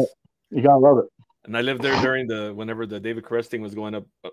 Yeah. 0.51 0.59
you 0.59 0.63
gotta 0.67 0.79
love 0.79 0.99
it 0.99 1.07
And 1.45 1.57
I 1.57 1.61
lived 1.61 1.83
there 1.83 2.01
during 2.03 2.27
the 2.27 2.53
whenever 2.55 2.87
the 2.87 2.99
David 3.01 3.25
Koresh 3.25 3.47
thing 3.47 3.63
was 3.63 3.75
going 3.75 3.95
up 3.95 4.05
uh, 4.25 4.31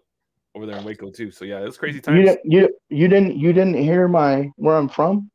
over 0.56 0.66
there 0.66 0.78
in 0.78 0.84
Waco 0.86 1.10
too. 1.10 1.32
So 1.32 1.46
yeah, 1.46 1.60
it's 1.66 1.78
crazy 1.78 1.98
You 1.98 2.02
times. 2.02 2.26
didn't, 2.28 2.40
you 2.52 2.70
you 2.90 3.08
didn't 3.08 3.38
you 3.38 3.54
didn't 3.54 3.76
hear 3.76 4.08
my 4.08 4.50
where 4.56 4.76
I'm 4.76 4.90
from? 4.90 5.30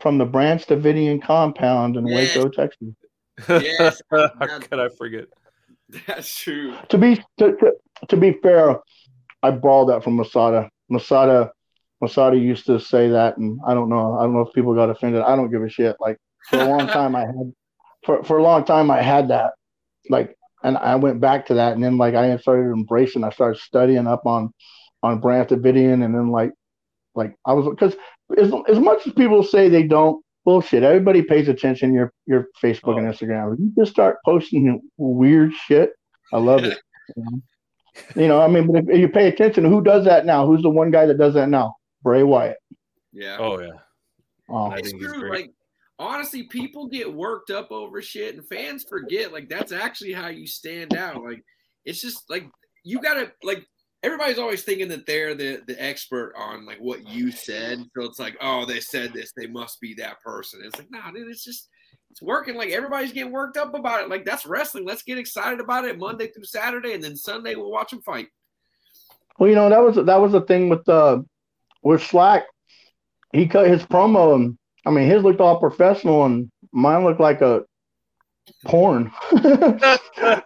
From 0.00 0.16
the 0.18 0.24
Branch 0.24 0.64
Davidian 0.66 1.22
compound 1.22 1.96
in 1.96 2.06
Yes. 2.06 2.34
Waco, 2.34 2.48
Texas. 2.48 2.88
Yes. 3.48 4.00
How 4.10 4.58
could 4.60 4.78
I 4.80 4.88
forget? 4.88 5.26
That's 6.06 6.34
true. 6.36 6.74
To 6.88 6.98
be 6.98 7.16
to, 7.38 7.56
to, 7.56 7.72
to 8.08 8.16
be 8.16 8.32
fair, 8.42 8.78
I 9.42 9.50
borrowed 9.50 9.88
that 9.90 10.02
from 10.04 10.16
Masada. 10.16 10.70
Masada 10.88 11.52
Masada 12.00 12.36
used 12.38 12.64
to 12.66 12.80
say 12.80 13.08
that, 13.10 13.36
and 13.36 13.60
I 13.66 13.74
don't 13.74 13.90
know. 13.90 14.16
I 14.18 14.22
don't 14.22 14.32
know 14.32 14.40
if 14.40 14.54
people 14.54 14.74
got 14.74 14.88
offended. 14.88 15.20
I 15.22 15.36
don't 15.36 15.50
give 15.50 15.62
a 15.62 15.68
shit. 15.68 15.96
Like 16.00 16.16
for 16.48 16.58
a 16.60 16.64
long 16.68 16.86
time, 16.98 17.14
I 17.14 17.20
had 17.26 17.52
for 18.04 18.22
for 18.24 18.38
a 18.38 18.42
long 18.42 18.64
time 18.64 18.90
I 18.90 19.02
had 19.02 19.28
that. 19.28 19.52
Like, 20.08 20.36
and 20.62 20.76
I 20.78 20.96
went 20.96 21.20
back 21.20 21.46
to 21.46 21.54
that, 21.54 21.74
and 21.74 21.82
then 21.82 21.98
like 21.98 22.14
I 22.14 22.36
started 22.38 22.72
embracing. 22.72 23.24
I 23.24 23.30
started 23.30 23.60
studying 23.60 24.06
up 24.06 24.26
on 24.26 24.52
on 25.02 25.20
Branch 25.20 25.48
Davidian, 25.48 26.04
and 26.04 26.14
then 26.14 26.30
like 26.30 26.52
like 27.14 27.34
I 27.46 27.52
was 27.52 27.66
because 27.68 27.94
as 28.38 28.52
as 28.68 28.78
much 28.78 29.06
as 29.06 29.12
people 29.12 29.42
say 29.42 29.68
they 29.68 29.82
don't 29.82 30.22
bullshit, 30.44 30.82
everybody 30.82 31.22
pays 31.22 31.48
attention 31.48 31.92
your 31.94 32.12
your 32.26 32.46
Facebook 32.62 32.98
and 32.98 33.06
Oh. 33.08 33.12
Instagram. 33.12 33.58
You 33.58 33.72
just 33.78 33.92
start 33.92 34.16
posting 34.24 34.80
weird 34.96 35.52
shit. 35.52 35.90
I 36.32 36.38
love 36.38 36.64
it. 36.64 36.78
You 37.16 37.24
know? 37.24 37.40
You 38.14 38.28
know, 38.28 38.40
I 38.40 38.46
mean, 38.46 38.68
but 38.70 38.84
if 38.88 39.00
you 39.00 39.08
pay 39.08 39.26
attention, 39.26 39.64
who 39.64 39.82
does 39.82 40.04
that 40.04 40.24
now? 40.24 40.46
Who's 40.46 40.62
the 40.62 40.70
one 40.70 40.92
guy 40.92 41.06
that 41.06 41.18
does 41.18 41.34
that 41.34 41.48
now? 41.48 41.74
Bray 42.04 42.22
Wyatt. 42.22 42.56
Yeah. 43.12 43.36
Oh 43.40 43.58
yeah. 43.60 43.72
Oh, 44.48 44.66
I 44.70 44.76
it's 44.76 44.90
think 44.90 45.02
he's 45.02 45.10
true. 45.10 45.20
great. 45.28 45.30
Like 45.46 45.50
honestly, 46.00 46.44
people 46.44 46.88
get 46.88 47.12
worked 47.12 47.50
up 47.50 47.70
over 47.70 48.00
shit, 48.00 48.34
and 48.34 48.48
fans 48.48 48.84
forget. 48.88 49.32
Like 49.32 49.48
that's 49.48 49.70
actually 49.70 50.12
how 50.12 50.28
you 50.28 50.46
stand 50.46 50.96
out. 50.96 51.22
Like 51.22 51.44
it's 51.84 52.00
just 52.00 52.28
like 52.28 52.50
you 52.84 53.00
gotta 53.00 53.32
like. 53.42 53.64
Everybody's 54.02 54.38
always 54.38 54.62
thinking 54.62 54.88
that 54.88 55.04
they're 55.04 55.34
the 55.34 55.60
the 55.66 55.80
expert 55.80 56.32
on 56.34 56.64
like 56.64 56.78
what 56.78 57.06
you 57.06 57.30
said. 57.30 57.84
So 57.94 58.04
it's 58.04 58.18
like, 58.18 58.34
oh, 58.40 58.64
they 58.64 58.80
said 58.80 59.12
this, 59.12 59.32
they 59.36 59.46
must 59.46 59.78
be 59.78 59.92
that 59.98 60.22
person. 60.22 60.62
It's 60.64 60.78
like, 60.78 60.90
nah, 60.90 61.10
dude, 61.10 61.28
it's 61.28 61.44
just 61.44 61.68
it's 62.10 62.22
working. 62.22 62.56
Like 62.56 62.70
everybody's 62.70 63.12
getting 63.12 63.30
worked 63.30 63.58
up 63.58 63.74
about 63.74 64.00
it. 64.00 64.08
Like 64.08 64.24
that's 64.24 64.46
wrestling. 64.46 64.86
Let's 64.86 65.02
get 65.02 65.18
excited 65.18 65.60
about 65.60 65.84
it 65.84 65.98
Monday 65.98 66.28
through 66.28 66.44
Saturday, 66.44 66.94
and 66.94 67.04
then 67.04 67.14
Sunday 67.14 67.56
we'll 67.56 67.70
watch 67.70 67.90
them 67.90 68.00
fight. 68.00 68.28
well, 69.38 69.50
you 69.50 69.54
know 69.54 69.68
that 69.68 69.82
was 69.82 69.96
that 69.96 70.20
was 70.20 70.32
the 70.32 70.40
thing 70.40 70.70
with 70.70 70.88
uh 70.88 71.20
with 71.82 72.02
Slack. 72.02 72.44
He 73.34 73.46
cut 73.46 73.68
his 73.68 73.82
promo, 73.82 74.34
and 74.34 74.58
I 74.86 74.90
mean 74.90 75.08
his 75.08 75.22
looked 75.22 75.40
all 75.40 75.58
professional, 75.60 76.24
and 76.24 76.50
mine 76.72 77.04
looked 77.04 77.20
like 77.20 77.40
a 77.40 77.64
porn. 78.66 79.12
but 79.42 79.98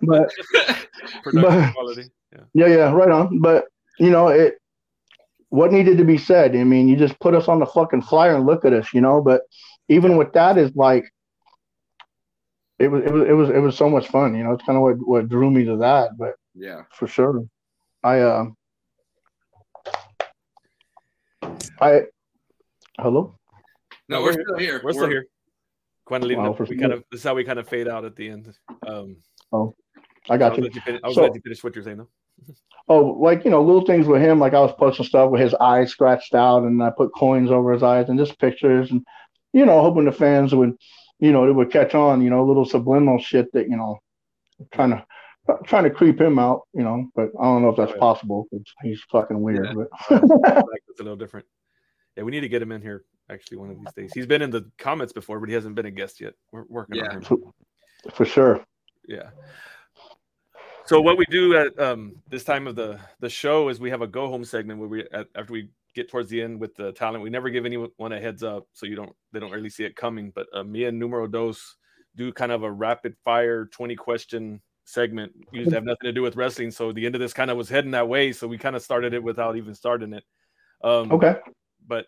But- 0.03 0.31
quality. 1.73 2.05
Yeah. 2.33 2.67
Yeah, 2.67 2.67
yeah, 2.67 2.91
right 2.93 3.11
on. 3.11 3.41
But 3.41 3.67
you 3.99 4.11
know, 4.11 4.29
it 4.29 4.59
what 5.51 5.73
needed 5.73 5.99
to 5.99 6.05
be 6.05 6.19
said. 6.19 6.57
I 6.57 6.65
mean, 6.65 6.89
you 6.89 6.97
just 6.97 7.19
put 7.21 7.35
us 7.35 7.47
on 7.47 7.61
the 7.61 7.67
fucking 7.67 8.03
flyer 8.03 8.35
and 8.35 8.45
look 8.45 8.65
at 8.65 8.73
us, 8.73 8.93
you 8.93 9.01
know. 9.01 9.23
But 9.23 9.43
even 9.89 10.17
with 10.17 10.33
that, 10.33 10.59
is 10.59 10.75
like 10.75 11.05
it 12.81 12.89
was, 12.89 13.05
it 13.05 13.13
was, 13.13 13.29
it 13.29 13.33
was, 13.33 13.51
it 13.51 13.59
was 13.59 13.77
so 13.77 13.89
much 13.89 14.09
fun. 14.09 14.35
You 14.35 14.43
know, 14.43 14.53
it's 14.53 14.65
kind 14.65 14.77
of 14.77 14.83
what 14.83 14.97
what 15.07 15.29
drew 15.29 15.51
me 15.51 15.65
to 15.65 15.77
that. 15.77 16.19
But 16.19 16.35
yeah. 16.55 16.83
for 16.93 17.07
sure, 17.07 17.45
I 18.03 18.19
uh, 18.21 18.47
I 21.81 22.03
hello. 22.99 23.39
No, 24.09 24.23
we're 24.23 24.33
still 24.33 24.59
here. 24.59 24.81
We're 24.85 24.93
still 24.93 25.09
here. 25.09 25.27
Kind 26.09 26.25
of. 26.25 26.31
Wow, 26.37 26.57
we 26.59 26.67
sure. 26.67 26.77
kind 26.77 26.93
of 26.93 27.05
this 27.11 27.21
is 27.21 27.25
how 27.25 27.35
we 27.35 27.45
kind 27.45 27.59
of 27.59 27.67
fade 27.69 27.89
out 27.89 28.05
at 28.05 28.15
the 28.17 28.29
end. 28.29 28.53
Um, 28.87 29.17
I 29.53 30.35
I 30.35 30.37
got 30.37 30.53
was, 30.59 30.67
you. 30.67 30.71
you 30.75 30.81
finish, 30.83 31.01
I 31.03 31.07
was 31.09 31.15
So- 31.17 31.23
glad 31.23 31.35
you 31.35 31.41
finished 31.43 31.65
what 31.65 31.75
you're 31.75 31.85
saying 31.85 31.99
though. 31.99 32.09
Oh, 32.87 33.17
like 33.19 33.47
you 33.47 33.51
know, 33.51 33.63
little 33.63 33.87
things 33.87 34.07
with 34.07 34.21
him. 34.21 34.39
Like 34.39 34.53
I 34.53 34.61
was 34.61 34.75
posting 34.79 35.07
stuff 35.07 35.31
with 35.31 35.41
his 35.41 35.55
eyes 35.55 35.91
scratched 35.91 36.35
out, 36.35 36.65
and 36.65 36.83
I 36.83 36.91
put 36.95 37.15
coins 37.15 37.51
over 37.51 37.73
his 37.73 37.83
eyes, 37.83 38.11
and 38.11 38.19
just 38.19 38.39
pictures, 38.39 38.91
and 38.91 39.03
you 39.55 39.65
know, 39.65 39.81
hoping 39.81 40.05
the 40.05 40.13
fans 40.13 40.55
would, 40.55 40.75
you 41.19 41.33
know, 41.33 41.47
they 41.47 41.53
would 41.53 41.71
catch 41.73 41.95
on. 41.95 42.21
You 42.21 42.29
know, 42.29 42.45
little 42.45 42.67
subliminal 42.67 43.19
shit 43.19 43.51
that 43.55 43.71
you 43.71 43.77
know, 43.79 44.01
trying 44.75 44.91
to 44.91 45.03
trying 45.65 45.85
to 45.85 45.91
creep 45.91 46.21
him 46.21 46.39
out. 46.39 46.69
You 46.75 46.83
know, 46.83 47.09
but 47.17 47.31
I 47.41 47.45
don't 47.45 47.63
know 47.63 47.71
if 47.71 47.77
that's 47.79 47.93
Right. 47.93 48.01
possible. 48.01 48.47
'cause 48.51 48.61
he's 48.83 49.01
fucking 49.11 49.41
weird. 49.41 49.65
Yeah. 49.65 49.87
But 50.11 50.23
It's 50.91 51.01
a 51.01 51.03
little 51.05 51.17
different. 51.25 51.47
Yeah, 52.19 52.25
we 52.25 52.33
need 52.33 52.41
to 52.43 52.51
get 52.51 52.61
him 52.61 52.71
in 52.73 52.83
here 52.83 53.03
actually 53.31 53.57
one 53.59 53.71
of 53.71 53.79
these 53.79 53.93
days. 53.97 54.13
He's 54.13 54.27
been 54.27 54.43
in 54.43 54.51
the 54.51 54.71
comments 54.79 55.13
before, 55.13 55.41
but 55.41 55.49
he 55.49 55.55
hasn't 55.55 55.75
been 55.75 55.87
a 55.87 55.91
guest 55.91 56.21
yet. 56.21 56.35
We're 56.53 56.65
working 56.69 56.97
Yeah. 56.97 57.15
on 57.17 57.23
him. 57.23 57.53
for 58.13 58.25
sure. 58.25 58.65
Yeah. 59.09 59.31
So 60.87 61.01
what 61.01 61.17
we 61.17 61.25
do 61.27 61.57
at 61.57 61.79
um, 61.81 62.17
this 62.29 62.45
time 62.45 62.67
of 62.67 62.77
the 62.77 63.01
the 63.21 63.31
show 63.31 63.71
is 63.71 63.81
we 63.81 63.89
have 63.91 64.03
a 64.03 64.07
go 64.07 64.29
home 64.29 64.45
segment 64.45 64.79
where 64.79 64.89
we 64.89 65.05
at, 65.13 65.29
after 65.35 65.53
we 65.53 65.71
get 65.95 66.11
towards 66.11 66.29
the 66.29 66.43
end 66.43 66.61
with 66.61 66.75
the 66.75 66.93
talent, 66.93 67.23
we 67.23 67.31
never 67.31 67.49
give 67.49 67.65
anyone 67.65 67.91
a 68.13 68.21
heads 68.21 68.43
up, 68.43 68.67
so 68.73 68.85
you 68.85 68.95
don't 68.97 69.15
they 69.33 69.41
don't 69.41 69.51
really 69.53 69.71
see 69.71 69.85
it 69.85 69.97
coming. 69.97 70.31
But 70.35 70.47
uh, 70.53 70.63
me 70.65 70.85
and 70.85 70.99
Numero 70.99 71.27
Dos 71.27 71.77
do 72.17 72.33
kind 72.33 72.53
of 72.53 72.63
a 72.65 72.71
rapid 72.71 73.17
fire 73.25 73.65
twenty 73.67 73.97
question 73.97 74.61
segment. 74.85 75.33
Usually 75.53 75.75
have 75.75 75.85
nothing 75.85 76.05
to 76.05 76.13
do 76.13 76.21
with 76.21 76.37
wrestling, 76.37 76.71
so 76.71 76.93
the 76.93 77.07
end 77.07 77.15
of 77.15 77.21
this 77.23 77.33
kind 77.33 77.51
of 77.51 77.57
was 77.57 77.71
heading 77.71 77.93
that 77.93 78.07
way. 78.09 78.33
So 78.33 78.47
we 78.47 78.59
kind 78.59 78.77
of 78.77 78.83
started 78.83 79.15
it 79.15 79.23
without 79.23 79.57
even 79.57 79.75
starting 79.75 80.13
it. 80.13 80.25
Um, 80.83 81.11
Okay. 81.11 81.37
but 81.87 82.07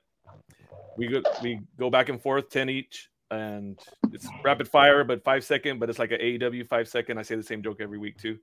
we 0.97 1.09
go 1.09 1.23
we 1.43 1.61
go 1.79 1.91
back 1.91 2.09
and 2.09 2.21
forth 2.21 2.49
10 2.51 2.69
each 2.71 3.09
and 3.33 3.77
it's 4.13 4.29
rapid 4.45 4.69
fire, 4.69 5.03
but 5.03 5.25
five 5.25 5.43
second. 5.45 5.81
But 5.81 5.91
it's 5.91 5.99
like 5.99 6.13
an 6.13 6.21
AEW 6.21 6.69
five 6.69 6.89
second. 6.89 7.19
I 7.19 7.23
say 7.23 7.35
the 7.35 7.43
same 7.43 7.61
joke 7.63 7.79
every 7.81 7.99
week 7.99 8.19
too. 8.19 8.39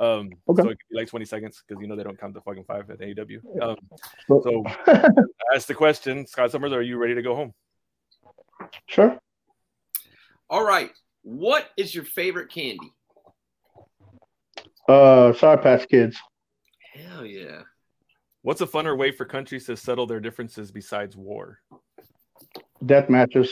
Um, 0.00 0.30
Okay. 0.48 0.62
So 0.62 0.68
it 0.70 0.78
could 0.80 0.88
be 0.90 0.96
like 0.96 1.08
twenty 1.08 1.24
seconds 1.24 1.62
because 1.66 1.80
you 1.80 1.86
know 1.86 1.94
they 1.94 2.02
don't 2.02 2.18
count 2.18 2.34
the 2.34 2.40
fucking 2.40 2.64
five 2.64 2.90
at 2.90 2.98
AEW. 2.98 3.40
Um, 3.62 3.76
So- 4.26 4.42
so 4.42 4.64
ask 5.54 5.68
the 5.68 5.74
question, 5.74 6.26
Scott 6.26 6.50
Summers, 6.50 6.72
are 6.72 6.82
you 6.82 6.96
ready 6.98 7.14
to 7.14 7.22
go 7.22 7.36
home? 7.36 7.54
sure. 8.86 9.18
All 10.50 10.64
right. 10.66 10.90
What 11.22 11.68
is 11.76 11.94
your 11.94 12.04
favorite 12.04 12.50
candy? 12.50 12.92
Uh, 14.88 15.32
Sour 15.32 15.58
Patch 15.58 15.88
Kids. 15.88 16.18
Hell 16.92 17.24
yeah. 17.24 17.62
What's 18.42 18.60
a 18.60 18.66
funner 18.66 18.96
way 18.98 19.10
for 19.10 19.24
countries 19.24 19.64
to 19.66 19.76
settle 19.76 20.06
their 20.06 20.20
differences 20.20 20.70
besides 20.70 21.16
war? 21.16 21.60
Death 22.86 23.08
matches. 23.08 23.50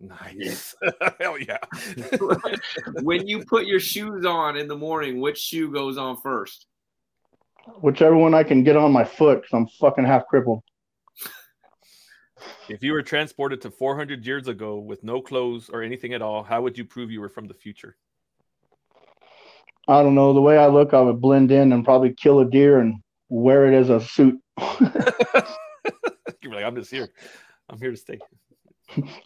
Nice. 0.00 0.74
Hell 1.20 1.38
yeah. 1.38 1.58
when 3.02 3.26
you 3.26 3.44
put 3.44 3.66
your 3.66 3.80
shoes 3.80 4.24
on 4.24 4.56
in 4.56 4.66
the 4.66 4.76
morning, 4.76 5.20
which 5.20 5.38
shoe 5.38 5.70
goes 5.70 5.98
on 5.98 6.16
first? 6.16 6.66
Whichever 7.82 8.16
one 8.16 8.34
I 8.34 8.42
can 8.42 8.64
get 8.64 8.76
on 8.76 8.92
my 8.92 9.04
foot, 9.04 9.42
because 9.42 9.52
I'm 9.52 9.66
fucking 9.78 10.04
half 10.04 10.26
crippled. 10.26 10.62
if 12.70 12.82
you 12.82 12.92
were 12.92 13.02
transported 13.02 13.60
to 13.62 13.70
400 13.70 14.24
years 14.24 14.48
ago 14.48 14.78
with 14.78 15.04
no 15.04 15.20
clothes 15.20 15.68
or 15.68 15.82
anything 15.82 16.14
at 16.14 16.22
all, 16.22 16.42
how 16.42 16.62
would 16.62 16.78
you 16.78 16.86
prove 16.86 17.10
you 17.10 17.20
were 17.20 17.28
from 17.28 17.46
the 17.46 17.54
future? 17.54 17.96
I 19.86 20.02
don't 20.02 20.14
know. 20.14 20.32
The 20.32 20.40
way 20.40 20.56
I 20.56 20.68
look, 20.68 20.94
I 20.94 21.00
would 21.00 21.20
blend 21.20 21.50
in 21.50 21.72
and 21.72 21.84
probably 21.84 22.14
kill 22.14 22.40
a 22.40 22.48
deer 22.48 22.78
and 22.78 23.02
wear 23.28 23.70
it 23.70 23.76
as 23.76 23.90
a 23.90 24.00
suit. 24.00 24.40
You're 26.42 26.54
like, 26.54 26.64
I'm 26.64 26.76
just 26.76 26.90
here. 26.90 27.08
I'm 27.68 27.78
here 27.78 27.90
to 27.90 27.96
stay. 27.96 28.18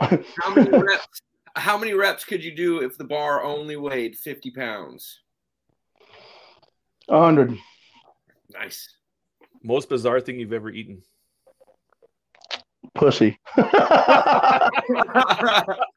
How 0.00 0.54
many 0.54 0.70
reps? 0.70 1.20
How 1.56 1.78
many 1.78 1.94
reps 1.94 2.24
could 2.24 2.42
you 2.42 2.54
do 2.54 2.82
if 2.82 2.98
the 2.98 3.04
bar 3.04 3.44
only 3.44 3.76
weighed 3.76 4.16
50 4.16 4.50
pounds? 4.50 5.20
A 7.08 7.18
hundred. 7.18 7.56
Nice. 8.50 8.88
Most 9.62 9.88
bizarre 9.88 10.20
thing 10.20 10.40
you've 10.40 10.52
ever 10.52 10.70
eaten. 10.70 11.02
Pussy. 12.94 13.38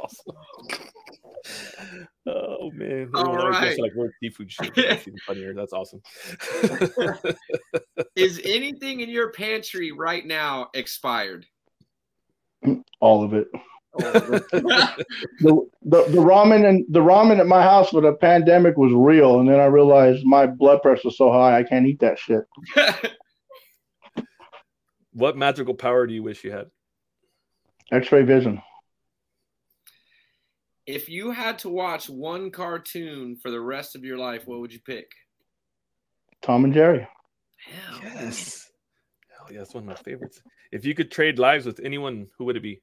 That's 0.00 0.22
awesome. 0.26 2.08
Oh 2.26 2.70
man. 2.72 3.10
All 3.14 3.20
Everyone 3.20 3.40
always 3.40 3.58
goes 3.58 3.64
right. 3.64 3.80
like 3.80 3.94
weird 3.94 4.12
seafood 4.20 4.52
shit. 4.52 4.74
That's 4.74 5.08
even 5.08 5.18
funnier. 5.26 5.54
That's 5.54 5.72
awesome. 5.72 6.00
Is 8.16 8.40
anything 8.44 9.00
in 9.00 9.08
your 9.08 9.32
pantry 9.32 9.92
right 9.92 10.26
now 10.26 10.68
expired? 10.74 11.46
All 13.00 13.24
of 13.24 13.34
it. 13.34 13.48
The, 15.40 15.68
the 15.82 16.02
the 16.02 16.18
ramen 16.18 16.68
and 16.68 16.84
the 16.88 17.00
ramen 17.00 17.38
at 17.38 17.46
my 17.46 17.62
house 17.62 17.92
with 17.92 18.04
a 18.04 18.12
pandemic 18.12 18.76
was 18.76 18.92
real, 18.92 19.38
and 19.40 19.48
then 19.48 19.60
I 19.60 19.66
realized 19.66 20.26
my 20.26 20.46
blood 20.46 20.82
pressure 20.82 21.02
was 21.04 21.16
so 21.16 21.32
high 21.32 21.56
I 21.56 21.62
can't 21.62 21.86
eat 21.86 22.00
that 22.00 22.18
shit. 22.18 22.42
what 25.12 25.36
magical 25.36 25.74
power 25.74 26.06
do 26.06 26.14
you 26.14 26.22
wish 26.22 26.44
you 26.44 26.50
had? 26.50 26.66
X-ray 27.92 28.22
vision. 28.22 28.60
If 30.88 31.06
you 31.06 31.30
had 31.30 31.58
to 31.58 31.68
watch 31.68 32.08
one 32.08 32.50
cartoon 32.50 33.36
for 33.36 33.50
the 33.50 33.60
rest 33.60 33.94
of 33.94 34.04
your 34.04 34.16
life, 34.16 34.46
what 34.46 34.60
would 34.60 34.72
you 34.72 34.80
pick? 34.80 35.12
Tom 36.40 36.64
and 36.64 36.72
Jerry. 36.72 37.06
Hell, 37.58 38.00
Yes. 38.02 38.70
Hell 39.36 39.48
yeah, 39.52 39.58
that's 39.58 39.74
one 39.74 39.82
of 39.82 39.88
my 39.88 39.94
favorites. 39.96 40.40
If 40.72 40.86
you 40.86 40.94
could 40.94 41.10
trade 41.10 41.38
lives 41.38 41.66
with 41.66 41.78
anyone, 41.84 42.26
who 42.38 42.46
would 42.46 42.56
it 42.56 42.62
be? 42.62 42.80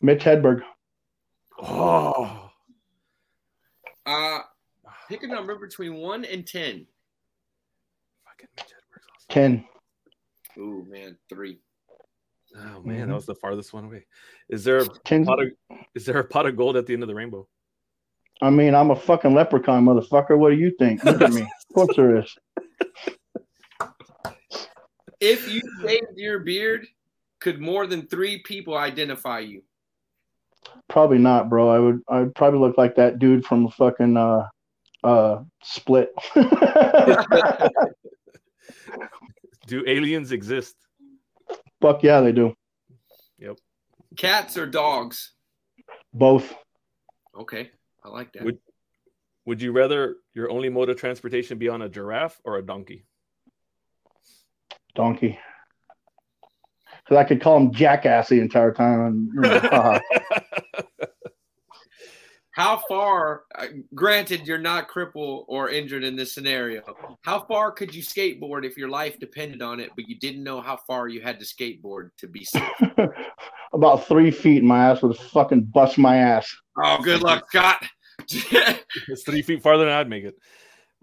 Mitch 0.00 0.22
Hedberg. 0.22 0.62
Oh, 1.60 2.50
Uh, 4.06 4.38
pick 5.08 5.22
a 5.24 5.26
number 5.26 5.56
between 5.58 5.94
one 5.94 6.24
and 6.24 6.46
ten. 6.46 6.86
fucking 8.24 8.48
Mitch 8.56 8.66
Hedberg's 8.66 9.06
awesome. 9.16 9.26
Ten. 9.28 9.64
Ooh 10.56 10.86
man, 10.88 11.18
three. 11.28 11.58
Oh 12.56 12.82
man, 12.82 13.04
Mhm. 13.04 13.08
that 13.08 13.14
was 13.14 13.26
the 13.26 13.34
farthest 13.34 13.72
one 13.72 13.84
away. 13.86 14.06
Is 14.48 14.62
there 14.64 14.78
a 14.78 14.86
Ten. 15.04 15.24
pot 15.24 15.42
of 15.42 15.48
is 15.94 16.06
there 16.06 16.18
a 16.18 16.24
pot 16.24 16.46
of 16.46 16.56
gold 16.56 16.76
at 16.76 16.86
the 16.86 16.92
end 16.94 17.02
of 17.02 17.08
the 17.08 17.14
rainbow? 17.14 17.48
I 18.42 18.50
mean, 18.50 18.74
I'm 18.74 18.90
a 18.90 18.96
fucking 18.96 19.32
leprechaun, 19.34 19.84
motherfucker. 19.84 20.36
What 20.38 20.50
do 20.50 20.56
you 20.56 20.70
think? 20.78 21.02
Look 21.04 21.20
at 21.22 21.32
me. 21.32 21.42
Of 21.42 21.74
course 21.74 21.96
there 21.96 22.16
is. 22.18 22.36
If 25.20 25.50
you 25.52 25.62
shaved 25.82 26.16
your 26.16 26.40
beard, 26.40 26.86
could 27.40 27.60
more 27.60 27.86
than 27.86 28.06
three 28.06 28.42
people 28.42 28.76
identify 28.76 29.38
you? 29.40 29.62
Probably 30.88 31.18
not, 31.18 31.48
bro. 31.48 31.68
I 31.70 31.78
would. 31.78 32.00
I 32.08 32.20
would 32.20 32.34
probably 32.34 32.60
look 32.60 32.76
like 32.78 32.96
that 32.96 33.18
dude 33.18 33.44
from 33.46 33.66
a 33.66 33.70
fucking 33.70 34.16
uh, 34.16 34.48
uh, 35.02 35.42
Split. 35.62 36.12
Do 39.66 39.82
aliens 39.86 40.30
exist? 40.32 40.74
Fuck 41.84 42.02
yeah, 42.02 42.22
they 42.22 42.32
do. 42.32 42.54
Yep. 43.38 43.58
Cats 44.16 44.56
or 44.56 44.64
dogs? 44.64 45.34
Both. 46.14 46.54
Okay, 47.38 47.72
I 48.02 48.08
like 48.08 48.32
that. 48.32 48.42
Would 48.42 48.58
Would 49.44 49.60
you 49.60 49.72
rather 49.72 50.16
your 50.32 50.50
only 50.50 50.70
mode 50.70 50.88
of 50.88 50.96
transportation 50.96 51.58
be 51.58 51.68
on 51.68 51.82
a 51.82 51.88
giraffe 51.88 52.40
or 52.44 52.56
a 52.56 52.62
donkey? 52.62 53.04
Donkey. 54.94 55.38
Because 57.04 57.18
I 57.18 57.24
could 57.24 57.42
call 57.42 57.58
him 57.58 57.72
jackass 57.72 58.30
the 58.30 58.40
entire 58.40 58.72
time. 58.72 59.00
And, 59.00 59.28
you 59.34 59.40
know, 59.42 59.58
haha. 59.58 60.00
How 62.54 62.80
far? 62.88 63.42
Uh, 63.56 63.66
granted, 63.94 64.46
you're 64.46 64.58
not 64.58 64.86
crippled 64.88 65.44
or 65.48 65.70
injured 65.70 66.04
in 66.04 66.14
this 66.14 66.32
scenario. 66.32 66.82
How 67.22 67.40
far 67.40 67.72
could 67.72 67.92
you 67.92 68.00
skateboard 68.02 68.64
if 68.64 68.76
your 68.76 68.88
life 68.88 69.18
depended 69.18 69.60
on 69.60 69.80
it, 69.80 69.90
but 69.96 70.08
you 70.08 70.16
didn't 70.18 70.44
know 70.44 70.60
how 70.60 70.78
far 70.86 71.08
you 71.08 71.20
had 71.20 71.40
to 71.40 71.44
skateboard 71.44 72.10
to 72.18 72.28
be 72.28 72.44
safe? 72.44 72.62
About 73.72 74.06
three 74.06 74.30
feet, 74.30 74.62
my 74.62 74.90
ass 74.90 75.02
would 75.02 75.16
fucking 75.16 75.62
bust 75.64 75.98
my 75.98 76.16
ass. 76.16 76.48
oh, 76.80 77.02
good 77.02 77.22
luck, 77.22 77.44
Scott. 77.48 77.84
it's 78.30 79.24
three 79.24 79.42
feet 79.42 79.60
farther 79.60 79.84
than 79.84 79.92
I'd 79.94 80.08
make 80.08 80.22
it. 80.24 80.36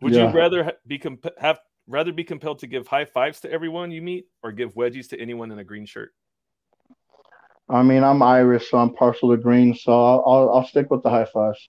Would 0.02 0.14
Yeah. 0.14 0.30
you 0.32 0.36
rather 0.38 0.72
be 0.88 0.98
comp- 1.00 1.38
have 1.38 1.60
rather 1.86 2.14
be 2.14 2.24
compelled 2.24 2.60
to 2.60 2.68
give 2.68 2.88
high 2.88 3.04
fives 3.04 3.42
to 3.42 3.52
everyone 3.52 3.92
you 3.92 4.02
meet, 4.02 4.26
or 4.42 4.54
give 4.54 4.74
wedgies 4.76 5.10
to 5.10 5.20
anyone 5.20 5.52
in 5.52 5.60
a 5.60 5.64
green 5.66 5.86
shirt? 5.86 6.14
I 7.70 7.84
mean, 7.84 8.04
I'm 8.04 8.22
Irish, 8.22 8.70
so 8.70 8.78
I'm 8.78 8.94
partial 8.94 9.32
to 9.32 9.38
green, 9.42 9.74
so 9.76 9.92
I'll, 9.92 10.24
I'll, 10.26 10.50
I'll 10.56 10.68
stick 10.68 10.92
with 10.92 11.04
the 11.04 11.10
high 11.10 11.26
fives. 11.26 11.66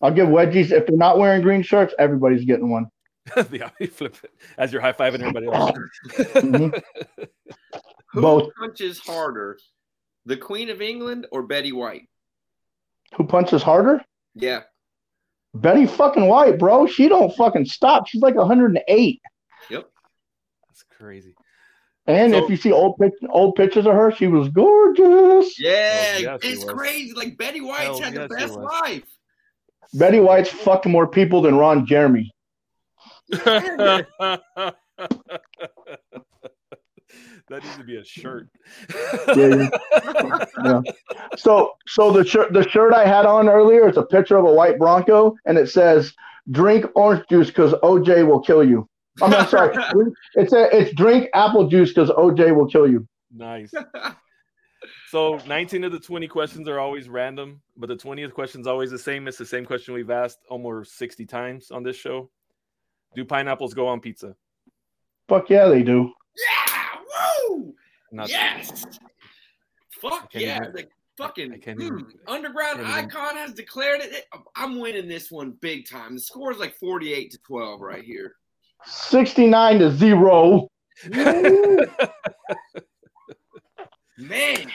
I'll 0.00 0.10
give 0.12 0.28
wedgies. 0.28 0.70
If 0.70 0.86
they're 0.86 0.96
not 0.96 1.18
wearing 1.18 1.42
green 1.42 1.62
shirts, 1.62 1.94
everybody's 1.98 2.44
getting 2.44 2.70
one. 2.70 2.86
the 3.34 3.70
you 3.80 3.86
flip 3.86 4.16
it 4.22 4.30
as 4.58 4.72
you're 4.72 4.82
high 4.82 4.92
fiving 4.92 5.20
everybody 5.20 5.46
else. 5.46 5.72
Mhm. 6.12 6.82
Who 8.12 8.20
Both. 8.20 8.52
punches 8.58 8.98
harder, 8.98 9.58
the 10.26 10.36
Queen 10.36 10.68
of 10.70 10.80
England 10.80 11.26
or 11.32 11.42
Betty 11.42 11.72
White? 11.72 12.08
Who 13.16 13.24
punches 13.24 13.62
harder? 13.62 14.04
Yeah. 14.34 14.60
Betty 15.54 15.86
fucking 15.86 16.26
White, 16.26 16.58
bro. 16.58 16.86
She 16.86 17.08
don't 17.08 17.34
fucking 17.34 17.64
stop. 17.66 18.06
She's 18.06 18.22
like 18.22 18.34
108. 18.34 19.20
Yep. 19.70 19.90
That's 20.68 20.84
crazy. 20.96 21.34
And 22.06 22.32
So- 22.32 22.44
if 22.44 22.50
you 22.50 22.56
see 22.56 22.70
old 22.72 23.00
old 23.30 23.54
pictures 23.56 23.86
of 23.86 23.94
her, 23.94 24.10
she 24.12 24.26
was 24.26 24.48
gorgeous. 24.50 25.58
Yeah, 25.58 26.14
Oh, 26.16 26.18
yeah, 26.18 26.38
she 26.42 26.48
it's 26.48 26.64
crazy. 26.64 27.12
Like 27.14 27.36
Betty 27.38 27.60
White's 27.60 27.84
Hell, 27.84 28.00
had 28.02 28.14
yeah, 28.14 28.26
the 28.26 28.28
best 28.28 28.54
life. 28.54 29.04
Betty 29.94 30.20
White's 30.20 30.50
fucked 30.50 30.86
more 30.86 31.06
people 31.06 31.40
than 31.42 31.56
Ron 31.56 31.86
Jeremy. 31.86 32.30
that 37.48 37.62
needs 37.62 37.76
to 37.76 37.84
be 37.84 37.96
a 37.96 38.04
shirt. 38.04 38.48
Yeah, 39.36 39.68
Yeah. 40.64 40.80
So, 41.36 41.72
so 41.86 42.12
the 42.12 42.24
shirt 42.24 42.52
the 42.52 42.68
shirt 42.68 42.92
I 42.94 43.06
had 43.06 43.26
on 43.26 43.48
earlier 43.48 43.88
is 43.88 43.96
a 43.96 44.02
picture 44.04 44.36
of 44.36 44.44
a 44.44 44.52
white 44.52 44.78
Bronco, 44.78 45.34
and 45.46 45.58
it 45.58 45.68
says, 45.68 46.12
"Drink 46.50 46.86
orange 46.94 47.24
juice 47.28 47.48
because 47.48 47.72
OJ 47.82 48.26
will 48.26 48.40
kill 48.40 48.62
you." 48.62 48.88
I 49.22 49.28
mean, 49.28 49.40
I'm 49.40 49.48
sorry. 49.48 49.76
It's 50.34 50.52
a, 50.52 50.76
it's 50.76 50.92
drink 50.94 51.28
apple 51.34 51.68
juice 51.68 51.90
because 51.90 52.10
OJ 52.10 52.54
will 52.54 52.66
kill 52.66 52.88
you. 52.90 53.06
Nice. 53.32 53.72
So 55.08 55.38
19 55.46 55.84
of 55.84 55.92
the 55.92 56.00
20 56.00 56.26
questions 56.26 56.68
are 56.68 56.80
always 56.80 57.08
random, 57.08 57.62
but 57.76 57.88
the 57.88 57.96
20th 57.96 58.32
question 58.32 58.60
is 58.60 58.66
always 58.66 58.90
the 58.90 58.98
same. 58.98 59.28
It's 59.28 59.38
the 59.38 59.46
same 59.46 59.64
question 59.64 59.94
we've 59.94 60.10
asked 60.10 60.40
almost 60.48 60.98
60 60.98 61.24
times 61.24 61.70
on 61.70 61.84
this 61.84 61.96
show. 61.96 62.30
Do 63.14 63.24
pineapples 63.24 63.74
go 63.74 63.86
on 63.86 64.00
pizza? 64.00 64.34
Fuck 65.28 65.50
yeah, 65.50 65.68
they 65.68 65.84
do. 65.84 66.12
Yeah, 66.36 66.98
woo! 67.48 67.74
Not 68.10 68.28
yes. 68.28 68.84
Fuck 70.02 70.34
yeah. 70.34 70.58
the 70.58 70.88
fucking 71.16 71.52
I 71.52 71.58
can't 71.58 71.78
mm, 71.78 72.04
underground 72.26 72.80
can't 72.80 72.88
even- 72.88 73.04
icon 73.04 73.36
has 73.36 73.52
declared 73.54 74.00
it. 74.00 74.26
I'm 74.56 74.80
winning 74.80 75.08
this 75.08 75.30
one 75.30 75.52
big 75.60 75.88
time. 75.88 76.14
The 76.14 76.20
score 76.20 76.50
is 76.50 76.58
like 76.58 76.74
48 76.74 77.30
to 77.30 77.38
12 77.38 77.80
right 77.80 78.02
here. 78.02 78.34
Sixty 78.86 79.46
nine 79.46 79.78
to 79.80 79.90
zero. 79.90 80.68
Man, 84.16 84.70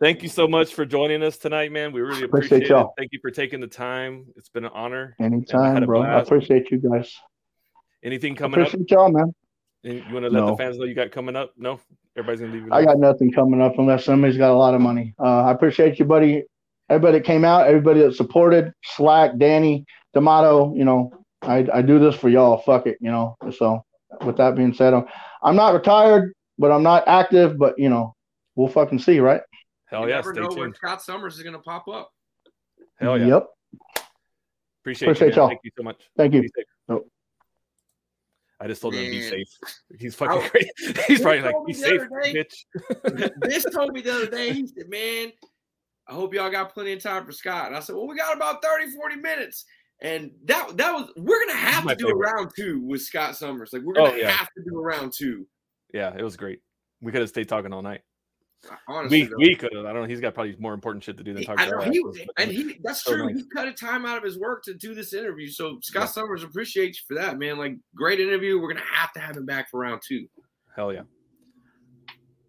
thank 0.00 0.22
you 0.22 0.28
so 0.28 0.46
much 0.46 0.72
for 0.72 0.84
joining 0.86 1.22
us 1.22 1.36
tonight, 1.38 1.72
man. 1.72 1.92
We 1.92 2.00
really 2.00 2.22
Appreciate 2.22 2.58
appreciate, 2.58 2.68
y'all. 2.70 2.84
it. 2.96 3.00
Thank 3.00 3.12
you 3.12 3.18
for 3.20 3.30
taking 3.32 3.60
the 3.60 3.66
time. 3.66 4.26
It's 4.36 4.48
been 4.48 4.64
an 4.64 4.70
honor. 4.72 5.16
had 5.18 5.32
Anytime, 5.32 5.82
a 5.82 5.86
bro. 5.86 6.02
I 6.02 6.20
appreciate 6.20 6.70
you 6.70 6.78
guys. 6.78 7.12
Anything 8.04 8.36
coming 8.36 8.60
up? 8.60 8.68
Appreciate 8.68 8.90
y'all, 8.92 9.10
man. 9.10 9.34
And 9.82 9.94
You 9.94 10.14
want 10.14 10.24
to 10.24 10.30
let 10.30 10.38
No. 10.40 10.50
the 10.52 10.56
fans 10.56 10.78
know 10.78 10.84
you 10.84 10.94
got 10.94 11.10
coming 11.10 11.34
up? 11.34 11.52
No, 11.56 11.80
everybody's 12.16 12.40
gonna 12.40 12.52
leave. 12.52 12.62
you 12.66 12.68
I 12.72 12.84
got 12.84 12.98
nothing 12.98 13.32
coming 13.32 13.60
up 13.60 13.76
unless 13.78 14.04
somebody's 14.04 14.36
got 14.38 14.52
a 14.52 14.54
lot 14.54 14.74
of 14.74 14.80
money. 14.80 15.14
Uh, 15.18 15.42
I 15.44 15.50
appreciate 15.50 15.98
you, 15.98 16.04
buddy. 16.04 16.44
Everybody 16.88 17.18
that 17.18 17.24
came 17.24 17.44
out, 17.44 17.66
everybody 17.66 18.00
that 18.02 18.14
supported, 18.14 18.72
Slack, 18.84 19.32
Danny, 19.36 19.84
D'Amato. 20.14 20.72
You 20.76 20.84
know, 20.84 21.12
I, 21.42 21.66
I 21.72 21.82
do 21.82 21.98
this 21.98 22.14
for 22.14 22.28
y'all. 22.28 22.58
Fuck 22.58 22.86
it, 22.86 22.98
you 23.00 23.10
know. 23.10 23.36
So, 23.56 23.84
with 24.24 24.36
that 24.38 24.56
being 24.56 24.74
said, 24.74 24.94
I'm, 24.94 25.04
I'm 25.42 25.56
not 25.56 25.74
retired, 25.74 26.32
but 26.58 26.72
I'm 26.72 26.82
not 26.82 27.06
active. 27.06 27.58
But 27.58 27.78
you 27.78 27.88
know, 27.88 28.14
we'll 28.54 28.68
fucking 28.68 28.98
see, 28.98 29.20
right? 29.20 29.42
Hell 29.86 30.02
you 30.02 30.08
yeah! 30.08 30.14
never 30.16 30.32
Stay 30.32 30.40
know 30.40 30.48
when 30.48 30.56
tuned. 30.56 30.76
Scott 30.76 31.02
Summers 31.02 31.36
is 31.36 31.42
going 31.42 31.54
to 31.54 31.60
pop 31.60 31.88
up. 31.88 32.10
Hell 32.98 33.18
yeah! 33.18 33.26
Yep. 33.26 33.46
Appreciate, 34.82 35.08
Appreciate 35.08 35.28
you, 35.30 35.36
y'all. 35.36 35.48
Thank 35.48 35.60
you 35.64 35.70
so 35.76 35.82
much. 35.82 36.00
Thank 36.16 36.34
you. 36.34 36.48
Nope. 36.88 37.10
I 38.58 38.66
just 38.68 38.80
told 38.80 38.94
him 38.94 39.04
to 39.04 39.10
be 39.10 39.20
safe. 39.20 39.48
He's 39.98 40.14
fucking 40.14 40.42
I- 40.42 40.48
great. 40.48 40.70
He's 41.06 41.20
probably 41.20 41.42
like, 41.42 41.54
"Be 41.66 41.72
safe, 41.72 42.00
day- 42.22 42.44
bitch." 42.44 43.32
this 43.42 43.66
told 43.72 43.92
me 43.92 44.00
the 44.00 44.14
other 44.14 44.30
day, 44.30 44.52
he 44.52 44.66
said, 44.66 44.88
Man, 44.88 45.32
I 46.08 46.14
hope 46.14 46.32
y'all 46.32 46.50
got 46.50 46.72
plenty 46.72 46.92
of 46.92 47.02
time 47.02 47.26
for 47.26 47.32
Scott. 47.32 47.66
And 47.66 47.76
I 47.76 47.80
said, 47.80 47.96
Well, 47.96 48.06
we 48.06 48.16
got 48.16 48.34
about 48.34 48.62
30, 48.62 48.92
40 48.92 49.16
minutes. 49.16 49.66
And 50.02 50.30
that 50.44 50.76
that 50.76 50.92
was 50.92 51.10
we're 51.16 51.40
gonna 51.46 51.58
have 51.58 51.86
to 51.88 51.94
do 51.96 52.06
favorite. 52.08 52.28
a 52.28 52.32
round 52.34 52.50
two 52.56 52.80
with 52.82 53.00
Scott 53.02 53.34
Summers. 53.36 53.72
Like 53.72 53.82
we're 53.82 53.94
oh, 53.98 54.04
gonna 54.06 54.12
Oh, 54.12 54.16
yeah. 54.16 54.30
have 54.30 54.48
to 54.56 54.62
do 54.68 54.76
a 54.78 54.82
round 54.82 55.12
two. 55.16 55.46
Yeah, 55.94 56.14
it 56.16 56.22
was 56.22 56.36
great. 56.36 56.60
We 57.00 57.12
could 57.12 57.20
have 57.22 57.30
stayed 57.30 57.48
talking 57.48 57.72
all 57.72 57.82
night. 57.82 58.02
Honestly, 58.88 59.22
We 59.22 59.26
though. 59.28 59.36
we 59.38 59.54
could 59.54 59.72
have. 59.74 59.84
I 59.86 59.92
don't 59.92 60.02
know. 60.02 60.08
He's 60.08 60.20
got 60.20 60.34
probably 60.34 60.56
more 60.58 60.74
important 60.74 61.04
shit 61.04 61.16
to 61.18 61.22
do 61.24 61.32
than 61.32 61.44
talk 61.44 61.60
I 61.60 61.68
know 61.70 61.80
he 61.80 62.02
and 62.36 62.50
he 62.50 62.78
that's 62.82 63.02
so 63.04 63.12
true. 63.14 63.26
nice. 63.26 63.36
He 63.36 63.44
cut 63.54 63.68
a 63.68 63.72
time 63.72 64.04
out 64.04 64.18
of 64.18 64.24
his 64.24 64.38
work 64.38 64.64
to 64.64 64.74
do 64.74 64.94
this 64.94 65.14
interview. 65.14 65.48
So 65.48 65.78
Scott 65.82 66.02
Yeah. 66.02 66.06
Summers 66.06 66.42
appreciate 66.42 66.88
you 66.88 67.00
for 67.06 67.14
that, 67.14 67.38
man. 67.38 67.58
Like 67.58 67.76
great 67.94 68.18
interview. 68.20 68.58
We're 68.60 68.72
gonna 68.72 68.84
have 68.90 69.12
to 69.12 69.20
have 69.20 69.36
him 69.36 69.46
back 69.46 69.70
for 69.70 69.80
round 69.80 70.02
two. 70.06 70.26
Hell 70.74 70.92
yeah. 70.92 71.02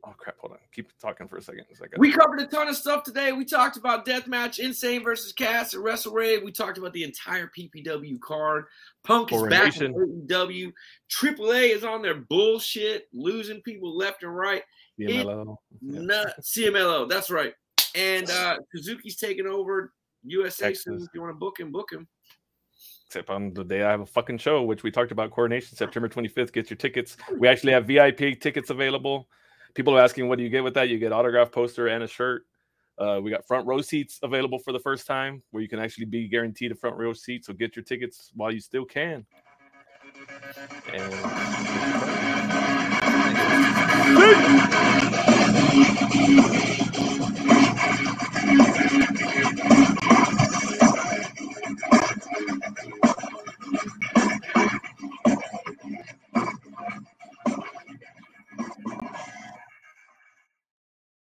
Oh 0.07 0.13
crap! 0.17 0.37
Hold 0.39 0.53
on. 0.53 0.59
Keep 0.73 0.97
talking 0.99 1.27
for 1.27 1.37
a 1.37 1.41
second. 1.41 1.65
Like 1.81 1.93
We 1.97 2.13
covered 2.13 2.39
a 2.39 2.47
ton 2.47 2.69
of 2.69 2.77
stuff 2.77 3.03
today. 3.03 3.33
We 3.33 3.43
talked 3.43 3.75
about 3.75 4.05
Deathmatch, 4.05 4.59
Insane 4.59 5.03
versus 5.03 5.33
Cass, 5.33 5.73
and 5.73 5.83
Wrestle 5.83 6.13
Rave. 6.13 6.43
We 6.43 6.51
talked 6.51 6.77
about 6.77 6.93
the 6.93 7.03
entire 7.03 7.51
PPW 7.57 8.17
card. 8.21 8.65
Punk 9.03 9.33
is 9.33 9.43
back 9.43 9.81
in 9.81 9.93
AEW. 9.93 10.71
AAA 11.09 11.75
is 11.75 11.83
on 11.83 12.01
their 12.01 12.15
bullshit, 12.15 13.07
losing 13.11 13.61
people 13.61 13.97
left 13.97 14.23
and 14.23 14.33
right. 14.33 14.63
CMLL. 14.97 15.57
Yeah. 15.81 15.99
Nut 16.01 16.33
CMLO, 16.41 17.09
that's 17.09 17.29
right. 17.29 17.53
And 17.93 18.29
uh 18.29 18.57
Suzuki's 18.73 19.17
taking 19.17 19.45
over 19.45 19.91
USA. 20.23 20.67
Texas. 20.67 21.03
if 21.03 21.09
you 21.13 21.21
want 21.21 21.33
to 21.33 21.39
book 21.39 21.59
him, 21.59 21.71
book 21.71 21.91
him. 21.91 22.07
Except 23.07 23.29
on 23.29 23.53
the 23.53 23.63
day 23.63 23.83
I 23.83 23.91
have 23.91 24.01
a 24.01 24.05
fucking 24.05 24.37
show, 24.37 24.63
which 24.63 24.83
we 24.83 24.91
talked 24.91 25.11
about 25.11 25.31
coordination, 25.31 25.75
September 25.75 26.07
25th. 26.07 26.53
Get 26.53 26.69
your 26.69 26.77
tickets. 26.77 27.17
We 27.37 27.47
actually 27.47 27.73
have 27.73 27.85
VIP 27.85 28.39
tickets 28.39 28.69
available. 28.69 29.27
People 29.73 29.95
are 29.95 30.01
asking, 30.01 30.27
what 30.27 30.37
do 30.37 30.43
you 30.43 30.49
get 30.49 30.63
with 30.63 30.73
that? 30.73 30.89
You 30.89 30.97
get 30.97 31.11
autograph 31.11 31.51
poster 31.51 31.87
and 31.87 32.03
a 32.03 32.07
shirt. 32.07 32.45
Uh, 32.97 33.19
we 33.21 33.29
got 33.29 33.45
front 33.45 33.67
row 33.67 33.79
seats 33.81 34.19
available 34.23 34.57
for 34.57 34.73
the 34.73 34.79
first 34.79 35.05
time, 35.05 35.43
where 35.51 35.61
you 35.61 35.69
can 35.69 35.79
actually 35.79 36.05
be 36.05 36.27
guaranteed 36.27 36.71
a 36.71 36.75
front 36.75 36.97
row 36.97 37.13
seat. 37.13 37.45
So 37.45 37.53
get 37.53 37.75
your 37.75 37.83
tickets 37.83 38.31
while 38.33 38.51
you 38.51 38.59
still 38.59 38.85
can. 38.85 39.25
And 40.93 41.13